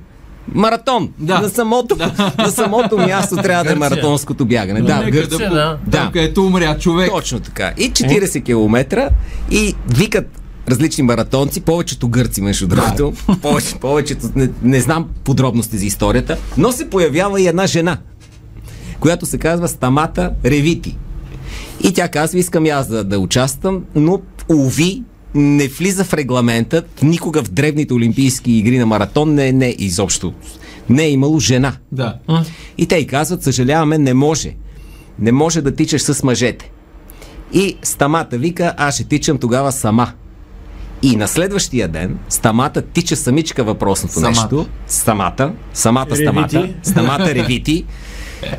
Маратон! 0.54 1.10
Да. 1.20 1.42
На, 1.42 1.50
самото, 1.50 1.98
на 2.38 2.48
самото 2.48 2.98
място 2.98 3.36
трябва 3.36 3.64
да 3.64 3.72
е 3.72 3.76
маратонското 3.76 4.46
бягане. 4.46 4.82
Да, 4.82 4.98
Нека 4.98 5.12
Гърция. 5.12 5.50
да, 5.50 5.56
да. 5.56 5.78
там 5.92 6.06
Да. 6.06 6.12
където 6.14 6.44
умря 6.44 6.78
човек. 6.78 7.10
Точно 7.10 7.40
така. 7.40 7.72
И 7.78 7.92
40 7.92 8.44
км 8.44 9.10
и 9.52 9.76
викат 9.90 10.42
различни 10.68 11.04
маратонци, 11.04 11.62
повечето 11.62 12.10
гърци, 12.10 12.42
между 12.42 12.68
другото. 12.68 13.14
Повече, 13.42 13.76
повечето, 13.76 14.30
не, 14.36 14.50
не 14.64 14.80
знам 14.80 15.06
подробности 15.24 15.78
за 15.78 15.86
историята, 15.86 16.38
но 16.58 16.72
се 16.72 16.90
появява 16.90 17.42
и 17.42 17.48
една 17.48 17.68
жена, 17.68 17.98
която 19.00 19.26
се 19.26 19.38
казва 19.38 19.68
Стамата 19.68 20.32
Ревити. 20.46 20.98
И 21.84 21.94
тя 21.94 22.08
казва, 22.08 22.40
искам 22.40 22.66
и 22.66 22.70
аз 22.70 22.88
да, 22.88 23.04
да 23.04 23.20
участвам, 23.20 23.84
но 23.96 24.22
уви, 24.50 25.04
не 25.36 25.68
влиза 25.68 26.04
в 26.04 26.14
регламента, 26.14 26.84
никога 27.02 27.44
в 27.44 27.52
древните 27.52 27.94
олимпийски 27.94 28.52
игри 28.52 28.78
на 28.78 28.86
маратон 28.86 29.34
не, 29.34 29.52
не 29.52 29.76
изобщо. 29.78 30.34
Не 30.90 31.04
е 31.04 31.12
имало 31.12 31.40
жена. 31.40 31.74
Да. 31.92 32.20
И 32.78 32.86
те 32.86 32.98
й 32.98 33.08
казват, 33.08 33.44
съжаляваме, 33.44 33.98
не 33.98 34.14
може. 34.14 34.56
Не 35.20 35.32
може 35.32 35.62
да 35.62 35.76
тичаш 35.76 36.02
с 36.02 36.24
мъжете. 36.24 36.72
И 37.54 37.78
Стамата 37.84 38.28
вика, 38.34 38.74
аз 38.78 38.96
ще 38.96 39.04
тичам 39.04 39.38
тогава 39.38 39.72
сама. 39.72 40.12
И 41.02 41.16
на 41.16 41.28
следващия 41.28 41.88
ден 41.88 42.18
Стамата 42.30 42.82
тича 42.94 43.16
самичка 43.16 43.64
въпросното 43.64 44.14
Самата. 44.14 44.30
нещо. 44.30 44.68
Самата. 44.88 45.54
Самата 45.74 46.06
Ревити. 46.12 46.24
Стамата. 46.24 46.70
Стамата 46.84 47.36
ревити. 47.36 47.86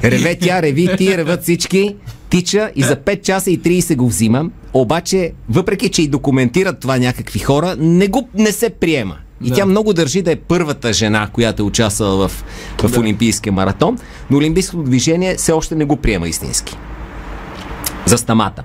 Реве 0.05 0.39
тя, 0.41 0.63
реви 0.63 0.97
ти, 0.97 1.17
реват 1.17 1.43
всички. 1.43 1.97
Тича 2.31 2.71
и 2.77 2.83
за 2.83 2.97
5 2.97 3.23
часа 3.23 3.51
и 3.51 3.61
30 3.61 3.97
го 3.97 4.09
взимам. 4.09 4.53
Обаче, 4.73 5.33
въпреки 5.49 5.89
че 5.89 6.03
и 6.03 6.09
документират 6.09 6.81
това 6.81 6.99
някакви 6.99 7.39
хора, 7.39 7.77
не, 7.79 8.09
го, 8.09 8.29
не 8.35 8.53
се 8.53 8.71
приема. 8.71 9.17
И 9.45 9.51
тя 9.51 9.67
много 9.67 9.93
държи 9.93 10.23
да 10.23 10.33
е 10.33 10.37
първата 10.37 10.93
жена, 10.93 11.29
която 11.33 11.63
е 11.63 11.67
участвала 11.67 12.29
в, 12.29 12.45
в 12.83 12.99
Олимпийския 12.99 13.53
маратон, 13.53 13.99
но 14.31 14.39
Олимпийското 14.39 14.83
движение 14.83 15.35
все 15.37 15.53
още 15.53 15.75
не 15.75 15.85
го 15.85 15.97
приема 15.97 16.29
истински. 16.29 16.77
За 18.07 18.19
стамата. 18.19 18.63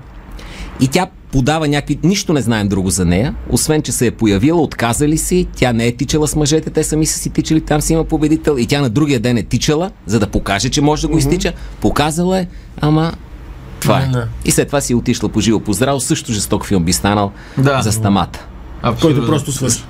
И 0.80 0.88
тя 0.88 1.06
подава 1.32 1.68
някакви... 1.68 1.98
Нищо 2.02 2.32
не 2.32 2.40
знаем 2.40 2.68
друго 2.68 2.90
за 2.90 3.04
нея, 3.04 3.34
освен, 3.50 3.82
че 3.82 3.92
се 3.92 4.06
е 4.06 4.10
появила, 4.10 4.60
отказали 4.60 5.18
си, 5.18 5.46
тя 5.56 5.72
не 5.72 5.86
е 5.86 5.96
тичала 5.96 6.28
с 6.28 6.36
мъжете, 6.36 6.70
те 6.70 6.84
сами 6.84 7.06
са 7.06 7.18
си 7.18 7.30
тичали, 7.30 7.60
там 7.60 7.80
си 7.80 7.92
има 7.92 8.04
победител 8.04 8.56
и 8.58 8.66
тя 8.66 8.80
на 8.80 8.90
другия 8.90 9.20
ден 9.20 9.36
е 9.36 9.42
тичала, 9.42 9.90
за 10.06 10.20
да 10.20 10.26
покаже, 10.26 10.68
че 10.68 10.80
може 10.80 11.02
да 11.02 11.08
го 11.08 11.18
изтича. 11.18 11.52
Показала 11.80 12.38
е, 12.38 12.46
ама 12.80 13.12
това 13.80 14.02
е. 14.02 14.06
Не. 14.06 14.22
И 14.44 14.50
след 14.50 14.66
това 14.66 14.80
си 14.80 14.92
е 14.92 14.96
отишла 14.96 15.28
по 15.28 15.40
живо 15.40 15.60
по 15.60 15.72
здраво. 15.72 16.00
Също 16.00 16.32
жесток 16.32 16.66
филм 16.66 16.84
би 16.84 16.92
станал 16.92 17.32
Да. 17.58 17.82
за 17.82 17.92
стамата. 17.92 18.38
Абсолютно. 18.82 19.20
който 19.20 19.32
просто 19.32 19.52
свърши. 19.52 19.84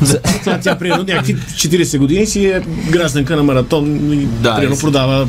Тя, 0.44 0.60
тя 0.60 0.78
примерно 0.78 1.04
някакви 1.04 1.36
40 1.36 1.98
години 1.98 2.26
си 2.26 2.46
е 2.46 2.62
гражданка 2.90 3.36
на 3.36 3.42
маратон 3.42 4.12
и 4.12 4.16
Да, 4.16 4.56
примерно 4.56 4.78
продава 4.80 5.28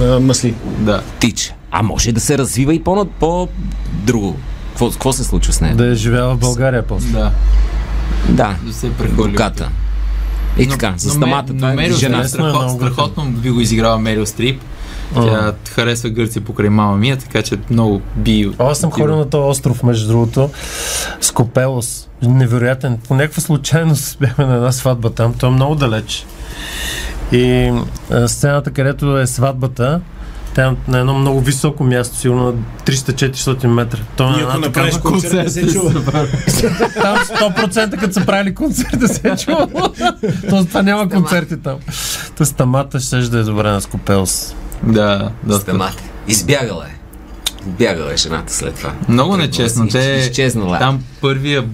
а, 0.00 0.20
масли. 0.20 0.54
Да. 0.78 1.02
Тича. 1.20 1.54
А 1.78 1.82
може 1.82 2.12
да 2.12 2.20
се 2.20 2.38
развива 2.38 2.74
и 2.74 2.84
по, 2.84 3.04
по 3.04 3.48
друго. 3.92 4.36
Какво, 4.68 4.90
какво 4.90 5.12
се 5.12 5.24
случва 5.24 5.52
с 5.52 5.60
нея? 5.60 5.76
Да 5.76 5.86
е 5.86 5.94
живяла 5.94 6.34
в 6.34 6.38
България 6.38 6.86
после. 6.86 7.10
Да. 7.10 7.32
Да, 8.28 8.56
Да 8.62 8.72
се 8.72 8.92
прехвърли. 8.92 9.30
горката. 9.30 9.68
И 10.58 10.68
така, 10.68 10.94
за 10.96 11.10
стамата, 11.10 11.44
това 11.46 11.72
е 11.72 11.74
Мерил 11.74 11.96
жена. 11.96 12.24
Стрип 12.24 12.30
страхот, 12.30 12.70
страхотно 12.70 13.24
би 13.24 13.50
го 13.50 13.60
изиграла 13.60 13.98
Мерил 13.98 14.26
Стрип. 14.26 14.60
Тя 15.14 15.54
харесва 15.70 16.10
Гърция 16.10 16.42
покрай 16.42 16.68
мама 16.68 16.96
мия, 16.96 17.16
така 17.16 17.42
че 17.42 17.56
много 17.70 18.00
би... 18.16 18.52
Аз 18.58 18.78
съм 18.78 18.90
ходил 18.90 19.16
на 19.16 19.30
този 19.30 19.50
остров, 19.50 19.82
между 19.82 20.08
другото, 20.08 20.50
Скопелос. 21.20 22.08
Невероятен. 22.22 22.98
По 23.08 23.14
някаква 23.14 23.42
случайност 23.42 24.18
бяхме 24.20 24.46
на 24.46 24.54
една 24.54 24.72
сватба 24.72 25.10
там. 25.10 25.34
То 25.34 25.46
е 25.46 25.50
много 25.50 25.74
далеч. 25.74 26.26
И 27.32 27.72
а, 28.10 28.28
сцената, 28.28 28.70
където 28.70 29.18
е 29.18 29.26
сватбата, 29.26 30.00
тя 30.56 30.66
е 30.66 30.90
на 30.90 30.98
едно 30.98 31.14
много 31.18 31.40
високо 31.40 31.84
място, 31.84 32.16
сигурно 32.16 32.44
на 32.44 32.52
300-400 32.84 33.66
метра. 33.66 33.98
То 34.16 34.38
е 34.38 34.42
ако 34.42 34.58
направиш 34.58 34.94
такава... 34.94 35.12
концерт, 35.12 35.52
се 35.52 35.72
чува. 35.72 35.92
Там 37.02 37.18
100% 37.18 37.98
като 38.00 38.12
са 38.12 38.26
правили 38.26 38.54
концерт 38.54 38.98
да 38.98 39.08
се 39.08 39.28
е 39.28 39.36
чува. 39.36 39.68
Тоест 40.50 40.68
това 40.68 40.82
няма 40.82 41.08
концерти 41.08 41.56
там. 41.56 41.76
Та 42.36 42.44
стамата 42.44 43.00
ще 43.00 43.16
да 43.16 43.38
е 43.38 43.42
добре 43.42 43.70
на 43.70 43.80
Скопелос. 43.80 44.54
Да, 44.82 45.30
доста. 45.42 45.62
Стамата. 45.62 46.02
Избягала 46.28 46.84
е. 46.84 46.95
Избягала 47.68 48.12
е 48.12 48.16
жената 48.16 48.52
след 48.52 48.74
това. 48.74 48.92
Много 49.08 49.30
Тръгнала 49.30 49.36
нечестно. 49.38 49.84
си, 49.84 49.92
Те, 49.92 50.18
Изчезнала. 50.20 50.76
е. 50.76 50.80
там 50.80 51.04
първия, 51.20 51.64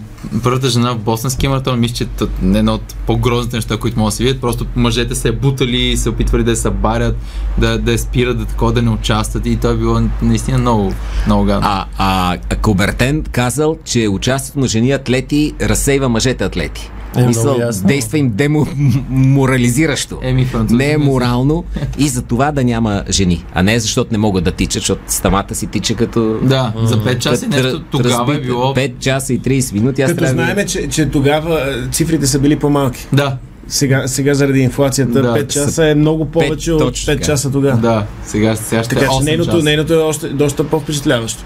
първата 0.42 0.68
жена 0.68 0.92
в 0.92 0.98
Бостонския 0.98 1.50
маратон, 1.50 1.80
мисля, 1.80 1.94
че 1.96 2.04
т- 2.06 2.26
едно 2.44 2.74
от 2.74 2.94
по-грозните 3.06 3.56
неща, 3.56 3.76
които 3.76 3.98
могат 3.98 4.10
да 4.10 4.16
се 4.16 4.24
видят. 4.24 4.40
Просто 4.40 4.66
мъжете 4.76 5.14
се 5.14 5.28
е 5.28 5.32
бутали, 5.32 5.96
се 5.96 6.08
опитвали 6.08 6.44
да 6.44 6.50
я 6.50 6.56
събарят, 6.56 7.16
да, 7.58 7.78
да 7.78 7.98
спират, 7.98 8.38
да 8.38 8.44
такова 8.44 8.72
да 8.72 8.82
не 8.82 8.90
участват. 8.90 9.46
И 9.46 9.56
това 9.56 9.70
е 9.70 9.76
било 9.76 10.00
наистина 10.22 10.58
много, 10.58 10.92
много 11.26 11.44
гадно. 11.44 11.68
А, 11.68 11.86
а 11.98 12.56
Кобертен 12.56 13.22
казал, 13.22 13.76
че 13.84 14.08
участието 14.08 14.58
на 14.58 14.66
жени 14.66 14.92
атлети 14.92 15.54
разсейва 15.60 16.08
мъжете 16.08 16.44
атлети. 16.44 16.90
Е, 17.16 17.26
Мисъл, 17.26 17.58
действа 17.84 18.18
им 18.18 18.30
деморализиращо. 18.30 20.18
Еми, 20.22 20.46
не 20.70 20.92
е 20.92 20.98
морално 20.98 21.64
и 21.98 22.08
за 22.08 22.22
това 22.22 22.52
да 22.52 22.64
няма 22.64 23.02
жени. 23.10 23.44
А 23.54 23.62
не 23.62 23.78
защото 23.78 24.08
не 24.12 24.18
могат 24.18 24.44
да 24.44 24.50
тичат, 24.50 24.72
защото 24.72 25.02
стамата 25.06 25.44
си 25.52 25.66
тича 25.66 25.94
като... 25.94 26.38
Да, 26.42 26.72
за 26.76 26.96
5 26.96 27.18
часа 27.18 27.44
и 27.44 27.48
нещо 27.48 27.82
тогава 27.82 28.14
е 28.14 28.18
разбита. 28.26 28.40
било... 28.42 28.74
5 28.74 28.98
часа 28.98 29.32
и 29.34 29.40
30 29.40 29.72
минути. 29.72 30.02
Аз 30.02 30.10
Като 30.10 30.18
трябва 30.18 30.34
да- 30.34 30.42
знаеме, 30.44 30.66
че, 30.66 30.88
че 30.88 31.06
тогава 31.06 31.54
а, 31.56 31.90
цифрите 31.90 32.26
са 32.26 32.38
били 32.38 32.56
по-малки. 32.56 33.06
Да, 33.12 33.36
Сега, 33.68 34.02
сега 34.06 34.34
заради 34.34 34.60
инфлацията 34.60 35.22
Да, 35.22 35.34
5 35.34 35.46
часа 35.48 35.86
е 35.86 35.94
много 35.94 36.24
повече 36.24 36.72
от 36.72 36.78
точно 36.80 37.04
5 37.04 37.16
така. 37.16 37.26
часа 37.26 37.52
тогава. 37.52 37.76
да. 37.78 38.04
Сега, 38.24 38.56
сега 38.56 38.84
ще 38.84 38.96
е 38.96 38.98
Така 38.98 39.06
че 39.06 39.12
8 39.12 39.24
нейното, 39.24 39.50
часа. 39.50 39.64
нейното 39.64 39.92
е 39.92 39.98
още 39.98 40.28
доста 40.28 40.64
по-впечатляващо. 40.64 41.44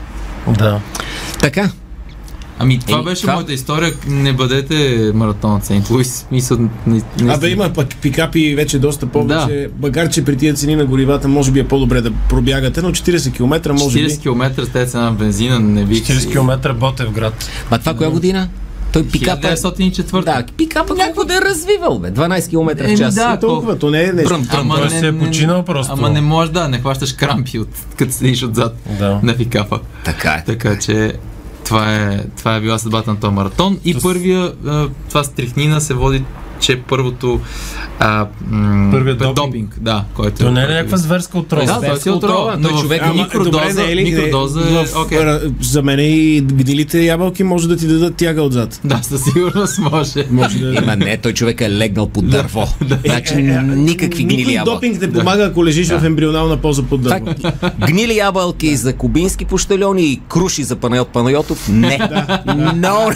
Да. 0.49 0.81
Така. 1.41 1.71
Ами 2.59 2.79
това 2.79 2.95
Еми, 2.95 3.05
беше 3.05 3.21
това- 3.21 3.33
моята 3.33 3.53
история. 3.53 3.93
Не 4.09 4.33
бъдете 4.33 4.75
маратон 5.15 5.55
от 5.55 5.65
Сейнт 5.65 5.91
Луис. 5.91 6.27
Мисъл, 6.33 6.59
не, 6.87 7.03
не, 7.21 7.33
Абе 7.33 7.49
има 7.49 7.71
пък 7.71 7.97
пикапи 7.97 8.55
вече 8.55 8.79
доста 8.79 9.07
повече. 9.07 9.69
Макар, 9.83 10.09
че 10.09 10.25
при 10.25 10.37
тия 10.37 10.55
цени 10.55 10.77
на 10.77 10.85
горивата 10.85 11.29
може 11.29 11.51
би 11.51 11.61
е 11.61 11.69
по-добре 11.69 12.01
да 12.01 12.11
пробягате, 12.29 12.83
но 12.83 12.91
40 12.91 13.33
км 13.33 13.73
може 13.75 13.99
40 13.99 14.09
би. 14.09 14.19
км 14.19 14.65
с 14.65 14.69
тези 14.69 14.91
цена 14.91 15.05
на 15.05 15.13
бензина 15.13 15.61
не 15.61 15.85
бих 15.85 15.99
40 16.01 16.31
км 16.33 16.75
Ботев 16.75 17.11
град. 17.11 17.49
А 17.71 17.79
това 17.79 17.95
коя 17.95 18.11
година? 18.11 18.49
Той 18.93 19.07
пикапа... 19.07 19.49
1904. 19.49 20.25
Да, 20.25 20.45
пикапа 20.49 20.95
някакво 20.95 21.25
да 21.25 21.35
е 21.35 21.41
развивал, 21.41 21.99
бе. 21.99 22.11
12 22.11 22.49
км 22.51 22.85
в 22.87 22.99
час. 22.99 23.15
да. 23.15 23.31
Не 23.31 23.41
толкова, 23.41 23.79
то 23.79 23.91
не 23.91 24.03
е 24.03 24.13
нещо. 24.13 24.35
Ама 24.51 24.75
Той 24.75 24.81
бръм. 24.81 24.91
си 24.91 25.07
е 25.07 25.19
починал 25.19 25.63
просто. 25.63 25.93
Ама 25.93 26.11
не 26.11 26.21
може 26.21 26.53
да, 26.53 26.69
не 26.69 26.79
хващаш 26.79 27.13
крампи, 27.13 27.59
от, 27.59 27.69
като 27.97 28.13
седиш 28.13 28.43
отзад 28.43 28.77
Да. 28.99 29.21
на 29.23 29.37
пикапа. 29.37 29.81
Така 30.05 30.31
е. 30.31 30.43
Така 30.47 30.79
че 30.79 31.13
това 31.67 31.95
е, 31.95 32.25
това 32.37 32.57
е 32.57 32.61
била 32.61 32.79
съдбата 32.79 33.11
на 33.11 33.21
този 33.21 33.35
маратон. 33.35 33.79
И 33.85 33.95
първия, 34.03 34.53
това 35.09 35.25
стрихнина 35.25 35.81
се 35.81 35.95
води, 35.95 36.25
че 36.57 36.77
първото 36.79 37.41
а, 37.99 38.27
м- 38.43 38.89
Първият 38.93 39.19
допинг. 39.19 39.37
допинг. 39.37 39.75
да, 39.81 40.05
който 40.15 40.37
То 40.37 40.51
не 40.51 40.63
е 40.63 40.67
някаква 40.67 40.97
зверска 40.97 41.39
отрова? 41.39 41.65
Да, 41.65 41.81
той 41.83 41.97
си 41.97 42.11
отрова, 42.11 42.57
но 42.59 42.69
човек- 42.71 43.03
Ама, 43.05 43.15
микродоза, 43.15 43.51
добре, 43.51 43.73
не 43.75 43.93
е 43.93 43.97
ли- 43.97 44.05
микродоза 44.05 44.61
е 44.61 44.65
в, 44.65 44.87
ра- 45.11 45.53
За 45.63 45.83
мен 45.83 45.99
и 46.01 46.41
гнилите 46.43 47.01
ябълки 47.01 47.43
може 47.45 47.69
да 47.69 47.77
ти 47.77 47.87
дадат 47.87 48.17
тяга 48.17 48.43
отзад. 48.43 48.81
Да, 48.85 48.99
със 48.99 49.25
сигурност 49.25 49.79
може. 49.81 50.27
Може 50.31 50.59
да... 50.59 50.75
Има 50.75 50.97
не, 50.97 51.17
той 51.17 51.33
човек 51.33 51.61
е 51.61 51.71
легнал 51.71 52.09
под 52.09 52.29
дърво. 52.29 52.65
Значи 53.07 53.35
никакви 53.67 54.25
гнили 54.25 54.53
ябълки. 54.53 54.77
допинг 54.89 55.01
не 55.03 55.13
помага, 55.13 55.45
ако 55.45 55.65
лежиш 55.65 55.89
в 55.89 56.05
ембрионална 56.05 56.57
поза 56.57 56.83
под 56.83 57.03
дърво. 57.03 57.27
Гнили 57.81 58.17
ябълки 58.17 58.77
за 58.77 58.93
кубински 58.93 59.45
пощальони 59.45 60.03
и 60.03 60.21
круши 60.29 60.63
за 60.63 60.77
Панайот 60.77 61.09
Панайотов? 61.09 61.69
Не. 61.69 61.99
Но, 62.75 63.11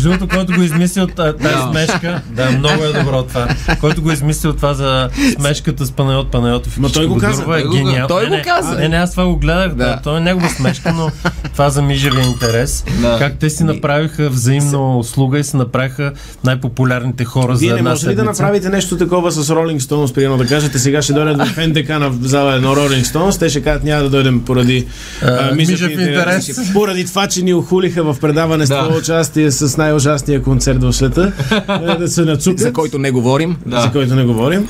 Между 0.00 0.10
другото, 0.10 0.36
който 0.36 0.52
го 0.52 0.62
измислил 0.62 1.06
та- 1.06 1.32
тази 1.32 1.54
Да. 1.54 1.68
смешка, 1.70 2.20
да, 2.26 2.50
много 2.50 2.84
е 2.84 2.92
добро 2.94 3.22
това. 3.22 3.48
Който 3.80 4.02
го 4.02 4.12
измислил 4.12 4.52
това 4.52 4.74
за 4.74 5.08
смешката 5.34 5.86
с 5.86 5.92
Панайот 5.92 6.30
Панайотов. 6.30 6.78
Ма 6.78 6.88
той 6.90 7.06
го 7.06 7.18
каза, 7.18 7.42
е 7.42 7.44
той 7.44 7.64
го- 7.64 7.70
гениал. 7.70 8.08
той 8.08 8.22
Не, 8.22 8.28
го 8.28 8.34
не, 8.34 8.42
каза. 8.42 8.74
Не, 8.74 8.88
не, 8.88 8.96
аз 8.96 9.10
това 9.10 9.24
го 9.24 9.36
гледах, 9.36 9.68
да. 9.68 9.74
Да. 9.76 10.00
То 10.04 10.16
е 10.16 10.20
негова 10.20 10.48
смешка, 10.48 10.92
но 10.92 11.10
това 11.52 11.70
за 11.70 11.82
мижевия 11.82 12.24
интерес. 12.24 12.84
Да. 12.92 13.18
Как 13.18 13.34
те 13.34 13.50
си 13.50 13.64
направиха 13.64 14.28
взаимно 14.30 14.98
услуга 14.98 15.38
и 15.38 15.44
се 15.44 15.56
направиха 15.56 16.12
най-популярните 16.44 17.24
хора 17.24 17.54
за 17.54 17.60
Вие 17.60 17.72
не 17.72 17.78
една 17.78 17.90
може 17.90 18.08
ли 18.08 18.14
да 18.14 18.24
направите 18.24 18.68
нещо 18.68 18.96
такова 18.98 19.32
с 19.32 19.44
Rolling 19.44 19.78
Stones, 19.78 20.14
примерно 20.14 20.36
да 20.36 20.46
кажете 20.46 20.78
сега 20.78 21.02
ще 21.02 21.12
дойдат 21.12 21.48
в 21.48 21.56
НДК 21.58 21.88
на 21.88 22.12
зала 22.22 22.54
едно 22.54 22.76
Rolling 22.76 23.04
Stones, 23.04 23.38
те 23.38 23.48
ще 23.48 23.60
кажат 23.60 23.84
няма 23.84 24.02
да 24.02 24.10
дойдем 24.10 24.40
поради 24.40 24.86
А, 25.22 25.54
мижев 25.54 25.90
интерес. 25.90 26.72
Поради 26.72 27.04
това, 27.06 27.26
че 27.26 27.42
ни 27.42 27.54
охулиха 27.54 28.02
в 28.04 28.16
предаване 28.20 28.66
с 28.66 28.70
това 28.70 28.96
участие 28.96 29.50
с 29.50 29.76
най-ужасния 29.90 30.42
концерт 30.42 30.82
в 30.82 30.92
света, 30.92 31.32
е, 31.84 31.96
да 31.96 32.08
се 32.08 32.24
нацупят. 32.24 32.58
за 32.60 32.72
който 32.72 32.98
не 32.98 33.10
говорим. 33.10 33.56
Да. 33.66 33.80
за 33.80 33.90
който 33.90 34.14
не 34.14 34.24
говорим. 34.24 34.68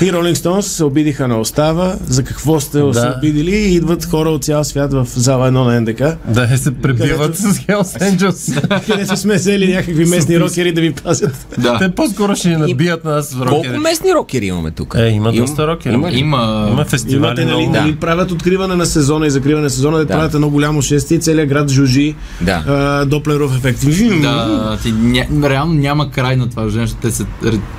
И 0.00 0.04
Rolling 0.04 0.34
Stones 0.34 0.60
се 0.60 0.84
обидиха 0.84 1.28
на 1.28 1.40
Остава, 1.40 1.94
за 2.06 2.22
какво 2.22 2.60
сте 2.60 2.78
Да. 2.80 2.94
се 2.94 3.06
обидили 3.08 3.50
и 3.52 3.74
идват 3.74 4.04
хора 4.04 4.30
от 4.30 4.44
цял 4.44 4.64
свят 4.64 4.92
в 4.92 5.06
зала 5.06 5.46
едно 5.46 5.64
на 5.64 5.80
НДК, 5.80 6.02
Да, 6.26 6.58
се 6.58 6.70
пребиват 6.72 7.18
Където- 7.18 7.36
с 7.38 7.58
Hells 7.58 8.00
Angels. 8.10 8.68
където 8.86 9.16
сме 9.16 9.34
взели 9.34 9.74
някакви 9.74 10.04
местни 10.04 10.40
рокери 10.40 10.72
да 10.72 10.80
ви 10.80 10.92
пазят. 10.94 11.46
Да. 11.58 11.78
Те 11.78 11.90
по-скоро 11.90 12.36
ще 12.36 12.48
ни 12.48 12.56
набият 12.56 13.04
на 13.04 13.10
нас 13.10 13.26
с 13.26 13.32
Колко 13.32 13.50
рокери. 13.50 13.78
местни 13.78 14.14
рокери 14.14 14.46
имаме 14.46 14.70
тук? 14.70 14.94
Е, 14.98 15.06
има 15.06 15.32
доста 15.32 15.66
рокери. 15.66 15.94
Има? 15.94 16.10
Има... 16.12 16.68
Има 16.72 16.84
фестивали 16.84 17.16
Имате, 17.16 17.44
нали, 17.46 17.66
нали, 17.68 17.96
правят 17.96 18.30
откриване 18.30 18.74
на 18.76 18.86
сезона 18.86 19.26
и 19.26 19.30
закриване 19.30 19.64
на 19.64 19.70
сезона, 19.70 19.98
да 19.98 20.04
Да. 20.04 20.08
правят 20.08 20.34
едно 20.34 20.50
голямо 20.50 20.82
шествие, 20.82 21.18
целият 21.18 21.48
град 21.48 21.70
жужи, 21.70 22.14
Да. 22.40 22.64
а, 22.68 23.04
доплеров 23.06 23.56
ефект. 23.56 23.80
Да, 24.22 24.46
ти, 24.82 24.92
ня, 24.92 25.26
реално 25.42 25.74
няма 25.74 26.10
край 26.10 26.36
на 26.36 26.50
това, 26.50 26.68
защото 26.68 27.00
те, 27.00 27.10
се, 27.10 27.24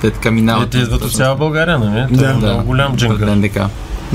те 0.00 0.10
така 0.10 0.28
Е, 0.28 0.32
минават. 0.32 0.70
те 0.70 0.78
идват 0.78 1.02
от 1.02 1.12
цяла 1.12 1.36
България, 1.36 1.78
нали? 1.78 2.06
Да. 2.10 2.16
Да, 2.16 2.30
е 2.30 2.34
много 2.34 2.64
голям 2.64 2.96
джангъл. 2.96 3.34
НДК. 3.36 3.58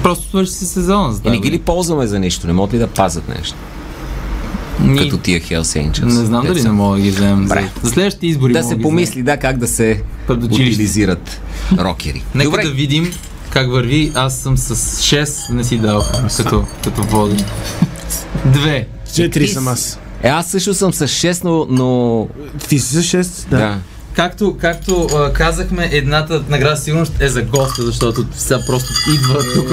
Просто 0.04 0.28
свърши 0.30 0.52
се 0.52 0.66
сезона. 0.66 1.14
За 1.14 1.22
И 1.26 1.30
не 1.30 1.40
ги 1.40 1.52
ли 1.52 1.60
ползваме 1.60 2.08
за 2.08 2.20
нищо? 2.20 2.48
Не 2.48 2.54
могат 2.54 2.74
ли 2.74 2.80
да 2.80 2.88
пазят 2.88 3.30
нещо? 3.30 3.56
година. 4.80 4.98
Като 5.00 5.18
тия 5.18 5.42
Hells 5.42 5.62
Angels. 5.90 6.04
Не 6.04 6.26
знам 6.26 6.46
дали 6.46 6.62
не 6.62 6.72
мога 6.72 6.98
да 6.98 7.04
ги 7.04 7.12
вземем. 7.12 7.38
За, 7.38 7.44
Добре. 7.44 7.70
за 7.84 7.90
следващите 7.90 8.28
избори 8.28 8.54
Да 8.54 8.64
се 8.64 8.76
ги 8.76 8.82
помисли, 8.82 9.24
да, 9.24 9.38
как 9.38 9.58
да 9.58 9.68
се 9.68 10.02
утилизират 10.30 11.42
рокери. 11.78 12.24
Нека 12.36 12.50
Добре. 12.50 12.64
да 12.64 12.70
видим 12.70 13.14
как 13.50 13.70
върви. 13.70 14.12
Аз 14.16 14.36
съм 14.36 14.58
с 14.58 14.76
6, 14.98 15.54
не 15.54 15.64
си 15.64 15.78
дал 15.78 16.04
като, 16.38 16.66
като 16.84 17.04
води. 17.04 17.44
Две. 18.46 18.88
Четири 19.16 19.46
Ти 19.46 19.52
съм 19.52 19.64
с- 19.64 19.68
аз. 19.68 20.00
Е, 20.24 20.28
аз 20.28 20.48
също 20.48 20.74
съм 20.74 20.94
с 20.94 21.08
6, 21.08 21.44
но... 21.44 21.66
но... 21.70 22.28
Ти 22.68 22.80
си 22.80 23.04
с 23.04 23.18
6? 23.18 23.50
Да. 23.50 23.78
както, 24.14 24.58
както 24.62 25.08
а, 25.16 25.34
казахме, 25.34 25.90
едната 25.92 26.44
награда 26.50 26.78
сигурност 26.78 27.14
е 27.22 27.28
за 27.28 27.42
госта, 27.42 27.84
защото 27.84 28.26
сега 28.34 28.60
просто 28.68 28.94
идва 29.14 29.54
тук, 29.54 29.70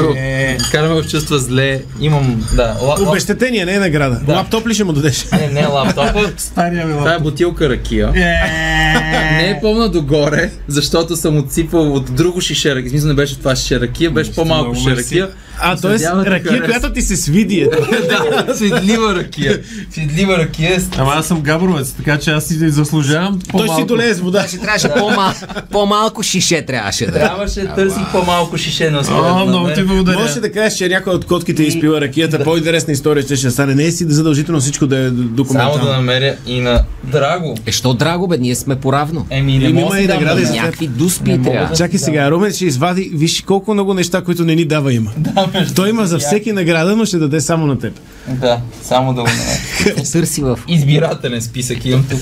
караме 0.70 0.94
го 0.94 1.02
чувства 1.02 1.38
зле. 1.38 1.82
Имам, 2.00 2.48
да, 2.54 2.76
ла, 2.82 2.96
ла, 3.00 3.08
Обещетение, 3.08 3.64
не 3.64 3.74
е 3.74 3.78
награда. 3.78 4.20
Да. 4.26 4.32
Лаптоп 4.32 4.66
ли 4.66 4.74
ще 4.74 4.84
му 4.84 4.92
дадеш? 4.92 5.26
не, 5.32 5.48
не 5.48 5.66
лаптопа, 5.66 6.32
Стария 6.36 6.86
ми 6.86 6.92
това 6.92 7.14
е 7.14 7.18
бутилка 7.18 7.68
ракия. 7.68 8.12
Не 9.32 9.50
е 9.50 9.58
пълна 9.62 9.88
догоре, 9.88 10.50
защото 10.68 11.16
съм 11.16 11.38
отсипал 11.38 11.94
от 11.94 12.14
друго 12.14 12.40
шише 12.40 12.74
ракия. 12.74 12.88
В 12.88 12.90
смисъл 12.90 13.08
не 13.08 13.14
беше 13.14 13.38
това 13.38 13.56
шише 13.56 13.80
ракия, 13.80 14.10
беше 14.10 14.34
по-малко 14.34 14.74
шише 14.74 14.96
ракия. 14.96 15.28
А, 15.60 15.76
т.е. 15.76 15.98
Ракия, 16.30 16.64
която 16.64 16.92
ти 16.92 17.02
се 17.02 17.16
свиди. 17.16 17.60
е. 17.60 17.66
да, 18.46 18.54
свидлива 18.54 19.14
ракия. 19.14 19.60
Свидлива 19.90 20.38
ракия 20.38 20.74
е 20.74 20.78
Ама 20.98 21.12
аз 21.16 21.26
съм 21.26 21.40
габровец, 21.40 21.92
така 21.92 22.18
че 22.18 22.30
аз 22.30 22.44
си 22.44 22.70
заслужавам 22.70 23.38
Той 23.40 23.50
по-малко. 23.50 23.80
си 23.80 23.86
долее 23.86 24.14
с 24.14 24.20
вода. 24.20 24.48
Ще 24.48 24.58
трябваше 24.58 24.88
по-мал, 24.88 25.32
по-малко 25.70 26.22
шише 26.22 26.62
трябваше 26.62 27.06
да. 27.06 27.12
Трябваше 27.12 27.60
да 27.60 27.74
търсих 27.74 28.12
по-малко 28.12 28.58
шише 28.58 28.90
на. 28.90 29.02
О, 29.10 29.46
много 29.46 29.68
ти 29.74 29.82
благодаря. 29.82 30.18
Можеш 30.18 30.34
да 30.34 30.52
кажеш, 30.52 30.78
че 30.78 30.88
някой 30.88 31.14
от 31.14 31.24
котките 31.24 31.62
е 31.62 31.66
изпила 31.66 32.00
ракията. 32.00 32.44
По-интересна 32.44 32.92
история 32.92 33.22
ще, 33.22 33.36
ще 33.36 33.50
стане. 33.50 33.74
Не 33.74 33.84
е 33.84 33.92
си 33.92 34.04
задължително 34.08 34.60
всичко 34.60 34.86
да 34.86 34.98
е 34.98 35.08
Само 35.08 35.16
да 35.16 35.22
документално. 35.24 35.84
намеря 35.84 36.36
и 36.46 36.60
на 36.60 36.82
Драго. 37.04 37.54
Е, 37.66 37.72
що 37.72 37.94
драго, 37.94 38.28
бе, 38.28 38.38
ние 38.38 38.54
сме 38.54 38.76
поравно. 38.76 39.26
Еми, 39.30 39.58
не 39.58 39.68
има 39.68 40.00
и 40.00 40.06
да 40.06 40.14
награди 40.14 40.42
Някакви 40.42 40.86
дуспи 40.86 41.42
трябва. 41.42 41.76
Чакай 41.76 41.98
сега, 41.98 42.30
Румен 42.30 42.52
ще 42.52 42.64
извади, 42.64 43.10
виж 43.14 43.42
колко 43.42 43.74
много 43.74 43.94
неща, 43.94 44.22
които 44.22 44.44
не 44.44 44.54
ни 44.54 44.64
дава 44.64 44.92
има. 44.92 45.10
Той 45.74 45.88
има 45.88 46.06
за 46.06 46.18
всеки 46.18 46.52
награда, 46.52 46.96
но 46.96 47.04
ще 47.04 47.18
даде 47.18 47.40
само 47.40 47.66
на 47.66 47.78
теб. 47.78 48.00
Да, 48.28 48.60
само 48.82 49.14
да 49.14 49.22
го. 49.22 49.28
Търси 50.12 50.40
в... 50.40 50.58
Избирателен 50.68 51.42
списък 51.42 51.84
имам 51.84 52.04
тук. 52.04 52.20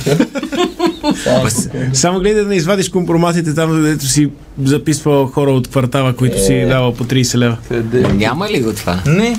Само 1.24 1.44
Бас- 1.44 1.68
Само 1.92 2.20
гледай 2.20 2.34
да 2.34 2.48
не 2.48 2.54
извадиш 2.54 2.88
компроматите 2.88 3.54
там, 3.54 3.70
където 3.70 4.06
си 4.06 4.30
записвал 4.62 5.26
хора 5.26 5.50
от 5.50 5.68
квартала, 5.68 6.12
които 6.12 6.44
си 6.44 6.66
давал 6.68 6.94
по 6.94 7.04
30 7.04 7.34
лева. 7.38 7.56
къде? 7.68 8.00
Няма 8.00 8.48
ли 8.48 8.60
го 8.60 8.72
това? 8.72 9.00
Не. 9.06 9.36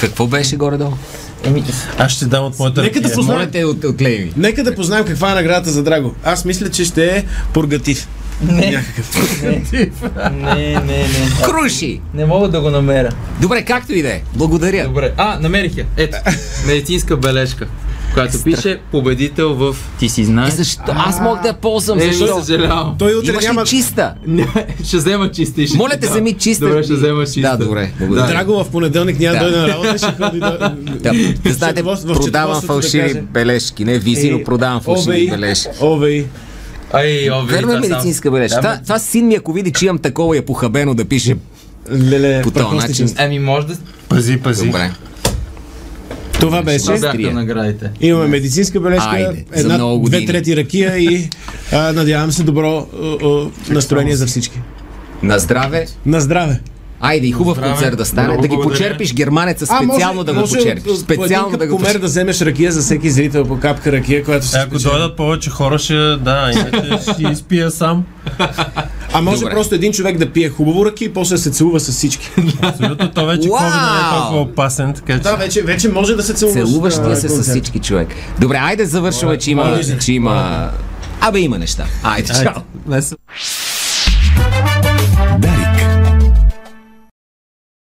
Какво 0.00 0.26
беше 0.26 0.56
горе-долу? 0.56 0.92
Еми, 1.44 1.64
Аз 1.98 2.12
ще 2.12 2.24
дам 2.26 2.44
от 2.44 2.58
моята 2.58 2.82
Нека 2.82 3.00
да 3.00 3.12
познаем, 3.12 3.48
от, 3.64 4.00
ми. 4.00 4.32
нека 4.36 4.64
да 4.64 4.74
познаем 4.74 5.04
каква 5.04 5.32
е 5.32 5.34
наградата 5.34 5.70
за 5.70 5.82
Драго. 5.82 6.14
Аз 6.24 6.44
мисля, 6.44 6.68
че 6.70 6.84
ще 6.84 7.06
е 7.06 7.24
пургатив. 7.54 8.08
Не, 8.42 8.70
Някакъв. 8.70 9.42
не, 9.42 9.62
не, 10.32 10.74
не, 10.76 10.98
не. 10.98 11.08
Круши! 11.44 12.00
Не 12.14 12.26
мога 12.26 12.48
да 12.48 12.60
го 12.60 12.70
намеря. 12.70 13.08
Добре, 13.40 13.62
както 13.62 13.92
и 13.92 14.02
да 14.02 14.08
е. 14.08 14.20
Благодаря. 14.34 14.84
Добре. 14.84 15.12
А, 15.16 15.38
намерих 15.40 15.76
я. 15.76 15.84
Ето, 15.96 16.16
медицинска 16.66 17.16
бележка, 17.16 17.66
която 18.14 18.42
пише 18.42 18.78
победител 18.92 19.54
в 19.54 19.76
Ти 19.98 20.08
си 20.08 20.20
Е, 20.20 20.24
знаеш. 20.24 20.52
защо? 20.52 20.82
Аз 20.88 21.20
мога 21.20 21.40
да 21.42 21.48
я 21.48 21.54
ползвам. 21.54 21.98
Не, 21.98 22.12
Защо? 22.12 22.40
съжалявам. 22.40 22.96
Той 22.98 23.14
утре 23.14 23.30
Имаш 23.30 23.44
няма... 23.44 23.64
чиста? 23.64 24.14
Не, 24.26 24.46
ще 24.84 24.96
взема 24.96 25.30
чиста 25.30 25.66
ще 25.66 25.76
Моля 25.76 25.90
те, 25.90 26.08
вземи 26.08 26.32
чиста. 26.32 26.66
Добре, 26.66 26.82
ще 26.82 26.94
взема 26.94 27.24
чиста. 27.24 27.40
Да, 27.40 27.56
добре. 27.56 27.90
Благодаря. 27.98 28.26
Драго 28.26 28.64
в 28.64 28.70
понеделник 28.70 29.18
няма 29.20 29.34
да 29.34 29.44
Да. 29.44 29.50
дойде 29.50 29.62
на 29.62 29.68
работа, 29.68 29.98
ще 29.98 30.06
ходи 30.14 30.40
да... 30.40 30.74
Да, 30.78 31.12
да 31.44 31.52
знаете, 31.52 31.82
в 31.82 31.96
продавам 32.04 32.60
да 32.60 32.66
фалшиви 32.66 33.20
бележки. 33.22 33.84
Не 33.84 33.98
визи, 33.98 34.30
но 34.30 34.44
продавам 34.44 34.80
фалшиви 34.80 35.30
бележки. 35.30 35.68
овей. 35.80 36.26
Ай, 36.92 37.30
о, 37.30 37.44
Верно 37.44 37.72
е 37.72 37.76
това 37.76 37.88
медицинска 37.88 38.30
бележка. 38.30 38.60
Да, 38.60 38.62
Това, 38.62 38.82
това 38.82 38.98
син 38.98 39.26
ми, 39.26 39.34
ако 39.34 39.52
види, 39.52 39.72
че 39.72 39.86
имам 39.86 39.98
такова 39.98 40.36
и 40.36 40.38
е 40.38 40.42
похабено 40.42 40.94
да 40.94 41.04
пише 41.04 41.36
Леле, 41.92 42.42
по 42.42 42.50
този 42.50 42.76
начин. 42.76 43.14
Ами, 43.18 43.38
може 43.38 43.66
да... 43.66 43.76
Пази, 44.08 44.38
пази. 44.38 44.66
Добре. 44.66 44.90
Това 46.32 46.62
беше. 46.62 46.84
Това 46.84 47.12
бяха 47.12 47.34
наградите. 47.34 47.90
Имаме 48.00 48.26
медицинска 48.28 48.80
бележка, 48.80 49.08
Айде, 49.10 49.44
една, 49.52 49.74
много 49.74 50.08
две 50.08 50.24
трети 50.24 50.56
ракия 50.56 50.98
и 50.98 51.28
а, 51.72 51.92
надявам 51.92 52.32
се 52.32 52.42
добро 52.42 52.86
а, 53.02 53.26
а, 53.26 53.50
настроение 53.68 54.16
за 54.16 54.26
всички. 54.26 54.60
На 55.22 55.38
здраве. 55.38 55.86
На 56.06 56.20
здраве! 56.20 56.60
Айде 57.00 57.26
и 57.26 57.32
хубав 57.32 57.56
Здраве. 57.56 57.72
концерт 57.72 57.96
да 57.96 58.04
стане. 58.04 58.28
Много 58.28 58.42
Да 58.42 58.48
ги 58.48 58.54
благодаря. 58.56 58.78
почерпиш 58.78 59.14
германеца 59.14 59.66
специално 59.66 60.24
да 60.24 60.32
го 60.32 60.40
може 60.40 60.56
почерпиш. 60.56 60.92
Специално 60.96 61.56
да 61.56 61.66
го 61.66 61.78
почерпиш. 61.78 62.00
да 62.00 62.06
вземеш 62.06 62.40
ракия 62.40 62.72
за 62.72 62.80
всеки 62.80 63.10
зрител 63.10 63.44
по 63.44 63.60
капка 63.60 63.92
ракия, 63.92 64.24
която 64.24 64.46
ще 64.46 64.58
Ако 64.58 64.78
дойдат 64.78 65.16
повече 65.16 65.50
хора, 65.50 65.78
ще 65.78 65.94
да, 66.16 66.50
иначе 66.54 67.12
ще 67.12 67.22
изпия 67.22 67.70
сам. 67.70 68.04
А 69.12 69.20
може 69.20 69.40
Добре. 69.40 69.52
просто 69.52 69.74
един 69.74 69.92
човек 69.92 70.18
да 70.18 70.30
пие 70.32 70.48
хубаво 70.48 70.86
ракия 70.86 71.06
и 71.06 71.12
после 71.12 71.34
да 71.36 71.42
се 71.42 71.50
целува 71.50 71.80
с 71.80 71.92
всички. 71.92 72.30
Абсолютно, 72.62 73.10
то 73.10 73.26
вече 73.26 73.48
Уау! 73.48 73.60
COVID 73.60 73.92
не 73.92 73.98
е 73.98 74.18
толкова 74.18 74.40
опасен, 74.40 74.94
така 74.94 75.12
че... 75.12 75.22
да, 75.22 75.36
вече, 75.36 75.62
вече 75.62 75.88
може 75.88 76.16
да 76.16 76.22
се 76.22 76.34
целуваш. 76.34 76.68
Целуващия 76.68 77.08
на 77.08 77.16
се 77.16 77.28
с 77.28 77.42
всички 77.50 77.78
човек. 77.78 78.08
Добре, 78.40 78.56
айде 78.56 78.86
завършваме, 78.86 79.38
че 79.38 79.50
има, 79.50 79.80
че 80.00 80.12
има... 80.12 80.68
Абе 81.20 81.40
има 81.40 81.58
неща. 81.58 81.84
Айде, 82.02 82.32
чао. 82.42 82.62